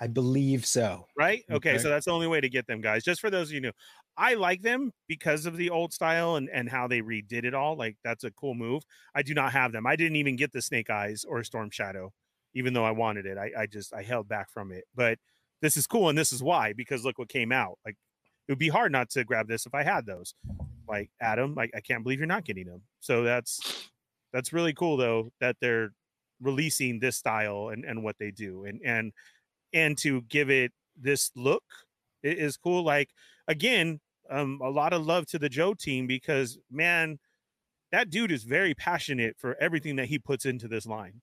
I 0.00 0.06
believe 0.06 0.64
so. 0.64 1.06
Right? 1.16 1.44
Okay, 1.50 1.72
Okay. 1.72 1.78
so 1.78 1.90
that's 1.90 2.06
the 2.06 2.12
only 2.12 2.26
way 2.26 2.40
to 2.40 2.48
get 2.48 2.66
them, 2.66 2.80
guys. 2.80 3.04
Just 3.04 3.20
for 3.20 3.28
those 3.28 3.48
of 3.48 3.52
you 3.52 3.60
new, 3.60 3.72
I 4.16 4.32
like 4.34 4.62
them 4.62 4.92
because 5.08 5.44
of 5.44 5.56
the 5.58 5.68
old 5.70 5.92
style 5.92 6.36
and 6.36 6.48
and 6.50 6.68
how 6.70 6.88
they 6.88 7.00
redid 7.02 7.44
it 7.44 7.54
all. 7.54 7.76
Like 7.76 7.96
that's 8.02 8.24
a 8.24 8.30
cool 8.30 8.54
move. 8.54 8.82
I 9.14 9.22
do 9.22 9.34
not 9.34 9.52
have 9.52 9.72
them. 9.72 9.86
I 9.86 9.96
didn't 9.96 10.16
even 10.16 10.36
get 10.36 10.52
the 10.52 10.62
Snake 10.62 10.88
Eyes 10.88 11.24
or 11.28 11.44
Storm 11.44 11.70
Shadow, 11.70 12.12
even 12.54 12.72
though 12.72 12.84
I 12.84 12.90
wanted 12.92 13.26
it. 13.26 13.36
I, 13.36 13.50
I 13.56 13.66
just 13.66 13.92
I 13.94 14.02
held 14.02 14.26
back 14.26 14.50
from 14.50 14.72
it. 14.72 14.84
But 14.94 15.18
this 15.60 15.76
is 15.76 15.86
cool, 15.86 16.08
and 16.08 16.18
this 16.18 16.32
is 16.32 16.42
why 16.42 16.72
because 16.72 17.04
look 17.04 17.18
what 17.18 17.28
came 17.28 17.52
out. 17.52 17.78
Like 17.84 17.96
it 18.48 18.52
would 18.52 18.58
be 18.58 18.68
hard 18.68 18.90
not 18.90 19.10
to 19.10 19.22
grab 19.24 19.48
this 19.48 19.66
if 19.66 19.74
I 19.74 19.82
had 19.84 20.06
those. 20.06 20.34
Like 20.90 21.10
Adam, 21.20 21.54
like 21.54 21.72
I 21.76 21.80
can't 21.80 22.02
believe 22.04 22.18
you're 22.20 22.26
not 22.28 22.44
getting 22.44 22.66
them. 22.66 22.82
So 23.00 23.24
that's 23.24 23.90
that's 24.32 24.52
really 24.52 24.74
cool 24.74 24.96
though 24.96 25.30
that 25.40 25.56
they're 25.60 25.92
releasing 26.40 27.00
this 27.00 27.16
style 27.16 27.68
and 27.70 27.84
and 27.84 28.02
what 28.02 28.16
they 28.18 28.30
do 28.30 28.64
and 28.64 28.80
and 28.84 29.12
and 29.72 29.98
to 29.98 30.22
give 30.22 30.50
it 30.50 30.72
this 30.96 31.30
look 31.36 31.64
i- 32.24 32.28
is 32.28 32.56
cool 32.56 32.82
like 32.84 33.10
again 33.48 34.00
um 34.30 34.60
a 34.62 34.70
lot 34.70 34.92
of 34.92 35.06
love 35.06 35.26
to 35.26 35.38
the 35.38 35.48
joe 35.48 35.74
team 35.74 36.06
because 36.06 36.58
man 36.70 37.18
that 37.92 38.10
dude 38.10 38.32
is 38.32 38.44
very 38.44 38.74
passionate 38.74 39.36
for 39.38 39.56
everything 39.60 39.96
that 39.96 40.06
he 40.08 40.18
puts 40.18 40.46
into 40.46 40.68
this 40.68 40.86
line 40.86 41.22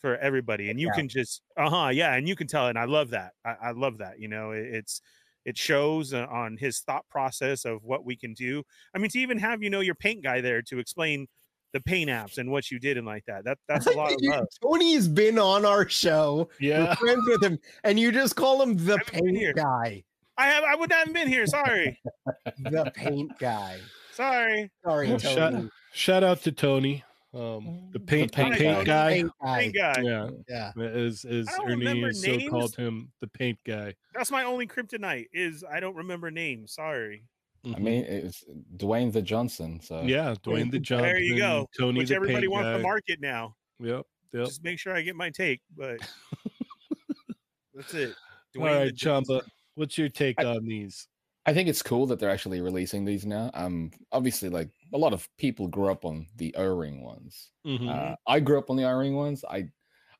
for 0.00 0.16
everybody 0.18 0.70
and 0.70 0.80
you 0.80 0.86
Yeah. 0.88 0.94
can 0.94 1.08
just 1.08 1.42
uh-huh 1.56 1.88
yeah 1.88 2.14
and 2.14 2.28
you 2.28 2.36
can 2.36 2.46
tell 2.46 2.68
and 2.68 2.78
i 2.78 2.84
love 2.84 3.10
that 3.10 3.32
i, 3.44 3.50
I 3.50 3.70
love 3.72 3.98
that 3.98 4.20
you 4.20 4.28
know 4.28 4.52
it, 4.52 4.66
it's 4.66 5.00
it 5.48 5.56
shows 5.56 6.12
uh, 6.12 6.26
on 6.30 6.56
his 6.58 6.80
thought 6.80 7.04
process 7.10 7.64
of 7.64 7.82
what 7.82 8.04
we 8.04 8.14
can 8.16 8.32
do 8.34 8.62
i 8.94 8.98
mean 8.98 9.10
to 9.10 9.18
even 9.18 9.38
have 9.38 9.62
you 9.62 9.70
know 9.70 9.80
your 9.80 9.94
paint 9.94 10.22
guy 10.22 10.40
there 10.40 10.60
to 10.62 10.78
explain 10.78 11.26
the 11.72 11.80
paint 11.80 12.08
apps 12.10 12.38
and 12.38 12.50
what 12.50 12.70
you 12.70 12.78
did 12.78 12.96
and 12.98 13.06
like 13.06 13.24
that 13.26 13.44
that 13.44 13.58
that's 13.68 13.86
a 13.86 13.92
lot 13.92 14.12
of 14.12 14.18
You- 14.20 14.30
love 14.30 14.46
Tony's 14.62 15.06
been 15.08 15.38
on 15.38 15.64
our 15.64 15.88
show. 15.88 16.48
We're 16.60 16.68
Yeah, 16.70 16.94
friends 16.94 17.22
with 17.26 17.42
him, 17.42 17.58
and 17.84 17.98
you 18.00 18.10
just 18.12 18.36
call 18.36 18.62
him 18.62 18.76
the 18.76 18.98
haven't 18.98 19.36
here. 19.36 19.52
paint 19.54 19.56
guy. 19.56 20.02
i 20.38 20.46
have 20.48 20.64
i 20.64 20.74
would 20.74 20.90
not 20.90 21.06
have 21.06 21.14
been 21.14 21.28
here 21.28 21.46
sorry 21.46 22.00
The 22.58 22.90
paint 22.94 23.32
guy. 23.38 23.78
sorry 24.12 24.70
Sorry, 24.84 25.08
Well, 25.10 25.18
shut- 25.18 25.52
Tony. 25.52 25.68
shout 25.92 26.24
out 26.24 26.42
to 26.42 26.52
Tony, 26.52 27.04
um, 27.34 27.88
the 27.92 28.00
paint, 28.00 28.32
the 28.32 28.36
paint 28.36 28.54
paint, 28.56 28.84
guy. 28.84 28.84
guy. 28.84 29.12
Paint 29.14 29.32
guy. 29.42 29.58
paint 29.60 29.74
guy 29.74 30.02
Yeah, 30.02 30.30
Yeah. 30.48 30.72
as 30.82 31.24
as 31.24 31.46
Ernie 31.62 31.76
remember 31.76 32.12
so 32.12 32.38
called 32.48 32.74
him, 32.74 33.12
the 33.20 33.26
paint 33.28 33.58
guy. 33.66 33.94
That's 34.14 34.30
my 34.30 34.44
only 34.44 34.66
kryptonite 34.66 35.26
is 35.32 35.62
I 35.64 35.80
don't 35.80 35.94
remember 35.96 36.30
names. 36.30 36.72
Sorry. 36.74 37.24
I 37.64 37.68
Mhm. 37.70 37.78
mean, 37.80 38.04
it's 38.04 38.44
Dwayne 38.76 39.12
the 39.12 39.20
Johnson. 39.20 39.80
So 39.80 40.02
yeah, 40.02 40.34
Dwayne 40.42 40.70
the 40.70 40.78
Johnson. 40.78 41.06
There 41.08 41.18
you 41.20 41.36
go. 41.36 41.66
Tony 41.78 41.98
Which 41.98 42.08
the 42.08 42.14
everybody 42.14 42.42
paint 42.46 42.52
wants 42.52 42.66
guy. 42.66 42.76
to 42.78 42.82
market 42.82 43.20
now. 43.20 43.56
Yep, 43.80 44.06
yep. 44.32 44.46
Just 44.46 44.64
make 44.64 44.78
sure 44.78 44.94
I 44.94 45.02
get 45.02 45.16
my 45.16 45.28
take. 45.30 45.60
But 45.76 45.98
that's 47.74 47.94
it. 47.94 48.14
All 48.56 48.62
Dwayne 48.62 48.76
right, 48.78 48.84
the 48.86 48.92
Johnson. 48.92 49.36
Chamba, 49.40 49.48
what's 49.74 49.98
your 49.98 50.08
take 50.08 50.36
I- 50.40 50.44
on 50.44 50.64
these? 50.66 51.08
I 51.48 51.54
think 51.54 51.68
it's 51.68 51.82
cool 51.82 52.06
that 52.06 52.18
they're 52.18 52.30
actually 52.30 52.60
releasing 52.60 53.04
these 53.04 53.24
now. 53.26 53.50
Um, 53.54 53.90
obviously, 54.12 54.50
like 54.50 54.70
a 54.92 54.98
lot 54.98 55.14
of 55.14 55.28
people 55.38 55.68
grew 55.68 55.90
up 55.90 56.04
on 56.04 56.26
the 56.36 56.54
O-ring 56.56 57.02
ones. 57.02 57.52
Mhm. 57.64 57.94
Uh, 57.94 58.16
I 58.26 58.40
grew 58.40 58.58
up 58.58 58.70
on 58.70 58.76
the 58.76 58.84
O-ring 58.84 59.14
ones. 59.16 59.44
I 59.48 59.70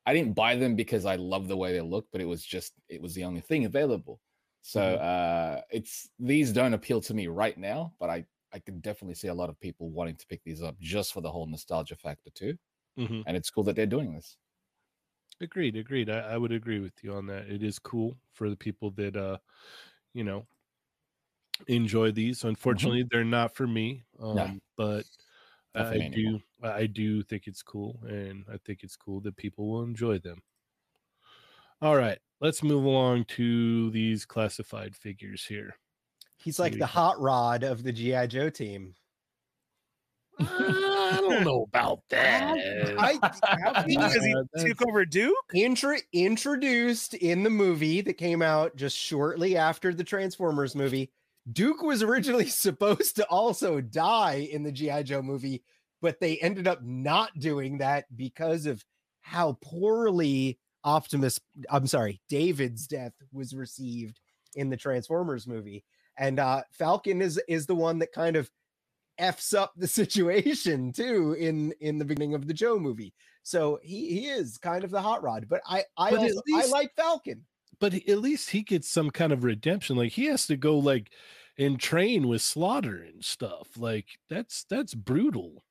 I 0.07 0.15
didn't 0.15 0.35
buy 0.35 0.57
them 0.57 0.77
because 0.77 1.07
I 1.07 1.17
love 1.17 1.49
the 1.49 1.57
way 1.57 1.73
they 1.73 1.83
look, 1.83 2.09
but 2.13 2.21
it 2.23 2.27
was 2.27 2.45
just 2.45 2.75
it 2.89 3.03
was 3.03 3.15
the 3.15 3.25
only 3.25 3.43
thing 3.43 3.67
available. 3.67 4.23
So 4.63 4.81
Mhm. 4.81 4.99
uh, 4.99 5.63
it's 5.71 6.11
these 6.19 6.53
don't 6.53 6.75
appeal 6.75 7.01
to 7.03 7.15
me 7.15 7.29
right 7.29 7.59
now, 7.59 7.95
but 8.01 8.11
I 8.11 8.27
I 8.53 8.61
can 8.61 8.81
definitely 8.81 9.15
see 9.17 9.29
a 9.29 9.35
lot 9.35 9.51
of 9.51 9.61
people 9.61 9.91
wanting 9.91 10.17
to 10.19 10.27
pick 10.29 10.43
these 10.45 10.63
up 10.63 10.79
just 10.81 11.13
for 11.15 11.23
the 11.23 11.33
whole 11.33 11.47
nostalgia 11.47 11.97
factor 11.97 12.31
too. 12.31 12.59
Mhm. 12.97 13.25
And 13.27 13.37
it's 13.37 13.51
cool 13.51 13.65
that 13.65 13.77
they're 13.77 13.87
doing 13.87 14.15
this. 14.15 14.39
Agreed, 15.41 15.77
agreed. 15.77 16.11
I, 16.11 16.21
I 16.21 16.37
would 16.37 16.53
agree 16.53 16.81
with 16.81 17.03
you 17.05 17.13
on 17.15 17.27
that. 17.27 17.49
It 17.49 17.63
is 17.63 17.79
cool 17.79 18.19
for 18.33 18.51
the 18.51 18.57
people 18.57 18.91
that 18.93 19.17
uh, 19.17 19.39
you 20.15 20.25
know, 20.25 20.49
enjoy 21.67 22.13
these. 22.13 22.45
Unfortunately, 22.45 23.05
they're 23.11 23.25
not 23.25 23.55
for 23.55 23.67
me. 23.67 24.05
Um, 24.21 24.61
but 24.77 25.05
Not 25.75 25.89
for 25.89 25.95
I 25.95 25.99
me 25.99 26.07
anymore. 26.07 26.41
do 26.61 26.67
I 26.69 26.87
do 26.87 27.23
think 27.23 27.47
it's 27.47 27.63
cool 27.63 28.01
and 28.07 28.45
I 28.53 28.57
think 28.65 28.83
it's 28.83 28.97
cool 28.97 29.21
that 29.21 29.37
people 29.37 29.69
will 29.71 29.83
enjoy 29.83 30.19
them. 30.19 30.43
All 31.81 31.97
right, 31.97 32.19
let's 32.41 32.63
move 32.63 32.85
along 32.85 33.27
to 33.37 33.91
these 33.91 34.25
classified 34.25 34.97
figures 34.97 35.45
here. 35.45 35.77
He's 36.37 36.59
like 36.59 36.79
the 36.79 36.87
hot 36.87 37.21
rod 37.21 37.63
of 37.63 37.83
the 37.83 37.93
GI 37.93 38.29
Joe 38.29 38.51
team. 38.51 38.95
Ah, 40.41 41.19
I 41.19 41.21
don't 41.21 41.45
know 41.45 41.65
about 41.65 42.01
that. 42.11 42.57
I, 42.99 43.15
because 43.87 44.15
he 44.57 44.69
took 44.69 44.87
over 44.87 45.05
Duke. 45.05 45.35
intro, 45.55 45.97
introduced 46.13 47.15
in 47.15 47.43
the 47.43 47.51
movie 47.51 48.01
that 48.03 48.15
came 48.15 48.41
out 48.43 48.77
just 48.77 48.97
shortly 48.97 49.57
after 49.57 49.93
the 49.93 50.05
Transformers 50.05 50.75
movie. 50.77 51.11
Duke 51.53 51.83
was 51.83 52.03
originally 52.03 52.47
supposed 52.49 53.17
to 53.17 53.27
also 53.29 53.81
die 53.81 54.49
in 54.51 54.63
the 54.63 54.73
G.I. 54.73 55.03
Joe 55.05 55.23
movie, 55.23 55.63
but 56.01 56.21
they 56.21 56.39
ended 56.39 56.69
up 56.69 56.83
not 56.83 57.39
doing 57.39 57.79
that 57.79 58.05
because 58.17 58.67
of 58.67 58.85
how 59.21 59.59
poorly 59.63 60.59
Optimus, 60.85 61.41
I'm 61.71 61.87
sorry, 61.87 62.21
David's 62.29 62.87
death 62.87 63.13
was 63.33 63.55
received 63.55 64.21
in 64.55 64.71
the 64.71 64.77
Transformers 64.77 65.47
movie. 65.47 65.85
And 66.17 66.41
uh 66.41 66.63
Falcon 66.73 67.21
is 67.21 67.41
is 67.49 67.67
the 67.67 67.75
one 67.75 67.99
that 67.99 68.13
kind 68.13 68.37
of 68.37 68.51
f's 69.19 69.53
up 69.55 69.73
the 69.77 69.89
situation 70.01 70.93
too 70.93 71.37
in 71.39 71.73
in 71.81 71.99
the 71.99 72.05
beginning 72.05 72.35
of 72.35 72.47
the 72.47 72.55
Joe 72.55 72.79
movie. 72.79 73.13
So 73.43 73.79
he 73.83 74.21
he 74.21 74.29
is 74.29 74.57
kind 74.59 74.85
of 74.85 74.91
the 74.91 75.03
hot 75.03 75.23
rod, 75.23 75.47
but 75.49 75.61
I 75.67 75.85
I 75.97 76.11
also, 76.13 76.43
least- 76.47 76.67
I 76.67 76.67
like 76.67 76.95
Falcon. 76.97 77.45
But 77.81 77.95
at 77.95 78.19
least 78.19 78.51
he 78.51 78.63
gets 78.63 78.89
some 78.89 79.11
kind 79.11 79.33
of 79.33 79.45
redemption. 79.45 79.97
Like 79.97 80.13
he 80.13 80.27
has 80.27 80.47
to 80.49 80.57
go 80.57 80.79
like 80.79 81.11
and 81.59 81.79
train 81.81 82.29
with 82.29 82.43
Slaughter 82.43 82.97
and 83.03 83.25
stuff. 83.25 83.69
Like 83.77 84.07
that's 84.29 84.65
that's 84.69 84.95
brutal. 84.95 85.65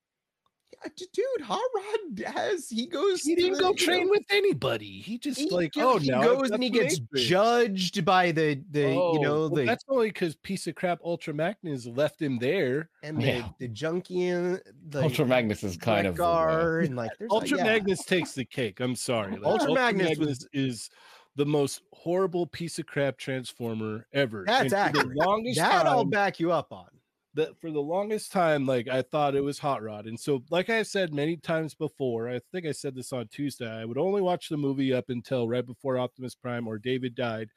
Yeah, 0.83 0.91
dude, 1.13 1.45
Hot 1.45 1.61
Rod 1.75 2.33
has 2.35 2.69
he 2.69 2.85
goes. 2.87 3.21
He 3.21 3.35
to 3.35 3.41
didn't 3.41 3.53
the- 3.57 3.63
go 3.63 3.73
train 3.73 4.05
know, 4.05 4.11
with 4.11 4.23
anybody. 4.29 4.99
He 4.99 5.17
just 5.17 5.39
he, 5.39 5.49
like 5.49 5.71
go- 5.73 5.93
oh 5.93 5.97
he 5.97 6.11
now 6.11 6.21
goes 6.21 6.51
and 6.51 6.61
he 6.61 6.69
gets 6.69 6.99
matrix. 6.99 7.23
judged 7.29 8.03
by 8.05 8.31
the 8.31 8.61
the 8.71 8.81
you 8.89 9.19
know 9.21 9.39
Well, 9.39 9.49
the 9.49 9.65
that's 9.65 9.85
only 9.87 10.09
because 10.09 10.35
piece 10.35 10.67
of 10.67 10.75
crap 10.75 10.99
Ultra 11.03 11.33
Magnus 11.33 11.85
left 11.87 12.21
him 12.21 12.37
there. 12.37 12.89
and 13.01 13.17
the 13.21 13.25
Yeah. 13.25 13.49
the 13.59 13.67
junkie 13.69 14.27
and 14.27 14.61
the 14.89 15.01
Ultra 15.03 15.25
Magnus 15.25 15.63
is 15.63 15.77
kind 15.77 16.05
of 16.05 16.17
the, 16.17 16.25
uh, 16.25 16.81
and 16.83 16.95
like 16.97 17.11
there's 17.17 17.31
a- 17.31 17.33
Ultra 17.33 17.57
yeah. 17.59 17.63
Magnus 17.63 18.03
takes 18.03 18.33
the 18.33 18.45
cake. 18.45 18.79
I'm 18.81 18.95
sorry. 18.95 19.31
Like, 19.37 19.45
Ultra 19.45 19.73
Magnus 19.73 20.17
was- 20.19 20.47
is 20.53 20.89
the 21.37 21.45
most 21.45 21.81
horrible 21.93 22.45
piece 22.45 22.79
of 22.79 22.85
crap 22.87 23.17
transformer 23.17 24.05
ever. 24.11 24.43
That's 24.45 24.73
And 24.73 24.73
accurate. 24.73 25.09
the 25.15 25.23
longest 25.25 25.59
that 25.59 25.85
I'll 25.85 26.03
back 26.03 26.39
you 26.39 26.51
up 26.51 26.73
on. 26.73 26.87
that 27.35 27.55
for 27.61 27.69
the 27.71 27.79
longest 27.81 28.31
time, 28.31 28.65
like 28.65 28.87
I 28.87 29.03
thought 29.03 29.35
it 29.35 29.41
was 29.43 29.59
Hot 29.59 29.81
Rod. 29.83 30.07
And 30.07 30.19
so, 30.19 30.43
like 30.49 30.69
I 30.71 30.81
said 30.83 31.13
many 31.13 31.37
times 31.37 31.75
before, 31.75 32.27
I 32.27 32.41
think 32.51 32.65
I 32.65 32.71
said 32.71 32.95
this 32.95 33.13
on 33.13 33.27
Tuesday, 33.27 33.69
I 33.71 33.85
would 33.85 33.99
only 33.99 34.21
watch 34.21 34.49
the 34.49 34.57
movie 34.57 34.91
up 34.93 35.09
until 35.09 35.47
right 35.47 35.65
before 35.65 35.97
Optimus 35.99 36.33
Prime 36.35 36.67
or 36.67 36.79
David 36.79 37.13
died, 37.15 37.49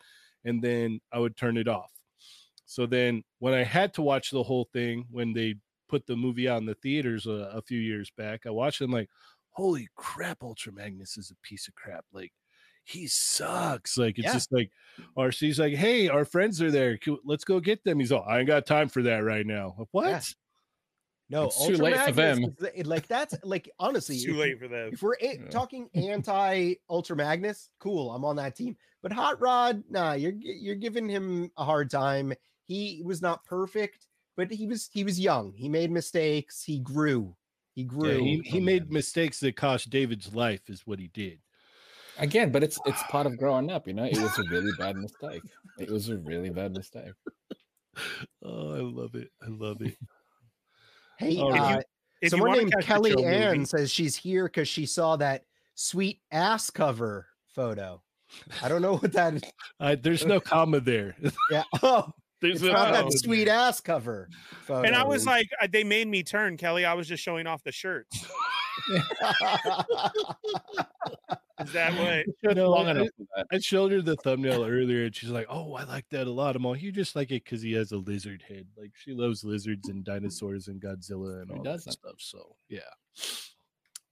and 0.44 0.62
then 0.62 1.00
I 1.10 1.18
would 1.18 1.36
turn 1.36 1.56
it 1.56 1.66
off. 1.66 1.90
So 2.66 2.86
then 2.86 3.24
when 3.38 3.54
I 3.54 3.64
had 3.64 3.94
to 3.94 4.02
watch 4.02 4.30
the 4.30 4.42
whole 4.44 4.68
thing, 4.72 5.06
when 5.10 5.32
they 5.32 5.56
put 5.88 6.06
the 6.06 6.14
movie 6.16 6.48
out 6.48 6.60
in 6.60 6.66
the 6.66 6.74
theaters 6.76 7.26
a, 7.26 7.50
a 7.54 7.62
few 7.62 7.80
years 7.80 8.12
back, 8.16 8.46
I 8.46 8.50
watched 8.50 8.80
it 8.80 8.84
I'm 8.84 8.92
like, 8.92 9.08
holy 9.48 9.88
crap, 9.96 10.42
Ultra 10.42 10.72
Magnus 10.72 11.16
is 11.16 11.30
a 11.32 11.36
piece 11.46 11.66
of 11.66 11.74
crap. 11.74 12.04
Like 12.12 12.32
he 12.90 13.06
sucks. 13.06 13.96
Like 13.96 14.18
it's 14.18 14.26
Yeah. 14.26 14.32
just 14.32 14.52
like 14.52 14.70
RC's 15.16 15.58
like, 15.58 15.74
hey, 15.74 16.08
our 16.08 16.24
friends 16.24 16.60
are 16.60 16.70
there. 16.70 16.98
Let's 17.24 17.44
go 17.44 17.60
get 17.60 17.82
them. 17.84 18.00
He's 18.00 18.12
all, 18.12 18.24
I 18.28 18.38
ain't 18.38 18.46
got 18.48 18.66
time 18.66 18.88
for 18.88 19.02
that 19.02 19.18
right 19.24 19.46
now. 19.46 19.74
Like, 19.78 19.88
What? 19.92 20.34
No, 21.28 21.44
It's 21.44 21.58
too 21.64 21.72
Ultra 21.74 21.84
late 21.84 22.00
for 22.06 22.12
them. 22.12 22.56
is 22.74 22.86
like 22.88 23.06
that's 23.06 23.36
like 23.44 23.70
honestly 23.78 24.16
It's 24.16 24.24
too 24.24 24.32
if- 24.32 24.36
late 24.38 24.58
for 24.58 24.66
them. 24.66 24.90
If 24.92 25.00
we're 25.02 25.14
a- 25.20 25.36
Yeah. 25.38 25.48
talking 25.48 25.88
anti 25.94 26.74
Ultra 26.88 27.14
Magnus, 27.16 27.70
cool, 27.78 28.10
I'm 28.10 28.24
on 28.24 28.34
that 28.36 28.56
team. 28.56 28.76
But 29.00 29.12
Hot 29.12 29.40
Rod, 29.40 29.84
nah, 29.88 30.14
you're 30.14 30.32
you're 30.34 30.74
giving 30.74 31.08
him 31.08 31.50
a 31.56 31.64
hard 31.64 31.88
time. 31.88 32.32
He 32.64 33.02
was 33.04 33.22
not 33.22 33.44
perfect, 33.44 34.08
but 34.36 34.50
he 34.50 34.66
was 34.66 34.90
he 34.92 35.04
was 35.04 35.20
young. 35.20 35.52
He 35.52 35.68
made 35.68 35.92
mistakes. 35.92 36.64
He 36.64 36.80
grew. 36.80 37.36
He 37.76 37.82
Yeah, 37.82 37.86
grew. 37.88 38.18
he, 38.18 38.42
he 38.44 38.58
made 38.60 38.90
mistakes 38.90 39.38
that 39.40 39.54
cost 39.54 39.88
David's 39.88 40.34
life, 40.34 40.68
is 40.68 40.84
what 40.84 40.98
he 40.98 41.06
did. 41.06 41.38
Again, 42.20 42.52
but 42.52 42.62
it's 42.62 42.78
it's 42.86 43.02
part 43.04 43.26
of 43.26 43.36
growing 43.38 43.70
up, 43.70 43.86
you 43.88 43.94
know. 43.94 44.04
It 44.04 44.18
was 44.18 44.38
a 44.38 44.44
really 44.50 44.70
bad 44.78 44.96
mistake. 44.96 45.42
It 45.78 45.90
was 45.90 46.08
a 46.08 46.16
really 46.18 46.50
bad 46.50 46.72
mistake. 46.74 47.12
Oh, 48.42 48.72
I 48.74 48.78
love 48.80 49.16
it. 49.16 49.30
I 49.42 49.48
love 49.48 49.82
it. 49.82 49.96
Hey, 51.18 51.38
uh, 51.38 51.48
right. 51.48 51.84
If 52.22 52.26
you 52.26 52.30
someone 52.30 52.50
wanna 52.50 52.60
named 52.62 52.74
Kelly 52.82 53.12
Ann 53.24 53.52
movie- 53.58 53.64
says 53.66 53.90
she's 53.90 54.14
here 54.14 54.44
because 54.44 54.68
she 54.68 54.86
saw 54.86 55.16
that 55.16 55.44
sweet 55.74 56.20
ass 56.30 56.70
cover 56.70 57.26
photo. 57.48 58.00
I 58.62 58.68
don't 58.68 58.80
know 58.80 58.96
what 58.98 59.12
that 59.14 59.34
is. 59.42 59.42
Uh, 59.80 59.96
there's 60.00 60.24
no 60.24 60.40
comma 60.40 60.80
there. 60.80 61.16
Yeah. 61.50 61.64
Oh, 61.82 62.10
There's 62.40 62.56
it's 62.56 62.64
no 62.64 62.72
not 62.72 62.92
that 62.92 63.12
sweet 63.18 63.48
ass 63.48 63.80
cover 63.80 64.28
photo. 64.62 64.86
and 64.86 64.96
I 64.96 65.04
was 65.04 65.26
like, 65.26 65.48
uh, 65.62 65.68
they 65.70 65.84
made 65.84 66.08
me 66.08 66.22
turn, 66.22 66.56
Kelly. 66.56 66.84
I 66.84 66.94
was 66.94 67.06
just 67.06 67.22
showing 67.22 67.46
off 67.46 67.62
the 67.62 67.72
shirts. 67.72 68.26
Is 71.60 71.72
that 71.72 71.92
what? 71.94 72.24
You 72.42 72.54
know, 72.54 72.70
Long 72.70 72.86
I- 72.86 72.92
enough 72.92 73.08
that. 73.36 73.46
I 73.52 73.58
showed 73.58 73.92
her 73.92 74.00
the 74.00 74.16
thumbnail 74.16 74.64
earlier, 74.64 75.04
and 75.04 75.14
she's 75.14 75.28
like, 75.28 75.46
"Oh, 75.50 75.74
I 75.74 75.84
like 75.84 76.06
that 76.10 76.26
a 76.26 76.30
lot." 76.30 76.56
I'm 76.56 76.64
all, 76.64 76.74
"You 76.76 76.90
just 76.90 77.14
like 77.14 77.30
it 77.30 77.44
because 77.44 77.60
he 77.60 77.72
has 77.74 77.92
a 77.92 77.98
lizard 77.98 78.42
head. 78.48 78.66
Like 78.78 78.92
she 78.94 79.12
loves 79.12 79.44
lizards 79.44 79.88
and 79.90 80.02
dinosaurs 80.02 80.68
and 80.68 80.80
Godzilla 80.80 81.42
and 81.42 81.50
all 81.50 81.62
that 81.62 81.82
stuff." 81.82 82.14
So 82.18 82.56
yeah. 82.70 82.80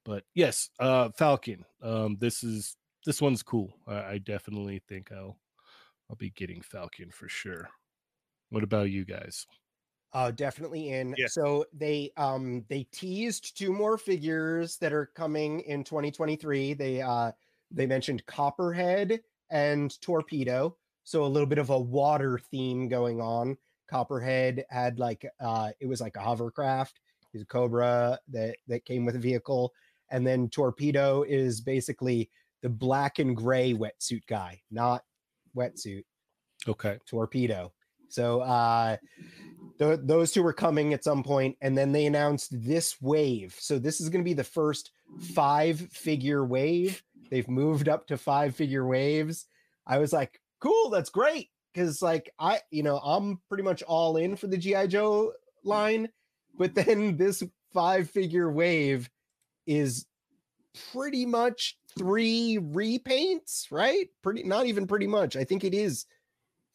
But 0.05 0.25
yes, 0.35 0.69
uh 0.79 1.09
Falcon. 1.17 1.65
Um, 1.83 2.19
this 2.21 2.45
is 2.45 2.77
this 3.07 3.23
one's 3.23 3.43
cool. 3.43 3.73
I, 3.87 3.95
I 4.05 4.19
definitely 4.19 4.83
think 4.87 5.11
I'll 5.11 5.39
I'll 6.11 6.17
be 6.17 6.31
getting 6.31 6.61
Falcon 6.61 7.11
for 7.11 7.29
sure. 7.31 7.71
What 8.51 8.63
about 8.63 8.91
you 8.91 9.05
guys? 9.05 9.47
Uh, 10.13 10.31
definitely 10.31 10.91
in. 10.91 11.15
Yeah. 11.19 11.27
So 11.29 11.67
they 11.73 12.13
um 12.17 12.65
they 12.69 12.85
teased 12.85 13.57
two 13.59 13.73
more 13.73 13.99
figures 13.99 14.79
that 14.79 14.93
are 14.93 15.07
coming 15.07 15.61
in 15.61 15.85
2023. 15.85 16.73
They 16.75 17.03
uh 17.03 17.33
they 17.71 17.87
mentioned 17.87 18.25
Copperhead 18.27 19.21
and 19.51 20.01
Torpedo. 20.01 20.77
So 21.05 21.25
a 21.25 21.27
little 21.27 21.47
bit 21.47 21.59
of 21.59 21.71
a 21.71 21.79
water 21.79 22.39
theme 22.51 22.89
going 22.89 23.21
on. 23.21 23.59
Copperhead 23.87 24.65
had 24.71 24.99
like 24.99 25.27
uh 25.41 25.73
it 25.79 25.87
was 25.87 26.01
like 26.01 26.17
a 26.17 26.21
hovercraft. 26.21 27.01
He's 27.33 27.43
a 27.43 27.47
Cobra 27.47 28.19
that 28.29 28.57
that 28.67 28.87
came 28.87 29.05
with 29.05 29.15
a 29.17 29.19
vehicle, 29.21 29.75
and 30.09 30.27
then 30.27 30.49
Torpedo 30.49 31.23
is 31.23 31.61
basically 31.61 32.31
the 32.63 32.71
black 32.71 33.19
and 33.19 33.37
gray 33.37 33.75
wetsuit 33.75 34.27
guy, 34.27 34.63
not 34.71 35.05
wetsuit 35.55 36.05
Okay. 36.67 36.99
torpedo 37.07 37.73
so 38.09 38.41
uh 38.41 38.97
th- 39.79 40.01
those 40.03 40.33
two 40.33 40.43
were 40.43 40.53
coming 40.53 40.93
at 40.93 41.05
some 41.05 41.23
point 41.23 41.57
and 41.61 41.77
then 41.77 41.93
they 41.93 42.07
announced 42.07 42.51
this 42.53 43.01
wave. 43.01 43.57
So 43.59 43.79
this 43.79 44.01
is 44.01 44.09
going 44.09 44.23
to 44.23 44.29
be 44.29 44.35
the 44.35 44.45
first 44.45 44.93
five 45.35 45.81
figure 45.93 46.45
wave. 46.45 47.03
They've 47.31 47.49
moved 47.49 47.89
up 47.89 48.07
to 48.09 48.17
five 48.17 48.55
figure 48.55 48.87
waves. 48.87 49.47
I 49.87 49.99
was 49.99 50.13
like 50.13 50.41
cool 50.61 50.91
that's 50.91 51.11
great. 51.11 51.51
Because 51.73 52.03
like 52.03 52.33
i 52.39 52.61
you 52.71 52.83
know 52.83 52.99
i'm 52.99 53.41
pretty 53.49 53.63
much 53.63 53.83
all 53.83 54.17
in 54.17 54.37
for 54.37 54.47
the 54.49 54.57
gi 54.57 54.89
joe 54.89 55.33
line 55.65 56.09
but 56.59 56.75
then 56.75 57.17
this 57.17 57.43
five 57.73 58.11
figure 58.11 58.51
wave 58.51 59.09
is 59.67 60.07
pretty 60.93 61.27
much 61.27 61.77
three 61.97 62.59
repaints 62.61 63.71
right? 63.71 64.09
Pretty 64.23 64.43
not 64.43 64.67
even 64.67 64.87
pretty 64.87 65.07
much. 65.07 65.37
I 65.37 65.45
think 65.45 65.65
it 65.65 65.75
is 65.75 66.07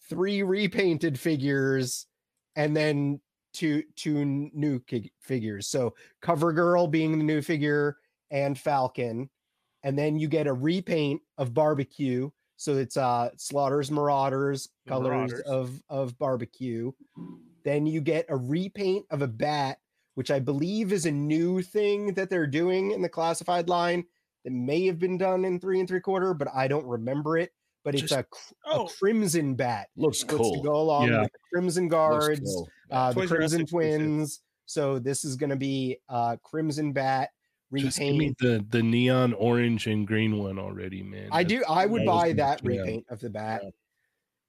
three 0.09 0.43
repainted 0.43 1.19
figures 1.19 2.07
and 2.55 2.75
then 2.75 3.19
two 3.53 3.83
two 3.95 4.25
new 4.53 4.81
figures. 5.19 5.67
So 5.67 5.93
cover 6.21 6.51
girl 6.53 6.87
being 6.87 7.17
the 7.17 7.23
new 7.23 7.41
figure 7.41 7.97
and 8.31 8.57
falcon. 8.57 9.29
And 9.83 9.97
then 9.97 10.17
you 10.17 10.27
get 10.27 10.47
a 10.47 10.53
repaint 10.53 11.21
of 11.37 11.53
barbecue. 11.53 12.29
So 12.57 12.75
it's 12.77 12.97
uh 12.97 13.29
slaughters 13.37 13.91
marauders 13.91 14.69
colors 14.87 15.31
Marauders. 15.31 15.41
of 15.41 15.81
of 15.89 16.17
barbecue. 16.17 16.91
Then 17.63 17.85
you 17.85 18.01
get 18.01 18.25
a 18.29 18.35
repaint 18.35 19.05
of 19.09 19.21
a 19.21 19.27
bat 19.27 19.77
which 20.15 20.31
i 20.31 20.39
believe 20.39 20.91
is 20.91 21.05
a 21.05 21.11
new 21.11 21.61
thing 21.61 22.13
that 22.13 22.29
they're 22.29 22.47
doing 22.47 22.91
in 22.91 23.01
the 23.01 23.09
classified 23.09 23.69
line 23.69 24.03
that 24.43 24.51
may 24.51 24.85
have 24.85 24.99
been 24.99 25.17
done 25.17 25.45
in 25.45 25.59
three 25.59 25.79
and 25.79 25.87
three 25.87 25.99
quarter 25.99 26.33
but 26.33 26.47
i 26.53 26.67
don't 26.67 26.85
remember 26.85 27.37
it 27.37 27.51
but 27.83 27.93
it's 27.95 28.03
Just- 28.03 28.13
a, 28.13 28.23
cr- 28.23 28.53
a 28.65 28.69
Oh. 28.79 28.89
crimson 28.99 29.55
bat 29.55 29.87
Looks 29.95 30.23
what's 30.23 30.31
to 30.31 30.37
cool. 30.37 30.61
go 30.63 30.75
along 30.75 31.09
Yeah. 31.09 31.21
with 31.21 31.31
the 31.33 31.39
Crimson 31.51 31.87
Guards, 31.87 32.39
cool. 32.41 32.69
uh, 32.91 33.11
the 33.13 33.21
Toys 33.21 33.31
R 33.31 33.41
Us 33.41 33.51
Crimson. 33.51 33.65
Twins. 33.67 34.41
So 34.65 34.97
this 34.99 35.25
is 35.25 35.35
going 35.35 35.49
to 35.49 35.55
be 35.57 35.97
uh, 36.09 36.37
Crimson 36.43 36.93
Bat 36.93 37.29
Just 37.75 37.99
give 37.99 38.15
me 38.15 38.29
repaint. 38.29 38.37
the 38.39 38.65
the 38.77 38.83
neon 38.83 39.33
orange 39.33 39.87
and 39.87 40.07
green 40.07 40.37
one 40.37 40.57
already, 40.57 41.03
man. 41.03 41.27
I 41.31 41.43
That's- 41.43 41.65
do. 41.67 41.71
I 41.73 41.85
would 41.85 42.05
buy 42.05 42.33
that 42.33 42.61
yeah. 42.63 42.69
repaint 42.79 43.05
of 43.09 43.19
the 43.19 43.29
bat. 43.29 43.61
Yeah. 43.63 43.69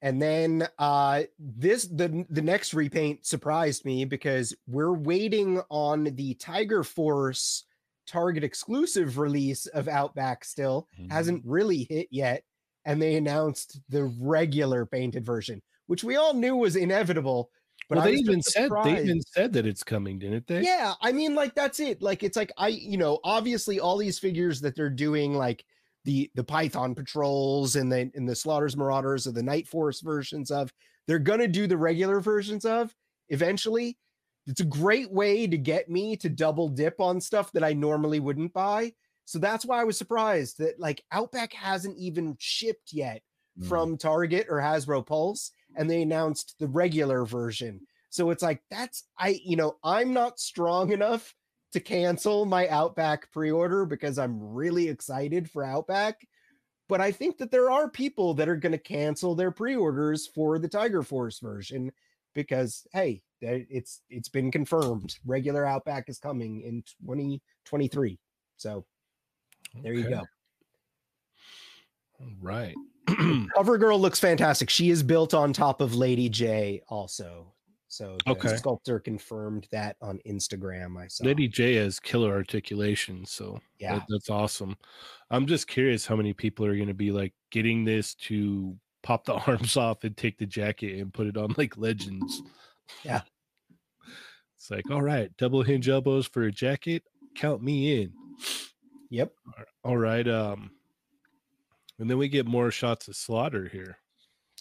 And 0.03 0.21
then 0.23 0.69
uh, 0.79 1.23
this 1.39 1.87
the 1.87 2.25
the 2.31 2.43
next 2.43 2.75
repaint 2.75 3.25
surprised 3.27 3.85
me 3.87 4.05
because 4.05 4.55
we're 4.69 4.93
waiting 4.93 5.61
on 5.71 6.05
the 6.05 6.35
Tiger 6.35 6.85
Force 6.85 7.65
Target 8.07 8.45
exclusive 8.45 9.17
release 9.19 9.65
of 9.67 9.89
Outback. 9.89 10.45
Still 10.45 10.87
hasn't 11.11 11.43
really 11.47 11.87
hit 11.89 12.09
yet, 12.11 12.45
and 12.85 13.01
they 13.01 13.17
announced 13.17 13.81
the 13.89 14.05
regular 14.21 14.87
painted 14.87 15.25
version, 15.25 15.63
which 15.87 16.05
we 16.05 16.17
all 16.17 16.35
knew 16.35 16.57
was 16.57 16.77
inevitable. 16.77 17.51
But 17.89 17.99
well, 17.99 18.07
they 18.07 18.15
even 18.15 18.43
said 18.43 18.71
they 18.83 19.03
even 19.03 19.21
said 19.21 19.53
that 19.53 19.67
it's 19.67 19.83
coming, 19.83 20.19
didn't 20.19 20.47
they? 20.47 20.63
Yeah, 20.63 20.95
I 21.03 21.13
mean, 21.13 21.35
like 21.35 21.55
that's 21.55 21.81
it. 21.81 22.01
Like 22.01 22.23
it's 22.23 22.37
like 22.37 22.53
I, 22.57 22.69
you 22.69 22.97
know, 22.97 23.21
obviously 23.25 23.79
all 23.79 23.99
these 23.99 24.19
figures 24.19 24.61
that 24.63 24.75
they're 24.75 24.89
doing, 24.89 25.35
like 25.35 25.65
the 26.05 26.31
the 26.35 26.45
Python 26.45 26.95
patrols 26.95 27.77
and 27.77 27.93
the 27.93 28.11
and 28.15 28.29
the 28.29 28.37
Slaughters 28.37 28.77
Marauders 28.77 29.27
or 29.27 29.33
the 29.33 29.43
Night 29.43 29.69
Force 29.69 30.01
versions 30.01 30.51
of, 30.51 30.73
they're 31.07 31.19
gonna 31.19 31.49
do 31.49 31.67
the 31.67 31.77
regular 31.77 32.21
versions 32.21 32.65
of 32.65 32.95
eventually. 33.29 33.99
It's 34.47 34.61
a 34.61 34.67
great 34.67 35.11
way 35.11 35.47
to 35.47 35.57
get 35.57 35.89
me 35.89 36.17
to 36.19 36.29
double 36.29 36.69
dip 36.69 37.01
on 37.01 37.21
stuff 37.21 37.53
that 37.53 37.65
I 37.65 37.73
normally 37.73 38.21
wouldn't 38.21 38.53
buy. 38.53 38.93
So 39.25 39.39
that's 39.39 39.65
why 39.65 39.81
I 39.81 39.85
was 39.85 39.97
surprised 39.99 40.59
that 40.59 40.79
like 40.79 41.03
Outback 41.13 41.53
hasn't 41.55 41.99
even 41.99 42.37
shipped 42.39 42.93
yet 42.93 43.23
Mm. 43.59 43.69
from 43.69 43.97
Target 43.97 44.49
or 44.51 44.57
Hasbro 44.57 45.07
Pulse, 45.07 45.53
and 45.77 45.89
they 45.89 46.03
announced 46.03 46.57
the 46.59 46.67
regular 46.67 47.25
version. 47.25 47.87
So 48.11 48.31
it's 48.31 48.43
like 48.43 48.61
that's 48.69 49.05
I, 49.17 49.39
you 49.45 49.55
know, 49.57 49.77
I'm 49.85 50.13
not 50.13 50.41
strong 50.41 50.91
enough 50.91 51.33
to 51.73 51.79
cancel 51.79 52.47
my 52.47 52.67
Outback 52.69 53.31
pre-order 53.31 53.87
because 53.87 54.19
I'm 54.19 54.41
really 54.41 54.89
excited 54.89 55.49
for 55.51 55.63
Outback. 55.63 56.27
But 56.89 57.01
I 57.01 57.13
think 57.13 57.39
that 57.39 57.51
there 57.53 57.71
are 57.71 57.89
people 57.89 58.35
that 58.35 58.49
are 58.49 58.57
going 58.57 58.73
to 58.73 58.79
cancel 58.79 59.35
their 59.37 59.51
pre-orders 59.53 60.27
for 60.27 60.59
the 60.59 60.69
Tiger 60.69 61.03
Force 61.05 61.39
version 61.39 61.93
because 62.35 62.85
hey, 62.93 63.23
that- 63.41 63.67
it's 63.71 64.03
it's 64.11 64.29
been 64.29 64.51
confirmed. 64.51 65.15
Regular 65.25 65.65
Outback 65.65 66.09
is 66.09 66.19
coming 66.19 66.61
in 66.63 66.83
2023. 67.07 68.19
So 68.57 68.85
there 69.83 69.95
you 69.95 70.09
go. 70.09 70.23
All 72.21 72.29
right. 72.41 72.75
Cover 73.55 73.77
Girl 73.79 73.99
looks 74.01 74.19
fantastic. 74.21 74.71
She 74.71 74.91
is 74.91 75.03
built 75.03 75.35
on 75.35 75.53
top 75.53 75.81
of 75.81 75.95
Lady 75.95 76.31
Jaye 76.31 76.81
also. 76.89 77.53
So 77.89 78.17
the 78.25 78.33
Okay. 78.33 78.57
sculptor 78.57 78.99
confirmed 78.99 79.69
that 79.71 79.97
on 80.01 80.19
Instagram. 80.27 80.97
I 80.99 81.07
saw. 81.07 81.25
Lady 81.25 81.49
Jaye 81.49 81.77
has 81.77 82.01
killer 82.01 82.33
articulation, 82.33 83.25
so 83.25 83.61
Yeah. 83.79 83.99
that- 83.99 84.07
that's 84.09 84.31
awesome. 84.31 84.77
I'm 85.31 85.47
just 85.47 85.69
curious 85.69 86.07
how 86.07 86.17
many 86.17 86.33
people 86.33 86.67
are 86.67 86.75
going 86.75 86.89
to 86.89 86.95
be 86.95 87.13
like 87.13 87.35
getting 87.51 87.85
this 87.85 88.15
to 88.17 88.77
pop 89.03 89.25
the 89.27 89.35
arms 89.47 89.77
off 89.77 90.03
and 90.05 90.17
take 90.17 90.39
the 90.39 90.47
jacket 90.47 90.99
and 90.99 91.13
put 91.15 91.27
it 91.27 91.37
on 91.37 91.55
like 91.57 91.77
legends. 91.77 92.43
Yeah. 93.05 93.23
It's 94.57 94.71
like, 94.71 94.91
all 94.91 95.03
right, 95.03 95.31
double 95.37 95.63
hinge 95.63 95.89
elbows 95.89 96.27
for 96.27 96.45
a 96.45 96.51
jacket. 96.53 97.05
Count 97.37 97.63
me 97.63 98.01
in. 98.03 98.13
Yep. 99.11 99.33
All 99.85 99.97
right. 99.97 100.27
Um, 100.27 100.71
and 101.99 102.11
then 102.11 102.19
we 102.19 102.29
get 102.29 102.47
more 102.47 102.71
shots 102.71 103.09
of 103.09 103.17
slaughter 103.17 103.69
here. 103.69 103.99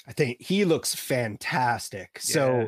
I 0.07 0.13
think 0.13 0.41
he 0.41 0.65
looks 0.65 0.93
fantastic. 0.93 2.19
So 2.19 2.67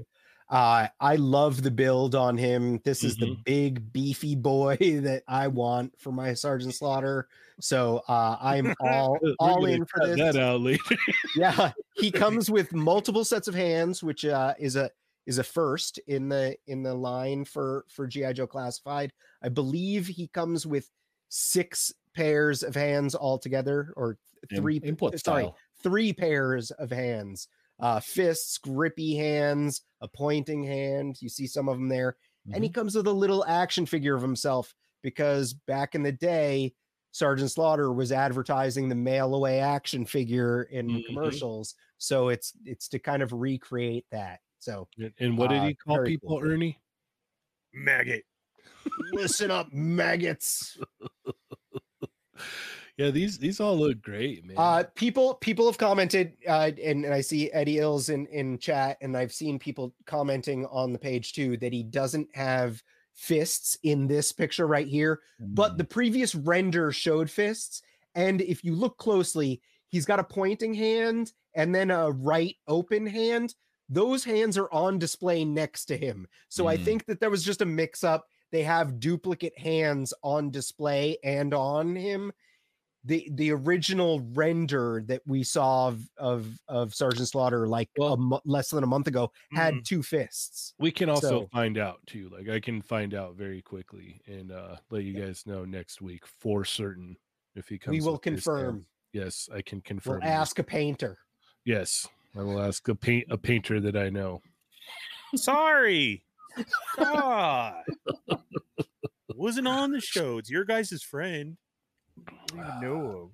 uh 0.50 0.88
I 1.00 1.16
love 1.16 1.64
the 1.64 1.72
build 1.72 2.16
on 2.16 2.38
him. 2.38 2.80
This 2.86 3.04
is 3.04 3.18
the 3.18 3.26
Mhm. 3.28 3.44
big 3.46 3.94
beefy 3.94 4.36
boy 4.36 4.78
that 5.02 5.24
I 5.28 5.48
want 5.48 6.00
for 6.00 6.12
my 6.12 6.34
Sergeant 6.34 6.74
Slaughter. 6.76 7.28
So 7.60 8.04
uh 8.08 8.38
I'm 8.40 8.74
all 8.80 9.20
all 9.40 9.66
in 9.66 9.86
for 9.86 10.06
this. 10.08 10.18
That 10.18 10.36
out 10.38 10.62
later. 10.62 10.84
yeah 11.36 11.72
he 11.96 12.10
comes 12.12 12.50
with 12.50 12.74
multiple 12.74 13.26
sets 13.26 13.48
of 13.48 13.56
hands 13.56 14.02
which 14.04 14.24
uh 14.24 14.54
is 14.60 14.76
a 14.76 14.90
is 15.26 15.40
a 15.40 15.44
first 15.44 15.98
in 16.08 16.30
the 16.30 16.56
in 16.68 16.84
the 16.84 16.94
line 16.94 17.44
for 17.44 17.84
for 17.90 18.06
gi 18.08 18.32
joe 18.34 18.46
classified 18.48 19.12
i 19.42 19.50
believe 19.50 20.06
he 20.08 20.28
comes 20.28 20.66
with 20.68 20.90
six 21.38 21.94
pairs 22.16 22.64
of 22.64 22.74
hands 22.76 23.14
altogether 23.14 23.94
or 23.98 24.18
Im- 24.52 24.58
three 24.62 24.80
import 24.84 25.20
sorry 25.20 25.44
style. 25.44 25.58
three 25.84 26.14
pairs 26.14 26.72
of 26.72 26.90
hands 26.90 27.50
uh 27.82 28.00
fists 28.00 28.58
grippy 28.58 29.16
hands 29.18 29.82
a 30.00 30.08
pointing 30.08 30.64
hand 30.64 31.22
you 31.22 31.28
see 31.28 31.46
some 31.46 31.68
of 31.68 31.78
them 31.78 31.90
there 31.90 32.16
and 32.54 32.64
he 32.64 32.70
comes 32.70 32.96
with 32.96 33.08
a 33.08 33.12
little 33.12 33.44
action 33.48 33.86
figure 33.86 34.16
of 34.16 34.22
himself 34.22 34.74
because 35.02 35.54
back 35.54 35.94
in 35.94 36.04
the 36.04 36.12
day 36.12 36.74
sergeant 37.12 37.52
slaughter 37.52 37.92
was 37.92 38.14
advertising 38.14 38.88
the 38.88 38.96
mail 38.96 39.36
away 39.36 39.60
action 39.60 40.06
figure 40.06 40.64
in 40.64 40.88
Mhm. 40.88 41.06
commercials 41.08 41.76
so 41.98 42.30
it's 42.30 42.54
it's 42.64 42.88
to 42.88 42.98
kind 43.00 43.22
of 43.22 43.34
recreate 43.34 44.06
that 44.12 44.40
so 44.60 44.88
And- 44.98 45.14
and 45.20 45.38
what 45.38 45.50
did 45.50 45.60
Uh, 45.60 45.66
he 45.68 45.74
call 45.76 46.04
people, 46.06 46.40
cool. 46.40 46.50
Ernie? 46.50 46.80
Maggot. 47.74 48.24
Listen 49.14 49.52
up 49.52 49.72
maggots 49.74 50.78
Yeah, 52.98 53.10
these 53.12 53.38
these 53.38 53.60
all 53.60 53.78
look 53.78 54.02
great, 54.02 54.46
man. 54.46 54.56
uh 54.58 54.84
people 54.96 55.34
people 55.36 55.66
have 55.66 55.78
commented 55.78 56.34
uh 56.48 56.72
and, 56.82 57.04
and 57.04 57.14
i 57.14 57.20
see 57.20 57.52
eddie 57.52 57.80
ills 57.80 58.08
in 58.10 58.26
in 58.28 58.58
chat 58.58 58.98
and 59.02 59.18
i've 59.18 59.34
seen 59.34 59.60
people 59.60 59.94
commenting 60.06 60.66
on 60.68 60.94
the 60.94 61.00
page 61.00 61.34
too 61.34 61.58
that 61.58 61.74
he 61.74 61.84
doesn't 61.84 62.30
have 62.34 62.82
fists 63.14 63.78
in 63.84 64.08
this 64.08 64.32
picture 64.32 64.66
right 64.68 64.88
here 64.88 65.20
but 65.40 65.78
the 65.78 65.84
previous 65.84 66.36
render 66.36 66.92
showed 66.92 67.30
fists 67.30 67.82
and 68.16 68.42
if 68.42 68.64
you 68.64 68.74
look 68.76 68.98
closely 68.98 69.62
he's 69.90 70.06
got 70.06 70.20
a 70.20 70.24
pointing 70.24 70.74
hand 70.74 71.34
and 71.54 71.76
then 71.76 71.92
a 71.92 72.12
right 72.12 72.56
open 72.68 73.06
hand 73.06 73.56
those 73.90 74.24
hands 74.24 74.58
are 74.58 74.72
on 74.72 74.98
display 75.00 75.44
next 75.44 75.86
to 75.86 75.98
him 75.98 76.26
so 76.48 76.68
i 76.68 76.78
Mm. 76.78 76.84
think 76.86 77.06
that 77.08 77.20
there 77.20 77.30
was 77.30 77.44
just 77.44 77.62
a 77.62 77.66
mix 77.66 78.04
up 78.06 78.26
they 78.52 78.64
have 78.64 79.00
duplicate 79.00 79.58
hands 79.58 80.14
on 80.24 80.50
display 80.52 81.18
and 81.24 81.54
on 81.54 81.96
him 81.96 82.32
the 83.08 83.30
the 83.36 83.52
original 83.52 84.20
render 84.34 85.04
that 85.06 85.22
we 85.28 85.44
saw 85.44 85.90
of 85.90 86.02
of, 86.18 86.48
of 86.68 86.94
sergeant 86.96 87.28
slaughter 87.28 87.68
like 87.68 87.88
a 87.98 88.02
Well- 88.02 88.18
mo- 88.18 88.42
less 88.46 88.70
than 88.72 88.84
a 88.84 88.88
month 88.88 89.06
ago 89.08 89.32
had 89.52 89.76
Mm. 89.76 89.84
two 89.86 90.02
fists 90.04 90.74
we 90.80 90.92
can 90.92 91.10
also 91.10 91.30
so- 91.42 91.48
find 91.52 91.78
out 91.78 92.00
too. 92.08 92.30
Like 92.30 92.50
I 92.50 92.60
can 92.60 92.82
find 92.82 93.14
out 93.14 93.36
very 93.36 93.62
quickly 93.62 94.22
and 94.26 94.52
uh 94.52 94.78
let 94.90 95.04
you 95.04 95.14
guys 95.14 95.46
know 95.46 95.66
next 95.66 96.02
week 96.02 96.26
for 96.26 96.66
certain 96.66 97.16
if 97.56 97.68
he 97.68 97.78
comes. 97.78 97.94
we 97.94 98.02
will 98.02 98.14
with 98.14 98.24
his 98.24 98.32
hand. 98.34 98.58
confirm 98.58 98.86
Yes, 99.14 99.48
I 99.54 99.62
can 99.62 99.82
confirm. 99.82 100.22
we'll 100.22 100.30
ask 100.30 100.58
a 100.60 100.64
painter 100.64 101.20
Yes, 101.64 102.08
I 102.36 102.42
will 102.42 102.60
ask 102.62 102.88
a 102.90 102.96
paint 102.96 103.28
a 103.30 103.38
painter 103.38 103.80
that 103.82 103.96
I 103.96 104.10
know. 104.10 104.42
Sorry. 105.36 106.25
God. 106.98 107.84
Wasn't 109.36 109.68
on 109.68 109.92
the 109.92 110.00
show. 110.02 110.38
It's 110.38 110.50
your 110.50 110.64
guys' 110.66 111.02
friend. 111.04 111.58
I 112.28 112.32
don't 112.58 112.82
know 112.82 113.00
him. 113.00 113.30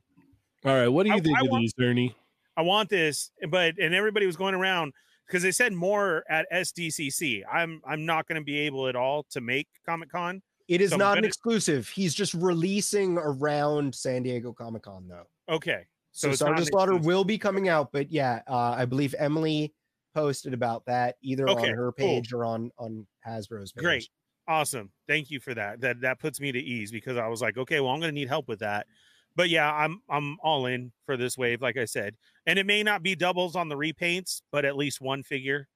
All 0.72 0.76
right, 0.78 0.88
what 0.88 1.04
do 1.04 1.10
you 1.10 1.16
I- 1.18 1.20
think 1.20 1.38
I 1.38 1.42
of 1.46 1.52
want- 1.52 1.62
these, 1.62 1.74
Ernie? 1.80 2.16
I 2.58 2.64
want 2.64 2.90
this, 2.90 3.32
but 3.50 3.78
and 3.80 3.96
everybody 3.96 4.26
was 4.26 4.36
going 4.36 4.54
around 4.56 4.94
because 5.26 5.42
they 5.42 5.52
said 5.52 5.74
more 5.74 6.24
at 6.30 6.46
SDCC. 6.52 7.44
I'm 7.52 7.82
I'm 7.86 8.06
not 8.06 8.28
going 8.28 8.40
to 8.40 8.44
be 8.46 8.60
able 8.60 8.88
at 8.88 8.96
all 8.96 9.24
to 9.32 9.42
make 9.42 9.68
Comic 9.86 10.12
Con. 10.12 10.42
It 10.68 10.82
is 10.82 10.92
So 10.92 10.98
not 10.98 11.12
an 11.14 11.18
gonna- 11.18 11.28
exclusive. 11.28 11.88
He's 11.90 12.14
just 12.14 12.34
releasing 12.34 13.18
around 13.18 13.96
San 13.96 14.24
Diego 14.24 14.54
Comic 14.54 14.84
Con, 14.84 15.08
though. 15.08 15.28
Okay, 15.50 15.86
So, 16.12 16.28
So 16.28 16.32
it's 16.32 16.40
Sergeant 16.40 16.68
Slaughter 16.68 16.98
will 16.98 17.24
be 17.24 17.38
coming 17.38 17.68
out, 17.70 17.92
but 17.92 18.12
yeah, 18.12 18.42
uh, 18.48 18.76
I 18.78 18.86
believe 18.86 19.16
Emily 19.18 19.74
posted 20.14 20.54
about 20.54 20.86
that 20.86 21.16
either 21.22 21.50
Okay, 21.50 21.70
on 21.70 21.76
her 21.76 21.92
cool. 21.94 22.22
page 22.22 22.34
or 22.34 22.46
on 22.46 22.72
on 22.78 23.08
Hasbro's 23.26 23.72
page. 23.72 23.84
Great. 23.84 24.10
awesome. 24.48 24.92
Thank 25.08 25.30
you 25.32 25.40
for 25.40 25.54
that. 25.54 25.82
That 25.82 26.02
that 26.02 26.20
puts 26.20 26.40
me 26.42 26.52
to 26.52 26.60
ease 26.60 26.92
because 26.92 27.18
I 27.18 27.28
was 27.28 27.42
like, 27.42 27.58
okay, 27.58 27.80
well, 27.80 27.92
I'm 27.92 28.00
going 28.00 28.10
to 28.10 28.20
need 28.20 28.28
help 28.28 28.48
with 28.48 28.60
that. 28.60 28.88
But 29.36 29.50
yeah, 29.50 29.72
I'm 29.74 30.02
I'm 30.10 30.38
all 30.42 30.66
in 30.66 30.92
for 31.06 31.16
this 31.18 31.38
wave, 31.38 31.62
like 31.62 31.78
I 31.78 31.86
said, 31.86 32.16
and 32.46 32.60
it 32.60 32.66
may 32.66 32.84
not 32.84 33.02
be 33.04 33.16
doubles 33.16 33.56
on 33.56 33.70
the 33.70 33.76
repaints, 33.78 34.42
but 34.52 34.66
at 34.66 34.76
least 34.76 35.00
one 35.02 35.24
figure 35.24 35.68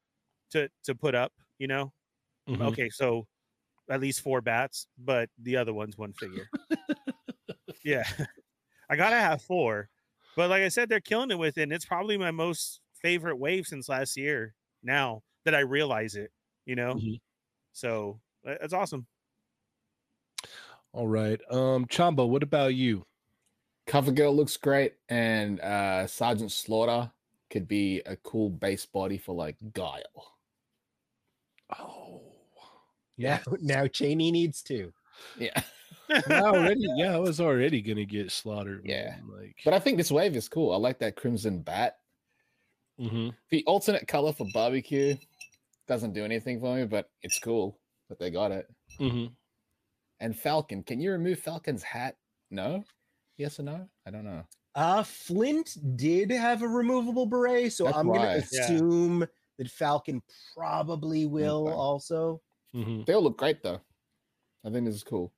to 0.51 0.69
to 0.83 0.95
put 0.95 1.15
up. 1.15 1.31
You 1.57 1.67
know, 1.67 1.93
Mhm. 2.49 2.61
okay, 2.73 2.89
so 2.89 3.27
at 3.89 4.01
least 4.01 4.21
four 4.21 4.41
bats, 4.41 4.87
but 4.97 5.29
the 5.37 5.55
other 5.57 5.73
one's 5.73 5.97
one 5.97 6.11
figure. 6.13 6.49
yeah, 7.83 8.03
I 8.89 8.95
gotta 8.95 9.17
have 9.17 9.41
four. 9.41 9.89
But 10.35 10.49
like 10.49 10.63
I 10.63 10.67
said, 10.69 10.89
they're 10.89 10.99
killing 10.99 11.31
it 11.31 11.39
with 11.39 11.57
it. 11.57 11.63
And 11.63 11.71
it's 11.73 11.85
probably 11.85 12.17
my 12.17 12.31
most 12.31 12.81
favorite 13.05 13.35
wave 13.37 13.67
since 13.67 13.87
last 13.87 14.17
year. 14.17 14.55
Now 14.81 15.21
that 15.45 15.53
I 15.53 15.59
realize 15.59 16.15
it, 16.15 16.31
you 16.65 16.75
know, 16.75 16.95
Mhm. 16.95 17.19
so 17.71 18.19
that's 18.43 18.73
awesome. 18.73 19.05
All 20.91 21.07
right. 21.07 21.39
Um, 21.51 21.85
Chamba, 21.85 22.27
what 22.27 22.41
about 22.41 22.73
you? 22.73 23.05
Cover 23.85 24.11
Girl 24.11 24.35
looks 24.35 24.57
great, 24.57 24.95
and 25.09 25.59
uh 25.61 26.07
Sergeant 26.07 26.51
Slaughter 26.51 27.11
could 27.51 27.67
be 27.67 27.99
a 28.07 28.15
cool 28.17 28.49
base 28.49 28.85
body 28.87 29.17
for 29.19 29.35
like 29.35 29.57
Guile. 29.73 30.35
Oh, 31.77 32.21
Yeah, 33.17 33.41
now 33.61 33.85
Cheney 33.87 34.31
needs 34.31 34.61
to. 34.63 34.91
Yeah, 35.37 35.61
already, 36.31 36.87
yeah, 36.95 37.15
I 37.15 37.19
was 37.19 37.39
already 37.39 37.81
gonna 37.81 38.05
get 38.05 38.31
slaughtered. 38.31 38.81
Yeah. 38.85 39.17
like, 39.27 39.57
but 39.63 39.73
I 39.75 39.79
think 39.79 39.97
this 39.97 40.11
wave 40.11 40.35
is 40.35 40.49
cool. 40.49 40.73
I 40.73 40.77
like 40.77 40.97
that 40.99 41.15
crimson 41.15 41.61
bat. 41.61 41.99
Mhm. 42.99 43.35
The 43.49 43.63
alternate 43.65 44.07
color 44.07 44.33
for 44.33 44.47
barbecue 44.53 45.17
doesn't 45.87 46.13
do 46.13 46.23
anything 46.25 46.59
for 46.59 46.75
me, 46.75 46.85
but 46.85 47.09
it's 47.21 47.39
cool 47.39 47.79
that 48.09 48.19
they 48.19 48.31
got 48.31 48.51
it. 48.51 48.67
Mhm. 48.99 49.35
And 50.19 50.37
Falcon, 50.37 50.83
can 50.83 51.01
you 51.01 51.11
remove 51.11 51.39
Falcon's 51.39 51.83
hat? 51.83 52.17
No. 52.49 52.83
Yes 53.37 53.59
or 53.59 53.63
no? 53.63 53.89
I 54.05 54.11
don't 54.11 54.23
know. 54.25 54.43
Uh 54.75 55.03
Flint 55.03 55.77
did 55.97 56.31
have 56.31 56.61
a 56.61 56.67
removable 56.67 57.25
beret, 57.25 57.71
so 57.73 57.85
That's 57.85 57.97
I'm 57.97 58.07
gonna 58.11 58.27
right. 58.27 58.43
Yeah. 58.51 58.63
assume 58.63 59.27
that 59.57 59.69
Falcon 59.71 60.21
probably 60.53 61.25
will 61.25 61.67
Okay. 61.67 61.75
also. 61.75 62.41
hmm 62.73 63.03
They 63.03 63.13
all 63.13 63.23
look 63.23 63.37
great 63.37 63.61
though. 63.63 63.81
I 64.63 64.69
think 64.71 64.85
this 64.85 64.95
is 64.95 65.03
cool. 65.03 65.33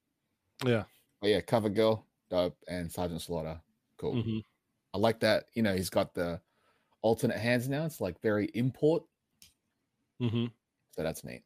Yeah. 0.65 0.85
But 1.21 1.29
yeah, 1.29 1.41
Cover 1.41 1.69
Girl, 1.69 2.05
dope, 2.29 2.57
and 2.67 2.91
Sergeant 2.91 3.21
Slaughter, 3.21 3.61
cool. 3.97 4.21
hmm 4.21 4.39
I 4.93 4.97
like 4.97 5.19
that. 5.19 5.45
You 5.53 5.63
know, 5.63 5.75
he's 5.75 5.89
got 5.89 6.13
the 6.13 6.41
alternate 7.01 7.37
hands 7.37 7.67
now. 7.69 7.85
It's 7.85 8.01
like 8.01 8.21
very 8.21 8.45
import, 8.53 9.03
Mm-hmm. 10.21 10.45
so 10.95 11.03
that's 11.03 11.23
neat. 11.23 11.43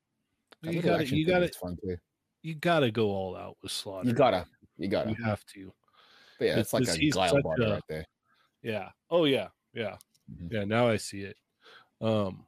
That 0.63 0.73
You 0.73 0.81
got 0.81 0.97
to 0.99 1.15
You 1.15 1.25
got 1.25 1.43
is 1.43 1.51
to 1.51 1.59
fun 1.59 1.77
too. 1.83 1.97
You 2.43 2.55
got 2.55 2.79
to 2.79 2.91
go 2.91 3.07
all 3.09 3.35
out 3.35 3.57
with 3.61 3.71
Slaughter. 3.71 4.07
You 4.07 4.13
gotta, 4.13 4.45
you 4.77 4.87
gotta. 4.87 5.09
You 5.11 5.23
have 5.23 5.45
to. 5.47 5.73
But 6.39 6.45
yeah, 6.45 6.59
it's 6.59 6.73
like 6.73 6.83
a 6.83 6.85
such 7.11 7.13
body 7.43 7.63
a- 7.65 7.69
right 7.73 7.83
there. 7.89 8.05
Yeah. 8.63 8.89
Oh 9.09 9.25
yeah. 9.25 9.49
Yeah. 9.73 9.97
Mhm. 10.31 10.51
Yeah. 10.51 10.63
Now 10.65 10.87
I 10.87 10.97
see 10.97 11.21
it. 11.21 11.35
Um. 11.99 12.45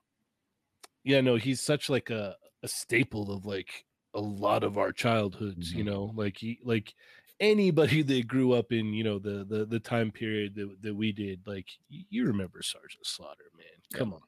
Yeah. 1.03 1.21
No, 1.21 1.35
he's 1.35 1.61
such 1.61 1.89
like 1.89 2.09
a 2.09 2.35
a 2.63 2.67
staple 2.67 3.31
of 3.31 3.45
like 3.45 3.85
a 4.15 4.21
lot 4.21 4.63
of 4.63 4.77
our 4.77 4.91
childhoods. 4.91 5.71
You 5.73 5.83
Mhm. 5.83 5.87
know, 5.87 6.11
like 6.15 6.37
he 6.37 6.59
like 6.63 6.93
anybody 7.39 8.01
that 8.03 8.27
grew 8.27 8.53
up 8.53 8.71
in 8.71 8.93
you 8.93 9.03
know 9.03 9.19
the 9.19 9.45
the 9.47 9.65
the 9.65 9.79
time 9.79 10.11
period 10.11 10.55
that 10.55 10.81
that 10.81 10.95
we 10.95 11.11
did. 11.11 11.41
Like 11.45 11.67
you 11.89 12.25
remember 12.25 12.61
Sergeant 12.61 13.05
Slaughter, 13.05 13.51
man. 13.55 13.65
Yeah. 13.91 13.97
Come 13.97 14.13
on. 14.13 14.21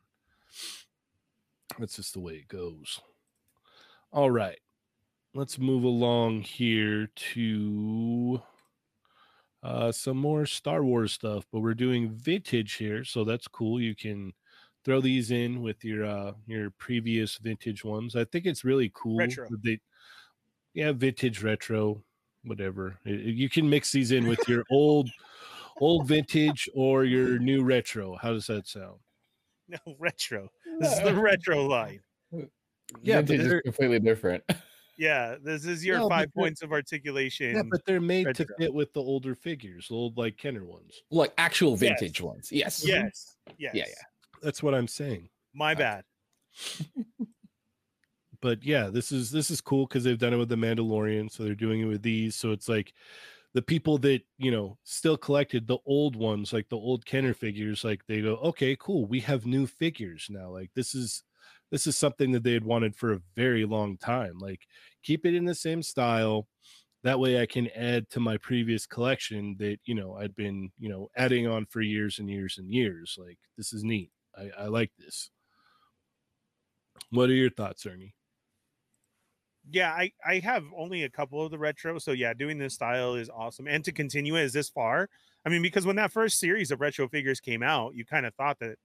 That's 1.80 1.96
just 1.96 2.14
the 2.14 2.20
way 2.20 2.34
it 2.34 2.48
goes. 2.48 3.02
All 4.12 4.32
right. 4.32 4.60
Let's 5.34 5.60
move 5.60 5.84
along 5.84 6.44
here 6.44 7.10
to 7.34 8.42
uh, 9.62 9.92
some 9.92 10.16
more 10.16 10.46
Star 10.46 10.84
Wars 10.84 11.12
stuff, 11.12 11.46
but 11.52 11.60
we're 11.60 11.74
doing 11.74 12.12
vintage 12.12 12.74
here, 12.74 13.04
so 13.04 13.24
that's 13.26 13.48
cool. 13.48 13.82
You 13.82 13.96
can 13.96 14.32
throw 14.86 15.02
these 15.02 15.32
in 15.32 15.62
with 15.62 15.84
your 15.84 16.06
uh, 16.06 16.34
your 16.46 16.70
previous 16.70 17.38
vintage 17.38 17.84
ones. 17.84 18.16
I 18.16 18.24
think 18.26 18.46
it's 18.46 18.64
really 18.64 18.92
cool. 18.94 19.18
Retro. 19.18 19.48
that 19.50 19.64
They, 19.64 19.80
yeah, 20.74 20.92
vintage, 20.92 21.42
retro, 21.42 22.04
whatever. 22.46 22.98
You 23.04 23.50
can 23.50 23.70
mix 23.70 23.92
these 23.92 24.12
in 24.12 24.28
with 24.28 24.40
your 24.48 24.64
old 24.72 25.10
old 25.82 26.08
vintage 26.08 26.70
or 26.74 27.04
your 27.04 27.38
new 27.40 27.64
retro. 27.64 28.16
How 28.22 28.32
does 28.34 28.48
that 28.48 28.68
sound? 28.68 29.00
No, 29.68 29.80
retro. 29.98 30.48
This 30.80 30.94
is 30.94 31.00
the 31.02 31.16
retro 31.16 31.66
line. 31.66 32.00
Yeah, 33.02 33.22
but 33.22 33.26
Vintage 33.26 33.48
is 33.48 33.62
completely 33.64 34.00
different. 34.00 34.44
Yeah, 34.98 35.36
this 35.44 35.66
is 35.66 35.84
your 35.84 35.98
No, 35.98 36.08
five 36.08 36.34
points 36.34 36.62
of 36.62 36.72
articulation. 36.72 37.54
Yeah, 37.56 37.64
but 37.70 37.84
they're 37.86 38.00
made 38.00 38.34
to 38.36 38.48
fit 38.58 38.74
with 38.74 38.94
the 38.94 39.02
older 39.02 39.36
figures, 39.36 39.88
the 39.90 39.96
old 39.96 40.18
like 40.18 40.38
Kenner 40.38 40.64
ones. 40.64 41.02
like 41.12 41.34
actual 41.38 41.72
Yes. 41.72 41.80
vintage 41.80 42.22
ones. 42.22 42.50
Yes. 42.50 42.82
yes, 42.86 43.36
yes. 43.48 43.58
Yeah, 43.58 43.72
yeah. 43.74 43.84
That's 44.42 44.64
what 44.64 44.74
I'm 44.74 44.88
saying. 44.88 45.28
My 45.54 45.74
bad. 45.76 46.06
but 48.46 48.64
yeah, 48.64 48.90
this 48.92 49.12
is 49.12 49.32
this 49.32 49.50
is 49.50 49.60
cool 49.60 49.88
because 49.88 50.04
they've 50.04 50.20
done 50.20 50.32
it 50.32 50.38
with 50.38 50.50
the 50.50 50.56
Mandalorian, 50.56 51.32
so 51.32 51.44
they're 51.44 51.56
doing 51.56 51.82
it 51.82 51.86
with 51.86 52.04
these. 52.04 52.36
So 52.36 52.52
it's 52.52 52.70
like 52.70 52.94
the 53.56 53.62
people 53.64 53.98
that 54.00 54.22
you 54.38 54.52
know 54.52 54.78
still 54.84 55.18
collected 55.18 55.66
the 55.66 55.80
old 55.88 56.16
ones, 56.16 56.54
like 56.54 56.70
the 56.70 56.78
old 56.78 57.08
Kenner 57.08 57.34
figures, 57.34 57.84
like 57.84 58.06
they 58.06 58.22
go, 58.22 58.36
okay, 58.36 58.78
cool, 58.80 59.08
we 59.08 59.20
have 59.22 59.48
new 59.48 59.66
figures 59.66 60.28
now. 60.30 60.52
Like 60.52 60.70
this 60.76 60.94
is 60.94 61.24
this 61.72 61.88
is 61.88 61.98
something 61.98 62.34
that 62.34 62.44
they 62.44 62.54
had 62.54 62.64
wanted 62.64 62.96
for 62.96 63.14
a 63.14 63.22
very 63.36 63.66
long 63.66 63.98
time. 63.98 64.38
Like 64.38 64.62
keep 65.02 65.26
it 65.26 65.34
in 65.34 65.46
the 65.46 65.56
same 65.56 65.82
style. 65.82 66.48
That 67.04 67.20
way 67.20 67.42
I 67.42 67.48
can 67.48 67.68
add 67.76 68.12
to 68.12 68.20
my 68.20 68.38
previous 68.38 68.86
collection 68.86 69.56
that 69.58 69.80
you 69.86 69.96
know 69.96 70.18
I'd 70.18 70.36
been 70.36 70.70
you 70.78 70.90
know 70.90 71.10
adding 71.18 71.48
on 71.48 71.66
for 71.66 71.82
years 71.82 72.20
and 72.20 72.30
years 72.30 72.60
and 72.60 72.72
years. 72.72 73.18
Like 73.20 73.40
this 73.58 73.74
is 73.74 73.84
neat. 73.84 74.12
I, 74.38 74.66
I 74.66 74.66
like 74.68 74.92
this. 75.00 75.32
What 77.10 77.32
are 77.32 77.34
your 77.34 77.50
thoughts, 77.50 77.88
Ernie? 77.88 78.14
Yeah, 79.68 79.92
I 79.94 80.12
I 80.26 80.40
have 80.40 80.66
only 80.76 81.04
a 81.04 81.10
couple 81.10 81.42
of 81.44 81.50
the 81.52 81.58
retro, 81.58 81.98
so 82.00 82.12
yeah, 82.12 82.34
doing 82.34 82.58
this 82.60 82.76
style 82.76 83.16
is 83.16 83.30
awesome. 83.30 83.68
And 83.68 83.84
to 83.86 83.92
continue 83.92 84.36
it 84.36 84.44
is 84.44 84.54
this 84.54 84.70
far. 84.70 85.10
I 85.46 85.50
mean, 85.50 85.62
because 85.64 85.86
when 85.86 85.96
that 85.98 86.12
first 86.12 86.40
series 86.40 86.72
of 86.72 86.82
retro 86.82 87.08
figures 87.10 87.40
came 87.40 87.64
out, 87.64 87.96
you 87.96 88.06
kind 88.06 88.26
of 88.26 88.36
thought 88.36 88.60
that 88.60 88.78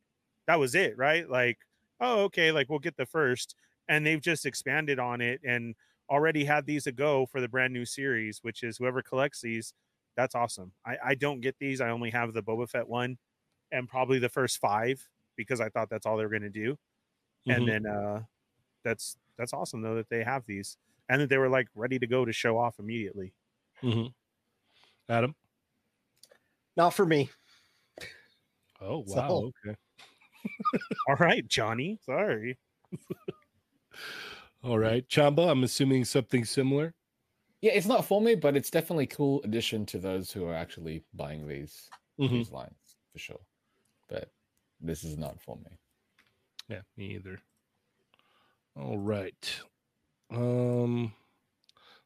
that 0.47 0.59
was 0.61 0.75
it, 0.75 0.97
right? 0.99 1.29
Like, 1.29 1.59
oh, 2.01 2.25
okay, 2.25 2.53
like 2.53 2.69
we'll 2.71 2.79
get 2.81 2.97
the 2.97 3.07
first, 3.07 3.57
and 3.89 4.07
they've 4.07 4.21
just 4.23 4.47
expanded 4.47 4.99
on 4.99 5.21
it 5.23 5.41
and 5.45 5.75
already 6.11 6.45
had 6.45 6.67
these 6.67 6.87
a 6.87 6.93
go 6.93 7.27
for 7.27 7.41
the 7.41 7.49
brand 7.49 7.73
new 7.75 7.87
series, 7.87 8.41
which 8.43 8.63
is 8.63 8.79
whoever 8.79 9.03
collects 9.03 9.41
these, 9.43 9.75
that's 10.17 10.35
awesome. 10.37 10.75
I 10.87 10.99
I 11.05 11.15
don't 11.17 11.41
get 11.43 11.57
these. 11.61 11.81
I 11.83 11.91
only 11.91 12.11
have 12.11 12.35
the 12.35 12.43
Boba 12.43 12.69
Fett 12.71 12.89
one, 12.89 13.19
and 13.73 13.89
probably 13.89 14.19
the 14.21 14.29
first 14.31 14.59
five 14.61 15.09
because 15.37 15.61
I 15.61 15.71
thought 15.71 15.91
that's 15.91 16.07
all 16.07 16.17
they 16.19 16.25
were 16.25 16.31
going 16.31 16.43
to 16.43 16.51
do 16.51 16.79
Mhm. 17.47 17.55
and 17.55 17.67
then 17.69 17.87
uh 17.87 18.23
that's 18.85 19.17
that's 19.41 19.53
awesome 19.55 19.81
though 19.83 19.95
that 19.97 20.09
they 20.11 20.23
have 20.23 20.45
these 20.47 20.77
and 21.09 21.21
that 21.21 21.29
they 21.29 21.39
were 21.39 21.49
like 21.49 21.67
ready 21.75 21.99
to 21.99 22.07
go 22.07 22.25
to 22.25 22.33
show 22.33 22.59
off 22.59 22.79
immediately 22.79 23.33
hmm 23.81 24.07
Adam. 25.09 25.35
Not 26.77 26.91
for 26.91 27.05
me. 27.05 27.29
Oh 28.81 29.03
So- 29.07 29.17
wow. 29.17 29.51
Okay. 29.67 29.77
all 31.09 31.17
right 31.17 31.47
johnny 31.49 31.99
sorry 32.05 32.59
All 34.63 34.79
right, 34.79 35.09
Chamba. 35.09 35.51
I'm 35.51 35.65
assuming 35.65 36.05
something 36.05 36.45
similar. 36.45 36.93
Yeah, 37.63 37.73
it's 37.73 37.87
not 37.87 38.05
for 38.05 38.21
me, 38.21 38.35
but 38.35 38.57
it's 38.57 38.71
definitely 38.71 39.07
cool 39.07 39.41
addition 39.43 39.87
to 39.87 39.99
those 39.99 40.31
who 40.31 40.45
are 40.47 40.55
actually 40.55 41.03
buying 41.15 41.49
these 41.49 41.89
Mhm. 42.19 42.31
these 42.31 42.51
lines 42.51 42.97
for 43.13 43.19
sure. 43.19 43.41
But 44.09 44.31
this 44.81 45.03
is 45.03 45.17
not 45.17 45.41
for 45.41 45.57
me. 45.57 45.79
Yeah, 46.69 46.83
me 46.97 47.15
either. 47.15 47.41
All 48.77 48.99
right. 48.99 49.61
Um, 50.31 51.13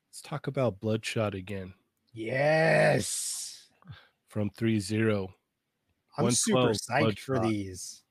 let's 0.09 0.23
talk 0.23 0.47
about 0.47 0.81
Bloodshot 0.81 1.35
again 1.35 1.75
Yes. 2.13 3.69
from 4.29 4.51
three 4.51 4.81
zero. 4.81 5.35
I'm 6.17 6.31
super 6.31 6.57
112 6.71 7.13
psyched 7.13 7.19
for 7.19 7.39
these. 7.41 8.03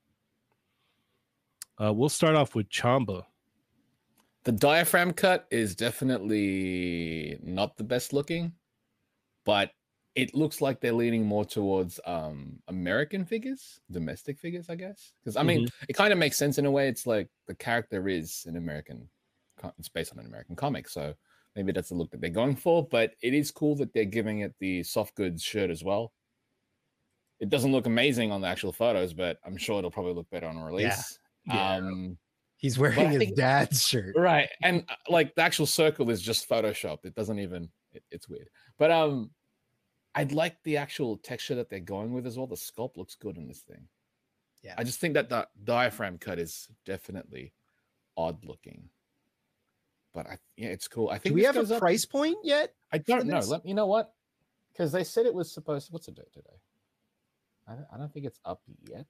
Uh, 1.81 1.91
we'll 1.93 2.09
start 2.09 2.35
off 2.35 2.53
with 2.53 2.69
Chamba. 2.69 3.25
The 4.43 4.51
diaphragm 4.51 5.13
cut 5.13 5.47
is 5.49 5.73
definitely 5.75 7.39
not 7.41 7.77
the 7.77 7.83
best 7.85 8.11
looking, 8.13 8.53
but 9.45 9.71
it 10.15 10.35
looks 10.35 10.61
like 10.61 10.79
they're 10.79 10.93
leaning 10.93 11.25
more 11.25 11.43
towards 11.45 11.99
um 12.05 12.59
American 12.67 13.25
figures, 13.25 13.79
domestic 13.91 14.37
figures, 14.39 14.69
I 14.69 14.75
guess. 14.75 15.13
Because 15.23 15.35
I 15.37 15.43
mean, 15.43 15.67
it 15.89 15.93
kind 15.93 16.13
of 16.13 16.19
makes 16.19 16.37
sense 16.37 16.57
in 16.57 16.65
a 16.65 16.71
way. 16.71 16.87
It's 16.87 17.07
like 17.07 17.29
the 17.47 17.55
character 17.55 18.07
is 18.07 18.45
an 18.47 18.55
American, 18.57 19.09
it's 19.79 19.89
based 19.89 20.11
on 20.13 20.19
an 20.19 20.25
American 20.27 20.55
comic, 20.55 20.87
so 20.89 21.13
maybe 21.55 21.71
that's 21.71 21.89
the 21.89 21.95
look 21.95 22.11
that 22.11 22.21
they're 22.21 22.29
going 22.29 22.55
for. 22.55 22.87
But 22.87 23.13
it 23.21 23.33
is 23.33 23.49
cool 23.51 23.75
that 23.77 23.91
they're 23.93 24.05
giving 24.05 24.39
it 24.41 24.53
the 24.59 24.83
soft 24.83 25.15
goods 25.15 25.41
shirt 25.43 25.69
as 25.69 25.83
well. 25.83 26.13
It 27.39 27.49
doesn't 27.49 27.71
look 27.71 27.87
amazing 27.87 28.31
on 28.31 28.41
the 28.41 28.47
actual 28.47 28.71
photos, 28.71 29.13
but 29.13 29.37
I'm 29.45 29.57
sure 29.57 29.79
it'll 29.79 29.91
probably 29.91 30.13
look 30.13 30.29
better 30.29 30.47
on 30.47 30.57
release. 30.59 31.19
Yeah. 31.45 31.75
Um, 31.75 32.17
He's 32.55 32.79
wearing 32.79 33.09
his 33.09 33.19
think- 33.19 33.35
dad's 33.35 33.85
shirt. 33.85 34.15
right 34.15 34.47
and 34.61 34.85
uh, 34.87 34.95
like 35.09 35.35
the 35.35 35.41
actual 35.41 35.65
circle 35.65 36.09
is 36.09 36.21
just 36.21 36.47
photoshopped 36.47 37.03
it 37.03 37.13
doesn't 37.13 37.39
even 37.39 37.67
it- 37.91 38.05
it's 38.09 38.29
weird 38.29 38.47
but 38.79 38.89
um 38.89 39.29
i'd 40.15 40.31
like 40.31 40.61
the 40.63 40.77
actual 40.77 41.17
texture 41.17 41.55
that 41.55 41.69
they're 41.69 41.79
going 41.79 42.13
with 42.13 42.25
as 42.27 42.37
well. 42.37 42.47
The 42.47 42.55
sculpt 42.55 42.97
looks 42.97 43.15
good 43.15 43.37
in 43.37 43.47
this 43.47 43.59
thing. 43.61 43.87
Yeah. 44.61 44.75
i 44.77 44.83
just 44.83 44.99
think 44.99 45.13
that 45.15 45.29
the 45.29 45.47
diaphragm 45.63 46.17
cut 46.17 46.39
is 46.39 46.67
definitely 46.85 47.53
odd 48.15 48.43
looking. 48.45 48.89
But 50.13 50.27
i 50.27 50.37
yeah 50.57 50.69
it's 50.69 50.87
cool. 50.87 51.09
I 51.09 51.15
Do 51.15 51.19
think 51.21 51.35
we 51.35 51.43
have 51.43 51.57
a 51.57 51.61
up- 51.73 51.79
price 51.79 52.05
point 52.05 52.37
yet? 52.43 52.73
i 52.91 52.97
don't 52.97 53.25
know. 53.25 53.39
let 53.39 53.65
you 53.65 53.73
know 53.73 53.87
what? 53.87 54.13
Because 54.71 54.91
they 54.91 55.03
said 55.03 55.25
it 55.25 55.33
was 55.33 55.51
supposed 55.51 55.91
what's 55.91 56.05
the 56.07 56.11
date 56.11 56.31
today? 56.33 56.57
I 57.67 57.73
don't, 57.75 57.87
I 57.93 57.97
don't 57.97 58.13
think 58.13 58.25
it's 58.25 58.39
up 58.45 58.61
yet 58.89 59.07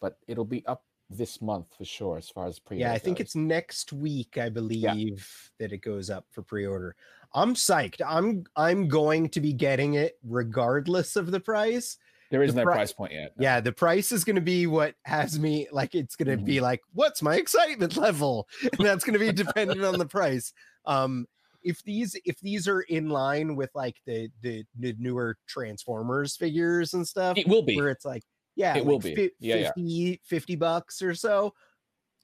but 0.00 0.18
it'll 0.28 0.44
be 0.44 0.64
up 0.66 0.84
this 1.08 1.40
month 1.40 1.66
for 1.78 1.84
sure 1.84 2.18
as 2.18 2.28
far 2.28 2.46
as 2.46 2.58
pre 2.58 2.78
Yeah, 2.78 2.92
I 2.92 2.98
think 2.98 3.20
it's 3.20 3.34
next 3.34 3.92
week, 3.92 4.36
I 4.36 4.48
believe, 4.50 5.50
that 5.58 5.72
it 5.72 5.78
goes 5.78 6.10
up 6.10 6.26
for 6.30 6.42
pre-order. 6.42 6.94
I'm 7.34 7.54
psyched. 7.54 8.00
I'm 8.06 8.44
I'm 8.56 8.88
going 8.88 9.28
to 9.30 9.40
be 9.40 9.52
getting 9.52 9.94
it 9.94 10.18
regardless 10.24 11.16
of 11.16 11.30
the 11.30 11.40
price. 11.40 11.96
there 12.30 12.42
is 12.42 12.54
the 12.54 12.62
pri- 12.62 12.74
price 12.74 12.92
point 12.92 13.12
yet 13.12 13.32
no. 13.36 13.42
Yeah, 13.42 13.60
the 13.60 13.72
price 13.72 14.12
is 14.12 14.24
going 14.24 14.36
to 14.36 14.42
be 14.42 14.66
what 14.66 14.94
has 15.04 15.38
me 15.38 15.66
like 15.72 15.94
it's 15.94 16.16
going 16.16 16.36
to 16.36 16.42
be 16.42 16.60
like 16.60 16.80
what's 16.92 17.22
my 17.22 17.36
excitement 17.36 17.96
level? 17.96 18.48
And 18.62 18.86
that's 18.86 19.04
going 19.04 19.18
to 19.18 19.18
be 19.18 19.32
dependent 19.32 19.82
on 19.84 19.98
the 19.98 20.06
price. 20.06 20.52
Um 20.86 21.26
if 21.62 21.82
these 21.82 22.14
if 22.24 22.38
these 22.40 22.68
are 22.68 22.82
in 22.82 23.08
line 23.08 23.56
with 23.56 23.70
like 23.74 23.96
the 24.06 24.28
the, 24.42 24.64
the 24.78 24.94
newer 24.98 25.36
Transformers 25.48 26.36
figures 26.36 26.94
and 26.94 27.06
stuff 27.08 27.38
it 27.38 27.48
will 27.48 27.62
be 27.62 27.76
where 27.76 27.88
it's 27.88 28.04
like 28.04 28.22
yeah 28.54 28.76
It 28.76 28.84
will 28.84 28.98
be. 29.00 29.14
fi- 29.14 29.30
Yeah, 29.40 29.56
yeah. 29.56 29.66
50 29.68 30.20
50 30.24 30.56
bucks 30.56 31.00
or 31.02 31.14
so 31.14 31.54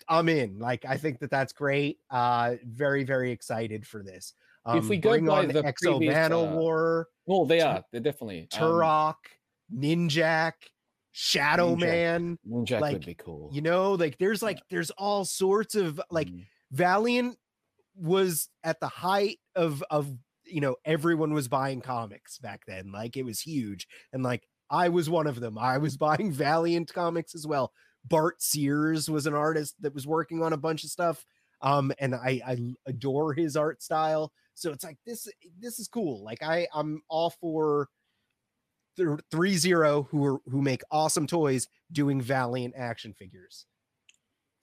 i'm 0.09 0.29
in 0.29 0.59
like 0.59 0.85
i 0.87 0.97
think 0.97 1.19
that 1.21 1.31
that's 1.31 1.53
great 1.53 1.99
uh 2.11 2.55
very 2.65 3.03
very 3.05 3.31
excited 3.33 3.87
for 3.87 4.03
this 4.03 4.35
um, 4.65 4.79
If 4.79 4.89
we 4.89 4.99
go 4.99 5.21
by 5.21 5.47
the 5.47 5.63
exo 5.63 5.99
previous, 5.99 6.15
Battle 6.15 6.49
uh, 6.49 6.55
war 6.55 7.09
Well, 7.27 7.47
they 7.47 7.61
are. 7.61 7.83
They're 7.93 8.01
definitely. 8.01 8.49
um, 8.55 8.61
turok 8.61 9.15
ninjak 9.75 10.53
Shadow 11.13 11.75
Ninja. 11.75 11.81
Man. 11.81 12.39
Ninja 12.49 12.81
like, 12.81 12.93
would 12.93 13.07
be 13.07 13.15
cool. 13.15 13.51
You 13.53 13.63
know, 13.63 13.93
like 13.93 14.19
there's 14.19 14.43
like 14.43 14.61
there's 14.71 14.91
all 14.93 15.25
sorts 15.25 15.75
of 15.75 16.01
like 16.11 16.29
Mm. 16.29 16.47
Valiant 16.73 17.37
was 17.97 18.49
at 18.63 18.79
the 18.81 18.89
height 18.89 19.39
of 19.57 19.83
of 19.91 20.11
you 20.45 20.61
know 20.61 20.77
everyone 20.85 21.33
was 21.33 21.49
buying 21.49 21.81
comics 21.81 22.39
back 22.39 22.63
then 22.67 22.93
like 22.93 23.17
it 23.17 23.25
was 23.25 23.41
huge 23.41 23.87
and 24.13 24.23
like 24.23 24.47
I 24.71 24.89
was 24.89 25.11
one 25.11 25.27
of 25.27 25.41
them 25.41 25.59
I 25.59 25.79
was 25.79 25.97
buying 25.99 26.33
Valiant 26.33 26.93
comics 26.95 27.35
as 27.35 27.47
well 27.47 27.73
Bart 28.05 28.41
Sears 28.41 29.11
was 29.11 29.27
an 29.27 29.35
artist 29.35 29.75
that 29.81 29.95
was 29.95 30.07
working 30.07 30.43
on 30.43 30.53
a 30.53 30.57
bunch 30.57 30.85
of 30.85 30.91
stuff 30.91 31.25
um 31.61 31.93
and 31.99 32.15
I 32.15 32.41
I 32.47 32.75
adore 32.87 33.35
his 33.35 33.57
art 33.57 33.83
style 33.83 34.33
so 34.61 34.71
it's 34.73 34.85
like 34.85 34.99
this 35.07 35.27
this 35.59 35.79
is 35.79 35.89
cool 35.89 36.23
like 36.25 36.43
I 36.43 36.69
I'm 36.75 37.03
all 37.09 37.31
for 37.31 37.89
th- 38.97 39.09
3-0 39.33 40.07
who 40.09 40.25
are 40.25 40.39
who 40.47 40.61
make 40.63 40.83
awesome 40.91 41.27
toys 41.27 41.67
doing 41.93 42.21
Valiant 42.21 42.75
action 42.77 43.13
figures 43.15 43.67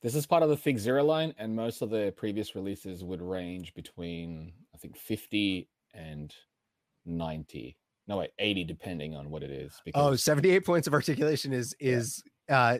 This 0.01 0.15
is 0.15 0.27
part 0.27 0.43
of 0.43 0.49
the 0.49 0.57
Fig 0.57 0.77
Zero 0.77 1.03
line, 1.03 1.33
and 1.39 1.55
most 1.55 1.81
of 1.81 1.89
the 1.89 2.13
previous 2.15 2.53
releases 2.55 3.03
would 3.03 3.21
range 3.21 3.73
between 3.73 4.53
I 4.73 4.77
think 4.77 4.95
50 4.95 5.67
and 5.95 6.33
90. 7.05 7.75
No, 8.07 8.17
wait, 8.17 8.29
80, 8.37 8.63
depending 8.65 9.15
on 9.15 9.29
what 9.31 9.41
it 9.43 9.49
is. 9.51 9.73
Because- 9.83 10.01
Oh, 10.05 10.15
78 10.15 10.63
points 10.65 10.87
of 10.87 10.93
articulation 10.93 11.51
is 11.53 11.75
is 11.79 12.21
uh 12.49 12.77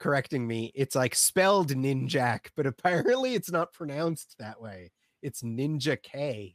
correcting 0.00 0.46
me. 0.46 0.72
It's 0.74 0.94
like 0.96 1.14
spelled 1.14 1.70
ninjak, 1.70 2.48
but 2.56 2.66
apparently 2.66 3.34
it's 3.34 3.50
not 3.50 3.72
pronounced 3.72 4.34
that 4.38 4.60
way. 4.60 4.90
It's 5.26 5.42
ninja 5.42 6.00
K. 6.00 6.54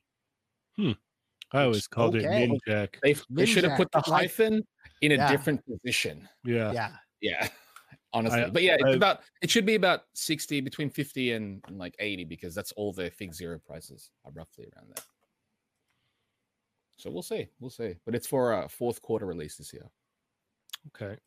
Hmm. 0.77 0.91
I 1.51 1.63
always 1.63 1.87
called 1.87 2.15
okay. 2.15 2.43
it 2.45 2.49
Ninja. 2.49 2.87
they, 3.03 3.15
they 3.29 3.45
should 3.45 3.65
have 3.65 3.75
put 3.75 3.91
the 3.91 3.99
hyphen 3.99 4.65
in 5.01 5.11
a 5.11 5.15
Yeah. 5.15 5.29
different 5.29 5.59
position. 5.65 6.25
Yeah. 6.45 6.71
Yeah. 6.71 6.91
Yeah. 7.19 7.47
Honestly. 8.13 8.43
I- 8.43 8.49
but 8.49 8.63
yeah, 8.63 8.75
it's 8.75 8.85
I- 8.85 8.91
about 8.91 9.23
it 9.41 9.49
should 9.51 9.65
be 9.65 9.75
about 9.75 10.03
60, 10.13 10.61
between 10.61 10.89
50 10.89 11.33
and, 11.33 11.61
and 11.67 11.77
like 11.77 11.95
80, 11.99 12.23
because 12.23 12.55
that's 12.55 12.71
all 12.73 12.93
the 12.93 13.09
Fig 13.11 13.33
Zero 13.33 13.59
prices 13.59 14.11
are 14.23 14.31
roughly 14.31 14.69
around 14.73 14.87
there. 14.95 15.03
So 16.95 17.11
we'll 17.11 17.23
see. 17.23 17.49
We'll 17.59 17.69
see. 17.71 17.95
But 18.05 18.15
it's 18.15 18.27
for 18.27 18.53
a 18.53 18.69
fourth 18.69 19.01
quarter 19.01 19.25
release 19.25 19.57
this 19.57 19.73
year. 19.73 19.89
Okay. 20.95 21.17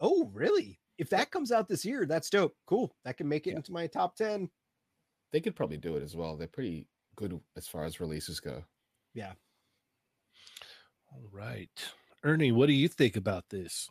Oh, 0.00 0.28
really? 0.34 0.80
If 0.98 1.08
that 1.10 1.30
comes 1.30 1.52
out 1.52 1.68
this 1.68 1.84
year, 1.84 2.04
that's 2.04 2.30
dope. 2.30 2.56
Cool. 2.66 2.92
That 3.04 3.16
can 3.16 3.28
make 3.28 3.46
it 3.46 3.50
Yeah. 3.50 3.56
into 3.58 3.70
my 3.70 3.86
top 3.86 4.16
10. 4.16 4.50
They 5.32 5.40
could 5.40 5.54
probably 5.54 5.76
do 5.76 5.96
it 5.96 6.02
as 6.02 6.16
well. 6.16 6.36
They're 6.36 6.48
pretty 6.48 6.86
good 7.16 7.38
as 7.56 7.68
far 7.68 7.84
as 7.84 8.00
releases 8.00 8.40
go. 8.40 8.64
Yeah. 9.14 9.32
All 11.12 11.22
right. 11.32 11.70
Ernie, 12.24 12.52
what 12.52 12.66
do 12.66 12.72
you 12.72 12.88
think 12.88 13.16
about 13.16 13.44
this? 13.50 13.88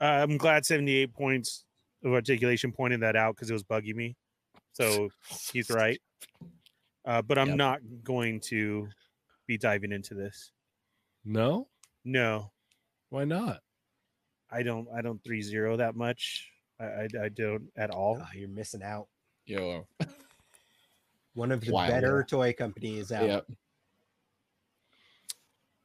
Uh, 0.00 0.04
I'm 0.04 0.36
glad 0.36 0.64
78 0.64 1.12
points 1.12 1.64
of 2.04 2.12
articulation 2.12 2.72
pointed 2.72 3.00
that 3.00 3.16
out 3.16 3.34
because 3.34 3.50
it 3.50 3.52
was 3.52 3.64
bugging 3.64 3.96
me. 3.96 4.16
So 4.72 5.08
he's 5.52 5.70
right. 5.70 6.00
Uh, 7.04 7.22
but 7.22 7.38
I'm 7.38 7.48
Yep. 7.48 7.56
not 7.56 7.80
going 8.04 8.40
to 8.42 8.88
be 9.46 9.56
diving 9.58 9.92
into 9.92 10.14
this. 10.14 10.52
No? 11.24 11.68
No, 12.04 12.52
Why 13.10 13.24
not? 13.24 13.60
I 14.50 14.62
don't. 14.62 14.88
I 14.94 15.02
don't 15.02 15.22
three 15.24 15.42
zero 15.42 15.76
that 15.76 15.94
much. 15.94 16.48
I, 16.80 16.84
I, 16.84 17.08
I 17.24 17.28
don't 17.28 17.68
at 17.76 17.90
all. 17.90 18.18
Oh, 18.22 18.26
you're 18.34 18.48
missing 18.48 18.82
out. 18.82 19.08
Yo. 19.46 19.86
One 21.38 21.52
of 21.52 21.60
the 21.60 21.70
Wild. 21.70 21.90
better 21.92 22.24
toy 22.28 22.52
companies 22.52 23.12
out. 23.12 23.24
Yeah. 23.28 23.40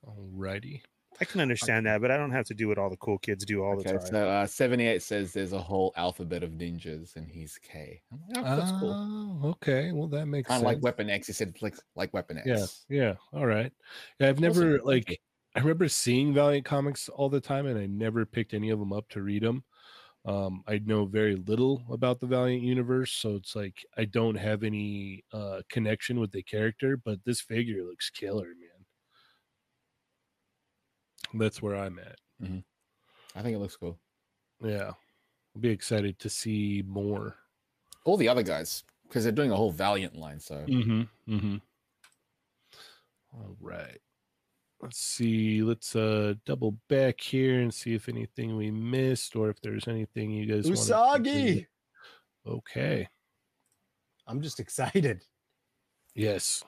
All 0.01 0.27
righty. 0.33 0.81
I 1.21 1.25
can 1.25 1.41
understand 1.41 1.85
that, 1.85 2.01
but 2.01 2.09
I 2.09 2.17
don't 2.17 2.31
have 2.31 2.47
to 2.47 2.55
do 2.55 2.67
what 2.67 2.79
all 2.79 2.89
the 2.89 2.97
cool 2.97 3.19
kids 3.19 3.45
do 3.45 3.63
all 3.63 3.77
the 3.77 3.83
time. 3.83 3.99
so 4.03 4.27
uh, 4.27 4.47
78 4.47 5.03
says 5.03 5.31
there's 5.31 5.53
a 5.53 5.59
whole 5.59 5.93
alphabet 5.95 6.41
of 6.41 6.49
ninjas 6.53 7.15
and 7.15 7.29
he's 7.29 7.59
K. 7.59 8.01
I'm 8.11 8.19
like, 8.29 8.45
oh, 8.51 8.57
that's 8.57 8.71
cool. 8.71 8.91
Oh, 9.43 9.49
okay. 9.51 9.91
Well, 9.91 10.07
that 10.07 10.25
makes 10.25 10.47
Kind 10.47 10.63
of 10.63 10.67
sense. 10.67 10.75
like 10.77 10.83
Weapon 10.83 11.11
X. 11.11 11.27
He 11.27 11.33
said 11.33 11.55
like 11.61 11.75
like 11.95 12.11
Weapon 12.15 12.39
X. 12.39 12.83
Yeah. 12.89 13.03
Yeah. 13.03 13.13
All 13.31 13.45
right. 13.45 13.71
Yeah, 14.19 14.29
I've 14.29 14.39
never 14.39 14.79
thank 14.79 14.85
like. 14.85 15.21
I 15.55 15.59
remember 15.59 15.87
seeing 15.87 16.33
Valiant 16.33 16.65
comics 16.65 17.09
all 17.09 17.29
the 17.29 17.39
time, 17.39 17.67
and 17.67 17.77
I 17.77 17.85
never 17.85 18.25
picked 18.25 18.55
any 18.55 18.71
of 18.71 18.79
them 18.79 18.91
up 18.91 19.07
to 19.09 19.21
read 19.21 19.43
them. 19.43 19.63
Um, 20.25 20.63
I 20.67 20.79
know 20.85 21.05
very 21.05 21.35
little 21.35 21.83
about 21.91 22.19
the 22.21 22.27
Valiant 22.27 22.63
universe, 22.63 23.11
so 23.11 23.35
it's 23.35 23.55
like 23.55 23.85
I 23.97 24.05
don't 24.05 24.35
have 24.35 24.63
any 24.63 25.23
uh, 25.33 25.61
connection 25.69 26.19
with 26.19 26.31
the 26.31 26.41
character. 26.43 26.95
But 26.95 27.19
this 27.25 27.41
figure 27.41 27.83
looks 27.83 28.09
killer, 28.09 28.45
man. 28.47 28.85
That's 31.41 31.61
where 31.61 31.75
I'm 31.75 31.99
at. 31.99 32.19
I 33.35 33.41
think 33.41 33.55
it 33.55 33.59
looks 33.59 33.75
cool. 33.75 33.99
Yeah, 34.61 34.91
I'll 35.55 35.61
be 35.61 35.69
excited 35.69 36.19
to 36.19 36.29
see 36.29 36.83
more. 36.87 37.35
All 38.05 38.17
the 38.17 38.29
other 38.29 38.43
guys, 38.43 38.83
because 39.07 39.23
they're 39.23 39.31
doing 39.31 39.51
a 39.51 39.55
whole 39.55 39.71
Valiant 39.71 40.15
line. 40.15 40.39
So 40.39 40.63
Mm-hmm. 40.67 41.01
Mm-hmm. 41.33 41.55
All 43.33 43.55
right. 43.59 43.99
Let's 44.83 44.99
see. 44.99 45.61
Let's 45.61 45.95
uh 45.95 46.33
double 46.45 46.77
back 46.89 47.21
here 47.21 47.61
and 47.61 47.73
see 47.73 47.93
if 47.93 48.09
anything 48.09 48.57
we 48.57 48.69
missed 48.69 49.33
or 49.33 49.49
if 49.49 49.61
there's 49.61 49.87
anything 49.87 50.31
you 50.31 50.45
guys. 50.45 50.69
Usagi. 50.69 51.65
Okay. 52.45 53.07
I'm 54.27 54.41
just 54.41 54.59
excited. 54.59 55.23
Yes. 56.15 56.65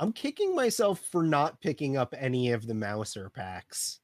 I'm 0.00 0.12
kicking 0.12 0.56
myself 0.56 0.98
for 1.12 1.22
not 1.22 1.60
picking 1.60 1.96
up 1.96 2.12
any 2.18 2.50
of 2.50 2.66
the 2.66 2.74
Mouser 2.74 3.30
packs. 3.30 4.00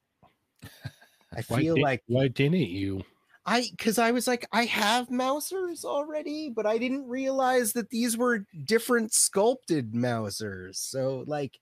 I 1.35 1.43
feel 1.43 1.75
di- 1.75 1.83
like 1.83 2.05
why 2.07 2.29
didn't 2.29 2.69
you? 2.69 3.03
I 3.45 3.66
because 3.73 3.99
I 3.99 4.12
was 4.12 4.29
like, 4.29 4.47
I 4.53 4.66
have 4.66 5.09
Mousers 5.09 5.85
already, 5.85 6.49
but 6.49 6.65
I 6.65 6.79
didn't 6.79 7.09
realize 7.09 7.73
that 7.73 7.91
these 7.91 8.16
were 8.16 8.47
different 8.66 9.12
sculpted 9.12 9.95
Mousers. 9.95 10.77
So 10.77 11.25
like 11.27 11.59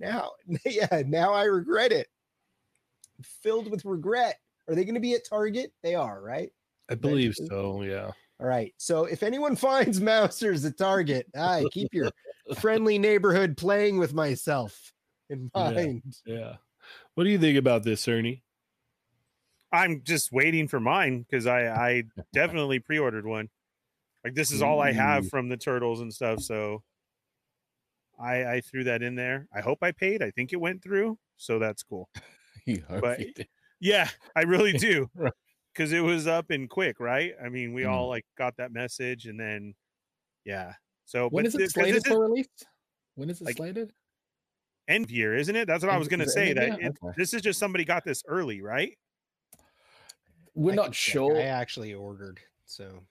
now, 0.00 0.32
yeah, 0.66 1.02
now 1.06 1.32
I 1.32 1.44
regret 1.44 1.92
it. 1.92 2.08
I'm 3.18 3.24
filled 3.42 3.70
with 3.70 3.84
regret. 3.84 4.38
Are 4.68 4.74
they 4.74 4.84
gonna 4.84 5.00
be 5.00 5.14
at 5.14 5.28
Target? 5.28 5.72
They 5.82 5.94
are, 5.94 6.20
right? 6.22 6.50
I 6.90 6.94
believe 6.94 7.34
Eventually. 7.38 7.48
so. 7.48 7.82
Yeah. 7.82 8.10
All 8.40 8.46
right. 8.46 8.72
So 8.78 9.04
if 9.04 9.22
anyone 9.22 9.54
finds 9.68 10.00
Mousers 10.00 10.64
at 10.64 10.78
Target, 10.78 11.26
I 11.36 11.64
keep 11.70 11.92
your 11.92 12.10
friendly 12.58 12.98
neighborhood 12.98 13.56
playing 13.56 13.98
with 13.98 14.14
myself 14.14 14.92
in 15.28 15.50
Yeah. 15.54 15.70
mind. 15.70 16.02
Yeah. 16.24 16.56
What 17.14 17.24
do 17.24 17.30
you 17.30 17.38
think 17.38 17.58
about 17.58 17.82
this, 17.84 18.06
Ernie? 18.08 18.42
I'm 19.72 20.02
just 20.02 20.32
waiting 20.32 20.66
for 20.66 20.80
mine 20.80 21.20
because 21.28 21.46
I 21.46 21.68
I 21.68 22.04
definitely 22.32 22.80
pre-ordered 22.80 23.26
one. 23.26 23.48
Like 24.24 24.34
this 24.34 24.50
is 24.50 24.62
all 24.62 24.80
I 24.80 24.92
have 24.92 25.28
from 25.28 25.48
the 25.48 25.56
turtles 25.56 26.00
and 26.00 26.12
stuff. 26.12 26.40
So 26.40 26.82
I 28.20 28.54
I 28.56 28.60
threw 28.60 28.84
that 28.84 29.02
in 29.02 29.14
there. 29.14 29.46
I 29.54 29.60
hope 29.60 29.78
I 29.82 29.92
paid. 29.92 30.22
I 30.22 30.30
think 30.30 30.52
it 30.52 30.60
went 30.60 30.82
through, 30.82 31.18
so 31.36 31.58
that's 31.58 31.82
cool. 31.82 32.08
you 32.66 32.82
hope 32.88 33.00
But- 33.00 33.20
Yeah, 33.80 34.08
I 34.36 34.42
really 34.42 34.72
do. 34.88 35.08
Because 35.72 35.92
it 35.92 36.00
was 36.00 36.26
up 36.26 36.50
and 36.50 36.68
quick, 36.68 37.00
right? 37.00 37.32
I 37.42 37.48
mean, 37.48 37.72
we 37.72 37.82
Mhm. 37.82 37.90
all 37.90 38.08
like 38.08 38.26
got 38.36 38.56
that 38.58 38.72
message, 38.72 39.26
and 39.26 39.38
then 39.40 39.74
yeah. 40.44 40.74
So 41.06 41.28
When 41.28 41.44
but 41.44 41.48
is 41.48 41.54
it 41.54 41.58
thi- 41.58 41.66
slated 41.68 42.06
for 42.06 42.20
release? 42.20 42.48
When 43.14 43.30
is 43.30 43.40
it 43.40 43.44
like, 43.44 43.56
slated? 43.56 43.92
end 44.88 45.04
of 45.04 45.10
year, 45.10 45.34
isn't 45.36 45.54
it? 45.54 45.66
That's 45.66 45.84
what 45.84 45.92
I 45.92 45.96
was 45.98 46.08
gonna 46.08 46.24
is 46.24 46.34
it 46.36 46.40
end 46.40 46.48
say. 46.48 46.52
That 46.54 46.80
year? 46.80 46.90
it, 46.90 46.98
Okay. 47.02 47.14
this 47.16 47.32
is 47.32 47.42
just 47.42 47.58
somebody 47.58 47.84
got 47.84 48.04
this 48.04 48.22
early, 48.26 48.60
right? 48.60 48.96
We're 50.54 50.72
I 50.72 50.74
not 50.76 50.84
can 50.86 50.92
check. 50.92 51.12
sure. 51.12 51.36
I 51.38 51.42
actually 51.44 51.94
ordered. 51.94 52.40
So 52.66 53.06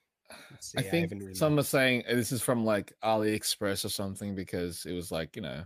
let's 0.52 0.76
I 0.76 0.82
think 0.82 1.06
haven't 1.10 1.20
really- 1.20 1.36
some 1.36 1.58
are 1.60 1.64
saying 1.64 2.04
uh, 2.10 2.16
this 2.16 2.32
is 2.32 2.42
from 2.42 2.64
like 2.66 2.94
AliExpress 3.04 3.86
or 3.86 3.90
something 3.90 4.36
because 4.36 4.86
it 4.86 4.94
was 4.94 5.12
like 5.12 5.36
you 5.36 5.42
know 5.42 5.64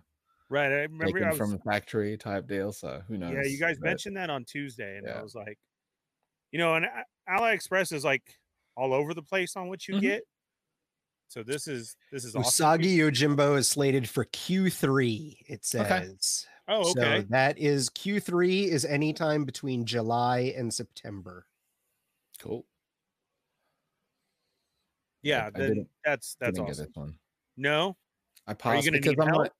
Right. 0.49 0.65
I 0.71 0.81
remember 0.83 1.25
I 1.25 1.29
was, 1.29 1.37
from 1.37 1.53
a 1.55 1.57
factory 1.59 2.15
type 2.15 2.47
deal. 2.47 2.71
So 2.71 3.01
who 3.07 3.17
knows? 3.17 3.33
Yeah, 3.33 3.43
you 3.49 3.57
guys 3.57 3.77
but- 3.79 3.87
mentioned 3.87 4.17
that 4.17 4.29
on 4.29 4.45
Tuesday, 4.45 4.97
and 4.97 5.07
Yeah. 5.07 5.19
I 5.19 5.23
was 5.23 5.33
like, 5.33 5.57
you 6.51 6.59
know, 6.59 6.75
and 6.75 6.85
AliExpress 7.27 7.91
is 7.91 8.03
like 8.03 8.21
all 8.77 8.93
over 8.93 9.13
the 9.15 9.23
place 9.23 9.55
on 9.55 9.67
what 9.67 9.87
you 9.87 9.95
Mhm. 9.95 10.01
get. 10.01 10.23
So 11.29 11.41
this 11.41 11.67
is 11.67 11.95
this 12.11 12.23
is 12.23 12.35
awesome. 12.35 12.67
Usagi 12.79 12.97
Yojimbo 12.97 13.57
is 13.57 13.67
slated 13.67 14.07
for 14.07 14.25
Q3. 14.25 15.37
It 15.47 15.65
says. 15.65 16.45
Oh, 16.67 16.91
okay. 16.91 17.21
So 17.21 17.25
that 17.29 17.57
is 17.57 17.89
Q3 17.89 18.67
is 18.67 18.85
anytime 18.85 19.45
between 19.45 19.85
July 19.85 20.53
and 20.55 20.71
September. 20.71 21.47
Cool. 22.39 22.65
Yeah, 25.23 25.47
I 25.47 25.49
then 25.59 25.67
didn't- 25.69 25.89
that's 26.05 26.35
that's 26.39 26.53
Didn't 26.57 26.67
get 26.67 26.71
awesome. 26.73 26.85
this 26.85 26.95
one. 26.95 27.19
No, 27.57 27.97
I 28.47 28.53
passed 28.53 28.89
because 28.91 29.15
I'm 29.19 29.27
help? 29.27 29.37
like, 29.39 29.51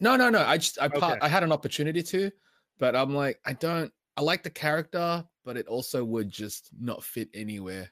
no, 0.00 0.16
no, 0.16 0.28
no. 0.30 0.40
I 0.44 0.58
just 0.58 0.80
I 0.80 0.88
pa- 0.88 1.16
I 1.20 1.28
had 1.28 1.42
an 1.42 1.50
opportunity 1.52 2.02
to, 2.04 2.30
but 2.78 2.94
I'm 2.94 3.14
like, 3.14 3.40
I 3.44 3.52
don't. 3.54 3.92
I 4.16 4.20
like 4.22 4.42
the 4.42 4.50
character, 4.50 5.24
but 5.44 5.56
it 5.56 5.66
also 5.68 6.04
would 6.04 6.28
just 6.30 6.70
not 6.80 7.02
fit 7.04 7.28
anywhere 7.34 7.90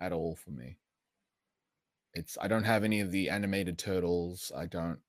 at 0.00 0.12
all 0.12 0.36
for 0.36 0.50
me. 0.50 0.78
It's 2.14 2.38
I 2.40 2.46
don't 2.48 2.64
have 2.64 2.84
any 2.84 3.00
of 3.00 3.10
the 3.10 3.28
animated 3.28 3.78
turtles. 3.78 4.52
I 4.56 4.66
don't 4.66 5.00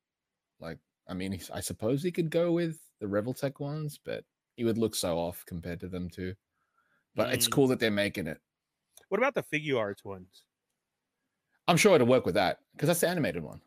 like. 0.59 0.79
I 1.07 1.13
mean, 1.13 1.39
I 1.53 1.59
suppose 1.61 2.01
he 2.01 2.11
could 2.11 2.31
go 2.31 2.51
with 2.51 2.79
the 2.99 3.05
Revoltech 3.05 3.59
ones, 3.59 3.99
but 4.03 4.25
he 4.57 4.63
would 4.63 4.77
look 4.79 4.95
so 4.95 5.17
off 5.19 5.45
compared 5.45 5.79
to 5.81 5.87
them 5.87 6.09
too. 6.09 6.33
But 7.15 7.33
it's 7.33 7.47
Mm. 7.47 7.51
cool 7.51 7.67
that 7.67 7.79
they're 7.79 7.91
making 7.91 8.27
it. 8.27 8.39
What 9.09 9.19
about 9.19 9.35
the 9.35 9.43
Figuarts 9.43 10.03
ones? 10.03 10.43
I'm 11.67 11.77
sure 11.77 11.95
it'll 11.95 12.07
work 12.07 12.25
with 12.25 12.35
that 12.35 12.59
because 12.73 12.87
that's 12.87 13.01
the 13.01 13.09
animated 13.09 13.43
one. 13.43 13.61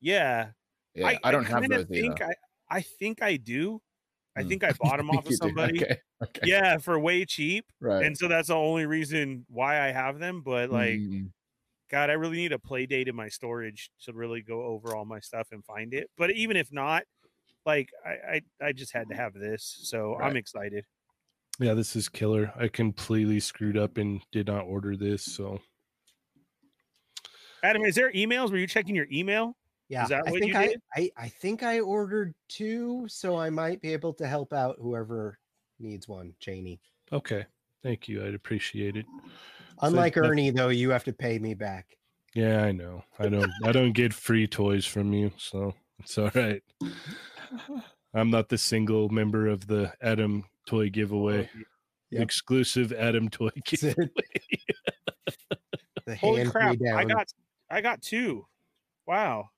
Yeah, 0.00 0.52
Yeah, 0.94 1.18
I, 1.22 1.30
don't 1.30 1.44
have 1.46 1.66
kinda 1.66 1.68
those 1.68 1.90
think 1.94 2.20
either. 2.20 2.22
I, 2.22 2.34
I 2.70 2.82
think 2.82 3.22
I 3.22 3.36
do. 3.36 3.82
I 4.36 4.42
Hmm. 4.42 4.44
think 4.44 4.64
I 4.64 4.72
bought 4.74 4.98
them 4.98 5.10
off 5.10 5.26
of 5.26 5.34
somebody. 5.34 5.86
Okay. 5.86 6.00
okay. 6.22 6.46
Yeah, 6.46 6.78
for 6.78 6.98
way 7.00 7.24
cheap, 7.26 7.66
Right. 7.80 8.06
and 8.06 8.16
so 8.18 8.28
that's 8.28 8.48
the 8.48 8.56
only 8.56 8.86
reason 8.86 9.46
why 9.48 9.80
I 9.80 9.92
have 9.92 10.18
them. 10.20 10.42
But 10.42 10.70
like, 10.70 11.04
Mm, 11.04 11.32
God, 11.90 12.10
I 12.10 12.14
really 12.14 12.38
need 12.38 12.52
a 12.52 12.58
play 12.60 12.86
date 12.86 13.08
in 13.08 13.16
my 13.16 13.28
storage 13.30 13.90
to 14.04 14.14
really 14.14 14.42
go 14.42 14.64
over 14.64 14.94
all 14.96 15.06
my 15.06 15.20
stuff 15.20 15.48
and 15.52 15.64
find 15.64 15.94
it. 15.94 16.10
But 16.18 16.32
even 16.32 16.56
if 16.58 16.72
not, 16.72 17.04
like 17.66 17.90
I 18.06 18.10
I, 18.62 18.68
I 18.68 18.72
just 18.74 18.92
had 18.94 19.10
to 19.10 19.16
have 19.16 19.34
this, 19.34 19.64
so 19.82 20.16
I'm 20.18 20.36
excited. 20.36 20.86
Yeah, 21.58 21.74
this 21.74 21.94
is 21.96 22.08
killer. 22.08 22.52
I 22.56 22.68
completely 22.68 23.40
screwed 23.40 23.76
up 23.76 23.96
and 23.98 24.22
did 24.32 24.46
not 24.46 24.64
order 24.64 24.96
this. 24.96 25.22
So 25.24 25.60
Adam, 27.62 27.84
is 27.84 27.94
there 27.94 28.12
emails? 28.12 28.50
Were 28.50 28.56
you 28.58 28.66
checking 28.66 28.94
your 28.94 29.06
email? 29.12 29.56
Yeah, 29.88 30.06
that 30.06 30.26
I 30.26 30.30
what 30.30 30.40
think 30.40 30.52
you 30.52 30.58
I, 30.58 30.66
did? 30.68 30.80
I 30.96 31.10
I 31.16 31.28
think 31.28 31.62
I 31.62 31.80
ordered 31.80 32.34
two, 32.48 33.06
so 33.08 33.36
I 33.38 33.50
might 33.50 33.80
be 33.82 33.92
able 33.92 34.14
to 34.14 34.26
help 34.26 34.52
out 34.52 34.76
whoever 34.80 35.38
needs 35.78 36.08
one. 36.08 36.34
Janie. 36.40 36.80
okay, 37.12 37.44
thank 37.82 38.08
you. 38.08 38.24
I'd 38.26 38.34
appreciate 38.34 38.96
it. 38.96 39.06
Unlike 39.82 40.14
that- 40.14 40.24
Ernie, 40.24 40.50
though, 40.50 40.68
you 40.70 40.90
have 40.90 41.04
to 41.04 41.12
pay 41.12 41.38
me 41.38 41.54
back. 41.54 41.96
Yeah, 42.34 42.64
I 42.64 42.72
know. 42.72 43.04
I 43.18 43.28
don't. 43.28 43.50
I 43.64 43.72
don't 43.72 43.92
get 43.92 44.14
free 44.14 44.46
toys 44.46 44.86
from 44.86 45.12
you, 45.12 45.30
so 45.36 45.74
it's 45.98 46.16
all 46.16 46.30
right. 46.34 46.62
I'm 48.14 48.30
not 48.30 48.48
the 48.48 48.58
single 48.58 49.08
member 49.10 49.46
of 49.48 49.66
the 49.66 49.92
Adam 50.02 50.44
toy 50.66 50.88
giveaway. 50.90 51.48
Oh, 51.54 51.60
yep. 52.10 52.22
Exclusive 52.22 52.92
Adam 52.92 53.28
toy 53.28 53.50
That's 53.54 53.82
giveaway. 53.82 54.10
it. 54.34 54.60
The 56.04 56.16
Holy 56.16 56.44
crap! 56.46 56.80
me 56.80 56.90
I 56.90 57.04
got 57.04 57.28
I 57.72 57.80
got 57.80 58.02
two. 58.02 58.46
Wow. 59.06 59.48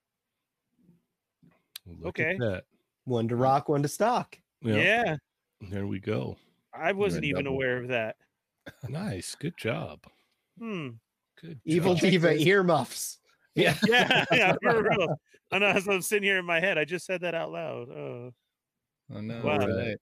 Look 1.86 2.18
Okay. 2.20 2.30
at 2.30 2.38
that. 2.38 2.64
one 3.04 3.28
to 3.28 3.36
rock, 3.36 3.68
one 3.68 3.82
to 3.82 3.88
stock. 3.88 4.38
Yeah, 4.62 4.76
Yeah, 4.76 5.16
There 5.70 5.86
we 5.86 6.00
go. 6.00 6.38
I 6.72 6.92
wasn't 6.92 7.24
even 7.24 7.44
double. 7.44 7.56
aware 7.56 7.76
of 7.82 7.88
that. 7.88 8.16
Nice. 8.88 9.34
Good 9.34 9.56
job. 9.58 10.00
Hmm. 10.58 10.90
Good. 11.40 11.60
Evil 11.64 11.94
job. 11.94 12.10
Diva 12.10 12.34
earmuffs. 12.40 13.18
Yeah. 13.54 13.76
Yeah, 13.86 14.24
yeah, 14.32 14.54
for 14.62 14.82
real. 14.82 15.20
I 15.52 15.58
know 15.58 15.66
as 15.66 15.86
I'm 15.86 16.00
sitting 16.02 16.22
here 16.24 16.38
in 16.38 16.44
my 16.46 16.60
head, 16.60 16.78
I 16.78 16.84
just 16.84 17.04
said 17.04 17.20
that 17.20 17.34
out 17.34 17.52
loud. 17.52 17.88
Oh. 17.90 18.32
I 19.14 19.20
know. 19.20 19.42
Wow. 19.44 19.58
right? 19.58 19.96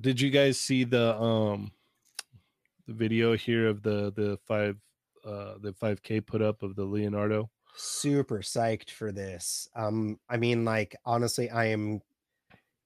Did 0.00 0.20
you 0.20 0.30
guys 0.30 0.60
see 0.60 0.84
the 0.84 1.16
um 1.20 1.72
the 2.86 2.94
video 2.94 3.34
here 3.36 3.66
of 3.68 3.82
the 3.82 4.12
the 4.12 4.38
five 4.46 4.76
uh 5.24 5.54
the 5.60 5.72
5k 5.72 6.24
put 6.24 6.40
up 6.42 6.62
of 6.62 6.76
the 6.76 6.84
Leonardo? 6.84 7.50
Super 7.76 8.38
psyched 8.38 8.90
for 8.90 9.12
this. 9.12 9.68
Um, 9.74 10.18
I 10.28 10.36
mean, 10.36 10.64
like 10.64 10.96
honestly, 11.04 11.50
I 11.50 11.66
am 11.66 12.00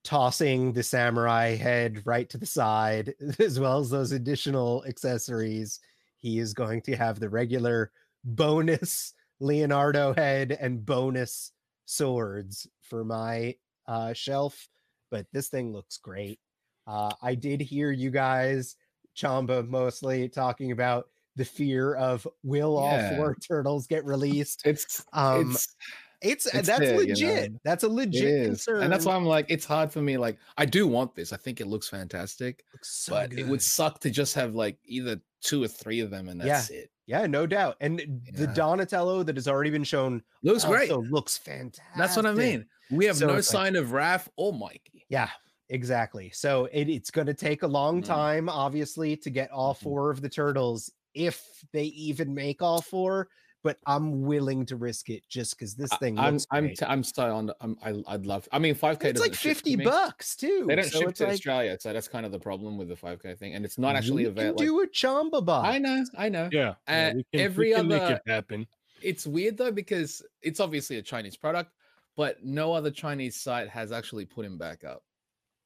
tossing 0.05 0.73
the 0.73 0.83
samurai 0.83 1.55
head 1.55 2.03
right 2.07 2.29
to 2.31 2.39
the 2.39 2.47
side, 2.47 3.15
as 3.39 3.61
well 3.61 3.79
as 3.79 3.91
those 3.91 4.13
additional 4.13 4.85
accessories. 4.87 5.81
He 6.17 6.39
is 6.39 6.55
going 6.55 6.83
to 6.83 6.97
have 6.97 7.21
the 7.21 7.29
regular 7.29 7.93
bonus 8.25 9.15
Leonardo 9.41 10.15
head 10.15 10.57
and 10.59 10.85
bonus 10.85 11.53
swords 11.85 12.67
for 12.83 13.05
my 13.05 13.55
uh, 13.87 14.13
shelf, 14.13 14.69
but 15.11 15.27
this 15.33 15.49
thing 15.49 15.73
looks 15.73 15.97
great. 15.99 16.41
Uh, 16.87 17.13
I 17.23 17.35
did 17.35 17.61
hear 17.61 17.91
you 17.91 18.11
guys, 18.11 18.77
Chamba 19.17 19.67
mostly, 19.69 20.29
talking 20.29 20.73
about 20.73 21.09
the 21.39 21.45
fear 21.47 21.95
of 21.95 22.27
will 22.43 22.77
all 22.77 23.17
four 23.17 23.35
turtles 23.49 23.87
get 23.87 24.05
released? 24.05 24.63
It's 24.67 25.05
Um, 25.15 25.53
it's 25.53 25.75
it's, 26.21 26.47
it's 26.47 26.67
that's 26.67 26.81
there, 26.81 27.01
you 27.01 27.09
legit. 27.11 27.53
know. 27.53 27.59
That's 27.65 27.85
a 27.85 27.89
legit 27.89 28.47
concern. 28.47 28.83
and 28.83 28.93
that's 28.93 29.05
why 29.07 29.15
I'm 29.15 29.25
like, 29.25 29.47
it's 29.49 29.65
hard 29.65 29.93
for 29.93 30.03
me. 30.03 30.17
Like, 30.19 30.37
I 30.57 30.67
do 30.67 30.87
want 30.89 31.15
this. 31.15 31.33
I 31.33 31.37
think 31.37 31.61
it 31.61 31.69
looks 31.69 31.89
fantastic, 31.89 32.65
Looks 32.75 32.89
so 33.05 33.13
but 33.13 33.33
it 33.33 33.47
would 33.47 33.63
suck 33.63 34.01
to 34.01 34.11
just 34.11 34.35
have 34.35 34.55
like 34.57 34.77
either 34.85 35.21
two 35.43 35.63
or 35.63 35.69
three 35.69 36.01
of 36.01 36.11
them, 36.11 36.29
and 36.29 36.41
Yeah. 36.41 36.55
that's 36.55 36.71
it. 36.71 36.91
Yeah, 37.07 37.27
no 37.27 37.47
doubt. 37.47 37.77
And 37.81 38.21
the 38.35 38.49
Donatello 38.49 39.23
that 39.23 39.37
has 39.37 39.47
already 39.49 39.71
been 39.71 39.85
shown 39.85 40.23
Looks 40.43 40.65
great. 40.65 40.91
looks 40.91 41.39
fantastic. 41.39 41.85
That's 41.97 42.17
what 42.17 42.27
I 42.27 42.33
mean. 42.33 42.67
We 42.91 43.05
have 43.07 43.17
So 43.17 43.29
no 43.29 43.35
it's 43.37 43.55
like- 43.55 43.63
sign 43.67 43.77
of 43.77 43.91
Raph 43.91 44.27
or 44.37 44.53
Mikey. 44.53 45.07
Yeah, 45.09 45.31
exactly. 45.71 46.31
So 46.35 46.67
it, 46.73 46.89
it's 46.91 47.11
going 47.11 47.29
to 47.29 47.35
take 47.35 47.63
a 47.63 47.67
long 47.67 48.03
Mm. 48.03 48.07
time, 48.07 48.49
obviously, 48.49 49.17
to 49.19 49.31
get 49.31 49.51
all 49.53 49.75
Mhm. 49.75 49.79
four 49.79 50.11
of 50.11 50.21
the 50.21 50.29
turtles, 50.29 50.91
if 51.19 51.65
they 51.73 51.85
even 51.85 52.35
make 52.35 52.63
all 52.63 52.81
four. 52.81 53.29
But 53.65 53.77
I'm 53.87 54.23
willing 54.23 54.65
to 54.67 54.77
risk 54.77 55.11
it 55.11 55.25
just 55.29 55.59
because 55.59 55.75
this 55.75 55.93
I- 55.93 55.97
thing 55.97 56.17
I'm 56.17 56.35
looks 56.35 56.47
I'm 56.53 56.69
t- 56.69 56.85
I'm 56.87 57.03
so 57.03 57.35
on. 57.35 57.51
I'm, 57.61 57.77
I, 57.85 58.01
I'd 58.07 58.25
love. 58.25 58.49
I 58.53 58.61
mean, 58.61 58.77
5K. 58.77 59.05
it's 59.07 59.21
like 59.21 59.33
doesn't 59.33 59.35
ship 59.35 59.57
to 59.59 59.71
50 59.73 59.77
bucks 59.85 60.37
too. 60.37 60.65
They 60.69 60.77
don't 60.77 60.85
so 60.85 61.01
ship 61.01 61.15
to 61.17 61.25
like, 61.25 61.33
Australia, 61.33 61.77
so 61.81 61.93
that's 61.93 62.07
kind 62.07 62.25
of 62.25 62.31
the 62.31 62.39
problem 62.39 62.79
with 62.79 62.87
the 62.89 62.95
5K 62.95 63.37
thing, 63.37 63.55
and 63.55 63.65
it's 63.65 63.77
not 63.77 63.97
actually 63.97 64.23
we 64.23 64.29
available. 64.29 64.59
Can 64.59 64.67
do 64.69 64.81
a 64.83 64.87
chamba 64.87 65.45
box. 65.45 65.69
I 65.69 65.79
know, 65.79 66.05
I 66.17 66.29
know. 66.29 66.49
Yeah. 66.53 66.75
yeah, 66.89 67.09
Uh, 67.11 67.15
we 67.17 67.25
can, 67.33 67.41
every 67.41 67.69
we 67.71 67.75
can 67.75 67.89
make 67.89 68.01
other- 68.03 68.15
it 68.25 68.31
happen. 68.31 68.67
It's 69.03 69.27
weird 69.27 69.57
though 69.57 69.73
because 69.73 70.23
it's 70.41 70.61
obviously 70.61 70.99
a 70.99 71.03
Chinese 71.03 71.37
product, 71.37 71.73
but 72.17 72.45
no 72.45 72.73
other 72.73 72.93
Chinese 72.93 73.35
site 73.41 73.69
has 73.69 73.91
actually 73.91 74.25
put 74.25 74.47
him 74.47 74.57
back 74.57 74.85
up. 74.85 75.03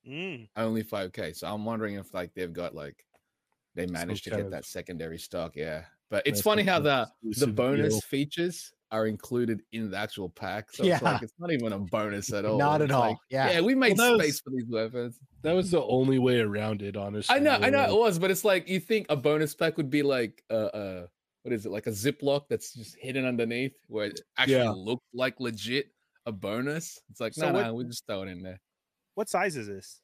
Mm. 0.09 0.49
Only 0.57 0.83
5K. 0.83 1.37
So 1.37 1.47
I'm 1.47 1.67
wondering 1.67 1.97
if 1.97 2.15
like 2.15 2.33
they've 2.35 2.53
got 2.53 2.75
like 2.75 3.05
they 3.75 3.87
managed 3.87 4.25
to 4.25 4.31
kind 4.31 4.43
get 4.43 4.51
that 4.51 4.65
secondary 4.65 5.19
stock. 5.19 5.57
Yeah, 5.57 5.85
but 6.11 6.27
it's 6.27 6.39
That's 6.39 6.43
funny 6.45 6.63
how 6.63 6.79
the 6.81 7.09
the 7.23 7.47
bonus 7.47 7.95
deal. 7.95 8.01
features 8.03 8.73
are 8.91 9.07
included 9.07 9.63
in 9.73 9.91
the 9.91 9.97
actual 9.97 10.29
pack. 10.29 10.71
So 10.73 10.83
it's 10.83 10.89
Yeah. 10.89 10.99
like 11.01 11.23
it's 11.23 11.33
not 11.39 11.51
even 11.51 11.73
a 11.73 11.79
bonus 11.79 12.31
at 12.33 12.45
all. 12.45 12.59
Not 12.59 12.83
at 12.83 12.87
It's 12.87 12.93
all. 12.95 13.09
like, 13.09 13.17
yeah. 13.31 13.53
yeah, 13.53 13.61
we 13.63 13.75
made 13.75 13.97
Well, 13.97 14.11
that 14.13 14.17
was- 14.19 14.27
space 14.27 14.41
for 14.41 14.51
these 14.51 14.67
weapons. 14.69 15.19
That 15.41 15.53
was 15.55 15.71
the 15.71 15.83
only 15.83 16.19
way 16.19 16.41
around 16.41 16.83
it, 16.83 16.95
honestly. 16.97 17.35
I 17.35 17.39
know, 17.39 17.53
I 17.53 17.71
know 17.71 17.85
it 17.91 17.99
was, 17.99 18.19
but 18.19 18.31
it's 18.31 18.45
like 18.45 18.69
you 18.69 18.79
think 18.81 19.07
a 19.09 19.17
bonus 19.17 19.55
pack 19.55 19.79
would 19.79 19.89
be 19.89 20.03
like 20.03 20.45
uh 20.51 20.55
uh 20.55 21.07
what 21.43 21.53
is 21.55 21.65
it, 21.67 21.71
like 21.71 21.87
a 21.87 21.91
ziploc 21.91 22.43
that's 22.51 22.75
just 22.75 22.95
hidden 22.97 23.25
underneath 23.25 23.73
where 23.89 24.07
it 24.09 24.21
actually 24.37 24.57
Yeah. 24.57 24.71
looked 24.71 25.07
like 25.15 25.41
legit 25.41 25.87
a 26.27 26.31
bonus. 26.33 27.01
It's 27.11 27.19
like, 27.21 27.33
So 27.33 27.47
no, 27.47 27.53
what- 27.55 27.67
no, 27.67 27.75
we 27.75 27.85
just 27.85 28.07
throw 28.07 28.23
it 28.23 28.29
in 28.29 28.43
there. 28.43 28.61
What 29.15 29.29
size 29.31 29.57
is 29.57 29.67
this? 29.67 30.01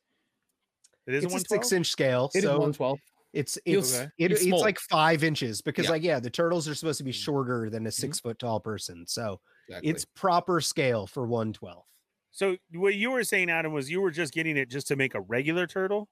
It 1.07 1.15
is 1.15 1.25
it's 1.25 1.33
a 1.33 1.35
one 1.37 1.45
six 1.45 1.73
inch 1.73 1.89
scale. 1.91 2.31
It 2.35 2.39
is 2.39 2.45
so 2.45 2.53
112. 2.59 2.99
It's 3.39 3.57
it's 3.65 3.95
Okay. 3.97 4.11
it, 4.19 4.33
It's 4.33 4.43
it's 4.43 4.51
like 4.61 4.81
five 4.81 5.23
inches 5.23 5.61
because 5.63 5.85
Yeah. 5.85 5.91
like 5.93 6.03
yeah, 6.03 6.19
the 6.19 6.29
turtles 6.31 6.67
are 6.67 6.75
supposed 6.75 6.99
to 6.99 7.05
be 7.05 7.13
Mhm. 7.13 7.23
shorter 7.23 7.71
than 7.71 7.87
a 7.87 7.93
6 7.93 8.19
foot 8.19 8.39
tall 8.41 8.59
person. 8.59 9.07
So 9.07 9.41
Exactly. 9.69 9.91
it's 9.91 10.05
proper 10.05 10.61
scale 10.61 11.07
for 11.07 11.25
112. 11.25 11.85
So 12.33 12.57
what 12.73 12.97
you 12.97 13.13
were 13.13 13.23
saying, 13.23 13.49
Adam, 13.49 13.73
was 13.73 13.89
you 13.89 14.01
were 14.01 14.11
just 14.11 14.33
getting 14.35 14.57
it 14.57 14.69
just 14.69 14.89
to 14.89 14.97
make 14.97 15.15
a 15.15 15.21
regular 15.21 15.69
turtle? 15.69 16.09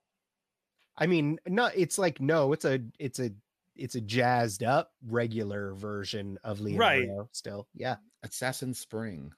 I 0.97 1.07
mean, 1.09 1.39
not 1.49 1.73
it's 1.77 1.99
like 1.99 2.21
no, 2.21 2.53
it's 2.53 2.65
a 2.65 2.81
it's 3.01 3.19
a 3.19 3.31
it's 3.75 3.97
a 3.97 4.01
jazzed 4.01 4.63
up 4.63 4.93
regular 5.05 5.75
version 5.75 6.39
of 6.45 6.61
Right. 6.61 7.09
Still. 7.33 7.67
Yeah, 7.75 7.97
Assassin 8.23 8.73
Spring. 8.73 9.33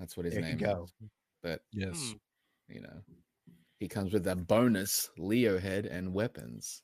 That's 0.00 0.16
what 0.16 0.24
his 0.26 0.34
there 0.34 0.42
you 0.42 0.48
name 0.50 0.58
go. 0.58 0.84
is. 0.84 1.08
But 1.42 1.62
Yes. 1.72 2.14
You 2.68 2.80
know, 2.80 3.02
he 3.80 3.88
comes 3.88 4.12
with 4.12 4.26
a 4.28 4.36
bonus 4.36 5.10
Leo 5.18 5.58
head 5.58 5.86
and 5.86 6.14
weapons. 6.14 6.82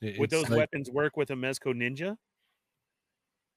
It- 0.00 0.18
Would 0.18 0.30
those 0.30 0.48
like- 0.48 0.60
weapons 0.60 0.90
work 0.90 1.16
with 1.18 1.30
a 1.30 1.34
Mezco 1.34 1.74
Ninja? 1.74 2.16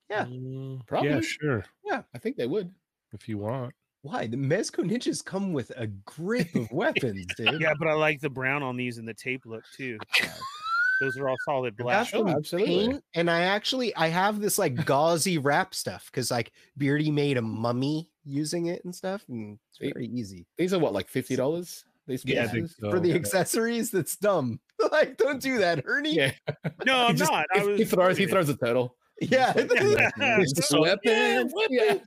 Yeah. 0.10 0.26
Mm, 0.26 0.78
yeah, 0.78 0.82
Probably. 0.86 1.22
sure. 1.22 1.66
Yeah, 1.86 2.02
I 2.14 2.18
think 2.18 2.36
they 2.36 2.48
would. 2.48 2.70
If 3.14 3.30
you 3.30 3.38
want. 3.38 3.74
Why? 4.02 4.28
The 4.28 4.36
Mezco 4.38 4.84
ninjas 4.84 5.24
come 5.24 5.54
with 5.54 5.72
a 5.78 5.88
grip 5.88 6.54
of 6.56 6.70
weapons, 6.72 7.26
dude. 7.38 7.62
Yeah, 7.62 7.74
but 7.80 7.88
I 7.88 7.94
like 7.94 8.20
the 8.20 8.30
brown 8.30 8.62
on 8.62 8.76
these 8.76 8.98
and 8.98 9.08
the 9.08 9.14
tape 9.14 9.44
look 9.46 9.64
too. 9.78 9.98
Those 11.00 11.18
are 11.18 11.30
all 11.30 11.38
solid 11.46 11.78
black. 11.78 12.08
Sure, 12.08 12.28
absolutely. 12.28 12.88
paint, 12.88 13.04
and 13.16 13.30
I 13.30 13.42
actually 13.44 13.96
I 13.96 14.08
have 14.10 14.40
this 14.42 14.58
like 14.58 14.86
gauzy 14.86 15.38
wrap 15.38 15.74
stuff 15.74 16.06
because 16.12 16.32
like 16.32 16.52
Beardy 16.78 17.12
made 17.12 17.38
a 17.38 17.42
mummy 17.42 18.10
using 18.26 18.66
it 18.66 18.84
and 18.84 18.94
stuff, 18.94 19.24
and 19.30 19.58
it's 19.70 19.80
See, 19.80 19.92
very 19.94 20.08
easy. 20.08 20.48
These 20.58 20.74
are 20.74 20.80
what, 20.80 20.94
like 20.94 21.08
fifty 21.08 21.36
dollars? 21.36 21.86
These 22.08 22.26
Yeah, 22.26 22.44
I 22.44 22.48
think 22.48 22.64
pieces? 22.66 22.78
so. 22.80 22.92
For 22.92 23.00
the 23.00 23.10
yeah. 23.10 23.16
accessories, 23.16 23.92
that's 23.92 24.16
dumb. 24.18 24.60
like, 24.92 25.18
don't 25.18 25.42
do 25.42 25.58
that, 25.60 25.84
Ernie. 25.86 26.16
Yeah. 26.16 26.32
No, 26.86 27.08
I'm 27.08 27.16
just- 27.16 27.32
not. 27.32 27.46
He, 27.54 27.60
I 27.60 27.64
was 27.64 27.80
he 27.80 27.86
throws 27.86 28.18
he 28.18 28.26
throws 28.26 28.50
a 28.50 28.58
turtle. 28.58 28.96
Yeah. 29.22 29.54
Yeah. 29.56 30.10
It's 30.18 30.52
just 30.54 30.78
weapons. 30.78 31.54
Yeah. 31.70 31.98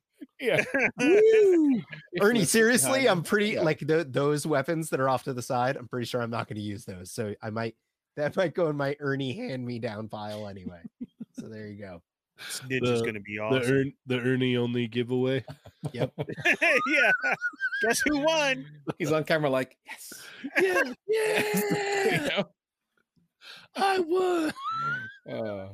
Yeah. 0.40 0.62
Ernie, 2.20 2.44
seriously, 2.44 3.08
I'm 3.08 3.22
pretty 3.22 3.50
Yeah. 3.50 3.62
like 3.62 3.78
the, 3.80 4.04
those 4.08 4.46
weapons 4.46 4.90
that 4.90 5.00
are 5.00 5.08
off 5.08 5.24
to 5.24 5.32
the 5.32 5.42
side. 5.42 5.76
I'm 5.76 5.88
pretty 5.88 6.06
sure 6.06 6.20
I'm 6.20 6.30
not 6.30 6.48
going 6.48 6.56
to 6.56 6.62
use 6.62 6.84
those, 6.84 7.10
so 7.12 7.34
I 7.42 7.50
might 7.50 7.74
that 8.16 8.36
might 8.36 8.54
go 8.54 8.68
in 8.68 8.76
my 8.76 8.96
Ernie 9.00 9.34
hand 9.34 9.64
me 9.66 9.78
down 9.78 10.08
file 10.08 10.46
anyway. 10.48 10.80
so 11.38 11.48
there 11.48 11.66
you 11.68 11.78
go. 11.80 12.02
Ninja's 12.68 13.00
The- 13.00 13.06
gonna 13.06 13.20
be 13.20 13.36
The 13.36 13.42
awesome. 13.42 13.72
Ern, 13.72 13.92
the 14.06 14.18
Ernie 14.20 14.56
only 14.56 14.86
giveaway. 14.88 15.44
Yep. 15.92 16.12
yeah. 16.88 17.12
Guess 17.82 18.00
who 18.08 18.18
won? 18.18 18.66
He's 18.98 19.12
on 19.12 19.22
camera 19.24 19.48
like, 19.48 19.76
yes. 19.86 20.12
Yeah, 20.60 20.82
You 20.84 20.94
yeah, 21.08 22.28
know? 22.28 22.48
I 23.76 23.98
won. 24.00 24.52
Uh, 25.30 25.68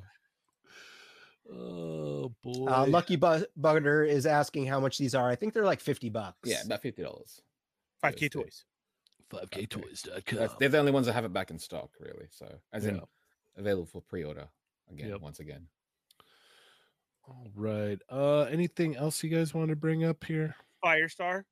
Oh 1.55 2.33
boy. 2.43 2.67
Uh, 2.67 2.87
Lucky 2.89 3.17
Bu- 3.17 3.45
Butter 3.57 4.05
is 4.05 4.27
asking 4.27 4.67
how 4.67 4.81
much 4.81 4.97
these 4.99 5.15
are. 5.15 5.29
I 5.29 5.35
think 5.35 5.53
they're 5.55 5.65
like 5.65 5.81
50 5.81 6.09
bucks. 6.11 6.37
yeah, 6.45 6.63
about 6.65 6.81
fifty 6.83 7.03
dollars. 7.03 7.41
5K 8.03 8.31
toys. 8.31 8.65
5ktoys.com. 9.31 10.39
That's, 10.39 10.55
they're 10.59 10.69
the 10.69 10.79
only 10.79 10.93
ones 10.93 11.07
that 11.07 11.13
have 11.15 11.25
it 11.25 11.33
back 11.33 11.51
in 11.51 11.59
stock, 11.59 11.91
really. 12.01 12.27
So, 12.31 12.47
as 12.73 12.85
in 12.87 13.01
available 13.57 13.87
for 13.87 14.03
pre-order 14.03 14.49
again, 14.91 15.09
Yep. 15.11 15.21
once 15.21 15.41
again. 15.41 15.67
All 17.29 17.47
right. 17.55 17.99
Uh 18.11 18.43
anything 18.43 18.97
else 18.97 19.23
you 19.23 19.31
guys 19.31 19.55
want 19.55 19.69
to 19.71 19.77
bring 19.77 20.05
up 20.05 20.25
here? 20.25 20.55
Firestar. 20.85 21.45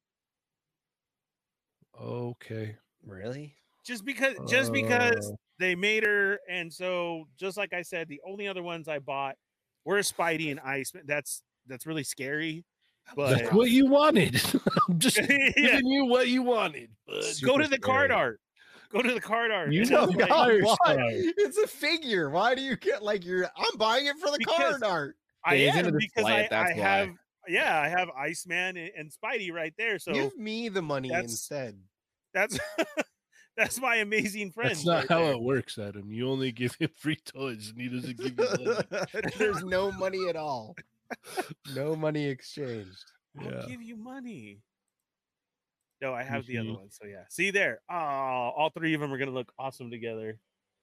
Okay. 2.01 2.77
Really? 3.07 3.55
Just 3.85 4.05
because 4.05 4.35
just 4.49 4.73
because 4.73 5.31
Uh, 5.31 5.37
they 5.59 5.75
made 5.75 6.05
her, 6.05 6.39
and 6.49 6.73
so 6.73 7.25
just 7.39 7.57
like 7.57 7.73
I 7.73 7.83
said, 7.83 8.09
the 8.09 8.21
only 8.27 8.49
other 8.49 8.63
ones 8.63 8.89
I 8.89 8.99
bought 8.99 9.37
were 9.85 9.99
Spidey 9.99 10.51
and 10.51 10.61
Iceman. 10.61 11.05
That's 11.07 11.43
that's 11.67 11.87
really 11.87 12.05
scary. 12.05 12.65
But 13.17 13.39
that's 13.39 13.53
what 13.53 13.71
you 13.71 13.87
wanted. 13.87 14.41
I'm 14.89 14.99
just 14.99 15.17
yeah, 15.29 15.51
giving 15.57 15.87
you 15.87 16.05
what 16.07 16.29
you 16.29 16.43
wanted. 16.43 16.91
Bud. 17.07 17.25
go 17.43 17.59
to 17.59 17.67
the 17.69 17.79
card 17.79 18.11
art. 18.11 18.41
Go 18.91 19.03
to 19.03 19.13
the 19.15 19.21
card 19.21 19.51
art. 19.51 19.73
You 19.73 19.85
know 19.87 20.05
it's 20.05 20.15
God, 20.29 20.31
like, 20.31 20.63
why? 20.63 20.97
It's 20.99 21.59
a 21.59 21.67
figure. 21.67 22.29
Why 22.31 22.55
do 22.55 22.61
you 22.63 22.77
get 22.77 23.03
like 23.03 23.25
you're? 23.25 23.45
I'm 23.57 23.79
buying 23.79 24.07
it 24.07 24.17
for 24.19 24.31
the 24.31 24.39
Because- 24.39 24.57
card 24.79 24.83
art. 24.83 25.17
I 25.45 25.55
am 25.57 25.79
into 25.87 25.93
because 25.99 26.13
display 26.17 26.33
I, 26.33 26.41
it, 26.41 26.51
that's 26.51 26.71
I 26.71 26.75
why. 26.75 26.83
have 26.83 27.09
yeah 27.49 27.81
I 27.81 27.89
have 27.89 28.09
Iceman 28.11 28.77
and, 28.77 28.91
and 28.97 29.11
Spidey 29.13 29.53
right 29.53 29.73
there. 29.79 29.99
So 29.99 30.13
Give 30.13 30.37
me 30.39 30.69
the 30.69 30.83
money 30.83 31.09
that's- 31.09 31.31
instead. 31.31 31.79
that's 32.35 32.59
that's 33.57 33.81
my 33.81 33.97
amazing 33.97 34.53
friend. 34.53 34.71
That's 34.71 34.85
not 34.85 34.97
right 35.01 35.09
how 35.09 35.19
there. 35.25 35.33
it 35.33 35.41
works, 35.43 35.79
Adam. 35.79 36.11
You 36.13 36.29
only 36.31 36.53
give 36.53 36.75
him 36.77 36.91
free 36.97 37.17
toys 37.17 37.71
and 37.71 37.81
he 37.81 37.89
doesn't 37.89 38.17
give 38.19 38.39
you 38.39 38.65
money. 38.67 38.81
There's 39.39 39.63
no 39.65 39.91
money 39.93 40.29
at 40.29 40.37
all. 40.37 40.77
No 41.75 41.97
money 41.97 42.27
exchanged. 42.27 43.05
I'll 43.41 43.51
Yeah. 43.51 43.65
give 43.67 43.83
you 43.83 43.97
money. 43.97 44.61
No, 46.03 46.15
I 46.15 46.23
have 46.23 46.47
the 46.47 46.57
other 46.59 46.73
one. 46.73 46.91
So 46.91 47.07
yeah, 47.07 47.25
see 47.29 47.51
there. 47.51 47.81
Oh, 47.91 47.95
all 47.95 48.71
three 48.71 48.95
of 48.95 49.01
them 49.01 49.13
are 49.13 49.19
gonna 49.19 49.31
look 49.33 49.53
awesome 49.59 49.91
together. 49.91 50.39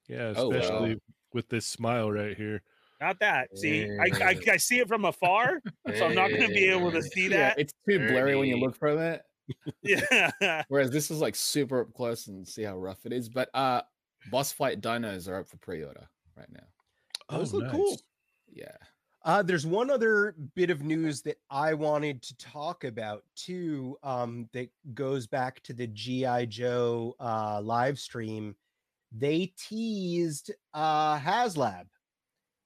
Yeah, 0.08 0.32
Oh, 0.36 0.48
wow. 0.48 0.56
especially 0.56 1.00
with 1.32 1.48
this 1.48 1.66
smile 1.66 2.10
right 2.10 2.36
here. 2.36 2.62
Not 3.00 3.20
that. 3.20 3.56
See, 3.56 3.84
I, 3.98 4.08
I, 4.24 4.38
I 4.52 4.56
see 4.56 4.78
it 4.80 4.88
from 4.88 5.04
afar, 5.04 5.60
so 5.96 6.06
I'm 6.06 6.14
not 6.14 6.30
gonna 6.30 6.48
be 6.48 6.68
able 6.68 6.90
to 6.92 7.02
see 7.02 7.28
that. 7.28 7.56
Yeah, 7.56 7.62
it's 7.62 7.72
too 7.88 7.98
blurry 8.08 8.36
when 8.36 8.48
you 8.48 8.56
look 8.58 8.74
from 8.76 8.98
it. 8.98 9.22
Yeah. 9.82 10.62
Whereas 10.68 10.90
this 10.90 11.10
is 11.10 11.20
like 11.20 11.36
super 11.36 11.82
up 11.82 11.92
close 11.94 12.26
and 12.26 12.46
see 12.46 12.62
how 12.64 12.76
rough 12.76 13.06
it 13.06 13.12
is. 13.12 13.28
But 13.28 13.48
uh 13.54 13.82
boss 14.30 14.52
fight 14.52 14.80
dinos 14.80 15.28
are 15.28 15.36
up 15.38 15.48
for 15.48 15.56
pre-order 15.58 16.08
right 16.36 16.50
now. 16.52 16.66
Those 17.36 17.54
Oh, 17.54 17.58
look 17.58 17.70
cool. 17.70 17.90
nice. 17.90 18.02
Yeah. 18.52 18.76
Uh, 19.24 19.42
there's 19.42 19.66
one 19.66 19.90
other 19.90 20.34
bit 20.54 20.70
of 20.70 20.82
news 20.82 21.22
that 21.22 21.36
I 21.50 21.74
wanted 21.74 22.22
to 22.22 22.36
talk 22.36 22.84
about 22.84 23.24
too. 23.34 23.98
Um, 24.02 24.48
that 24.52 24.70
goes 24.94 25.26
back 25.26 25.60
to 25.64 25.72
the 25.72 25.86
GI 25.88 26.46
Joe 26.46 27.14
uh, 27.20 27.60
live 27.62 27.98
stream. 27.98 28.54
They 29.12 29.52
teased 29.58 30.52
uh, 30.72 31.18
HasLab, 31.18 31.86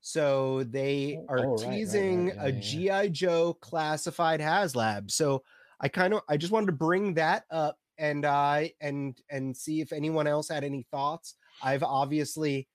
so 0.02 0.64
they 0.64 1.16
Oh, 1.16 1.26
are 1.28 1.46
oh, 1.46 1.56
right, 1.58 1.60
right, 1.60 1.64
right, 1.64 1.74
teasing 1.74 2.28
yeah, 2.28 2.34
a. 2.38 2.52
GI 2.52 3.10
Joe 3.10 3.54
classified 3.54 4.40
HasLab. 4.40 5.10
So 5.10 5.44
I 5.80 5.88
kind 5.88 6.14
of 6.14 6.22
I 6.28 6.36
just 6.36 6.52
wanted 6.52 6.66
to 6.66 6.72
bring 6.72 7.14
that 7.14 7.44
up 7.50 7.78
and 7.98 8.26
I 8.26 8.72
and 8.80 9.20
and 9.30 9.56
see 9.56 9.80
if 9.80 9.92
anyone 9.92 10.26
else 10.26 10.48
had 10.48 10.64
any 10.64 10.84
thoughts. 10.90 11.36
I've 11.62 11.84
obviously 11.84 12.68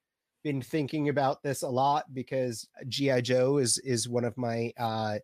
been 0.43 0.61
thinking 0.61 1.09
about 1.09 1.43
this 1.43 1.63
a 1.63 1.69
lot 1.69 2.13
because 2.13 2.67
GI 2.87 3.21
Joe 3.23 3.57
is 3.57 3.77
is 3.79 4.07
one 4.09 4.23
of 4.25 4.37
my 4.37 4.71
uh 4.77 5.19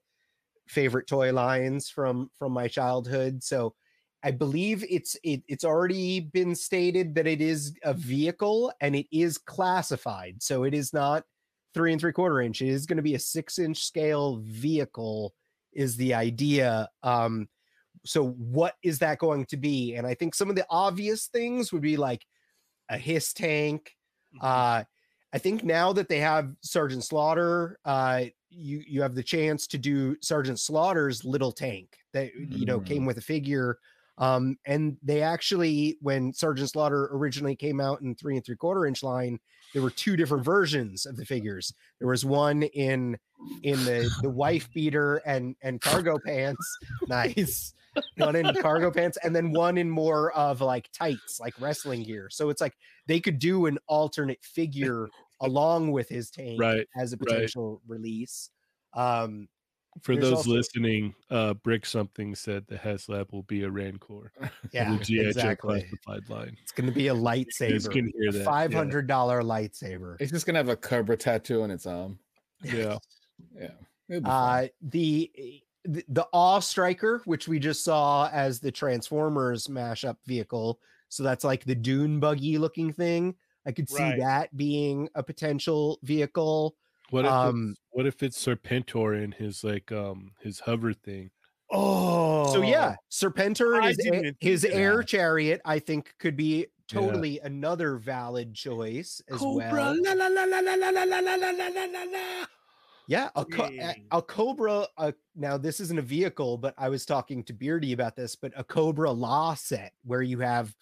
favorite 0.68 1.08
toy 1.08 1.34
lines 1.34 1.90
from 1.90 2.30
from 2.38 2.52
my 2.54 2.68
childhood. 2.68 3.44
So 3.44 3.76
I 4.24 4.32
believe 4.32 4.86
it's 4.90 5.18
it, 5.24 5.44
it's 5.48 5.66
already 5.66 6.20
been 6.22 6.56
stated 6.56 7.16
that 7.16 7.28
it 7.28 7.42
is 7.42 7.76
a 7.84 7.94
vehicle 7.94 8.72
and 8.82 8.96
it 8.96 9.08
is 9.12 9.38
classified. 9.38 10.42
So 10.42 10.64
it 10.64 10.74
is 10.74 10.94
not 10.94 11.26
three 11.74 11.92
and 11.92 12.00
three 12.02 12.14
quarter 12.14 12.42
inch. 12.42 12.62
It 12.62 12.70
is 12.70 12.86
going 12.86 12.98
to 12.98 13.04
be 13.04 13.16
a 13.16 13.20
six 13.20 13.60
inch 13.60 13.84
scale 13.84 14.38
vehicle 14.44 15.34
is 15.74 15.96
the 15.98 16.14
idea. 16.14 16.90
Um 17.02 17.48
so 18.06 18.30
what 18.32 18.76
is 18.84 19.00
that 19.00 19.20
going 19.20 19.46
to 19.46 19.58
be? 19.58 19.96
And 19.96 20.06
I 20.06 20.14
think 20.14 20.36
some 20.36 20.50
of 20.50 20.56
the 20.56 20.66
obvious 20.70 21.28
things 21.28 21.72
would 21.72 21.82
be 21.82 21.96
like 21.98 22.26
a 22.90 22.98
hiss 22.98 23.34
tank, 23.34 23.96
Mm-hmm. 24.36 24.46
uh, 24.46 24.84
I 25.34 25.38
think 25.40 25.64
now 25.64 25.94
that 25.94 26.10
they 26.10 26.20
have 26.20 26.54
Sergeant 26.62 27.04
Slaughter, 27.04 27.80
uh, 27.86 28.26
you 28.50 28.84
you 28.88 29.02
have 29.02 29.16
the 29.16 29.24
chance 29.24 29.66
to 29.68 29.80
do 29.80 30.16
Sergeant 30.22 30.60
Slaughter's 30.60 31.26
little 31.26 31.52
tank 31.52 31.98
that 32.14 32.36
you 32.36 32.66
know 32.66 32.80
came 32.80 33.06
with 33.06 33.18
a 33.18 33.22
figure. 33.22 33.80
Um, 34.18 34.58
and 34.66 34.98
they 35.02 35.22
actually, 35.22 35.98
when 36.02 36.34
Sergeant 36.34 36.70
Slaughter 36.70 37.10
originally 37.12 37.56
came 37.56 37.82
out 37.82 38.02
in 38.02 38.16
three 38.16 38.36
and 38.36 38.46
three 38.46 38.56
quarter 38.56 38.86
inch 38.86 39.02
line, 39.04 39.40
there 39.74 39.82
were 39.82 39.90
two 39.90 40.16
different 40.16 40.46
versions 40.46 41.06
of 41.06 41.18
the 41.18 41.26
figures. 41.26 41.74
There 42.00 42.08
was 42.08 42.24
one 42.24 42.64
in 42.64 43.18
in 43.64 43.84
the 43.86 44.10
the 44.22 44.30
wife 44.30 44.70
beater 44.74 45.18
and 45.26 45.56
and 45.64 45.82
cargo 45.82 46.20
pants, 46.26 46.78
nice. 47.08 47.74
One 48.18 48.36
in 48.36 48.56
cargo 48.56 48.90
pants, 48.90 49.20
and 49.24 49.36
then 49.36 49.52
one 49.52 49.78
in 49.78 49.88
more 49.90 50.32
of 50.34 50.62
like 50.62 50.90
tights, 50.94 51.40
like 51.40 51.54
wrestling 51.60 52.04
gear. 52.04 52.28
So 52.32 52.50
it's 52.50 52.62
like 52.62 52.74
they 53.08 53.20
could 53.20 53.38
do 53.38 53.68
an 53.68 53.78
alternate 53.88 54.44
figure 54.44 55.10
along 55.42 55.92
with 55.92 56.10
his 56.10 56.32
tank 56.32 56.60
Right, 56.60 56.88
as 56.96 57.14
a 57.14 57.18
right. 57.18 57.28
potential 57.28 57.82
release. 57.88 58.50
Um, 58.94 59.48
For 60.02 60.16
There's 60.16 60.26
those 60.30 60.38
also- 60.38 60.52
listening, 60.52 61.14
uh, 61.30 61.54
Brick 61.54 61.86
something 61.86 62.34
said 62.36 62.66
the 62.68 62.76
HasLab 62.78 63.32
will 63.32 63.44
be 63.44 63.64
a 63.64 63.70
Rancor. 63.70 64.32
yeah, 64.72 64.96
the 64.98 65.04
GI 65.04 65.20
exactly. 65.28 65.82
classified 65.82 66.30
line. 66.30 66.58
It's 66.64 66.72
going 66.72 66.88
to 66.88 66.94
be 66.94 67.08
a 67.08 67.14
You 67.14 67.22
lightsaber, 67.22 67.92
can 67.92 68.12
hear 68.18 68.32
that. 68.32 68.40
yeah. 68.40 68.44
five 68.44 68.74
hundred 68.74 69.08
dollar 69.08 69.42
lightsaber. 69.44 70.18
It's 70.20 70.32
just 70.32 70.46
gonna 70.46 70.60
have 70.60 70.70
a 70.70 70.76
cobra 70.76 71.16
tattoo 71.18 71.62
on 71.64 71.72
its 71.72 71.86
arm. 71.86 72.18
Yeah. 72.64 72.98
Yeah. 73.60 73.72
It'll 74.10 74.22
be 74.22 74.26
fun. 74.26 74.64
Uh, 74.64 74.68
the 74.84 75.32
the, 75.86 76.04
the 76.08 76.28
Awe 76.32 76.60
Striker, 76.60 77.22
which 77.26 77.48
we 77.48 77.60
just 77.60 77.84
saw 77.84 78.30
as 78.32 78.60
the 78.60 78.72
Transformers 78.72 79.68
mashup 79.68 80.16
vehicle. 80.26 80.80
So 81.10 81.24
that's 81.24 81.44
like 81.44 81.66
the 81.66 81.76
Dune 81.76 82.20
buggy 82.20 82.58
looking 82.58 82.94
thing. 82.94 83.36
I 83.66 83.72
could 83.72 83.90
see 83.90 84.02
Right. 84.02 84.20
that 84.20 84.56
being 84.56 85.10
a 85.16 85.24
potential 85.24 86.00
vehicle. 86.04 86.76
What 87.10 87.26
if 87.26 87.32
Um, 87.32 87.72
it's, 87.72 87.82
what 87.94 88.06
if 88.06 88.22
it's 88.24 88.44
Serpentor 88.44 89.22
in 89.24 89.32
his 89.32 89.64
like 89.64 89.92
um 89.92 90.34
his 90.42 90.60
hover 90.60 90.94
thing? 90.94 91.32
Oh, 91.72 92.54
So 92.54 92.62
yeah, 92.62 92.96
Serpentor 93.10 93.78
and 93.78 93.86
his, 93.86 94.00
a- 94.06 94.36
his 94.40 94.66
air 94.66 94.98
that. 94.98 95.08
chariot, 95.08 95.62
I 95.66 95.80
think, 95.80 96.14
could 96.20 96.36
be 96.36 96.68
Yeah. 96.92 97.00
totally 97.00 97.40
another 97.40 97.96
valid 97.98 98.54
choice 98.54 99.22
as 99.30 99.40
Cobra, 99.40 99.72
well. 99.72 99.96
la, 100.04 100.14
la, 100.14 100.28
la, 100.28 100.44
la, 100.44 100.60
la, 100.60 100.76
la, 100.76 100.90
la, 100.90 101.04
la, 101.04 101.20
la, 101.20 101.36
la, 101.36 101.68
la, 101.70 101.86
la, 101.86 102.04
la. 102.04 102.46
Yeah, 103.08 103.30
a, 103.36 103.44
co- 103.44 103.70
a, 103.80 103.96
a 104.12 104.22
cobra. 104.22 104.88
Uh, 104.98 105.12
now 105.36 105.58
this 105.58 105.80
isn't 105.80 105.98
a 106.00 106.04
vehicle, 106.04 106.58
but 106.58 106.74
I 106.78 106.90
was 106.90 107.06
talking 107.06 107.44
to 107.46 107.54
Beardy 107.54 107.92
about 107.94 108.16
this. 108.16 108.36
But 108.36 108.54
a 108.56 108.64
Cobra-La 108.64 109.56
set 109.56 109.94
where 110.04 110.22
you 110.22 110.40
have 110.40 110.76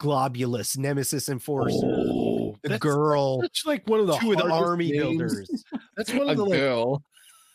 Golobulus, 0.00 0.76
Nemesis 0.78 1.28
Enforcer, 1.28 1.74
Oh, 1.84 2.56
the 2.62 2.68
that's 2.70 2.80
girl, 2.82 3.40
such 3.42 3.64
like 3.66 3.88
one 3.88 4.00
of 4.00 4.06
the 4.06 4.16
two 4.16 4.32
of 4.32 4.38
the 4.38 4.44
army 4.50 4.90
names. 4.92 5.02
builders. 5.02 5.64
That's 5.96 6.12
one 6.12 6.28
a 6.28 6.32
of 6.32 6.36
the 6.36 6.44
like, 6.44 6.58
girl. 6.58 7.02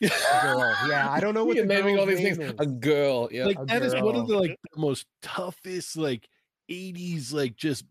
A 0.03 0.07
girl. 0.41 0.75
Yeah, 0.89 1.11
I 1.11 1.19
don't 1.19 1.33
know 1.35 1.45
what 1.45 1.55
You're 1.55 1.67
the 1.67 1.73
naming 1.75 1.99
all 1.99 2.05
these 2.07 2.19
things. 2.19 2.37
name 2.39 2.55
A 2.57 2.65
girl. 2.65 3.29
Yeah. 3.31 3.45
like 3.45 3.59
a 3.59 3.65
that 3.65 3.83
is 3.83 3.93
one 3.95 4.15
of 4.15 4.27
the 4.27 4.35
like 4.37 4.59
the 4.73 4.79
most 4.81 5.05
toughest 5.21 5.95
like 5.97 6.27
80s 6.69 7.31
like 7.33 7.55
just 7.55 7.85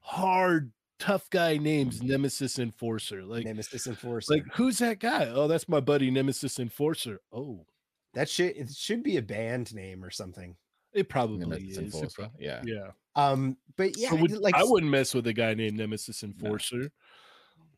hard 0.00 0.72
tough 0.98 1.28
guy 1.30 1.56
names 1.58 2.02
Nemesis 2.02 2.58
Enforcer. 2.58 3.22
Like 3.24 3.44
Nemesis 3.44 3.86
Enforcer. 3.86 4.32
like 4.34 4.44
who's 4.54 4.78
that 4.78 4.98
guy? 4.98 5.26
Oh, 5.28 5.46
that's 5.48 5.68
my 5.68 5.80
buddy 5.80 6.10
Nemesis 6.10 6.58
Enforcer. 6.58 7.20
Oh, 7.32 7.66
that 8.14 8.28
should 8.28 8.56
it 8.56 8.70
should 8.70 9.02
be 9.02 9.16
a 9.18 9.22
band 9.22 9.74
name 9.74 10.02
or 10.04 10.10
something. 10.10 10.56
It 10.94 11.08
probably 11.08 11.38
Nemesis 11.38 11.76
is. 11.76 11.78
Enforcer, 11.78 12.30
yeah. 12.38 12.62
yeah. 12.64 12.90
Um, 13.16 13.56
but 13.76 13.96
yeah, 13.96 14.10
So 14.10 14.16
would- 14.16 14.38
like 14.38 14.54
I 14.54 14.64
wouldn't 14.64 14.90
mess 14.90 15.14
with 15.14 15.26
a 15.26 15.32
guy 15.32 15.54
named 15.54 15.76
Nemesis 15.76 16.22
Enforcer. 16.22 16.90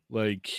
Like 0.09 0.49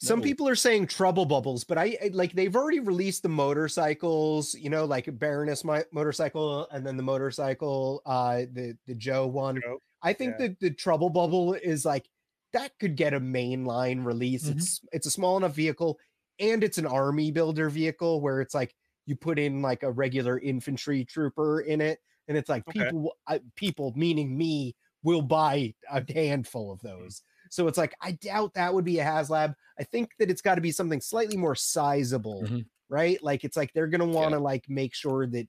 some 0.00 0.18
no. 0.20 0.24
people 0.24 0.48
are 0.48 0.56
saying 0.56 0.86
trouble 0.88 1.24
bubbles, 1.24 1.62
but 1.62 1.78
I, 1.78 1.96
I 2.02 2.10
like 2.12 2.32
they've 2.32 2.54
already 2.56 2.80
released 2.80 3.22
the 3.22 3.28
motorcycles, 3.28 4.54
you 4.54 4.70
know, 4.70 4.84
like 4.84 5.08
Baroness 5.18 5.64
mi- 5.64 5.84
motorcycle 5.92 6.66
and 6.72 6.84
then 6.86 6.96
the 6.96 7.02
motorcycle, 7.02 8.02
uh, 8.06 8.42
the 8.52 8.76
the 8.86 8.94
Joe 8.94 9.26
one. 9.26 9.60
Joe, 9.60 9.78
I 10.02 10.12
think 10.12 10.36
yeah. 10.38 10.48
that 10.48 10.60
the 10.60 10.70
trouble 10.70 11.10
bubble 11.10 11.54
is 11.54 11.84
like 11.84 12.08
that 12.52 12.72
could 12.80 12.96
get 12.96 13.14
a 13.14 13.20
mainline 13.20 14.04
release. 14.04 14.48
Mhm. 14.48 14.56
It's 14.56 14.80
it's 14.92 15.06
a 15.06 15.10
small 15.10 15.36
enough 15.36 15.54
vehicle 15.54 15.98
and 16.40 16.64
it's 16.64 16.78
an 16.78 16.86
army 16.86 17.30
builder 17.30 17.68
vehicle 17.70 18.20
where 18.20 18.40
it's 18.40 18.54
like 18.54 18.74
you 19.06 19.16
put 19.16 19.38
in 19.38 19.62
like 19.62 19.82
a 19.82 19.90
regular 19.92 20.38
infantry 20.38 21.04
trooper 21.04 21.60
in 21.60 21.80
it, 21.80 22.00
and 22.28 22.36
it's 22.36 22.48
like 22.48 22.68
Okay. 22.68 22.92
people, 22.92 23.12
I, 23.28 23.40
people 23.56 23.92
meaning 23.96 24.36
me, 24.36 24.76
will 25.04 25.22
buy 25.22 25.74
a 25.90 26.04
handful 26.12 26.70
of 26.72 26.80
those. 26.82 27.22
So 27.50 27.66
it's 27.68 27.78
like 27.78 27.94
I 28.00 28.12
doubt 28.12 28.54
that 28.54 28.72
would 28.72 28.84
be 28.84 29.00
a 29.00 29.04
HasLab. 29.04 29.54
I 29.78 29.84
think 29.84 30.10
that 30.20 30.30
it's 30.30 30.42
got 30.42 30.54
to 30.56 30.60
be 30.60 30.70
something 30.72 31.00
slightly 31.00 31.36
more 31.36 31.56
sizable, 31.56 32.44
Mhm. 32.44 32.66
right? 32.88 33.20
Like 33.22 33.44
it's 33.44 33.56
like 33.56 33.72
they're 33.72 33.88
gonna 33.88 34.06
want 34.06 34.32
to 34.34 34.38
like 34.38 34.64
make 34.68 34.94
sure 34.94 35.26
that 35.26 35.48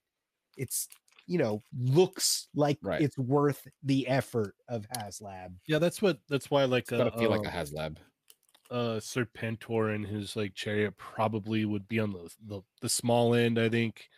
it's 0.57 0.87
you 1.27 1.37
know 1.39 1.63
looks 1.77 2.49
like 2.55 2.79
Right. 2.81 2.99
it's 2.99 3.17
worth 3.17 3.67
the 3.83 4.07
effort 4.07 4.55
of 4.69 4.87
HasLab. 4.89 5.57
Yeah, 5.67 5.79
that's 5.79 6.01
what. 6.01 6.19
That's 6.27 6.49
why 6.51 6.65
like 6.65 6.87
It's 6.89 6.91
gotta 6.91 7.11
uh, 7.11 7.17
feel 7.17 7.29
like 7.29 7.45
uh, 7.45 7.47
a 7.47 7.51
HasLab. 7.51 7.97
Uh 8.73 8.99
Serpentor 8.99 9.93
and 9.95 10.05
his 10.05 10.35
like 10.35 10.53
chariot 10.55 10.97
probably 10.97 11.63
would 11.65 11.87
be 11.87 11.99
on 11.99 12.11
the 12.11 12.29
the, 12.47 12.61
the 12.81 12.89
small 12.89 13.35
end. 13.35 13.59
I 13.59 13.69
think. 13.69 14.09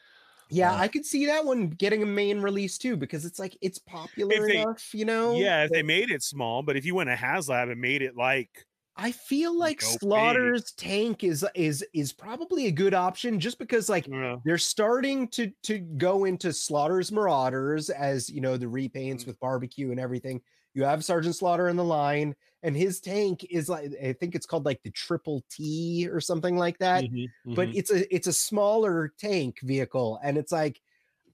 Yeah, 0.52 0.74
Uh, 0.74 0.78
I 0.78 0.88
could 0.88 1.06
see 1.06 1.26
that 1.26 1.44
one 1.44 1.70
getting 1.72 2.04
a 2.04 2.06
main 2.06 2.40
release 2.40 2.78
too 2.78 2.96
because 2.96 3.26
it's 3.26 3.40
like 3.40 3.58
it's 3.62 3.80
popular 3.80 4.48
they- 4.48 4.62
enough, 4.62 4.94
you 4.94 5.04
know. 5.06 5.36
Yeah, 5.36 5.64
if 5.66 5.72
they 5.72 5.84
made 5.84 6.12
it 6.12 6.24
small, 6.24 6.62
but 6.64 6.78
if 6.78 6.86
you 6.86 6.96
went 6.96 7.10
to 7.10 7.16
HasLab 7.16 7.72
and 7.72 7.82
made 7.82 8.02
it 8.02 8.16
like 8.16 8.66
I 8.96 9.12
feel 9.12 9.58
like 9.58 9.82
Go 9.82 9.88
big. 9.92 10.00
Slaughter's 10.00 10.72
tank 10.72 11.24
is 11.26 11.44
is 11.54 11.84
is 11.94 12.14
probably 12.14 12.68
a 12.68 12.72
good 12.72 12.94
option 12.94 13.40
just 13.42 13.60
because 13.60 13.90
like 13.90 14.08
uh, 14.14 14.38
they're 14.46 14.58
starting 14.58 15.28
to 15.30 15.52
to 15.64 15.80
go 15.80 16.24
into 16.26 16.54
Slaughter's 16.54 17.12
Marauders 17.12 17.90
as 17.90 18.30
you 18.30 18.40
know 18.40 18.56
the 18.56 18.68
repaints 18.68 19.24
Mhm. 19.24 19.28
with 19.28 19.40
barbecue 19.42 19.92
and 19.92 20.00
everything. 20.00 20.40
You 20.76 20.84
have 20.86 21.06
Sergeant 21.06 21.36
Slaughter 21.36 21.70
in 21.70 21.78
the 21.78 21.86
line, 21.86 22.36
and 22.64 22.78
his 22.78 23.02
tank 23.02 23.46
is 23.50 23.70
like 23.70 23.92
I 24.04 24.14
think 24.14 24.36
it's 24.36 24.46
called 24.48 24.66
like 24.66 24.84
the 24.84 24.92
Triple 24.92 25.44
T 25.50 26.08
or 26.12 26.22
something 26.22 26.58
like 26.58 26.80
that. 26.80 27.08
Mhm, 27.08 27.34
But 27.56 27.70
mhm. 27.70 27.76
it's 27.76 27.92
a 27.92 28.14
it's 28.16 28.28
a 28.28 28.34
smaller 28.34 29.14
tank 29.20 29.62
vehicle, 29.64 30.20
and 30.24 30.38
it's 30.38 30.52
like 30.54 30.82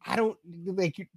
I 0.05 0.15
don't 0.15 0.37
like 0.65 1.09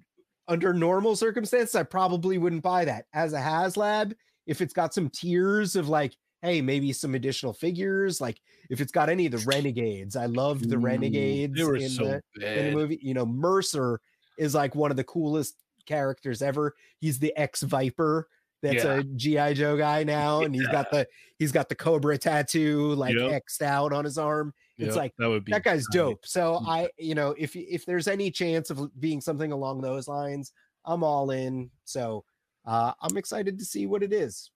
under 0.49 0.73
normal 0.75 1.17
circumstances 1.17 1.75
I 1.75 1.83
probably 1.85 2.39
wouldn't 2.39 2.63
buy 2.63 2.85
that 2.85 3.07
as 3.15 3.33
a 3.33 3.39
HasLab 3.41 4.15
if 4.47 4.61
it's 4.61 4.75
got 4.75 4.93
some 4.95 5.09
tiers 5.09 5.77
of 5.77 5.89
like 5.89 6.17
hey 6.43 6.61
maybe 6.61 6.93
some 6.93 7.15
additional 7.15 7.55
figures 7.55 8.21
like 8.21 8.41
if 8.69 8.81
it's 8.81 8.93
got 8.93 9.09
any 9.09 9.27
of 9.27 9.33
the 9.33 9.39
renegades 9.39 10.17
I 10.17 10.27
loved 10.27 10.69
the 10.69 10.79
Ooh, 10.79 11.45
renegades 11.59 11.69
were 11.69 11.77
in 11.77 11.97
so 11.97 12.03
the 12.03 12.23
in 12.55 12.67
the 12.67 12.73
movie. 12.73 12.99
You 13.03 13.15
know, 13.15 13.27
Mercer 13.27 14.01
is 14.37 14.55
like 14.55 14.75
one 14.75 14.91
of 14.91 14.97
the 14.97 15.05
coolest 15.05 15.64
characters 15.87 16.43
ever. 16.43 16.75
He's 16.99 17.19
the 17.19 17.37
ex 17.37 17.63
Viper. 17.63 18.29
That's 18.63 18.85
Yeah. 18.85 18.95
a 19.01 19.03
GI 19.05 19.55
Joe 19.55 19.77
guy 19.77 20.05
now, 20.05 20.41
and 20.43 20.55
he's 20.55 20.67
got 20.69 20.91
the 20.91 21.07
he's 21.39 21.53
got 21.53 21.69
the 21.69 21.75
Cobra 21.75 22.17
tattoo 22.17 22.95
like 22.95 23.15
Yep. 23.15 23.43
xed 23.47 23.63
out 23.63 23.93
on 23.93 24.05
his 24.05 24.17
arm. 24.19 24.55
It's 24.79 24.97
like 24.97 25.15
that 25.19 25.29
would 25.29 25.45
be 25.45 25.53
that 25.53 25.63
guy's 25.63 25.87
tight. 25.87 25.99
dope. 25.99 26.27
So. 26.27 26.61
I, 26.67 26.89
you 26.99 27.15
know, 27.15 27.35
if 27.39 27.55
if 27.55 27.85
there's 27.87 28.09
any 28.09 28.31
chance 28.31 28.71
of 28.71 28.91
being 28.99 29.21
something 29.21 29.53
along 29.53 29.83
those 29.83 30.09
lines, 30.09 30.53
I'm 30.85 31.05
all 31.05 31.31
in. 31.31 31.71
So 31.85 32.25
uh, 32.65 32.93
I'm 33.01 33.17
excited 33.17 33.59
to 33.59 33.65
see 33.65 33.87
what 33.87 34.03
it 34.03 34.13
is. 34.13 34.51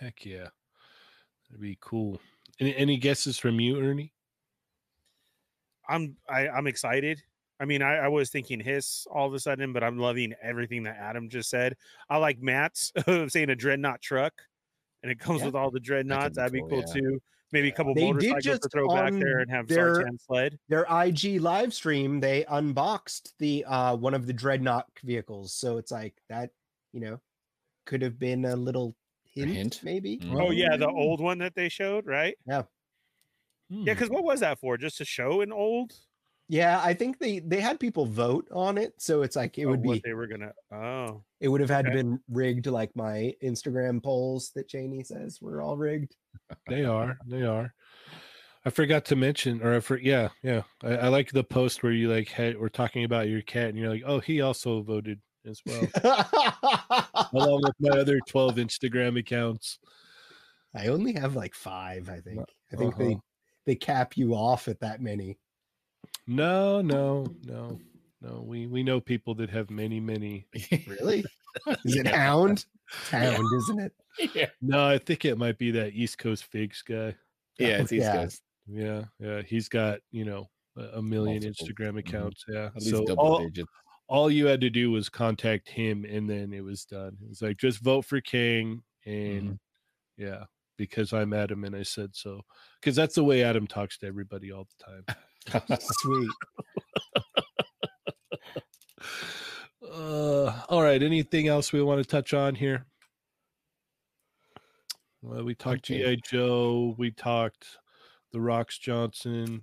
Heck 0.00 0.24
yeah, 0.24 0.48
that'd 1.50 1.60
be 1.60 1.76
cool. 1.80 2.20
Any, 2.60 2.74
any 2.76 2.96
guesses 2.96 3.38
from 3.38 3.60
you, 3.60 3.80
Ernie? 3.80 4.12
I'm 5.88 6.16
I, 6.28 6.48
I'm 6.48 6.66
excited. 6.66 7.22
I 7.60 7.64
mean, 7.64 7.82
I, 7.82 7.96
I 7.96 8.08
was 8.08 8.30
thinking 8.30 8.60
hiss 8.60 9.06
all 9.10 9.26
of 9.26 9.34
a 9.34 9.40
sudden, 9.40 9.72
but 9.72 9.82
I'm 9.82 9.98
loving 9.98 10.32
everything 10.42 10.84
that 10.84 10.96
Adam 10.96 11.28
just 11.28 11.50
said. 11.50 11.74
I 12.08 12.18
like 12.18 12.40
Matt's 12.40 12.92
saying 13.28 13.50
a 13.50 13.56
dreadnought 13.56 14.00
truck, 14.00 14.32
and 15.02 15.10
it 15.10 15.18
comes 15.18 15.40
Yeah. 15.40 15.46
with 15.46 15.54
all 15.56 15.70
the 15.70 15.80
dreadnoughts. 15.80 16.30
be 16.30 16.34
That'd 16.36 16.52
be 16.52 16.60
cool, 16.60 16.68
cool 16.70 16.84
yeah. 16.86 17.00
too. 17.00 17.22
Maybe 17.50 17.68
a 17.68 17.72
couple 17.72 17.94
They 17.94 18.02
did 18.02 18.08
motorcycles 18.14 18.42
to 18.44 18.48
just 18.50 18.70
throw 18.72 18.88
back 18.88 19.12
there 19.14 19.38
and 19.38 19.50
have 19.50 19.66
their- 19.68 19.94
Sartan 20.04 20.20
sled. 20.20 20.58
Their 20.68 20.84
IG 20.90 21.40
live 21.40 21.72
stream, 21.72 22.20
they 22.20 22.44
unboxed 22.48 23.32
the 23.38 23.64
uh 23.64 23.96
one 23.96 24.12
of 24.14 24.26
the 24.26 24.34
dreadnought 24.34 24.86
vehicles. 25.02 25.54
So 25.54 25.78
it's 25.78 25.90
like 25.90 26.14
that, 26.28 26.50
you 26.92 27.00
know, 27.00 27.20
could 27.86 28.02
have 28.02 28.18
been 28.18 28.44
a 28.44 28.54
little 28.54 28.94
hint, 29.24 29.50
hint? 29.50 29.80
maybe. 29.82 30.18
Mm. 30.18 30.38
Oh 30.40 30.50
yeah, 30.50 30.76
the 30.76 30.88
Oh. 30.88 30.94
old 30.94 31.20
one 31.22 31.38
that 31.38 31.54
they 31.54 31.70
showed, 31.70 32.06
right? 32.06 32.36
Yeah, 32.46 32.62
Yeah, 33.70 33.94
because 33.94 34.10
what 34.10 34.24
was 34.24 34.40
that 34.40 34.58
for? 34.60 34.76
Just 34.76 34.98
to 34.98 35.06
show 35.06 35.40
an 35.40 35.50
old? 35.50 35.94
Yeah, 36.48 36.80
I 36.82 36.94
think 36.94 37.18
they 37.18 37.40
they 37.40 37.60
had 37.60 37.78
people 37.78 38.06
vote 38.06 38.48
on 38.50 38.78
it, 38.78 38.94
so 38.98 39.20
it's 39.22 39.36
like 39.36 39.58
it 39.58 39.64
of 39.64 39.70
would 39.70 39.84
what 39.84 39.94
be 39.94 40.02
they 40.02 40.14
were 40.14 40.26
gonna. 40.26 40.52
Oh, 40.72 41.22
it 41.40 41.48
would 41.48 41.60
have 41.60 41.68
had 41.68 41.84
to 41.84 41.90
okay. 41.90 41.98
been 41.98 42.20
rigged 42.30 42.66
like 42.66 42.94
my 42.96 43.34
Instagram 43.44 44.02
polls 44.02 44.50
that 44.54 44.68
Cheney 44.68 45.04
says 45.04 45.40
were 45.42 45.60
all 45.60 45.76
rigged. 45.76 46.16
They 46.66 46.84
are. 46.84 47.18
They 47.26 47.42
are. 47.42 47.74
I 48.64 48.70
forgot 48.70 49.04
to 49.06 49.16
mention, 49.16 49.62
or 49.62 49.76
I 49.76 49.80
for 49.80 49.98
yeah, 49.98 50.28
yeah. 50.42 50.62
I, 50.82 50.96
I 50.96 51.08
like 51.08 51.30
the 51.30 51.44
post 51.44 51.82
where 51.82 51.92
you 51.92 52.10
like 52.10 52.28
had 52.28 52.58
we're 52.58 52.70
talking 52.70 53.04
about 53.04 53.28
your 53.28 53.42
cat, 53.42 53.68
and 53.68 53.78
you're 53.78 53.90
like, 53.90 54.04
oh, 54.06 54.20
he 54.20 54.40
also 54.40 54.82
voted 54.82 55.20
as 55.46 55.60
well, 55.66 55.86
along 57.32 57.62
with 57.62 57.74
my 57.78 57.98
other 57.98 58.20
twelve 58.26 58.56
Instagram 58.56 59.18
accounts. 59.18 59.78
I 60.74 60.88
only 60.88 61.12
have 61.12 61.36
like 61.36 61.54
five, 61.54 62.08
I 62.08 62.20
think. 62.20 62.40
I 62.72 62.76
think 62.76 62.96
they 62.96 63.12
Uh-huh. 63.12 63.20
they 63.66 63.74
cap 63.74 64.16
you 64.16 64.34
off 64.34 64.68
at 64.68 64.80
that 64.80 65.02
many. 65.02 65.38
No, 66.28 66.80
no, 66.82 67.26
no, 67.46 67.80
no. 68.20 68.42
We 68.46 68.66
we 68.66 68.82
know 68.82 69.00
people 69.00 69.34
that 69.36 69.50
have 69.50 69.70
many, 69.70 69.98
many. 69.98 70.46
Really? 70.86 71.24
Is 71.84 71.96
it 71.96 72.06
Yeah. 72.06 72.16
Hound? 72.16 72.64
It's 72.92 73.10
Hound, 73.10 73.46
isn't 73.56 73.80
it? 73.80 73.92
yeah, 74.34 74.46
No, 74.60 74.86
I 74.86 74.98
think 74.98 75.24
it 75.24 75.38
might 75.38 75.58
be 75.58 75.70
that 75.72 75.94
East 75.94 76.18
Coast 76.18 76.44
Figs 76.44 76.82
guy. 76.86 77.14
yeah, 77.58 77.78
it's 77.80 77.92
East 77.92 78.04
Yeah. 78.04 78.12
Coast. 78.16 78.42
Yeah, 78.66 79.04
yeah. 79.18 79.42
He's 79.42 79.68
got 79.68 80.00
you 80.10 80.24
know 80.26 80.48
a, 80.76 80.98
a 80.98 81.02
million 81.02 81.42
Multiple. 81.42 81.66
Instagram 81.66 81.92
Mhm. 81.94 81.98
accounts. 82.00 82.44
Yeah. 82.48 82.66
At 82.66 82.74
least 82.76 82.90
So 82.90 83.04
double 83.06 83.22
all, 83.24 83.38
digits. 83.48 83.68
all 84.08 84.30
you 84.30 84.46
had 84.46 84.60
to 84.60 84.70
do 84.70 84.90
was 84.90 85.08
contact 85.08 85.68
him, 85.70 86.04
and 86.04 86.28
then 86.28 86.52
it 86.52 86.62
was 86.62 86.84
done. 86.84 87.16
It 87.22 87.28
was 87.30 87.40
like 87.42 87.56
just 87.56 87.80
vote 87.80 88.04
for 88.04 88.20
King, 88.20 88.82
and 89.06 89.58
yeah, 90.18 90.44
because 90.76 91.12
I'm 91.14 91.32
Adam, 91.32 91.64
and 91.64 91.74
I 91.74 91.82
said 91.82 92.10
so. 92.14 92.42
Because 92.80 92.94
that's 92.96 93.14
the 93.14 93.24
way 93.24 93.42
Adam 93.42 93.66
talks 93.66 93.96
to 93.98 94.06
everybody 94.06 94.52
all 94.52 94.66
the 94.78 94.84
time. 94.84 95.16
Sweet. 95.80 96.28
Uh, 99.82 100.62
all 100.68 100.82
right. 100.82 101.02
Anything 101.02 101.48
else 101.48 101.72
we 101.72 101.82
want 101.82 102.02
to 102.02 102.08
touch 102.08 102.34
on 102.34 102.54
here? 102.54 102.84
Well, 105.22 105.44
we 105.44 105.54
talked 105.54 105.90
Okay. 105.90 106.16
GI 106.16 106.22
Joe. 106.30 106.94
We 106.98 107.10
talked 107.10 107.66
the 108.32 108.40
Rocks 108.40 108.78
Johnson. 108.78 109.62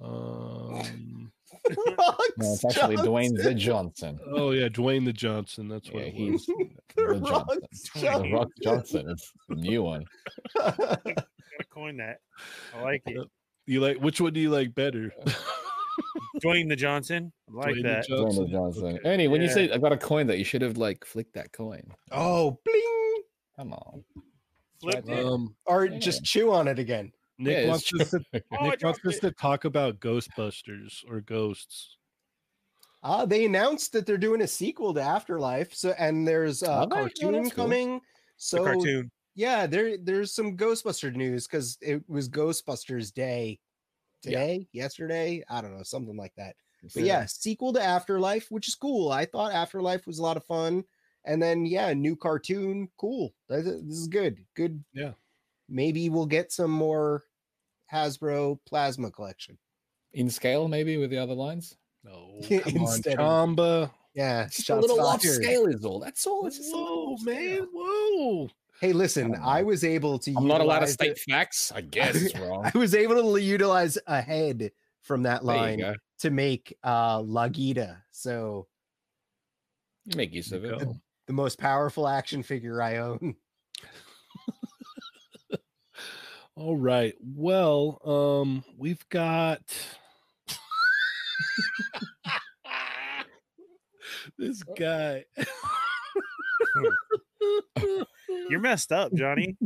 Um, 0.00 1.32
No, 1.68 2.14
it's 2.52 2.64
actually 2.64 2.96
Dwayne 2.96 3.34
the 3.42 3.54
Johnson. 3.54 4.18
oh 4.32 4.50
yeah, 4.50 4.68
Dwayne 4.68 5.04
the 5.04 5.12
Johnson. 5.12 5.68
That's 5.68 5.90
what 5.90 6.02
Yeah, 6.02 6.08
it 6.08 6.14
he's 6.14 6.46
was. 6.48 6.68
The 6.96 7.02
the 7.02 7.18
Rock 7.20 7.48
Johnson. 7.48 7.68
The 7.94 8.00
Johnson. 8.00 8.32
Rock 8.32 8.48
Johnson. 8.62 9.10
It's 9.10 9.32
a 9.50 9.54
new 9.54 9.82
one. 9.82 10.04
gotta 10.56 11.14
coin 11.70 11.96
that. 11.98 12.18
I 12.74 12.82
like 12.82 13.02
it. 13.06 13.26
You 13.66 13.80
like 13.80 13.98
which 13.98 14.20
one 14.20 14.32
do 14.32 14.40
you 14.40 14.50
like 14.50 14.74
better? 14.74 15.12
Dwayne 16.42 16.68
the 16.68 16.76
Johnson. 16.76 17.32
I 17.50 17.52
like 17.56 17.74
Dwayne 17.74 17.76
the 17.76 17.82
that. 17.82 18.06
Johnson. 18.08 18.44
Dwayne 18.44 18.46
the 18.46 18.52
Johnson. 18.52 18.84
Okay. 18.98 19.08
Ernie, 19.08 19.28
when 19.28 19.42
you 19.42 19.48
say 19.48 19.70
I 19.70 19.78
got 19.78 19.92
a 19.92 19.96
coin 19.96 20.26
that 20.28 20.38
you 20.38 20.44
should 20.44 20.62
have 20.62 20.76
like 20.76 21.04
flicked 21.04 21.34
that 21.34 21.52
coin. 21.52 21.82
oh, 22.12 22.58
bling. 22.64 23.22
Come 23.56 23.72
on. 23.72 24.04
Flipped 24.80 25.08
Right 25.08 25.18
it. 25.18 25.26
Um, 25.26 25.56
Or 25.64 25.86
Yeah. 25.86 25.98
just 25.98 26.24
chew 26.24 26.52
on 26.52 26.68
it 26.68 26.78
again. 26.78 27.10
Nick 27.38 27.64
Yeah, 27.64 27.68
wants 27.70 27.90
it's 27.92 28.02
us 28.02 28.10
to. 28.10 28.20
Oh, 28.34 28.40
Nick 28.50 28.60
wants 28.62 28.80
dropped 28.82 29.06
us 29.06 29.18
to 29.20 29.30
talk 29.32 29.64
about 29.64 29.98
Ghostbusters 30.00 31.02
or 31.08 31.20
ghosts. 31.22 31.96
Uh, 33.02 33.24
they 33.24 33.44
announced 33.46 33.92
that 33.92 34.04
they're 34.04 34.18
doing 34.18 34.42
a 34.42 34.46
sequel 34.46 34.92
to 34.94 35.00
Afterlife. 35.00 35.74
So 35.74 35.94
and 35.98 36.26
there's 36.28 36.62
a 36.62 36.70
Are 36.70 36.86
they? 36.86 36.96
Oh, 36.96 36.98
cartoon 37.00 37.32
that's 37.32 37.52
cool. 37.54 37.64
coming. 37.64 37.94
the 37.94 38.00
So 38.36 38.64
cartoon. 38.64 39.10
Yeah, 39.36 39.66
there 39.66 39.96
there's 39.96 40.32
some 40.34 40.56
Ghostbuster 40.56 41.14
news 41.14 41.46
because 41.46 41.78
it 41.80 42.02
was 42.08 42.28
Ghostbusters 42.28 43.12
Day 43.14 43.60
Yeah. 44.24 44.30
today, 44.40 44.68
yesterday. 44.72 45.44
I 45.48 45.60
don't 45.60 45.76
know, 45.76 45.84
something 45.84 46.16
like 46.16 46.34
that. 46.36 46.56
But 46.94 47.04
yeah, 47.04 47.24
sequel 47.26 47.72
to 47.74 47.82
Afterlife, 47.82 48.50
which 48.50 48.66
is 48.68 48.74
cool. 48.74 49.10
I 49.12 49.24
thought 49.24 49.52
Afterlife 49.52 50.06
was 50.06 50.18
a 50.18 50.22
lot 50.22 50.36
of 50.36 50.44
fun. 50.44 50.84
And 51.24 51.42
then 51.42 51.66
yeah, 51.66 51.92
new 51.92 52.16
cartoon, 52.16 52.88
cool. 52.98 53.34
This 53.48 53.66
is 53.66 54.08
good. 54.08 54.44
Good. 54.54 54.82
Yeah. 54.92 55.12
Maybe 55.68 56.08
we'll 56.08 56.26
get 56.26 56.52
some 56.52 56.70
more 56.70 57.24
Hasbro 57.92 58.58
plasma 58.66 59.10
collection. 59.10 59.58
in 60.12 60.30
scale 60.30 60.66
maybe 60.68 60.96
with 60.96 61.10
the 61.10 61.18
other 61.18 61.34
lines. 61.34 61.76
No, 62.04 62.40
Yeah, 62.48 62.60
come 62.60 62.84
on, 62.84 63.02
Chamba. 63.02 63.90
Yeah, 64.14 64.46
Just 64.46 64.70
a 64.70 64.76
little 64.76 65.00
off 65.04 65.20
scale 65.20 65.66
is 65.66 65.84
all. 65.84 65.98
That's 66.00 66.26
all. 66.26 66.46
It's 66.46 66.56
just 66.56 66.72
Whoa, 66.72 67.16
man! 67.22 67.66
Whoa! 67.72 68.48
Hey, 68.80 68.92
listen, 68.92 69.34
oh, 69.34 69.42
I, 69.42 69.60
I 69.60 69.62
was 69.62 69.84
able 69.84 70.18
to. 70.20 70.34
I'm 70.36 70.46
not 70.46 70.60
allowed 70.60 70.80
to 70.80 70.86
state 70.86 71.18
facts. 71.18 71.72
I 71.74 71.80
guess 71.80 72.34
I 72.34 72.70
was 72.74 72.94
able 72.94 73.34
to 73.34 73.40
utilize 73.40 73.98
a 74.06 74.20
head 74.20 74.70
from 75.02 75.22
that 75.22 75.44
line 75.44 75.96
to 76.20 76.30
make 76.30 76.76
uh 76.82 77.20
Lagita. 77.20 77.98
So 78.10 78.66
you 80.04 80.16
make 80.16 80.32
use 80.32 80.52
of 80.52 80.64
it. 80.64 80.78
The, 80.78 80.94
the 81.26 81.32
most 81.32 81.58
powerful 81.58 82.06
action 82.06 82.42
figure 82.42 82.82
I 82.82 82.98
own. 82.98 83.34
All 86.56 86.76
right. 86.76 87.14
Well, 87.20 88.00
um, 88.04 88.64
we've 88.76 89.08
got 89.08 89.60
this 94.38 94.62
guy. 94.62 95.24
Hmm. 97.78 98.02
You're 98.28 98.60
messed 98.60 98.92
up, 98.92 99.12
Johnny. 99.14 99.56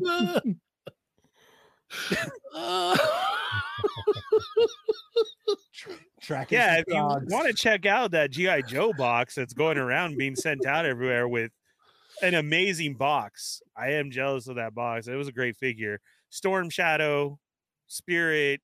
Tracking 6.21 6.59
Yeah, 6.59 6.77
if 6.79 6.85
you 6.89 6.95
dogs. 6.95 7.33
want 7.33 7.47
to 7.47 7.55
check 7.55 7.87
out 7.87 8.11
that 8.13 8.31
GI 8.31 8.63
Joe 8.67 8.93
box 8.93 9.35
that's 9.35 9.55
going 9.55 9.79
around 9.79 10.19
being 10.19 10.37
sent 10.37 10.67
out 10.67 10.85
everywhere 10.85 11.27
with 11.27 11.51
an 12.23 12.35
amazing 12.35 12.95
box. 12.95 13.63
I 13.77 13.93
am 13.93 14.11
jealous 14.11 14.47
of 14.47 14.57
that 14.57 14.75
box. 14.75 15.09
It 15.09 15.15
was 15.15 15.29
a 15.29 15.33
great 15.33 15.57
figure. 15.57 15.99
Storm 16.29 16.69
Shadow, 16.69 17.39
Spirit, 17.87 18.61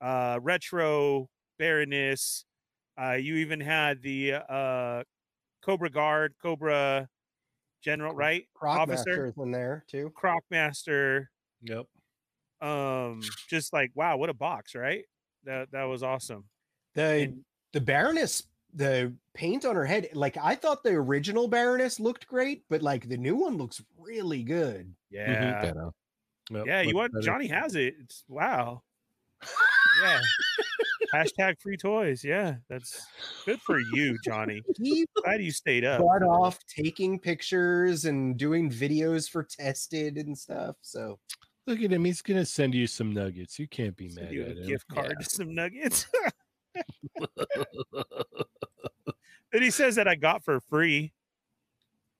uh, 0.00 0.38
Retro, 0.40 1.28
Baroness. 1.58 2.44
Uh, 3.00 3.12
you 3.12 3.36
even 3.36 3.60
had 3.60 4.02
the 4.02 4.34
uh, 4.48 5.02
Cobra 5.64 5.90
Guard, 5.90 6.34
Cobra 6.40 7.08
General, 7.82 8.14
right? 8.14 8.46
Croc 8.54 8.78
officer. 8.78 8.94
Master 9.08 9.26
is 9.26 9.34
in 9.38 9.50
there 9.50 9.84
too. 9.88 10.10
Croc 10.14 10.42
Master. 10.50 11.30
Yep. 11.62 11.86
Um, 12.60 13.20
just 13.48 13.72
like 13.72 13.90
wow, 13.94 14.16
what 14.16 14.30
a 14.30 14.34
box, 14.34 14.74
right? 14.74 15.04
That 15.44 15.70
that 15.72 15.84
was 15.84 16.02
awesome. 16.02 16.44
The 16.94 17.02
And- 17.02 17.44
the 17.72 17.80
Baroness, 17.80 18.44
the 18.74 19.12
paint 19.34 19.64
on 19.64 19.74
her 19.76 19.84
head, 19.86 20.10
like 20.12 20.36
I 20.36 20.54
thought 20.54 20.82
the 20.84 20.90
original 20.90 21.48
Baroness 21.48 21.98
looked 21.98 22.26
great, 22.26 22.64
but 22.68 22.82
like 22.82 23.08
the 23.08 23.16
new 23.16 23.34
one 23.34 23.56
looks 23.56 23.82
really 23.98 24.42
good. 24.42 24.94
Yeah. 25.10 25.60
Better. 25.62 25.90
Yep, 26.50 26.66
Yeah, 26.66 26.80
you 26.82 26.88
much 26.88 26.94
want 26.94 27.12
better. 27.14 27.24
Johnny 27.24 27.46
has 27.48 27.74
it. 27.74 27.94
It's 28.00 28.24
wow. 28.28 28.82
Yeah. 30.02 30.20
Hashtag 31.12 31.60
free 31.60 31.76
toys. 31.76 32.24
Yeah, 32.24 32.56
that's 32.68 33.06
good 33.44 33.60
for 33.60 33.78
you, 33.78 34.16
Johnny. 34.24 34.62
He 34.80 35.06
Glad 35.22 35.42
you 35.42 35.50
stayed 35.52 35.84
up. 35.84 36.00
got 36.00 36.22
off 36.22 36.58
taking 36.66 37.18
pictures 37.18 38.04
and 38.06 38.36
doing 38.36 38.70
videos 38.70 39.28
for 39.30 39.42
tested 39.44 40.16
and 40.16 40.36
stuff. 40.36 40.76
So 40.82 41.18
Look 41.66 41.80
at 41.80 41.92
him. 41.92 42.04
He's 42.04 42.22
gonna 42.22 42.44
send 42.46 42.74
you 42.74 42.86
some 42.86 43.12
nuggets. 43.12 43.58
You 43.58 43.68
can't 43.68 43.96
be 43.96 44.08
Send 44.08 44.26
mad 44.26 44.34
you 44.34 44.42
at 44.42 44.56
a 44.56 44.60
him. 44.62 44.66
gift 44.66 44.88
card 44.88 45.16
to 45.20 45.24
some 45.30 45.54
nuggets. 45.54 46.06
and 49.52 49.62
he 49.62 49.70
says 49.70 49.94
that 49.96 50.08
I 50.08 50.14
got 50.14 50.44
for 50.44 50.60
free. 50.60 51.12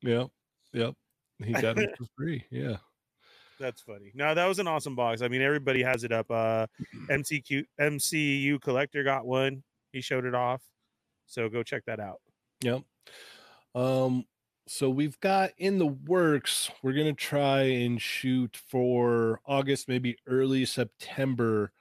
Yep. 0.02 0.28
Yep. 0.72 0.94
He 1.44 1.52
got 1.52 1.78
it 1.78 1.90
for 1.98 2.04
free. 2.16 2.44
Yeah. 2.50 2.76
That's 3.62 3.80
funny. 3.80 4.10
No, 4.12 4.34
that 4.34 4.46
was 4.46 4.58
an 4.58 4.66
awesome 4.66 4.96
box. 4.96 5.22
I 5.22 5.28
mean, 5.28 5.40
everybody 5.40 5.84
has 5.84 6.02
it 6.02 6.10
up. 6.10 6.26
Uh 6.30 6.66
MCQ 7.08 7.64
MCU 7.80 8.60
collector 8.60 9.04
got 9.04 9.24
one. 9.24 9.62
He 9.92 10.00
showed 10.00 10.24
it 10.24 10.34
off. 10.34 10.60
So 11.26 11.48
go 11.48 11.62
check 11.62 11.84
that 11.86 12.00
out. 12.00 12.20
Yep. 12.62 12.82
Um, 13.76 14.24
so 14.66 14.90
we've 14.90 15.18
got 15.20 15.50
in 15.58 15.78
the 15.78 15.86
works, 15.86 16.72
we're 16.82 16.92
gonna 16.92 17.12
try 17.12 17.62
and 17.62 18.02
shoot 18.02 18.58
for 18.68 19.40
August, 19.46 19.88
maybe 19.88 20.16
early 20.26 20.64
September, 20.64 21.72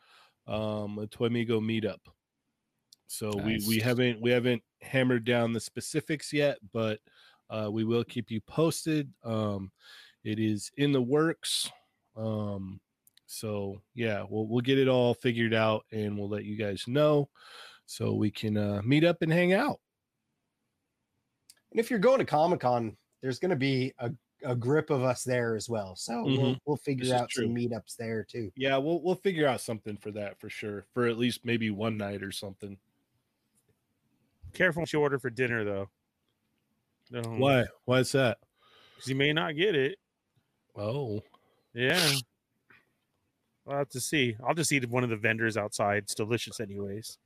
um, 0.45 0.99
a 0.99 1.07
Toymigo 1.07 1.59
meetup. 1.59 1.99
So 3.07 3.35
we 3.35 3.59
we 3.67 3.79
haven't 3.79 4.21
we 4.21 4.29
haven't 4.29 4.61
hammered 4.81 5.25
down 5.25 5.53
the 5.53 5.59
specifics 5.59 6.31
yet, 6.31 6.59
but 6.71 6.99
uh, 7.49 7.69
we 7.71 7.83
will 7.83 8.03
keep 8.03 8.29
you 8.29 8.39
posted. 8.41 9.11
Um, 9.23 9.71
it 10.23 10.39
is 10.39 10.71
in 10.77 10.91
the 10.91 11.01
works. 11.01 11.69
Um, 12.15 12.79
so 13.27 13.81
yeah, 13.95 14.23
we'll 14.29 14.47
we'll 14.47 14.61
get 14.61 14.77
it 14.77 14.87
all 14.87 15.13
figured 15.13 15.53
out 15.53 15.85
and 15.91 16.17
we'll 16.17 16.29
let 16.29 16.45
you 16.45 16.55
guys 16.57 16.83
know 16.87 17.29
so 17.85 18.13
we 18.13 18.29
can 18.31 18.57
uh, 18.57 18.81
meet 18.83 19.03
up 19.03 19.21
and 19.21 19.31
hang 19.31 19.53
out. 19.53 19.79
and 21.71 21.79
if 21.79 21.89
you're 21.89 21.99
going 21.99 22.19
to 22.19 22.25
Comic 22.25 22.59
Con, 22.59 22.95
there's 23.21 23.39
going 23.39 23.49
to 23.51 23.55
be 23.55 23.93
a, 23.99 24.11
a 24.43 24.55
grip 24.55 24.89
of 24.89 25.03
us 25.03 25.23
there 25.23 25.55
as 25.55 25.69
well. 25.69 25.95
So 25.95 26.23
we'll, 26.23 26.37
Mhm. 26.37 26.59
we'll 26.65 26.77
figure 26.77 27.05
This 27.05 27.13
is 27.13 27.21
out 27.21 27.31
some 27.31 27.45
true. 27.45 27.53
meetups 27.53 27.95
there 27.97 28.23
too. 28.25 28.51
Yeah, 28.55 28.77
we'll 28.77 29.01
we'll 29.01 29.15
figure 29.15 29.47
out 29.47 29.61
something 29.61 29.95
for 29.97 30.11
that 30.11 30.39
for 30.39 30.49
sure. 30.49 30.85
For 30.93 31.07
at 31.07 31.17
least 31.17 31.45
maybe 31.45 31.69
one 31.69 31.95
night 31.97 32.21
or 32.23 32.31
something. 32.31 32.77
Careful 34.53 34.81
what 34.81 34.91
you 34.91 34.99
order 34.99 35.17
for 35.19 35.29
dinner 35.29 35.63
though. 35.63 35.89
No, 37.09 37.21
Why? 37.37 37.65
Why 37.85 37.99
is 37.99 38.11
that? 38.13 38.37
Because 38.95 39.09
you 39.09 39.15
may 39.15 39.31
not 39.33 39.55
get 39.55 39.75
it. 39.75 39.97
Oh, 40.75 41.21
Yeah. 41.73 42.11
We'll 43.65 43.77
have 43.77 43.89
to 43.89 43.99
see. 44.01 44.35
I'll 44.45 44.55
just 44.55 44.71
eat 44.71 44.89
one 44.89 45.03
of 45.03 45.09
the 45.11 45.15
vendors 45.17 45.55
outside. 45.55 45.99
It's 46.03 46.15
delicious, 46.15 46.59
anyways. 46.59 47.17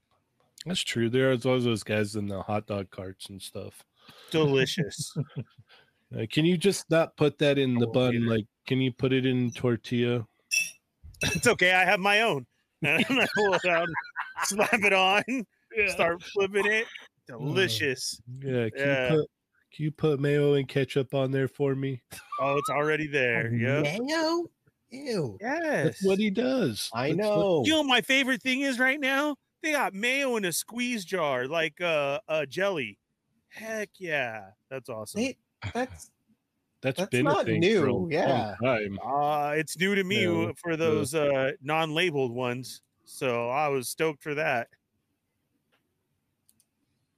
that's 0.65 0.81
true. 0.81 1.09
There's 1.09 1.45
always 1.45 1.63
those 1.63 1.83
guys 1.83 2.15
in 2.15 2.27
the 2.27 2.41
hot 2.41 2.67
dog 2.67 2.89
carts 2.91 3.29
and 3.29 3.41
stuff. 3.41 3.83
Delicious. 4.31 5.15
Uh, 6.15 6.23
can 6.31 6.45
you 6.45 6.55
just 6.55 6.89
not 6.91 7.17
put 7.17 7.39
that 7.39 7.57
in 7.57 7.73
the 7.73 7.87
bun? 7.87 8.27
Like, 8.27 8.45
can 8.67 8.79
you 8.79 8.91
put 8.93 9.11
it 9.11 9.25
in 9.25 9.49
tortilla? 9.51 10.25
it's 11.23 11.47
okay. 11.47 11.73
I 11.73 11.83
have 11.83 11.99
my 11.99 12.21
own. 12.21 12.45
And 12.83 13.03
I 13.09 13.27
pull 13.35 13.53
it 13.55 13.65
out, 13.65 13.89
slap 14.43 14.71
it 14.83 14.93
on, 14.93 15.23
start 15.87 16.21
flipping 16.21 16.67
it. 16.67 16.85
Delicious. 17.27 18.21
Yeah. 18.39 18.69
Can 18.69 18.71
Yeah. 18.77 19.13
you 19.13 19.19
put 19.21 19.29
can 19.75 19.83
you 19.83 19.91
put 19.91 20.19
mayo 20.19 20.53
and 20.53 20.67
ketchup 20.67 21.13
on 21.13 21.31
there 21.31 21.47
for 21.49 21.75
me? 21.75 22.01
Oh, 22.39 22.55
it's 22.57 22.69
already 22.69 23.07
there. 23.07 23.53
yeah. 23.53 23.81
Mayo? 23.81 24.45
Ew. 24.89 25.37
Yes. 25.41 25.83
That's 25.83 26.05
what 26.05 26.17
he 26.19 26.29
does. 26.29 26.89
I 26.93 27.09
That's 27.09 27.19
what- 27.19 27.25
know. 27.37 27.63
You 27.65 27.71
know 27.73 27.83
my 27.83 28.01
favorite 28.01 28.41
thing 28.41 28.61
is 28.61 28.79
right 28.79 28.99
now? 28.99 29.35
They 29.61 29.73
got 29.73 29.93
mayo 29.93 30.37
in 30.37 30.45
a 30.45 30.53
squeeze 30.53 31.03
jar, 31.03 31.47
like 31.47 31.81
uh, 31.81 32.19
uh 32.29 32.45
jelly. 32.45 32.99
Heck 33.49 33.89
yeah, 33.97 34.51
that's 34.69 34.89
awesome. 34.89 35.21
They- 35.21 35.37
that's 35.73 36.11
that's 36.81 36.99
that's 36.99 37.09
been 37.09 37.25
a 37.25 37.31
not 37.31 37.45
thing 37.45 37.59
new, 37.59 37.81
For 37.81 37.87
a 37.87 37.93
long 37.93 38.11
yeah. 38.11 38.55
time. 38.63 38.99
Uh, 39.03 39.53
it's 39.57 39.77
new 39.77 39.95
to 39.95 40.03
me 40.03 40.25
No, 40.25 40.53
for 40.61 40.77
those 40.77 41.15
uh, 41.15 41.51
non-labeled 41.63 42.31
ones, 42.31 42.81
so 43.05 43.49
I 43.49 43.69
was 43.69 43.89
stoked 43.89 44.21
for 44.21 44.35
that. 44.35 44.67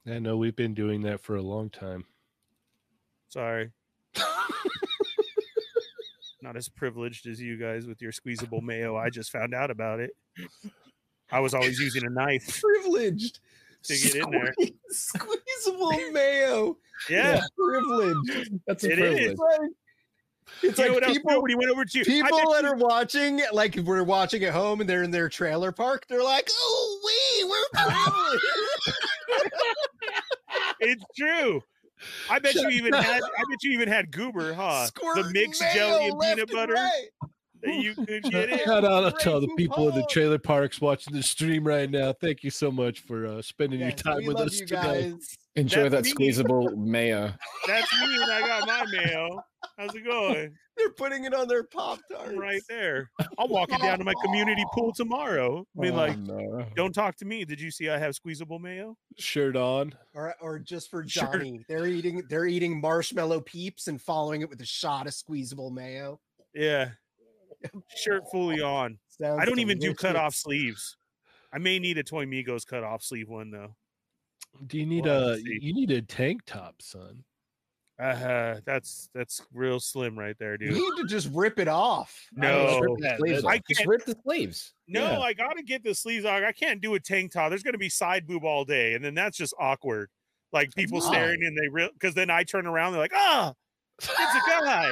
I 0.10 0.20
know 0.20 0.38
we've 0.38 0.56
been 0.56 0.74
doing 0.74 1.02
that 1.02 1.20
for 1.20 1.36
a 1.36 1.42
long 1.42 1.70
time. 1.70 2.06
Sorry, 3.30 3.72
not 6.42 6.56
as 6.56 6.70
privileged 6.70 7.28
as 7.28 7.42
you 7.42 7.58
guys 7.58 7.86
with 7.86 8.02
your 8.02 8.12
squeezable 8.12 8.62
mayo. 8.62 8.96
I 8.96 9.10
just 9.10 9.32
found 9.32 9.54
out 9.54 9.70
about 9.72 10.00
it. 10.00 10.12
I 11.32 11.40
was 11.42 11.54
always 11.54 11.80
using 11.80 12.06
a 12.06 12.10
knife. 12.10 12.62
privileged. 12.62 13.40
To 13.84 13.94
get 13.98 14.16
in 14.16 14.30
there. 14.32 14.54
Squeezable 14.90 15.92
mayo. 16.12 16.78
Yeah, 17.10 17.42
Privileged. 17.56 18.54
That's 18.66 18.84
It 18.84 18.98
is. 19.00 19.32
It's 19.32 19.40
like, 19.40 19.60
it's 20.64 20.80
you 20.80 20.94
like 21.00 21.04
people, 21.06 21.32
Nobody 21.32 21.56
went 21.56 21.70
over 21.70 21.86
to 21.86 22.04
people 22.04 22.38
that 22.54 22.64
you- 22.64 22.70
are 22.70 22.76
watching, 22.76 23.42
like 23.54 23.76
we're 23.84 24.04
watching 24.04 24.44
at 24.46 24.54
home 24.54 24.82
and 24.82 24.90
they're 24.90 25.04
in 25.04 25.12
their 25.12 25.30
trailer 25.30 25.72
park, 25.72 26.06
they're 26.08 26.24
like, 26.24 26.50
oh, 26.52 27.00
we, 27.06 27.44
we're 27.50 27.68
privileged. 27.86 28.46
It's 30.80 31.04
true. 31.18 31.62
I 32.30 32.40
bet 32.40 32.56
you 32.56 32.70
even 32.70 32.94
up. 32.94 33.04
had. 33.04 33.22
I 33.22 33.44
bet 33.50 33.64
you 33.64 33.72
even 33.72 33.88
had 33.88 34.12
goober, 34.12 34.54
huh? 34.54 34.88
The 35.16 35.30
mixed 35.34 35.64
jelly 35.74 36.08
and 36.08 36.20
peanut 36.20 36.52
butter 36.52 36.74
right. 36.74 37.08
That 37.64 37.76
you 37.76 37.94
could 37.96 38.24
get 38.24 38.50
it. 38.50 38.62
Shout 38.66 38.86
out 38.86 39.20
to 39.20 39.34
all 39.34 39.40
the 39.42 39.48
Great 39.48 39.58
people 39.58 39.90
in 39.90 39.96
the 39.96 40.06
trailer 40.10 40.38
parks 40.40 40.80
watching 40.82 41.14
the 41.14 41.24
stream 41.24 41.66
right 41.68 41.90
now. 41.90 42.14
Thank 42.14 42.44
you 42.44 42.50
so 42.50 42.72
much 42.72 43.00
for 43.02 43.26
uh, 43.26 43.42
spending 43.42 43.80
your 43.80 43.92
time 43.92 44.26
with 44.26 44.38
us 44.38 44.60
you 44.60 44.66
today. 44.68 45.12
guys. 45.12 45.38
Enjoy 45.56 45.84
That's 45.90 45.94
that 45.96 46.04
me. 46.06 46.10
squeezable 46.12 46.70
mayo. 46.78 47.34
That's 47.66 47.92
me, 48.02 48.16
and 48.22 48.32
I 48.32 48.42
got 48.42 48.68
my 48.68 48.86
mayo. 48.92 49.42
How's 49.78 49.96
it 49.96 50.06
going? 50.06 50.54
They're 50.78 50.92
putting 50.92 51.24
it 51.26 51.34
on 51.34 51.48
their 51.48 51.64
pop 51.64 52.00
tart 52.12 52.36
right 52.38 52.62
there. 52.70 53.10
I'll 53.40 53.48
walk 53.48 53.72
it 53.74 53.82
down 53.82 53.98
to 53.98 54.04
my 54.04 54.14
community 54.24 54.64
pool 54.74 54.94
tomorrow. 54.94 55.66
I 55.76 55.82
mean, 55.82 55.94
Oh, 55.94 55.96
like, 55.96 56.18
no. 56.20 56.64
don't 56.76 56.94
talk 56.94 57.16
to 57.18 57.26
me. 57.26 57.44
Did 57.46 57.60
you 57.60 57.72
see 57.72 57.90
I 57.90 57.98
have 57.98 58.14
squeezable 58.14 58.60
mayo? 58.60 58.96
Shirt 59.18 59.56
on. 59.56 59.96
Or, 60.14 60.36
or 60.40 60.60
just 60.60 60.92
for 60.92 61.08
Sure. 61.08 61.24
Johnny, 61.34 61.66
they're 61.68 61.88
eating 61.88 62.22
they're 62.30 62.46
eating 62.46 62.80
marshmallow 62.80 63.42
peeps 63.42 63.88
and 63.88 64.00
following 64.00 64.42
it 64.42 64.50
with 64.50 64.62
a 64.62 64.66
shot 64.66 65.08
of 65.08 65.16
squeezable 65.16 65.72
mayo. 65.72 66.20
Yeah. 66.54 66.90
Shirt 67.96 68.24
fully 68.32 68.62
on. 68.62 68.98
Sounds 69.10 69.40
I 69.42 69.46
don't 69.46 69.60
even 69.60 69.80
do 69.80 69.94
cut 69.94 70.16
off 70.16 70.36
sleeves. 70.36 70.98
I 71.54 71.58
may 71.58 71.80
need 71.80 71.98
a 71.98 72.04
Toy 72.04 72.26
Migos 72.26 72.66
cut 72.66 72.84
off 72.84 73.02
sleeve 73.02 73.30
one 73.30 73.50
though. 73.52 73.76
Do 74.68 74.78
you 74.78 74.86
need 74.86 75.06
Well, 75.06 75.30
a 75.34 75.38
you 75.38 75.74
need 75.74 75.92
a 75.92 76.02
tank 76.02 76.42
top, 76.46 76.82
son? 76.82 77.24
Uh, 78.00 78.60
that's 78.64 79.10
that's 79.16 79.42
real 79.54 79.80
slim 79.80 80.18
right 80.18 80.36
there, 80.38 80.56
dude. 80.58 80.76
You 80.76 80.96
need 80.96 81.02
to 81.02 81.08
just 81.08 81.30
rip 81.34 81.58
it 81.58 81.68
off. 81.68 82.16
No. 82.32 82.80
Rip 82.80 83.00
the 83.00 83.44
I. 83.48 83.58
Just 83.68 83.80
can't- 83.80 83.90
rip 83.90 84.06
the 84.06 84.16
sleeves. 84.24 84.74
No, 84.88 85.02
Yeah. 85.14 85.20
I 85.20 85.34
gotta 85.34 85.64
get 85.64 85.84
the 85.84 85.96
sleeves 85.96 86.24
on. 86.26 86.44
I 86.44 86.52
can't 86.52 86.80
do 86.80 86.94
a 86.94 87.00
tank 87.00 87.32
top. 87.32 87.50
There's 87.50 87.64
gonna 87.64 87.78
be 87.80 87.90
side 87.90 88.28
boob 88.28 88.44
all 88.44 88.66
day, 88.66 88.94
and 88.94 89.04
then 89.04 89.16
that's 89.16 89.36
just 89.38 89.54
awkward. 89.60 90.10
Like 90.54 90.74
people 90.76 91.00
Why? 91.00 91.08
staring, 91.08 91.44
and 91.44 91.58
they 91.58 91.68
real 91.70 91.90
because 91.94 92.14
then 92.14 92.30
I 92.30 92.44
turn 92.44 92.68
around, 92.68 92.92
they're 92.94 93.02
like, 93.02 93.12
"Ah, 93.16 93.54
it's 94.00 94.10
a 94.10 94.64
guy." 94.64 94.92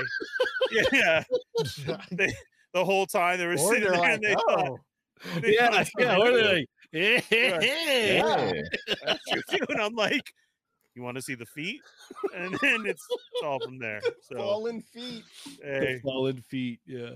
yeah, 0.92 1.24
they, 2.12 2.34
the 2.76 2.84
whole 2.86 3.06
time 3.06 3.40
they 3.40 3.48
were 3.48 3.54
or 3.54 3.58
sitting 3.58 3.84
there, 3.90 3.94
like, 3.98 4.12
and 4.16 4.24
they 4.24 4.34
thought, 4.34 4.70
oh, 4.70 4.80
they 5.42 5.56
thought 5.56 5.74
yeah, 5.74 5.84
yeah. 5.98 6.18
Or 6.18 6.32
they're 6.32 6.56
like, 6.56 6.68
yeah, 6.92 7.22
Yeah. 7.32 8.62
That's 9.06 9.20
what 9.32 9.70
you're. 9.70 9.82
I'm 9.82 9.96
like, 9.96 10.34
You 10.94 11.02
want 11.02 11.16
to 11.16 11.22
see 11.22 11.36
the 11.36 11.46
feet, 11.46 11.82
and 12.36 12.54
then 12.62 12.86
it's, 12.86 13.06
it's 13.10 13.44
all 13.44 13.60
from 13.62 13.80
there. 13.80 14.02
So 14.22 14.36
Fallen 14.36 14.82
feet. 14.82 15.24
The 15.62 15.66
hey, 15.66 16.00
fallen 16.04 16.42
feet. 16.42 16.82
Yeah. 16.86 17.12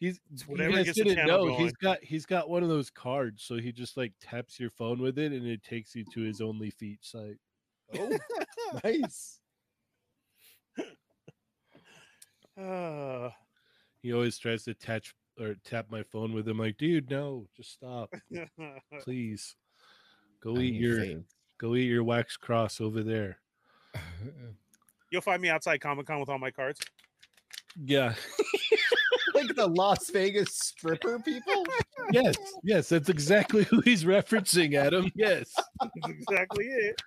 He's 0.00 0.18
it's 0.32 0.42
you 0.42 0.52
whatever 0.52 0.72
guys 0.76 0.86
gets 0.86 0.98
the 0.98 1.04
didn't 1.04 1.18
channel 1.18 1.38
know 1.38 1.46
going. 1.50 1.60
he's 1.60 1.72
got 1.74 1.98
he's 2.02 2.26
got 2.26 2.48
one 2.50 2.62
of 2.64 2.68
those 2.70 2.90
cards, 2.90 3.44
so 3.44 3.58
he 3.58 3.70
just 3.70 3.96
like 3.98 4.12
taps 4.20 4.58
your 4.58 4.70
phone 4.70 4.98
with 4.98 5.18
it 5.18 5.30
and 5.30 5.46
it 5.46 5.62
takes 5.62 5.94
you 5.94 6.04
to 6.12 6.20
his 6.22 6.40
only 6.40 6.70
feet 6.70 6.98
site. 7.02 7.36
Oh, 7.96 8.18
nice. 8.82 9.38
Uh, 12.58 13.30
He 14.02 14.12
always 14.12 14.36
tries 14.36 14.64
to 14.64 14.74
touch 14.74 15.14
or 15.40 15.54
tap 15.64 15.86
my 15.90 16.02
phone 16.02 16.32
with 16.32 16.48
him. 16.48 16.58
Like, 16.58 16.76
dude, 16.76 17.10
no, 17.10 17.46
just 17.56 17.72
stop, 17.72 18.12
please. 19.02 19.54
Go 20.42 20.58
eat 20.58 20.74
your 20.74 21.04
go 21.56 21.76
eat 21.76 21.84
your 21.84 22.02
wax 22.02 22.36
cross 22.36 22.80
over 22.80 23.04
there. 23.04 23.38
You'll 25.12 25.22
find 25.22 25.40
me 25.40 25.50
outside 25.50 25.80
Comic 25.80 26.06
Con 26.06 26.18
with 26.18 26.28
all 26.28 26.38
my 26.40 26.50
cards. 26.50 26.80
Yeah. 27.76 28.14
like 29.34 29.54
the 29.54 29.68
Las 29.68 30.10
Vegas 30.10 30.52
stripper 30.56 31.20
people. 31.20 31.64
yes. 32.10 32.34
Yes. 32.64 32.88
That's 32.88 33.08
exactly 33.08 33.62
who 33.64 33.80
he's 33.82 34.02
referencing, 34.02 34.74
Adam. 34.74 35.12
Yes. 35.14 35.52
That's 35.80 36.08
exactly 36.08 36.64
it. 36.66 37.00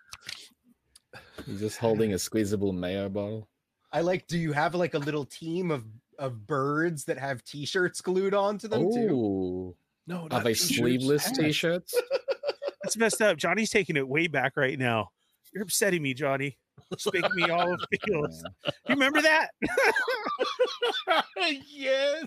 He's 1.46 1.60
just 1.60 1.78
holding 1.78 2.14
a 2.14 2.20
squeezable 2.20 2.72
mayo 2.72 3.10
bottle. 3.10 3.50
I 3.92 4.02
like. 4.02 4.28
Do 4.28 4.38
you 4.38 4.54
have 4.54 4.76
like 4.76 4.94
a 4.94 5.00
little 5.00 5.26
team 5.26 5.72
of 5.72 5.84
of 6.20 6.46
birds 6.48 7.06
that 7.06 7.18
have 7.18 7.44
T-shirts 7.44 8.02
glued 8.02 8.34
onto 8.34 8.68
them 8.68 8.92
too? 8.92 9.10
Oh, 9.14 9.76
No, 10.08 10.24
are 10.24 10.30
not 10.30 10.44
they 10.44 10.54
t-shirts, 10.54 10.76
sleeveless 10.78 11.26
hats. 11.26 11.38
t-shirts? 11.38 11.94
That's 12.84 12.98
messed 12.98 13.22
up. 13.22 13.38
Johnny's 13.38 13.70
taking 13.72 13.98
it 13.98 14.08
way 14.08 14.28
back 14.28 14.54
right 14.58 14.78
now. 14.78 15.10
You're 15.54 15.64
upsetting 15.64 16.02
me, 16.02 16.14
Johnny. 16.14 16.58
Just 16.94 17.12
making 17.14 17.34
me 17.36 17.50
all 17.50 17.74
of 17.74 17.80
feels. 18.06 18.44
Yeah. 18.64 18.72
You 18.90 18.96
remember 18.96 19.22
that? 19.22 19.50
yes. 21.68 22.26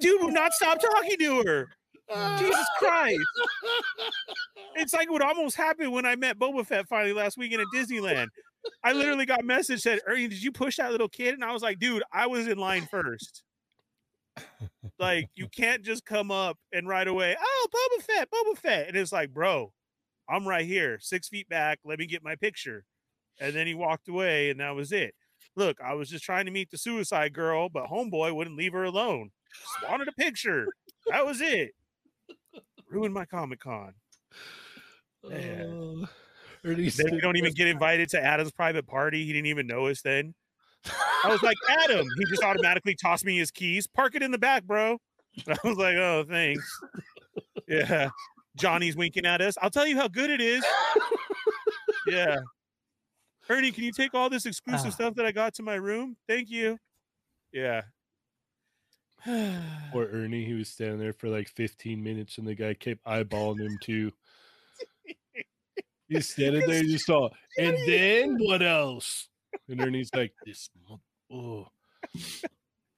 Dude 0.00 0.20
will 0.20 0.32
not 0.32 0.52
stop 0.52 0.80
talking 0.80 1.18
to 1.18 1.42
her. 1.44 1.68
Jesus 2.38 2.66
Christ. 2.78 3.20
It's 4.78 4.92
like 4.92 5.10
what 5.10 5.22
almost 5.22 5.56
happened 5.56 5.90
when 5.90 6.04
I 6.04 6.16
met 6.16 6.38
Boba 6.38 6.66
Fett 6.66 6.86
finally 6.86 7.14
last 7.14 7.38
weekend 7.38 7.62
at 7.62 7.66
Disneyland. 7.74 8.26
I 8.84 8.92
literally 8.92 9.26
got 9.26 9.44
message 9.44 9.80
said, 9.80 10.00
Ernie, 10.06 10.28
did 10.28 10.42
you 10.42 10.52
push 10.52 10.76
that 10.76 10.92
little 10.92 11.08
kid? 11.08 11.34
And 11.34 11.44
I 11.44 11.52
was 11.52 11.62
like, 11.62 11.78
dude, 11.78 12.02
I 12.12 12.26
was 12.26 12.46
in 12.46 12.58
line 12.58 12.86
first. 12.90 13.42
Like, 14.98 15.28
you 15.34 15.48
can't 15.48 15.82
just 15.82 16.04
come 16.04 16.30
up 16.30 16.58
and 16.72 16.86
right 16.88 17.08
away, 17.08 17.36
oh, 17.40 17.66
Boba 17.72 18.02
Fett, 18.02 18.28
Boba 18.30 18.56
Fett. 18.56 18.88
And 18.88 18.96
it's 18.96 19.12
like, 19.12 19.32
bro, 19.32 19.72
I'm 20.28 20.46
right 20.46 20.66
here, 20.66 20.98
six 21.00 21.28
feet 21.28 21.48
back. 21.48 21.78
Let 21.84 21.98
me 21.98 22.06
get 22.06 22.24
my 22.24 22.36
picture. 22.36 22.84
And 23.40 23.54
then 23.54 23.66
he 23.66 23.74
walked 23.74 24.08
away, 24.08 24.50
and 24.50 24.60
that 24.60 24.74
was 24.74 24.92
it. 24.92 25.14
Look, 25.56 25.78
I 25.80 25.94
was 25.94 26.08
just 26.08 26.24
trying 26.24 26.46
to 26.46 26.50
meet 26.50 26.70
the 26.70 26.78
suicide 26.78 27.32
girl, 27.32 27.68
but 27.68 27.86
homeboy 27.86 28.34
wouldn't 28.34 28.56
leave 28.56 28.72
her 28.72 28.84
alone. 28.84 29.30
Just 29.54 29.90
wanted 29.90 30.08
a 30.08 30.12
picture. 30.12 30.66
That 31.08 31.24
was 31.24 31.40
it. 31.40 31.70
Ruined 32.90 33.14
my 33.14 33.24
Comic 33.24 33.60
Con. 33.60 33.94
Uh, 35.24 36.06
Ernie's 36.66 36.96
Then 36.96 37.14
we 37.14 37.20
don't 37.20 37.36
even 37.36 37.52
get 37.52 37.68
invited 37.68 38.08
to 38.10 38.22
Adam's 38.22 38.52
private 38.52 38.86
party. 38.86 39.24
He 39.24 39.32
didn't 39.32 39.46
even 39.46 39.66
know 39.66 39.86
us 39.86 40.02
then. 40.02 40.34
I 41.24 41.28
was 41.30 41.42
like, 41.42 41.56
Adam. 41.84 42.06
He 42.18 42.24
just 42.26 42.42
automatically 42.42 42.94
tossed 42.94 43.24
me 43.24 43.38
his 43.38 43.50
keys. 43.50 43.86
Park 43.86 44.14
it 44.14 44.22
in 44.22 44.30
the 44.30 44.38
back, 44.38 44.64
bro. 44.64 44.98
I 45.48 45.56
was 45.64 45.76
like, 45.78 45.96
oh, 45.96 46.24
thanks. 46.28 46.80
Yeah. 47.68 48.10
Johnny's 48.56 48.96
winking 48.96 49.26
at 49.26 49.40
us. 49.40 49.54
I'll 49.60 49.70
tell 49.70 49.86
you 49.86 49.96
how 49.96 50.08
good 50.08 50.30
it 50.30 50.40
is. 50.40 50.64
Yeah. 52.06 52.36
Ernie, 53.48 53.70
can 53.72 53.84
you 53.84 53.92
take 53.92 54.14
all 54.14 54.30
this 54.30 54.46
exclusive 54.46 54.86
Ah. 54.88 54.90
stuff 54.94 55.14
that 55.16 55.26
I 55.26 55.32
got 55.32 55.54
to 55.54 55.62
my 55.62 55.74
room? 55.74 56.16
Thank 56.28 56.50
you. 56.50 56.78
Yeah. 57.52 57.82
Poor 59.24 60.08
Ernie, 60.12 60.44
he 60.44 60.54
was 60.54 60.68
standing 60.68 60.98
there 60.98 61.12
for 61.12 61.28
like 61.28 61.48
15 61.48 62.02
minutes 62.02 62.38
and 62.38 62.46
the 62.46 62.54
guy 62.54 62.74
kept 62.74 63.04
eyeballing 63.04 63.60
him 63.60 63.78
too. 63.82 64.12
He's 66.08 66.28
standing 66.30 66.66
there, 66.68 66.82
you 66.84 66.92
just 66.92 67.06
saw, 67.06 67.28
and 67.58 67.76
then 67.86 68.36
what 68.38 68.62
else? 68.62 69.28
And 69.68 69.80
then 69.80 69.94
he's 69.94 70.10
like, 70.14 70.32
this, 70.46 70.70
mo- 70.88 71.00
oh, 71.32 71.66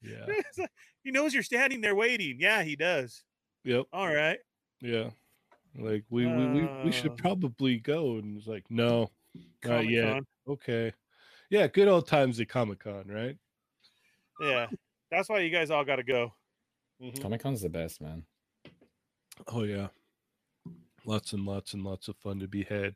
yeah, 0.03 0.27
he 1.05 1.11
knows 1.11 1.33
you're 1.35 1.43
standing 1.43 1.81
there 1.81 1.95
waiting. 1.95 2.37
Yeah, 2.39 2.63
he 2.63 2.77
does. 2.77 3.23
yep, 3.65 3.87
All 3.93 4.13
right. 4.13 4.39
yeah. 4.81 5.11
Like, 5.79 6.05
we, 6.11 6.27
we, 6.27 6.47
we, 6.47 6.61
we 6.63 6.89
Uh. 6.89 6.91
should 6.91 7.17
probably 7.17 7.79
go. 7.79 8.17
And 8.17 8.37
it's 8.37 8.47
like, 8.49 8.65
no, 8.69 9.11
not 9.65 9.89
yet. 9.89 10.23
Okay. 10.49 10.93
Yeah, 11.51 11.67
good 11.69 11.87
old 11.89 12.07
times 12.09 12.41
at 12.41 12.49
Comic 12.49 12.81
Con, 12.81 13.05
right? 13.07 13.37
Yeah. 14.41 14.67
That's 15.11 15.29
why 15.29 15.41
you 15.41 15.51
guys 15.51 15.71
all 15.71 15.85
got 15.85 15.97
to 15.97 16.03
go. 16.03 16.33
Comic 17.21 17.43
Con's 17.43 17.61
the 17.63 17.69
best, 17.69 18.01
man. 18.01 18.25
Oh, 19.47 19.63
yeah. 19.63 19.89
Lots 21.05 21.33
and 21.33 21.47
lots 21.47 21.75
and 21.75 21.85
lots 21.85 22.09
of 22.09 22.17
fun 22.17 22.39
to 22.41 22.49
be 22.49 22.65
had. 22.65 22.95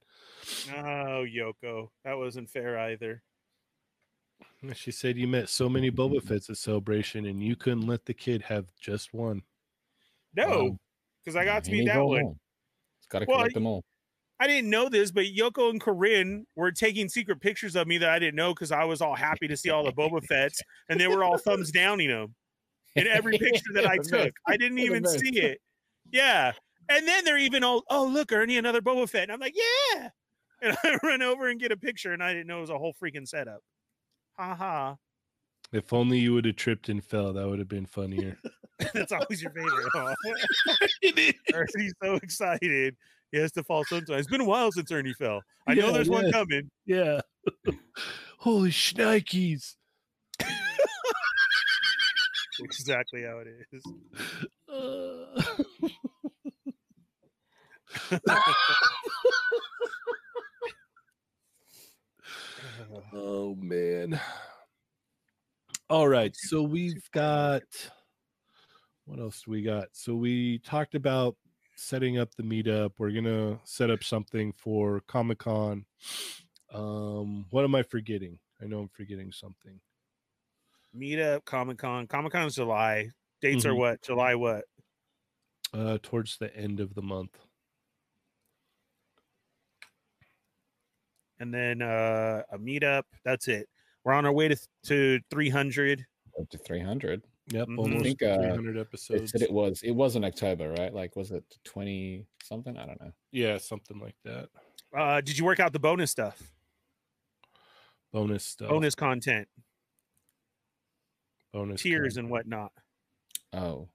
Oh, 0.76 1.24
Yoko. 1.24 1.88
That 2.04 2.18
wasn't 2.18 2.50
fair 2.50 2.78
either. 2.78 3.22
She 4.74 4.90
said 4.90 5.16
you 5.16 5.26
met 5.28 5.48
so 5.48 5.68
many 5.68 5.90
Boba 5.90 6.16
mm-hmm. 6.16 6.28
Fett's 6.28 6.50
at 6.50 6.56
Celebration 6.56 7.26
and 7.26 7.42
you 7.42 7.56
couldn't 7.56 7.86
let 7.86 8.04
the 8.04 8.14
kid 8.14 8.42
have 8.42 8.66
just 8.80 9.12
one. 9.14 9.42
No, 10.34 10.46
Wow. 10.46 10.78
because 11.24 11.36
I 11.36 11.44
got 11.44 11.64
to 11.64 11.72
meet 11.72 11.86
that 11.86 11.96
all 11.96 12.08
one. 12.08 12.22
more. 12.22 12.36
He's 12.98 13.06
got 13.08 13.20
to 13.20 13.26
Well, 13.26 13.38
collect 13.38 13.54
them 13.54 13.66
all. 13.66 13.84
I 14.40 14.46
didn't 14.46 14.70
know 14.70 14.88
this, 14.88 15.12
but 15.12 15.26
Yoko 15.26 15.70
and 15.70 15.80
Corinne 15.80 16.46
were 16.56 16.72
taking 16.72 17.08
secret 17.08 17.40
pictures 17.40 17.76
of 17.76 17.86
me 17.86 17.98
that 17.98 18.10
I 18.10 18.18
didn't 18.18 18.34
know 18.34 18.52
because 18.52 18.72
I 18.72 18.84
was 18.84 19.00
all 19.00 19.14
happy 19.14 19.46
to 19.46 19.56
see 19.56 19.70
all 19.70 19.84
the 19.84 19.92
Boba 19.92 20.24
Fett's 20.24 20.60
and 20.88 20.98
they 21.00 21.06
were 21.06 21.22
all 21.22 21.38
thumbs 21.38 21.70
downing 21.70 22.08
them 22.08 22.34
in 22.96 23.06
every 23.06 23.38
picture 23.38 23.72
that 23.74 23.86
I 23.86 23.96
took. 24.02 24.34
I 24.46 24.56
didn't 24.56 24.80
even 24.80 25.06
see 25.06 25.38
it. 25.38 25.60
Yeah. 26.10 26.52
And 26.88 27.06
then 27.08 27.24
they're 27.24 27.38
even 27.38 27.64
all, 27.64 27.84
oh, 27.90 28.04
look, 28.06 28.32
Ernie, 28.32 28.58
another 28.58 28.80
Boba 28.82 29.08
Fett. 29.08 29.24
And 29.24 29.32
I'm 29.32 29.40
like, 29.40 29.54
yeah. 29.56 30.08
And 30.60 30.76
I 30.84 30.98
run 31.02 31.22
over 31.22 31.48
and 31.48 31.58
get 31.60 31.72
a 31.72 31.76
picture 31.76 32.12
and 32.12 32.22
I 32.22 32.32
didn't 32.32 32.46
know 32.46 32.58
it 32.58 32.62
was 32.62 32.70
a 32.70 32.78
whole 32.78 32.94
freaking 33.02 33.26
setup. 33.26 33.60
Ha 34.38 34.54
ha. 34.54 34.96
If 35.72 35.92
only 35.92 36.18
you 36.18 36.34
would 36.34 36.44
have 36.44 36.56
tripped 36.56 36.88
and 36.88 37.02
fell, 37.02 37.32
that 37.32 37.48
would 37.48 37.58
have 37.58 37.68
been 37.68 37.86
funnier. 37.86 38.36
That's 38.94 39.12
always 39.12 39.40
your 39.42 39.52
favorite. 39.52 39.86
Huh? 39.92 40.14
Ernie's 41.54 41.94
so 42.02 42.14
excited. 42.16 42.96
He 43.30 43.38
has 43.38 43.52
to 43.52 43.62
fall 43.62 43.84
sometimes. 43.84 44.20
It's 44.20 44.28
been 44.28 44.42
a 44.42 44.44
while 44.46 44.70
since 44.72 44.92
Ernie 44.92 45.14
fell. 45.14 45.40
I 45.66 45.74
know 45.74 45.86
Yeah, 45.86 45.92
there's 45.92 46.10
one 46.10 46.30
coming. 46.30 46.70
yeah. 46.84 47.20
Holy 48.38 48.70
shnikes. 48.70 49.76
Exactly 52.60 53.22
how 53.22 53.38
it 53.38 53.48
is. 53.72 53.82
Uh, 54.68 55.42
oh 63.12 63.54
man. 63.56 64.20
All 65.90 66.08
right. 66.08 66.34
So 66.36 66.62
we've 66.62 67.08
got 67.12 67.62
what 69.04 69.18
else 69.18 69.42
do 69.44 69.50
we 69.50 69.62
got? 69.62 69.88
So 69.92 70.14
we 70.14 70.58
talked 70.60 70.94
about 70.94 71.36
setting 71.76 72.18
up 72.18 72.34
the 72.36 72.42
meetup. 72.42 72.92
We're 72.98 73.10
gonna 73.10 73.58
set 73.64 73.90
up 73.90 74.04
something 74.04 74.52
for 74.52 75.00
Comic 75.08 75.38
Con. 75.38 75.84
Um, 76.72 77.46
what 77.50 77.64
am 77.64 77.74
I 77.74 77.82
forgetting? 77.82 78.38
I 78.62 78.66
know 78.66 78.80
I'm 78.80 78.88
forgetting 78.88 79.32
something. 79.32 79.80
Meetup, 80.96 81.44
Comic 81.44 81.78
Con. 81.78 82.06
Comic 82.06 82.32
Con 82.32 82.46
is 82.46 82.54
July. 82.54 83.10
Dates 83.40 83.66
are 83.66 83.72
Mhm. 83.72 83.78
what? 83.78 84.02
July 84.02 84.34
what? 84.34 84.64
Uh 85.74 85.98
towards 86.02 86.36
the 86.38 86.54
end 86.56 86.80
of 86.80 86.94
the 86.94 87.02
month. 87.02 87.36
And 91.42 91.52
then 91.52 91.82
uh 91.82 92.42
a 92.52 92.56
meetup. 92.58 93.02
That's 93.24 93.48
it. 93.48 93.68
We're 94.04 94.12
on 94.12 94.24
our 94.24 94.32
way 94.32 94.46
to 94.46 94.56
to 94.84 95.18
300. 95.28 96.06
Up 96.40 96.48
to 96.50 96.58
300. 96.58 97.24
Yep, 97.48 97.66
Mhm. 97.66 97.72
I 97.78 97.82
almost 97.82 98.04
think, 98.04 98.22
uh, 98.22 98.36
300 98.38 98.76
They 98.76 98.80
episodes. 98.80 99.30
said 99.32 99.42
it 99.42 99.50
was. 99.50 99.82
It 99.82 99.90
was 99.90 100.14
in 100.14 100.22
October, 100.24 100.70
right? 100.78 100.94
Like, 100.94 101.16
was 101.16 101.32
it 101.32 101.42
20 101.64 102.24
something? 102.44 102.78
I 102.78 102.86
don't 102.86 103.00
know. 103.00 103.12
Yeah, 103.32 103.58
something 103.58 103.98
like 103.98 104.14
that. 104.22 104.50
Uh 104.96 105.20
did 105.20 105.36
you 105.36 105.44
work 105.44 105.58
out 105.58 105.72
the 105.72 105.80
bonus 105.80 106.12
stuff? 106.12 106.52
Bonus 108.12 108.44
stuff. 108.44 108.68
Bonus 108.68 108.94
content, 108.94 109.48
bonus 111.52 111.82
tiers 111.82 112.14
content. 112.14 112.18
and 112.18 112.30
whatnot. 112.30 112.72
Oh, 113.52 113.88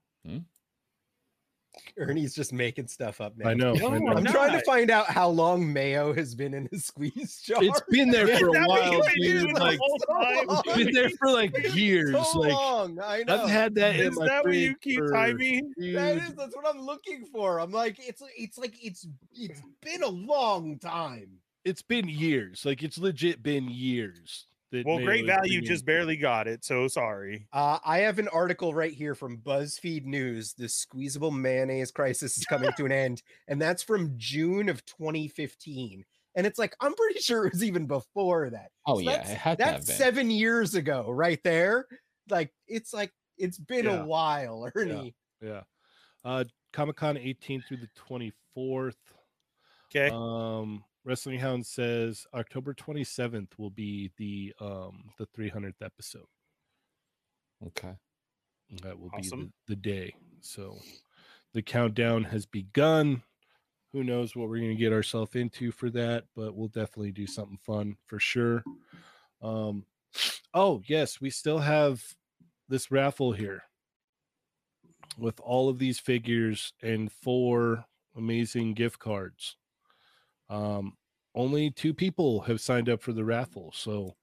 Ernie's 1.97 2.33
just 2.35 2.53
making 2.53 2.87
stuff 2.87 3.21
up 3.21 3.37
now. 3.37 3.49
I 3.49 3.53
know. 3.53 3.73
No, 3.73 3.87
I 3.93 3.97
know. 3.99 4.07
I'm 4.11 4.17
I'm 4.17 4.25
trying 4.25 4.51
to 4.57 4.63
find 4.65 4.89
out 4.91 5.07
how 5.07 5.29
long 5.29 5.71
mayo 5.71 6.13
has 6.13 6.35
been 6.35 6.53
in 6.53 6.67
his 6.71 6.85
squeeze 6.87 7.41
jar. 7.41 7.63
It's 7.63 7.81
been 7.89 8.09
there 8.11 8.27
for 8.37 8.47
a 8.47 8.51
while, 8.65 8.93
you 9.15 9.23
dude. 9.33 9.41
doing 9.43 9.55
Like 9.55 9.79
whole 9.81 9.97
time? 10.09 10.45
It's 10.49 10.61
it's 10.67 10.75
been 10.77 10.93
there 10.93 11.09
for 11.11 11.31
like 11.31 11.51
It's 11.55 11.75
years. 11.75 12.15
so 12.31 12.39
like 12.39 12.51
long. 12.53 12.99
I 13.03 13.23
know. 13.23 13.43
I've 13.43 13.49
had 13.49 13.75
that 13.75 13.95
in 13.99 14.07
Is 14.11 14.19
my 14.19 14.27
that 14.27 14.43
what 14.45 14.53
you 14.55 14.75
keep 14.77 14.99
for- 14.99 15.11
timing? 15.11 15.71
That 15.77 16.13
dude, 16.15 16.23
is 16.23 16.35
that's 16.35 16.55
what 16.55 16.67
I'm 16.67 16.81
looking 16.81 17.25
for. 17.25 17.59
I'm 17.59 17.71
like, 17.71 17.97
it's 17.99 18.21
it's 18.37 18.57
like 18.57 18.73
it's 18.83 19.07
it's 19.33 19.61
been 19.81 20.03
a 20.03 20.07
long 20.09 20.79
time. 20.79 21.29
it's 21.65 21.81
been 21.81 22.07
years. 22.07 22.65
Like 22.65 22.83
it's 22.83 22.97
legit 22.97 23.43
been 23.43 23.69
years. 23.69 24.45
That 24.71 24.85
Well, 24.85 24.99
great 24.99 25.25
value 25.25 25.59
bringing- 25.59 25.65
just 25.65 25.85
barely 25.85 26.17
got 26.17 26.47
it. 26.47 26.63
So 26.65 26.87
sorry. 26.87 27.47
Uh, 27.53 27.79
I 27.85 27.99
have 27.99 28.19
an 28.19 28.27
article 28.27 28.73
right 28.73 28.91
here 28.93 29.15
from 29.15 29.37
BuzzFeed 29.39 30.03
News. 30.05 30.53
The 30.53 30.67
squeezable 30.67 31.31
mayonnaise 31.31 31.91
crisis 31.91 32.37
is 32.37 32.45
coming 32.45 32.71
to 32.77 32.85
an 32.85 32.91
end, 33.05 33.23
and 33.47 33.61
that's 33.61 33.81
from 33.83 34.13
June 34.17 34.67
of 34.69 34.85
2015. 34.85 36.03
And 36.35 36.45
it's 36.45 36.59
like 36.59 36.75
I'm 36.81 36.93
pretty 36.93 37.19
sure 37.19 37.45
it 37.47 37.53
was 37.53 37.63
even 37.63 37.87
before 37.87 38.49
that. 38.51 38.71
Oh 38.85 38.95
So 38.95 38.99
yeah, 39.01 39.11
that's- 39.11 39.31
it 39.31 39.37
had 39.37 39.57
to 39.59 39.63
have 39.65 39.73
That's 39.75 39.87
been. 39.87 39.95
seven 39.95 40.31
years 40.31 40.75
ago, 40.75 41.09
right 41.09 41.41
there. 41.43 41.87
Like 42.29 42.51
it's 42.67 42.93
like 42.93 43.11
it's 43.37 43.57
been 43.57 43.85
Yeah. 43.85 44.01
a 44.01 44.05
while, 44.05 44.69
Ernie. 44.75 45.15
Yeah. 45.41 45.61
Uh 46.25 46.43
Comic 46.73 46.97
Con 46.97 47.15
18th 47.15 47.65
through 47.67 47.77
the 47.77 47.89
24th. 48.55 48.95
Okay. 49.89 50.09
Um 50.13 50.83
Wrestling 51.07 51.39
Hound 51.39 51.65
says 51.65 52.27
October 52.33 52.73
27th 52.73 53.57
will 53.57 53.69
be 53.69 54.11
the 54.17 54.53
um 54.59 55.05
the 55.17 55.25
300th 55.27 55.81
episode. 55.81 56.27
Okay. 57.65 57.95
That 58.83 58.99
will 58.99 59.09
Awesome. 59.13 59.39
be 59.39 59.45
the, 59.45 59.51
the 59.69 59.75
day. 59.77 60.15
So 60.41 60.77
the 61.53 61.61
countdown 61.61 62.25
has 62.25 62.45
begun. 62.45 63.23
Who 63.93 64.03
knows 64.03 64.35
what 64.35 64.49
we're 64.49 64.57
going 64.59 64.75
to 64.75 64.75
get 64.75 64.91
ourselves 64.91 65.33
into 65.33 65.71
for 65.71 65.89
that, 65.91 66.25
but 66.35 66.53
we'll 66.53 66.67
definitely 66.67 67.13
do 67.13 67.25
something 67.25 67.57
fun 67.65 67.95
for 68.05 68.19
sure. 68.19 68.65
Um 69.41 69.85
oh, 70.53 70.81
yes, 70.87 71.21
we 71.21 71.29
still 71.29 71.59
have 71.59 72.03
this 72.67 72.91
raffle 72.91 73.31
here 73.31 73.63
with 75.17 75.39
all 75.39 75.69
of 75.69 75.79
these 75.79 75.99
figures 75.99 76.73
and 76.83 77.09
four 77.09 77.85
amazing 78.13 78.73
gift 78.73 78.99
cards. 78.99 79.55
Um 80.49 80.93
only 81.35 81.69
two 81.69 81.93
people 81.93 82.41
have 82.41 82.59
signed 82.59 82.89
up 82.89 83.01
for 83.01 83.13
the 83.13 83.23
raffle, 83.23 83.71
so 83.75 84.15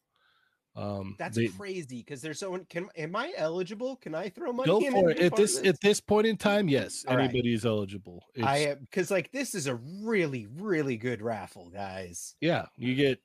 um 0.77 1.15
That's 1.21 1.37
they- 1.37 1.47
crazy 1.47 1.99
because 1.99 2.21
there's 2.21 2.41
so 2.41 2.59
can 2.69 2.89
am 2.97 3.15
I 3.15 3.33
eligible? 3.37 3.95
Can 3.95 4.13
I 4.17 4.29
throw 4.29 4.53
money 4.53 4.67
go 4.67 4.81
for 4.91 5.11
it 5.11 5.21
at 5.21 5.37
this 5.37 5.61
at 5.65 5.81
this 5.81 6.01
point 6.01 6.27
in 6.27 6.37
time 6.37 6.69
yes 6.69 7.05
All 7.07 7.17
right. 7.17 7.31
anybody 7.31 7.55
is 7.55 7.65
eligible 7.65 8.25
it's, 8.35 8.45
I 8.45 8.57
am 8.57 8.79
because 8.81 9.09
like 9.13 9.31
this 9.31 9.55
is 9.55 9.69
a 9.69 9.77
really 10.03 10.49
really 10.59 10.97
good 10.97 11.23
raffle, 11.23 11.71
guys. 11.71 12.35
yeah 12.41 12.67
you 12.77 12.97
get 12.97 13.21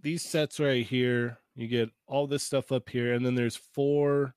these 0.00 0.22
sets 0.22 0.60
right 0.60 0.86
here 0.86 1.38
you 1.56 1.66
get 1.66 1.90
all 2.06 2.28
this 2.28 2.44
stuff 2.44 2.70
up 2.70 2.88
here 2.88 3.14
and 3.14 3.26
then 3.26 3.34
there's 3.34 3.56
four 3.56 4.35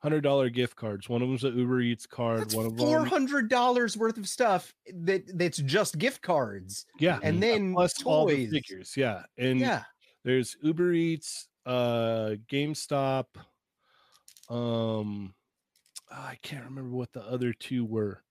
hundred 0.00 0.20
dollar 0.20 0.48
gift 0.48 0.76
cards 0.76 1.08
one 1.08 1.22
of 1.22 1.28
them's 1.28 1.44
an 1.44 1.56
uber 1.58 1.80
eats 1.80 2.06
card 2.06 2.40
That's 2.40 2.54
one 2.54 2.66
of 2.66 2.76
four 2.78 3.08
them 3.08 3.48
dollars 3.48 3.96
worth 3.96 4.16
of 4.16 4.28
stuff 4.28 4.72
that 4.94 5.24
that's 5.36 5.58
just 5.58 5.98
gift 5.98 6.22
cards, 6.22 6.86
yeah 6.98 7.18
and 7.22 7.42
then 7.42 7.74
plus 7.74 8.02
all 8.04 8.26
the 8.26 8.46
figures 8.46 8.96
yeah 8.96 9.24
and 9.36 9.58
Yeah, 9.60 9.82
there's 10.24 10.56
uber 10.62 10.92
eats 10.92 11.48
uh 11.66 12.36
gamestop 12.48 13.26
um 14.48 15.34
i 16.10 16.36
can't 16.42 16.64
remember 16.64 16.96
what 16.96 17.12
the 17.12 17.22
other 17.22 17.52
two 17.52 17.84
were 17.84 18.22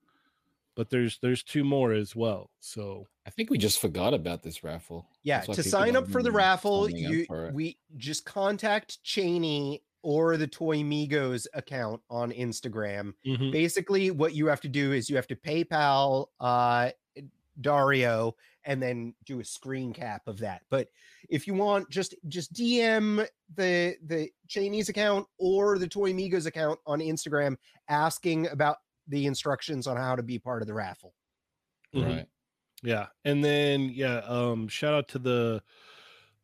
but 0.76 0.89
there's 0.89 1.19
there's 1.22 1.44
two 1.44 1.64
more 1.64 1.91
as 1.91 2.15
well 2.15 2.49
so 2.60 3.07
I 3.26 3.30
think 3.30 3.49
we 3.49 3.57
just 3.57 3.80
forgot 3.81 4.14
about 4.14 4.41
this 4.41 4.64
raffle. 4.64 5.06
yeah. 5.22 5.44
That's 5.45 5.57
To 5.57 5.64
sign 5.64 5.98
up 5.98 6.07
for 6.07 6.23
the 6.23 6.31
raffle, 6.31 6.89
you 6.89 7.26
for 7.26 7.52
we 7.53 7.77
just 7.98 8.23
contact 8.23 9.03
Cheney 9.03 9.84
or 10.03 10.38
the 10.38 10.48
Toy 10.48 10.78
Migos 10.78 11.48
account 11.53 12.02
on 12.10 12.32
Instagram. 12.32 13.14
mhm. 13.26 13.52
Basically, 13.52 14.11
what 14.11 14.34
you 14.34 14.48
have 14.48 14.61
to 14.61 14.69
do 14.69 14.91
is 14.94 15.10
you 15.10 15.15
have 15.15 15.28
to 15.28 15.36
PayPal 15.36 16.28
uh 16.40 16.91
Dario 17.60 18.36
and 18.65 18.82
then 18.82 19.15
do 19.26 19.40
a 19.40 19.44
screen 19.44 19.91
cap 19.94 20.28
of 20.28 20.38
that. 20.40 20.61
But 20.69 20.90
if 21.30 21.48
you 21.48 21.56
want, 21.56 21.90
just 21.90 22.14
just 22.28 22.53
DM 22.53 23.28
the 23.56 23.95
the 24.06 24.30
Cheney's 24.48 24.90
account 24.90 25.26
or 25.40 25.80
the 25.80 25.88
Toy 25.88 26.14
Migos 26.14 26.45
account 26.45 26.80
on 26.86 26.99
Instagram 26.99 27.57
asking 27.90 28.48
about 28.48 28.78
the 29.07 29.26
instructions 29.26 29.88
on 29.88 29.98
how 29.98 30.15
to 30.15 30.22
be 30.24 30.38
part 30.38 30.61
of 30.61 30.68
the 30.68 30.74
raffle. 30.74 31.15
Mhm. 31.95 32.06
Right. 32.06 32.28
Yeah, 32.84 33.07
and 33.26 33.44
then 33.44 33.90
yeah, 33.90 34.18
um, 34.19 34.68
shout 34.68 34.94
out 34.94 35.07
to 35.10 35.19
the 35.19 35.64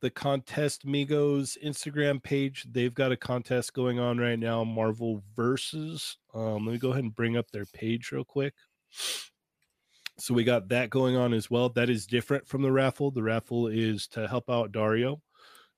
the 0.04 0.10
contest 0.10 0.86
Migos 0.86 1.58
Instagram 1.64 2.22
page. 2.22 2.66
They've 2.70 2.94
got 2.94 3.14
a 3.14 3.18
contest 3.18 3.74
going 3.74 4.00
on 4.00 4.18
right 4.18 4.38
now, 4.38 4.66
Marvel 4.66 5.24
Versus. 5.34 6.18
Um, 6.34 6.66
let 6.66 6.74
me 6.74 6.78
go 6.78 6.92
ahead 6.92 7.06
and 7.06 7.16
bring 7.16 7.38
up 7.38 7.50
their 7.52 7.66
page 7.68 8.12
real 8.12 8.26
quick. 8.26 8.54
So 10.20 10.34
we 10.34 10.44
got 10.44 10.68
that 10.68 10.90
going 10.90 11.16
on 11.16 11.34
as 11.34 11.50
well. 11.50 11.70
That 11.70 11.90
is 11.90 12.06
different 12.06 12.46
from 12.46 12.62
the 12.62 12.72
raffle. 12.72 13.12
The 13.12 13.24
raffle 13.24 13.68
is 13.68 14.06
to 14.10 14.28
help 14.28 14.50
out 14.50 14.74
Dario. 14.74 15.22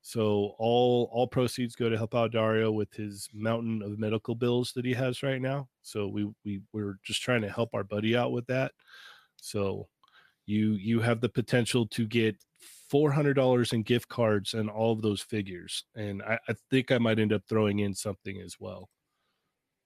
So 0.02 0.56
all 0.58 1.08
all 1.12 1.28
proceeds 1.28 1.76
go 1.76 1.88
to 1.88 1.96
help 1.96 2.16
out 2.16 2.32
Dario 2.32 2.72
with 2.72 2.92
his 2.92 3.28
mountain 3.32 3.80
of 3.80 3.96
medical 3.96 4.34
bills 4.34 4.72
that 4.74 4.84
he 4.84 4.92
has 4.94 5.22
right 5.22 5.40
now. 5.40 5.68
So 5.82 6.08
we 6.08 6.28
we 6.44 6.62
we're 6.72 6.98
just 7.04 7.22
trying 7.22 7.42
to 7.42 7.48
help 7.48 7.70
our 7.74 7.84
buddy 7.84 8.16
out 8.16 8.32
with 8.32 8.46
that. 8.48 8.72
So 9.36 9.86
you 10.46 10.72
you 10.72 11.00
have 11.00 11.20
the 11.20 11.28
potential 11.28 11.86
to 11.86 12.06
get 12.08 12.36
four 12.88 13.10
hundred 13.10 13.34
dollars 13.34 13.72
in 13.72 13.82
gift 13.82 14.08
cards 14.08 14.54
and 14.54 14.70
all 14.70 14.92
of 14.92 15.02
those 15.02 15.20
figures. 15.20 15.84
And 15.94 16.22
I, 16.22 16.38
I 16.48 16.54
think 16.70 16.90
I 16.92 16.98
might 16.98 17.18
end 17.18 17.32
up 17.32 17.42
throwing 17.48 17.80
in 17.80 17.94
something 17.94 18.40
as 18.40 18.56
well. 18.60 18.88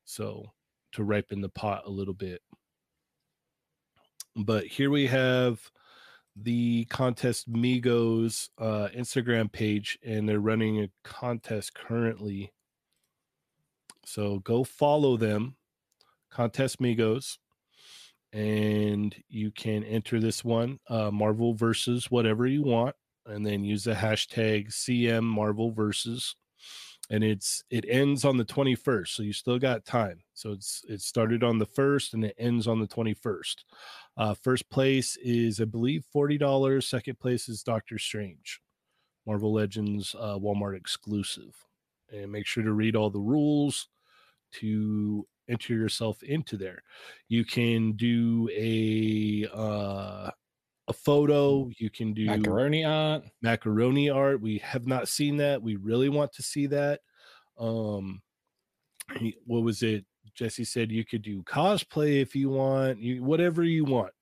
So 0.05 0.53
to 0.93 1.05
ripen 1.05 1.41
the 1.41 1.49
pot 1.49 1.83
a 1.87 1.91
little 1.91 2.15
bit. 2.15 2.43
But 4.37 4.67
here 4.67 4.91
we 4.91 5.07
have 5.07 5.61
the 6.37 6.85
contest 6.87 7.53
Migos 7.53 8.49
uh, 8.59 8.89
Instagram 8.97 9.51
page, 9.51 9.99
and 10.05 10.29
they're 10.29 10.41
running 10.41 10.81
a 10.81 10.91
contest 11.05 11.75
currently. 11.75 12.53
So 14.05 14.39
go 14.41 14.65
follow 14.65 15.17
them, 15.17 15.57
Contest 16.31 16.81
Migos, 16.81 17.39
and 18.33 19.15
you 19.29 19.51
can 19.51 19.85
enter 19.85 20.21
this 20.21 20.45
one, 20.45 20.79
uh, 20.89 21.11
Marvel 21.11 21.55
versus 21.55 22.11
whatever 22.11 22.47
you 22.47 22.63
want, 22.63 22.95
and 23.27 23.45
then 23.45 23.65
use 23.65 23.85
the 23.85 23.95
hashtag 23.95 24.69
CM 24.69 25.25
Marvel 25.25 25.71
versus. 25.73 26.37
And 27.13 27.25
it's 27.25 27.65
it 27.71 27.85
ends 27.89 28.25
on 28.25 28.37
the 28.37 28.45
21st, 28.45 29.09
so 29.09 29.25
you 29.25 29.33
still 29.33 29.59
got 29.59 29.85
time. 29.85 30.23
So 30.33 30.53
it's 30.53 30.85
it 30.89 31.01
started 31.01 31.43
on 31.43 31.59
the 31.59 31.67
first 31.67 32.15
and 32.15 32.25
it 32.25 32.37
ends 32.39 32.69
on 32.69 32.79
the 32.79 32.87
21st. 32.87 33.57
Uh, 34.17 34.35
first 34.35 34.71
place 34.71 35.17
is, 35.17 35.61
I 35.61 35.65
believe, 35.65 36.05
forty 36.13 36.39
dollars. 36.39 36.87
Second 36.87 37.19
place 37.19 37.49
is 37.49 37.65
Doctor 37.65 37.99
Strange, 37.99 38.61
Marvel 39.27 39.53
Legends 39.53 40.15
uh, 40.17 40.39
Walmart 40.39 40.77
exclusive. 40.77 41.57
And 42.13 42.31
make 42.31 42.47
sure 42.47 42.63
to 42.63 42.73
read 42.73 42.95
all 42.95 43.11
the 43.11 43.21
rules 43.21 43.89
to 44.53 45.27
enter 45.51 45.75
yourself 45.75 46.23
into 46.23 46.57
there. 46.57 46.83
You 47.29 47.45
can 47.45 47.93
do 47.93 48.49
a 48.53 49.47
uh, 49.53 50.31
a 50.89 50.93
photo. 50.93 51.71
You 51.79 51.91
can 51.91 52.13
do 52.13 52.27
Macaroni 52.27 52.85
art. 52.85 53.23
macaroni 53.43 54.11
art. 54.11 54.41
We 54.41 54.59
have 54.59 54.87
not 54.87 55.09
seen 55.09 55.37
that. 55.39 55.63
We 55.63 55.77
really 55.77 56.09
want 56.09 56.33
to 56.35 56.43
see 56.43 56.67
that. 56.67 57.01
Um, 57.59 58.23
what 59.47 59.63
was 59.63 59.83
it? 59.83 60.05
Jesse 60.35 60.65
said 60.65 60.93
you 60.93 61.05
could 61.05 61.23
do 61.23 61.43
cosplay 61.43 62.23
if 62.23 62.35
you 62.35 62.51
want, 62.51 63.01
you 63.01 63.23
whatever 63.23 63.63
you 63.63 63.85
want. 63.85 64.13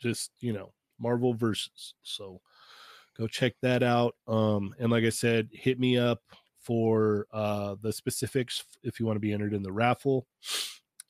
Just 0.00 0.32
you 0.40 0.52
know, 0.52 0.72
Marvel 0.98 1.34
versus. 1.34 1.94
So 2.02 2.40
go 3.16 3.26
check 3.26 3.54
that 3.62 3.82
out. 3.82 4.14
Um, 4.26 4.74
and 4.78 4.90
like 4.90 5.04
I 5.04 5.10
said, 5.10 5.48
hit 5.52 5.78
me 5.78 5.98
up 5.98 6.22
for 6.60 7.26
uh 7.32 7.76
the 7.80 7.92
specifics 7.92 8.64
if 8.82 9.00
you 9.00 9.06
want 9.06 9.16
to 9.16 9.20
be 9.20 9.32
entered 9.32 9.54
in 9.54 9.62
the 9.62 9.72
raffle. 9.72 10.26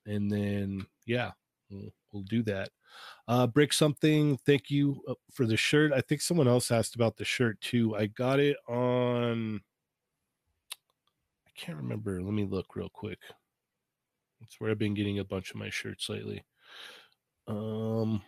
And 0.08 0.30
then 0.30 0.86
yeah, 1.06 1.32
we'll, 1.70 1.92
we'll 2.12 2.22
do 2.24 2.42
that. 2.44 2.70
Uh, 3.28 3.46
Brick 3.46 3.72
something. 3.72 4.38
Thank 4.38 4.70
you 4.70 5.02
uh, 5.06 5.14
for 5.32 5.46
the 5.46 5.56
shirt. 5.56 5.92
I 5.92 6.00
think 6.00 6.20
someone 6.20 6.48
else 6.48 6.70
asked 6.70 6.94
about 6.94 7.16
the 7.16 7.24
shirt 7.24 7.60
too. 7.60 7.94
I 7.94 8.06
got 8.06 8.40
it 8.40 8.56
on. 8.66 9.60
I 11.46 11.50
can't 11.54 11.76
remember. 11.76 12.22
Let 12.22 12.32
me 12.32 12.46
look 12.46 12.74
real 12.74 12.88
quick. 12.88 13.18
That's 14.40 14.58
where 14.58 14.70
I've 14.70 14.78
been 14.78 14.94
getting 14.94 15.18
a 15.18 15.24
bunch 15.24 15.50
of 15.50 15.56
my 15.56 15.68
shirts 15.68 16.08
lately. 16.08 16.44
Um, 17.46 18.22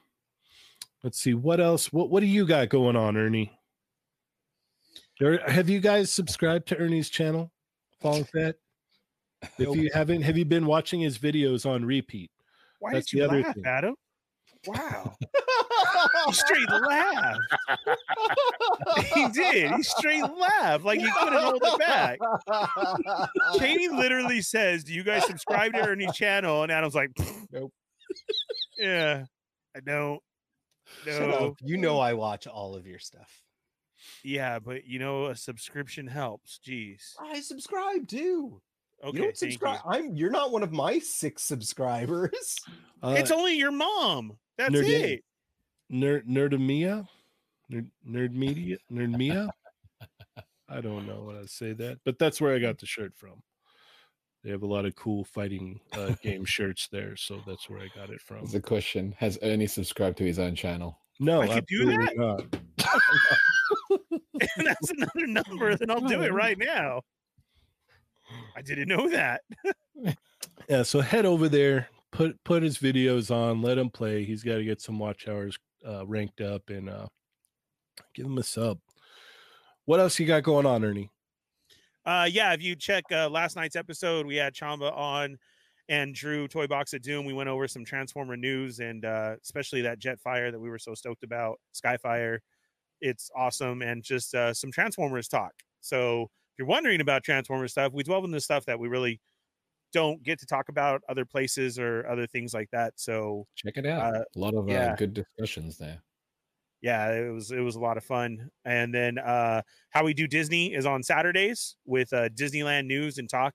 let's 1.03 1.19
see 1.19 1.35
what 1.35 1.61
else. 1.61 1.93
What 1.93 2.11
What 2.11 2.21
do 2.21 2.27
you 2.27 2.47
got 2.47 2.69
going 2.69 2.97
on, 2.97 3.17
Ernie? 3.17 3.59
There, 5.19 5.39
have 5.49 5.69
you 5.69 5.81
guys 5.81 6.13
subscribed 6.13 6.69
to 6.69 6.79
Ernie's 6.79 7.11
channel, 7.11 7.53
Fallen 8.01 8.25
Fett? 8.25 8.57
If 9.59 9.77
you 9.77 9.91
haven't, 9.93 10.23
have 10.23 10.37
you 10.37 10.45
been 10.45 10.67
watching 10.67 11.01
his 11.01 11.19
videos 11.19 11.65
on 11.69 11.85
repeat? 11.85 12.31
Why 12.79 12.93
That's 12.93 13.11
did 13.11 13.17
you 13.17 13.23
the 13.23 13.29
other 13.29 13.41
laugh, 13.43 13.55
thing. 13.55 13.67
Adam? 13.67 13.95
Wow. 14.67 15.15
he 16.27 16.33
straight 16.33 16.69
laughed. 16.69 17.41
He 19.15 19.29
did. 19.29 19.73
He 19.73 19.83
straight 19.83 20.23
laughed 20.23 20.85
like 20.85 21.01
he 21.01 21.11
couldn't 21.19 21.41
hold 21.41 21.63
it 21.63 21.79
back. 21.79 22.19
Katie 23.59 23.89
literally 23.89 24.41
says, 24.41 24.85
Do 24.85 24.93
you 24.93 25.03
guys 25.03 25.25
subscribe 25.27 25.73
to 25.75 25.87
Ernie's 25.87 26.15
channel? 26.15 26.63
And 26.63 26.73
Adam's 26.73 26.95
like, 26.95 27.11
Nope. 27.53 27.73
Yeah, 28.79 29.25
I 29.77 29.81
don't. 29.81 30.21
No. 31.07 31.31
up. 31.31 31.55
You 31.61 31.77
know 31.77 31.99
I 31.99 32.15
watch 32.15 32.47
all 32.47 32.75
of 32.75 32.87
your 32.87 32.99
stuff. 32.99 33.43
Yeah, 34.25 34.59
but 34.59 34.87
you 34.87 34.99
know, 34.99 35.27
a 35.27 35.37
subscription 35.37 36.07
helps. 36.07 36.59
Jeez. 36.67 37.15
I 37.21 37.41
subscribe 37.41 38.09
too. 38.09 38.61
Okay, 39.03 39.17
you 39.17 39.23
don't 39.25 39.37
thank 39.37 39.53
subscribe. 39.53 39.81
I'm. 39.87 40.15
You're 40.15 40.31
not 40.31 40.53
one 40.53 40.63
of 40.63 40.73
my 40.73 40.99
six 40.99 41.43
subscribers. 41.45 42.57
Uh, 43.03 43.15
It's 43.17 43.31
only 43.31 43.57
your 43.57 43.73
mom. 43.73 44.37
That's 44.59 44.75
Nerd- 44.75 44.85
it. 44.91 45.25
nerd 45.91 46.27
nerdemia, 46.29 47.09
nerd 47.73 47.91
nerd 48.07 48.33
media, 48.35 48.77
nerdmia. 48.93 49.49
I 50.69 50.81
don't 50.83 51.07
know 51.07 51.23
what 51.23 51.37
I 51.37 51.47
say 51.47 51.73
that, 51.73 51.99
but 52.05 52.19
that's 52.19 52.43
where 52.43 52.55
I 52.55 52.59
got 52.59 52.77
the 52.79 52.85
shirt 52.85 53.15
from. 53.17 53.43
They 54.45 54.51
have 54.51 54.63
a 54.65 54.67
lot 54.67 54.85
of 54.85 54.95
cool 54.97 55.25
fighting 55.25 55.81
uh, 55.95 56.13
game 56.23 56.45
shirts 56.45 56.89
there, 56.93 57.17
so 57.17 57.41
that's 57.47 57.71
where 57.71 57.81
I 57.81 57.89
got 57.97 58.11
it 58.11 58.21
from. 58.21 58.45
The 58.45 58.61
question. 58.61 59.15
Has 59.17 59.39
Ernie 59.41 59.67
subscribed 59.67 60.19
to 60.19 60.25
his 60.25 60.39
own 60.39 60.55
channel? 60.55 60.99
No, 61.21 61.41
I 61.41 61.49
could 61.49 61.67
do 61.67 61.91
absolutely 61.91 62.17
not. 62.19 62.57
And 64.41 64.41
that's 64.67 64.91
another 64.91 65.27
number, 65.27 65.75
then 65.75 65.91
I'll 65.91 66.01
do 66.03 66.21
it 66.21 66.35
right 66.35 66.59
now. 66.59 67.01
I 68.57 68.63
didn't 68.63 68.89
know 68.89 69.09
that. 69.09 69.43
Yeah, 70.69 70.85
so 70.85 71.01
head 71.01 71.27
over 71.27 71.49
there, 71.49 71.89
put 72.13 72.43
put 72.45 72.63
his 72.63 72.79
videos 72.79 73.35
on, 73.35 73.61
let 73.61 73.77
him 73.77 73.91
play. 73.91 74.25
He's 74.25 74.45
got 74.45 74.57
to 74.57 74.65
get 74.65 74.81
some 74.81 75.01
watch 75.01 75.27
hours 75.27 75.59
uh, 75.85 76.07
ranked 76.07 76.41
up, 76.41 76.71
and 76.71 76.89
uh, 76.89 77.07
give 78.15 78.27
him 78.27 78.39
a 78.39 78.45
sub. 78.45 78.79
What 79.87 79.99
else 79.99 80.19
you 80.21 80.27
got 80.27 80.45
going 80.45 80.67
on, 80.67 80.85
Ernie? 80.85 81.11
Uh, 82.07 82.29
yeah, 82.31 82.53
if 82.53 82.63
you 82.63 82.77
check 82.77 83.03
uh, 83.11 83.29
last 83.29 83.57
night's 83.57 83.75
episode, 83.75 84.27
we 84.27 84.37
had 84.37 84.55
Chamba 84.55 84.97
on 84.97 85.39
and 85.89 86.15
Drew 86.15 86.47
Toy 86.47 86.69
Box 86.69 86.95
at 86.95 87.03
Doom. 87.03 87.27
We 87.27 87.33
went 87.33 87.49
over 87.49 87.67
some 87.67 87.85
Transformer 87.85 88.37
news 88.37 88.79
and 88.79 89.05
uh, 89.05 89.35
especially 89.43 89.83
that 89.83 89.99
Jetfire 89.99 90.53
that 90.53 90.61
we 90.61 90.71
were 90.71 90.79
so 90.79 90.95
stoked 90.95 91.25
about, 91.25 91.59
Skyfire. 91.75 92.39
It's 93.01 93.31
awesome, 93.35 93.83
and 93.83 94.05
just 94.05 94.35
uh, 94.35 94.55
some 94.55 94.71
Transformers 94.71 95.27
talk. 95.27 95.53
So 95.81 96.31
if 96.55 96.59
you're 96.59 96.69
wondering 96.69 97.01
about 97.01 97.25
Transformers 97.25 97.73
stuff, 97.73 97.93
we 97.93 98.03
dwell 98.03 98.21
delve 98.21 98.27
into 98.31 98.41
stuff 98.41 98.65
that 98.67 98.79
we 98.79 98.89
really 98.89 99.21
don't 99.93 100.23
get 100.23 100.39
to 100.41 100.47
talk 100.47 100.69
about 100.69 101.03
other 101.09 101.25
places 101.25 101.79
or 101.79 102.07
other 102.09 102.27
things 102.27 102.55
like 102.55 102.69
that. 102.73 102.93
So 102.97 103.47
Check 103.57 103.77
it 103.77 103.87
out. 103.87 104.15
Uh, 104.15 104.25
a 104.35 104.39
lot 104.39 104.55
of 104.55 104.69
yeah. 104.69 104.93
uh, 104.93 104.97
good 104.97 105.15
discussions 105.15 105.79
there. 105.79 106.03
yeah 106.83 107.11
it 107.13 107.31
was 107.31 107.51
it 107.51 107.61
was 107.61 107.77
a 107.77 107.81
lot 107.81 107.97
of 107.97 108.05
fun 108.05 108.49
and 108.65 108.95
then 108.95 109.19
uh 109.19 109.61
how 109.91 110.05
we 110.05 110.15
do 110.15 110.27
disney 110.27 110.73
is 110.75 110.87
on 110.87 111.03
saturdays 111.03 111.77
with 111.85 112.13
uh 112.13 112.29
disneyland 112.31 112.87
news 112.87 113.19
and 113.19 113.29
talk 113.29 113.55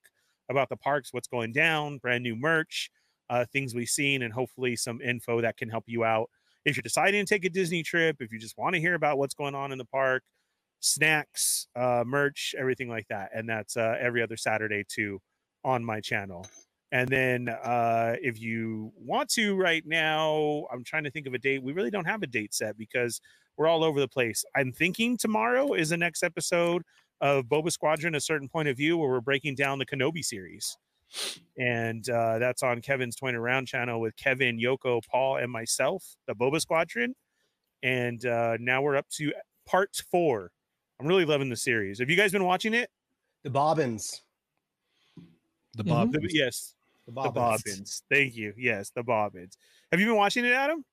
about 0.50 0.70
the 0.70 0.78
parks 0.78 1.12
what's 1.12 1.28
going 1.28 1.52
down 1.52 1.98
brand 1.98 2.24
new 2.24 2.36
merch 2.36 2.92
uh 3.32 3.44
things 3.52 3.74
we've 3.74 3.90
seen 3.90 4.22
and 4.22 4.32
hopefully 4.34 4.76
some 4.76 5.02
info 5.02 5.42
that 5.42 5.58
can 5.58 5.70
help 5.70 5.86
you 5.88 6.04
out 6.04 6.30
if 6.66 6.76
you're 6.76 6.84
deciding 6.84 7.26
to 7.26 7.34
take 7.34 7.46
a 7.46 7.50
disney 7.50 7.82
trip 7.82 8.18
if 8.20 8.32
you 8.32 8.38
just 8.38 8.58
want 8.58 8.76
to 8.76 8.80
hear 8.80 8.94
about 8.94 9.18
what's 9.18 9.34
going 9.34 9.56
on 9.56 9.72
in 9.72 9.78
the 9.80 9.86
park 9.86 10.22
snacks 10.86 11.68
uh 11.76 12.04
merch 12.06 12.54
everything 12.58 12.88
like 12.88 13.08
that 13.08 13.30
and 13.34 13.50
that's 13.50 13.76
uh 13.76 13.96
every 14.00 14.22
other 14.22 14.38
saturday 14.38 14.84
too 14.88 15.20
on 15.64 15.84
my 15.84 16.00
channel 16.00 16.46
and 16.92 17.10
then 17.10 17.50
uh, 17.50 18.16
if 18.22 18.40
you 18.40 18.94
want 18.96 19.30
to 19.32 19.56
right 19.58 19.84
now, 19.86 20.66
I'm 20.72 20.84
trying 20.86 21.04
to 21.04 21.12
think 21.12 21.28
of 21.28 21.34
a 21.34 21.38
date. 21.38 21.62
We 21.62 21.74
really 21.74 21.90
don't 21.90 22.06
have 22.06 22.24
a 22.24 22.28
date 22.28 22.54
set 22.54 22.78
because 22.78 23.20
we're 23.58 23.68
all 23.68 23.84
over 23.84 24.00
the 24.00 24.08
place. 24.08 24.46
I'm 24.56 24.72
thinking 24.72 25.18
tomorrow 25.18 25.74
is 25.74 25.90
the 25.90 25.98
next 25.98 26.24
episode 26.24 26.84
of 27.20 27.46
Boba 27.46 27.72
Squadron, 27.72 28.16
a 28.16 28.22
certain 28.22 28.48
point 28.48 28.70
of 28.70 28.78
view, 28.78 28.98
where 28.98 29.10
we're 29.10 29.20
breaking 29.20 29.56
down 29.56 29.80
the 29.80 29.86
Kenobi 29.86 30.24
series. 30.24 30.78
And 31.58 32.08
uh, 32.10 32.40
that's 32.40 32.64
on 32.64 32.82
Kevin's 32.82 33.16
Toying 33.16 33.36
Around 33.36 33.68
channel 33.68 34.00
with 34.00 34.16
Kevin, 34.16 34.58
Yoko, 34.58 35.02
Paul, 35.10 35.38
and 35.38 35.52
myself, 35.52 36.16
the 36.28 36.34
Boba 36.34 36.62
Squadron. 36.62 37.14
And 37.84 38.26
uh, 38.26 38.56
now 38.60 38.82
we're 38.82 38.96
up 38.96 39.10
to 39.18 39.34
part 39.68 39.96
four. 40.12 40.52
I'm 41.00 41.08
really 41.08 41.26
loving 41.26 41.50
the 41.50 41.56
series. 41.58 42.00
Have 42.00 42.10
you 42.10 42.16
guys 42.16 42.32
been 42.32 42.46
watching 42.46 42.74
it? 42.74 42.90
The 43.44 43.50
Bobbins. 43.50 44.22
The 45.74 45.84
Mhm. 45.84 45.88
Bob. 45.90 46.12
The- 46.14 46.28
yes, 46.32 46.76
The 47.06 47.12
the 47.12 47.16
Bobbins. 47.16 47.34
Bobbins. 47.64 48.04
Thank 48.10 48.36
you. 48.36 48.54
Yes, 48.58 48.90
the 48.92 49.04
Bobbins. 49.04 49.58
Have 49.92 50.00
you 50.00 50.08
been 50.08 50.16
watching 50.16 50.46
it, 50.46 50.52
Adam? 50.54 50.86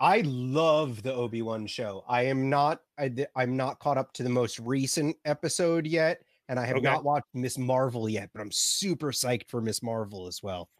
I 0.00 0.20
love 0.20 1.02
the 1.02 1.12
Obi 1.12 1.42
Wan 1.42 1.66
show. 1.66 2.04
I 2.06 2.22
am 2.26 2.48
not. 2.48 2.82
I 2.98 3.12
I'm 3.34 3.56
not 3.56 3.80
caught 3.80 3.98
up 3.98 4.12
to 4.14 4.22
the 4.22 4.28
most 4.28 4.60
recent 4.60 5.16
episode 5.24 5.86
yet, 5.88 6.22
and 6.48 6.58
I 6.60 6.64
have 6.66 6.76
Okay. 6.76 6.84
not 6.84 7.02
watched 7.02 7.26
Miss 7.34 7.58
Marvel 7.58 8.08
yet. 8.08 8.30
But 8.32 8.40
I'm 8.40 8.52
super 8.52 9.10
psyched 9.10 9.48
for 9.48 9.60
Miss 9.60 9.82
Marvel 9.82 10.28
as 10.28 10.40
well. 10.40 10.70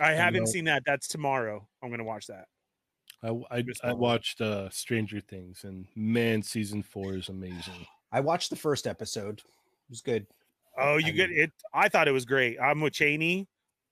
I 0.00 0.12
haven't 0.14 0.44
know- 0.44 0.50
seen 0.50 0.64
that. 0.64 0.82
That's 0.84 1.06
tomorrow. 1.06 1.68
I'm 1.80 1.90
gonna 1.90 2.02
watch 2.04 2.26
that. 2.26 2.48
I 3.22 3.30
I, 3.50 3.64
I 3.84 3.92
watched 3.92 4.40
uh, 4.40 4.68
Stranger 4.70 5.20
Things, 5.20 5.64
and 5.64 5.86
man, 5.96 6.42
season 6.42 6.82
four 6.82 7.14
is 7.14 7.28
amazing. 7.28 7.86
I 8.12 8.20
watched 8.20 8.50
the 8.50 8.56
first 8.56 8.86
episode. 8.86 9.38
It 9.40 9.90
was 9.90 10.00
good. 10.02 10.26
Oh, 10.78 10.96
you 10.98 11.08
I 11.08 11.10
get 11.10 11.30
mean- 11.30 11.40
it. 11.40 11.52
I 11.74 11.88
thought 11.88 12.06
it 12.08 12.12
was 12.12 12.24
great. 12.24 12.58
I'm 12.60 12.80
with 12.80 12.92
Cheney. 12.92 13.48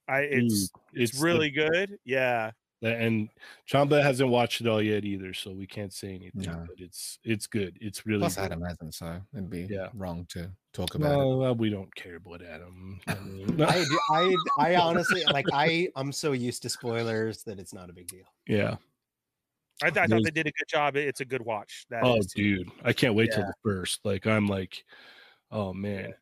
I 0.08 0.20
it's 0.20 0.68
Dude, 0.68 1.02
it's, 1.02 1.18
the- 1.18 1.24
really 1.24 1.50
good. 1.50 1.98
Yeah. 2.04 2.52
and 2.82 3.28
Chamba 3.68 4.00
hasn't 4.00 4.30
watched 4.30 4.60
it 4.60 4.68
all 4.68 4.80
yet 4.80 5.04
either, 5.04 5.34
so 5.34 5.50
we 5.50 5.66
can't 5.66 5.92
say 5.92 6.10
anything. 6.14 6.42
No. 6.42 6.64
But 6.68 6.78
it's 6.78 7.18
it's 7.24 7.48
good. 7.48 7.76
It's 7.80 8.06
really 8.06 8.20
Plus, 8.20 8.36
good. 8.36 8.44
Adam 8.44 8.62
hasn't, 8.62 8.94
so 8.94 9.20
it'd 9.34 9.50
be 9.50 9.66
Yeah. 9.68 9.88
wrong 9.94 10.26
to 10.28 10.48
talk 10.72 10.94
about 10.94 11.10
it. 11.12 11.16
No, 11.16 11.36
well, 11.38 11.54
we 11.56 11.70
don't 11.70 11.92
care 11.96 12.16
about 12.16 12.42
Adam. 12.42 13.00
I 13.08 13.14
mean, 13.16 13.60
I, 13.60 13.80
d- 13.90 13.98
I, 14.12 14.36
I 14.60 14.76
honestly 14.76 15.24
like. 15.32 15.46
I, 15.52 15.88
I'm 15.96 16.12
so 16.12 16.30
used 16.32 16.62
to 16.62 16.68
spoilers 16.68 17.42
that 17.44 17.58
it's 17.58 17.74
not 17.74 17.90
a 17.90 17.92
big 17.92 18.06
deal. 18.06 18.26
yeah. 18.46 18.76
I, 19.82 19.90
th- 19.90 20.04
I 20.04 20.06
thought 20.06 20.24
they 20.24 20.30
did 20.30 20.46
a 20.46 20.52
good 20.52 20.68
job. 20.68 20.96
It's 20.96 21.20
a 21.20 21.24
good 21.24 21.42
watch. 21.42 21.86
That 21.90 22.02
Oh, 22.02 22.16
is, 22.16 22.26
dude, 22.26 22.70
I 22.84 22.92
can't 22.92 23.14
wait 23.14 23.32
till 23.32 23.42
the 23.44 23.54
first. 23.62 24.00
Like, 24.04 24.26
I'm 24.26 24.46
like, 24.46 24.84
oh 25.50 25.72
man, 25.74 26.14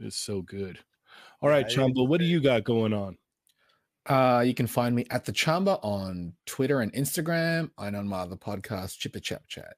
it's 0.00 0.16
so 0.16 0.42
good. 0.42 0.78
All 1.40 1.48
right, 1.48 1.60
Yeah, 1.60 1.66
it 1.66 1.70
is 1.70 1.76
Chamba, 1.76 2.08
what 2.08 2.20
do 2.20 2.26
you 2.26 2.40
got 2.40 2.64
going 2.64 2.92
on? 2.92 3.18
Uh, 4.06 4.42
you 4.46 4.54
can 4.54 4.66
find 4.66 4.94
me 4.94 5.04
at 5.10 5.24
the 5.24 5.32
Chamba 5.32 5.78
on 5.82 6.32
Twitter 6.44 6.80
and 6.80 6.92
Instagram, 6.92 7.70
and 7.78 7.96
on 7.96 8.08
my 8.08 8.18
other 8.20 8.36
podcast, 8.36 8.98
Chipper 8.98 9.20
Chat 9.20 9.46
Chat. 9.48 9.76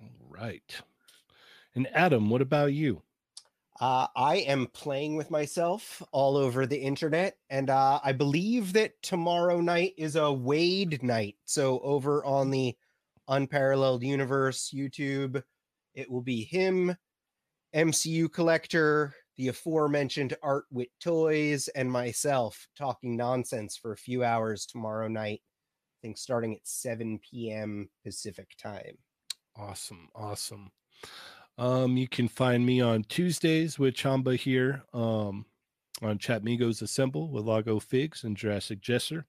All 0.00 0.08
right. 0.28 0.80
And 1.74 1.88
Adam, 1.92 2.30
what 2.30 2.40
about 2.42 2.72
you? 2.72 3.02
Uh, 3.78 4.06
I 4.16 4.36
am 4.36 4.68
playing 4.68 5.16
with 5.16 5.30
myself 5.30 6.02
all 6.10 6.36
over 6.36 6.66
the 6.66 6.78
internet, 6.78 7.36
and 7.50 7.68
uh, 7.68 8.00
I 8.02 8.12
believe 8.12 8.72
that 8.72 9.00
tomorrow 9.02 9.60
night 9.60 9.92
is 9.98 10.16
a 10.16 10.32
Wade 10.32 11.02
night. 11.02 11.36
So 11.44 11.80
over 11.80 12.24
on 12.24 12.50
the 12.50 12.74
Unparalleled 13.28 14.02
Universe 14.02 14.72
YouTube, 14.74 15.42
it 15.94 16.10
will 16.10 16.22
be 16.22 16.44
him, 16.44 16.96
MCU 17.74 18.32
Collector, 18.32 19.14
the 19.36 19.48
aforementioned 19.48 20.34
Art 20.42 20.64
with 20.70 20.88
Toys, 20.98 21.68
and 21.68 21.92
myself 21.92 22.68
talking 22.78 23.14
nonsense 23.14 23.76
for 23.76 23.92
a 23.92 23.98
few 23.98 24.24
hours 24.24 24.64
tomorrow 24.64 25.08
night. 25.08 25.42
I 25.42 25.96
think 26.00 26.16
starting 26.16 26.54
at 26.54 26.66
7 26.66 27.18
p.m. 27.18 27.90
Pacific 28.02 28.48
time. 28.58 28.96
Awesome, 29.54 30.08
awesome. 30.14 30.70
Um, 31.58 31.96
you 31.96 32.06
can 32.08 32.28
find 32.28 32.64
me 32.64 32.80
on 32.80 33.04
Tuesdays 33.04 33.78
with 33.78 33.94
Chamba 33.94 34.36
here, 34.36 34.82
um, 34.92 35.46
on 36.02 36.18
Chatmigos 36.18 36.82
Assemble 36.82 37.30
with 37.30 37.44
Lago 37.44 37.80
Figs 37.80 38.24
and 38.24 38.36
Jurassic 38.36 38.80
Jesser. 38.80 39.24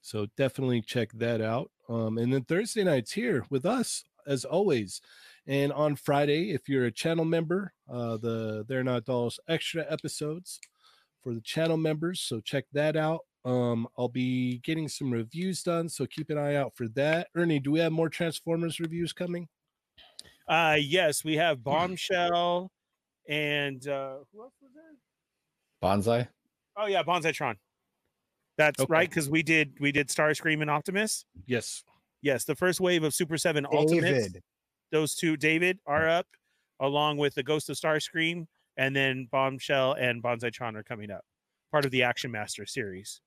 So 0.00 0.26
definitely 0.36 0.82
check 0.82 1.10
that 1.14 1.40
out. 1.40 1.70
Um, 1.88 2.18
and 2.18 2.32
then 2.32 2.42
Thursday 2.44 2.84
nights 2.84 3.12
here 3.12 3.44
with 3.50 3.66
us 3.66 4.04
as 4.26 4.44
always. 4.44 5.00
And 5.46 5.72
on 5.72 5.96
Friday, 5.96 6.52
if 6.52 6.68
you're 6.68 6.86
a 6.86 6.92
channel 6.92 7.24
member, 7.24 7.72
uh, 7.90 8.16
the 8.16 8.64
They're 8.68 8.84
Not 8.84 9.04
Dolls 9.04 9.40
extra 9.48 9.84
episodes 9.88 10.60
for 11.22 11.34
the 11.34 11.40
channel 11.40 11.76
members. 11.76 12.20
So 12.20 12.40
check 12.40 12.66
that 12.72 12.96
out. 12.96 13.20
Um, 13.44 13.86
I'll 13.96 14.08
be 14.08 14.58
getting 14.58 14.88
some 14.88 15.12
reviews 15.12 15.62
done, 15.62 15.88
so 15.88 16.04
keep 16.06 16.30
an 16.30 16.38
eye 16.38 16.56
out 16.56 16.74
for 16.74 16.88
that. 16.90 17.28
Ernie, 17.36 17.60
do 17.60 17.70
we 17.70 17.78
have 17.78 17.92
more 17.92 18.08
Transformers 18.08 18.80
reviews 18.80 19.12
coming? 19.12 19.48
Uh 20.48 20.76
yes, 20.78 21.24
we 21.24 21.36
have 21.36 21.62
Bombshell 21.64 22.70
and 23.28 23.86
uh 23.88 24.18
who 24.32 24.42
else 24.42 24.54
was 24.62 24.70
there? 24.74 24.94
Bonsai. 25.82 26.28
Oh 26.76 26.86
yeah, 26.86 27.02
Bonsaitron. 27.02 27.56
That's 28.58 28.80
Okay. 28.80 28.90
right, 28.90 29.08
because 29.08 29.28
we 29.28 29.42
did 29.42 29.74
we 29.80 29.92
did 29.92 30.08
Starscream 30.08 30.62
and 30.62 30.70
Optimus. 30.70 31.24
Yes. 31.46 31.82
Yes, 32.22 32.44
the 32.44 32.54
first 32.54 32.80
wave 32.80 33.02
of 33.04 33.14
Super 33.14 33.36
Seven 33.38 33.66
Ultimates. 33.66 34.26
David. 34.28 34.42
those 34.92 35.14
two 35.14 35.36
David 35.36 35.78
are 35.86 36.08
up 36.08 36.26
along 36.80 37.16
with 37.18 37.34
the 37.34 37.42
Ghost 37.42 37.68
of 37.70 37.76
Starscream 37.76 38.46
and 38.76 38.94
then 38.94 39.28
Bombshell 39.32 39.94
and 39.94 40.22
Bonsaitron 40.22 40.76
are 40.76 40.82
coming 40.82 41.10
up. 41.10 41.24
Part 41.72 41.84
of 41.84 41.90
the 41.90 42.02
Action 42.04 42.30
Master 42.30 42.64
series. 42.66 43.20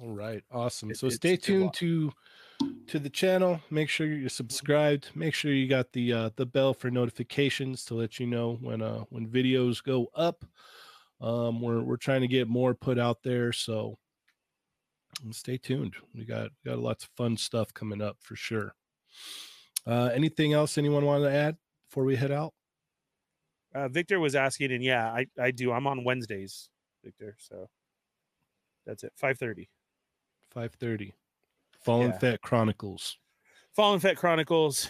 All 0.00 0.12
right. 0.12 0.42
Awesome. 0.50 0.90
It- 0.90 0.96
so 0.98 1.08
stay 1.10 1.36
tuned 1.36 1.74
to 1.74 2.12
to 2.86 2.98
the 2.98 3.10
channel. 3.10 3.60
Make 3.70 3.88
sure 3.88 4.06
you're 4.06 4.28
subscribed. 4.28 5.10
Make 5.14 5.34
sure 5.34 5.52
you 5.52 5.68
got 5.68 5.92
the 5.92 6.12
uh 6.12 6.30
the 6.36 6.46
bell 6.46 6.74
for 6.74 6.90
notifications 6.90 7.84
to 7.86 7.94
let 7.94 8.18
you 8.18 8.26
know 8.26 8.58
when 8.60 8.82
uh 8.82 9.04
when 9.10 9.26
videos 9.26 9.82
go 9.82 10.08
up. 10.14 10.44
Um 11.20 11.60
we're 11.60 11.82
we're 11.82 11.96
trying 11.96 12.20
to 12.20 12.28
get 12.28 12.48
more 12.48 12.74
put 12.74 12.98
out 12.98 13.22
there, 13.22 13.52
so 13.52 13.98
stay 15.30 15.56
tuned. 15.56 15.94
We 16.14 16.24
got 16.24 16.50
we 16.64 16.70
got 16.70 16.78
lots 16.78 17.04
of 17.04 17.10
fun 17.16 17.36
stuff 17.36 17.72
coming 17.72 18.02
up 18.02 18.18
for 18.20 18.36
sure. 18.36 18.74
Uh, 19.86 20.10
anything 20.14 20.52
else 20.52 20.78
anyone 20.78 21.04
want 21.04 21.24
to 21.24 21.30
add 21.30 21.56
before 21.88 22.04
we 22.04 22.16
head 22.16 22.32
out? 22.32 22.54
Uh, 23.74 23.88
Victor 23.88 24.20
was 24.20 24.34
asking, 24.34 24.72
and 24.72 24.82
yeah, 24.82 25.08
I, 25.12 25.26
I 25.38 25.50
do. 25.50 25.72
I'm 25.72 25.86
on 25.86 26.04
Wednesdays, 26.04 26.70
Victor. 27.04 27.36
So 27.38 27.68
that's 28.86 29.02
it. 29.04 29.12
5:30. 29.20 29.68
5:30. 30.54 31.12
Fallen 31.84 32.10
Yeah. 32.10 32.18
Fett 32.18 32.40
Chronicles. 32.42 33.18
Fallen 33.76 34.00
Fett 34.00 34.16
Chronicles, 34.16 34.88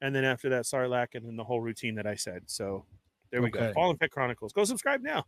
and 0.00 0.14
then 0.14 0.24
after 0.24 0.48
that, 0.50 0.64
Sarlacc, 0.64 1.14
and 1.14 1.26
then 1.26 1.36
the 1.36 1.44
whole 1.44 1.60
routine 1.60 1.94
that 1.96 2.06
I 2.06 2.14
said. 2.14 2.42
So 2.46 2.86
there 3.30 3.42
we 3.42 3.48
Okay. 3.48 3.58
go. 3.58 3.72
Fallen 3.74 3.96
Fett 3.96 4.10
Chronicles. 4.10 4.52
Go 4.52 4.64
subscribe 4.64 5.02
now. 5.02 5.24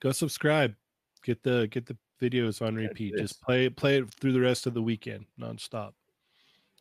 Go 0.00 0.12
subscribe. 0.12 0.74
Get 1.22 1.42
the 1.42 1.68
get 1.70 1.86
the 1.86 1.96
videos 2.20 2.66
on 2.66 2.74
repeat. 2.74 3.14
Just 3.16 3.40
play 3.42 3.68
play 3.68 3.98
it 3.98 4.10
through 4.14 4.32
the 4.32 4.40
rest 4.40 4.66
of 4.66 4.74
the 4.74 4.82
weekend 4.82 5.26
nonstop. 5.38 5.92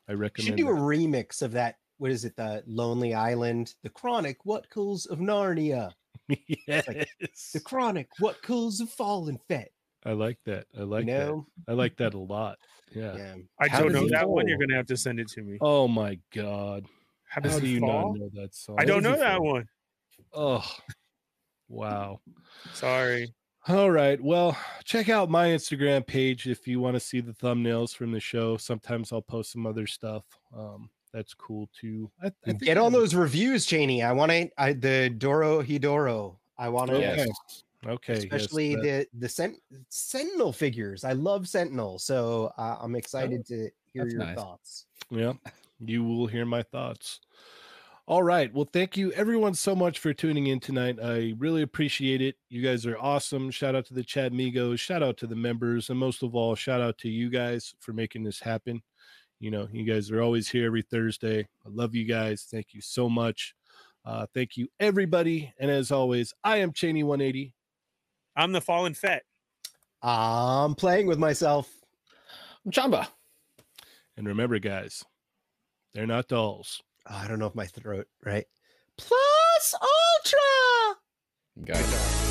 I 0.07 0.13
recommend. 0.13 0.47
should 0.47 0.57
do 0.57 0.69
a 0.69 0.73
remix 0.73 1.41
of 1.41 1.51
that. 1.51 1.75
What 1.97 2.11
is 2.11 2.23
it? 2.23 2.35
The 2.37 2.63
Lonely 2.65 3.13
Island, 3.13 3.75
the 3.83 3.89
Chronic, 3.89 4.45
What 4.45 4.69
Cools 4.69 5.05
of 5.07 5.19
Narnia, 5.19 5.91
yes. 6.67 7.51
the 7.53 7.59
Chronic, 7.59 8.07
What 8.19 8.41
Cools 8.41 8.79
of 8.79 8.89
Fallen 8.89 9.37
Fett. 9.49 9.71
I 10.05 10.13
like 10.13 10.39
that. 10.45 10.65
I 10.77 10.83
like 10.83 11.05
you 11.05 11.11
that. 11.11 11.25
know, 11.27 11.47
I 11.67 11.73
like 11.73 11.97
that 11.97 12.13
a 12.13 12.17
lot. 12.17 12.57
Yeah. 12.93 13.15
yeah. 13.15 13.35
I 13.59 13.67
How 13.67 13.79
don't 13.81 13.93
know 13.93 14.01
he 14.01 14.09
that 14.09 14.27
one. 14.29 14.47
You're 14.47 14.57
gonna 14.57 14.75
have 14.75 14.87
to 14.87 14.97
send 14.97 15.19
it 15.19 15.27
to 15.29 15.41
me. 15.41 15.57
Oh 15.61 15.87
my 15.87 16.17
god. 16.33 16.85
How 17.25 17.41
How 17.47 17.59
do 17.59 17.65
he 17.65 17.73
you 17.73 17.79
fall? 17.81 18.13
not 18.13 18.19
know 18.19 18.29
that 18.41 18.55
song? 18.55 18.75
I 18.79 18.85
don't 18.85 19.03
know 19.03 19.15
that 19.17 19.37
fall? 19.37 19.45
one. 19.45 19.69
Oh. 20.33 20.75
Wow. 21.67 22.21
Sorry. 22.73 23.31
All 23.67 23.91
right. 23.91 24.19
Well, 24.19 24.57
check 24.85 25.09
out 25.09 25.29
my 25.29 25.49
Instagram 25.49 26.05
page 26.07 26.47
if 26.47 26.67
you 26.67 26.79
want 26.79 26.95
to 26.95 26.99
see 26.99 27.19
the 27.21 27.33
thumbnails 27.33 27.95
from 27.95 28.11
the 28.11 28.19
show. 28.19 28.57
Sometimes 28.57 29.11
I'll 29.13 29.21
post 29.21 29.51
some 29.51 29.67
other 29.67 29.85
stuff. 29.85 30.23
Um, 30.57 30.89
that's 31.13 31.33
cool 31.35 31.69
too. 31.79 32.09
I, 32.23 32.27
I 32.27 32.31
think 32.43 32.61
Get 32.61 32.77
I- 32.77 32.81
on 32.81 32.91
those 32.91 33.13
reviews, 33.13 33.65
Cheney. 33.65 34.01
I 34.01 34.11
want 34.13 34.31
to. 34.31 34.49
I 34.57 34.73
the 34.73 35.13
Dorohedoro. 35.15 36.37
I 36.57 36.69
want 36.69 36.89
to. 36.89 36.97
Okay. 36.97 37.25
Yes. 37.27 37.63
Okay. 37.87 38.15
yes, 38.15 38.23
especially 38.23 38.75
that- 38.75 39.07
the 39.11 39.19
the 39.19 39.29
Sent- 39.29 39.61
Sentinel 39.89 40.51
figures. 40.51 41.03
I 41.03 41.13
love 41.13 41.47
Sentinel, 41.47 41.99
so 41.99 42.51
uh, 42.57 42.77
I'm 42.81 42.95
excited 42.95 43.45
to 43.47 43.69
hear 43.93 44.07
your 44.07 44.19
nice. 44.19 44.35
thoughts. 44.35 44.85
Yeah, 45.09 45.33
you 45.79 46.03
will 46.03 46.27
hear 46.27 46.45
my 46.45 46.63
thoughts. 46.63 47.19
All 48.05 48.23
right. 48.23 48.51
Well, 48.51 48.67
thank 48.73 48.97
you 48.97 49.11
everyone 49.11 49.53
so 49.53 49.75
much 49.75 49.99
for 49.99 50.13
tuning 50.13 50.47
in 50.47 50.59
tonight. 50.59 50.97
I 50.99 51.35
really 51.37 51.61
appreciate 51.61 52.21
it. 52.23 52.35
You 52.49 52.63
guys 52.63 52.87
are 52.87 52.97
awesome. 52.97 53.51
Shout 53.51 53.75
out 53.75 53.85
to 53.85 53.93
the 53.93 54.03
chat 54.03 54.31
Migos, 54.31 54.79
shout 54.79 55.03
out 55.03 55.15
to 55.17 55.27
the 55.27 55.35
members, 55.35 55.91
and 55.91 55.99
most 55.99 56.23
of 56.23 56.33
all, 56.33 56.55
shout 56.55 56.81
out 56.81 56.97
to 56.99 57.09
you 57.09 57.29
guys 57.29 57.75
for 57.79 57.93
making 57.93 58.23
this 58.23 58.39
happen. 58.39 58.81
You 59.39 59.51
know, 59.51 59.67
you 59.71 59.85
guys 59.85 60.09
are 60.09 60.21
always 60.21 60.49
here 60.49 60.65
every 60.65 60.81
Thursday. 60.81 61.41
I 61.41 61.69
love 61.69 61.93
you 61.93 62.03
guys. 62.03 62.47
Thank 62.49 62.73
you 62.73 62.81
so 62.81 63.09
much. 63.09 63.53
Uh, 64.03 64.25
thank 64.33 64.57
you, 64.57 64.67
everybody. 64.79 65.53
And 65.59 65.69
as 65.69 65.91
always, 65.91 66.33
I 66.43 66.57
am 66.57 66.73
Cheney 66.73 67.03
180. 67.03 67.53
I'm 68.39 68.53
the 68.53 68.61
Fallen 68.61 68.93
Fett. 68.93 69.23
I'm 70.01 70.73
playing 70.73 71.07
with 71.07 71.19
myself. 71.19 71.69
I'm 72.65 72.71
Chamba. 72.71 73.05
And 74.15 74.27
remember, 74.27 74.59
guys, 74.59 75.03
they're 75.93 76.07
not 76.07 76.29
dolls. 76.29 76.81
Ah, 77.05 77.25
I 77.25 77.27
don't 77.27 77.39
know 77.39 77.47
if 77.47 77.55
my 77.55 77.65
throat 77.65 78.07
right. 78.23 78.45
Plus 78.97 79.75
Ultra. 79.75 81.73
Guys. 81.73 82.28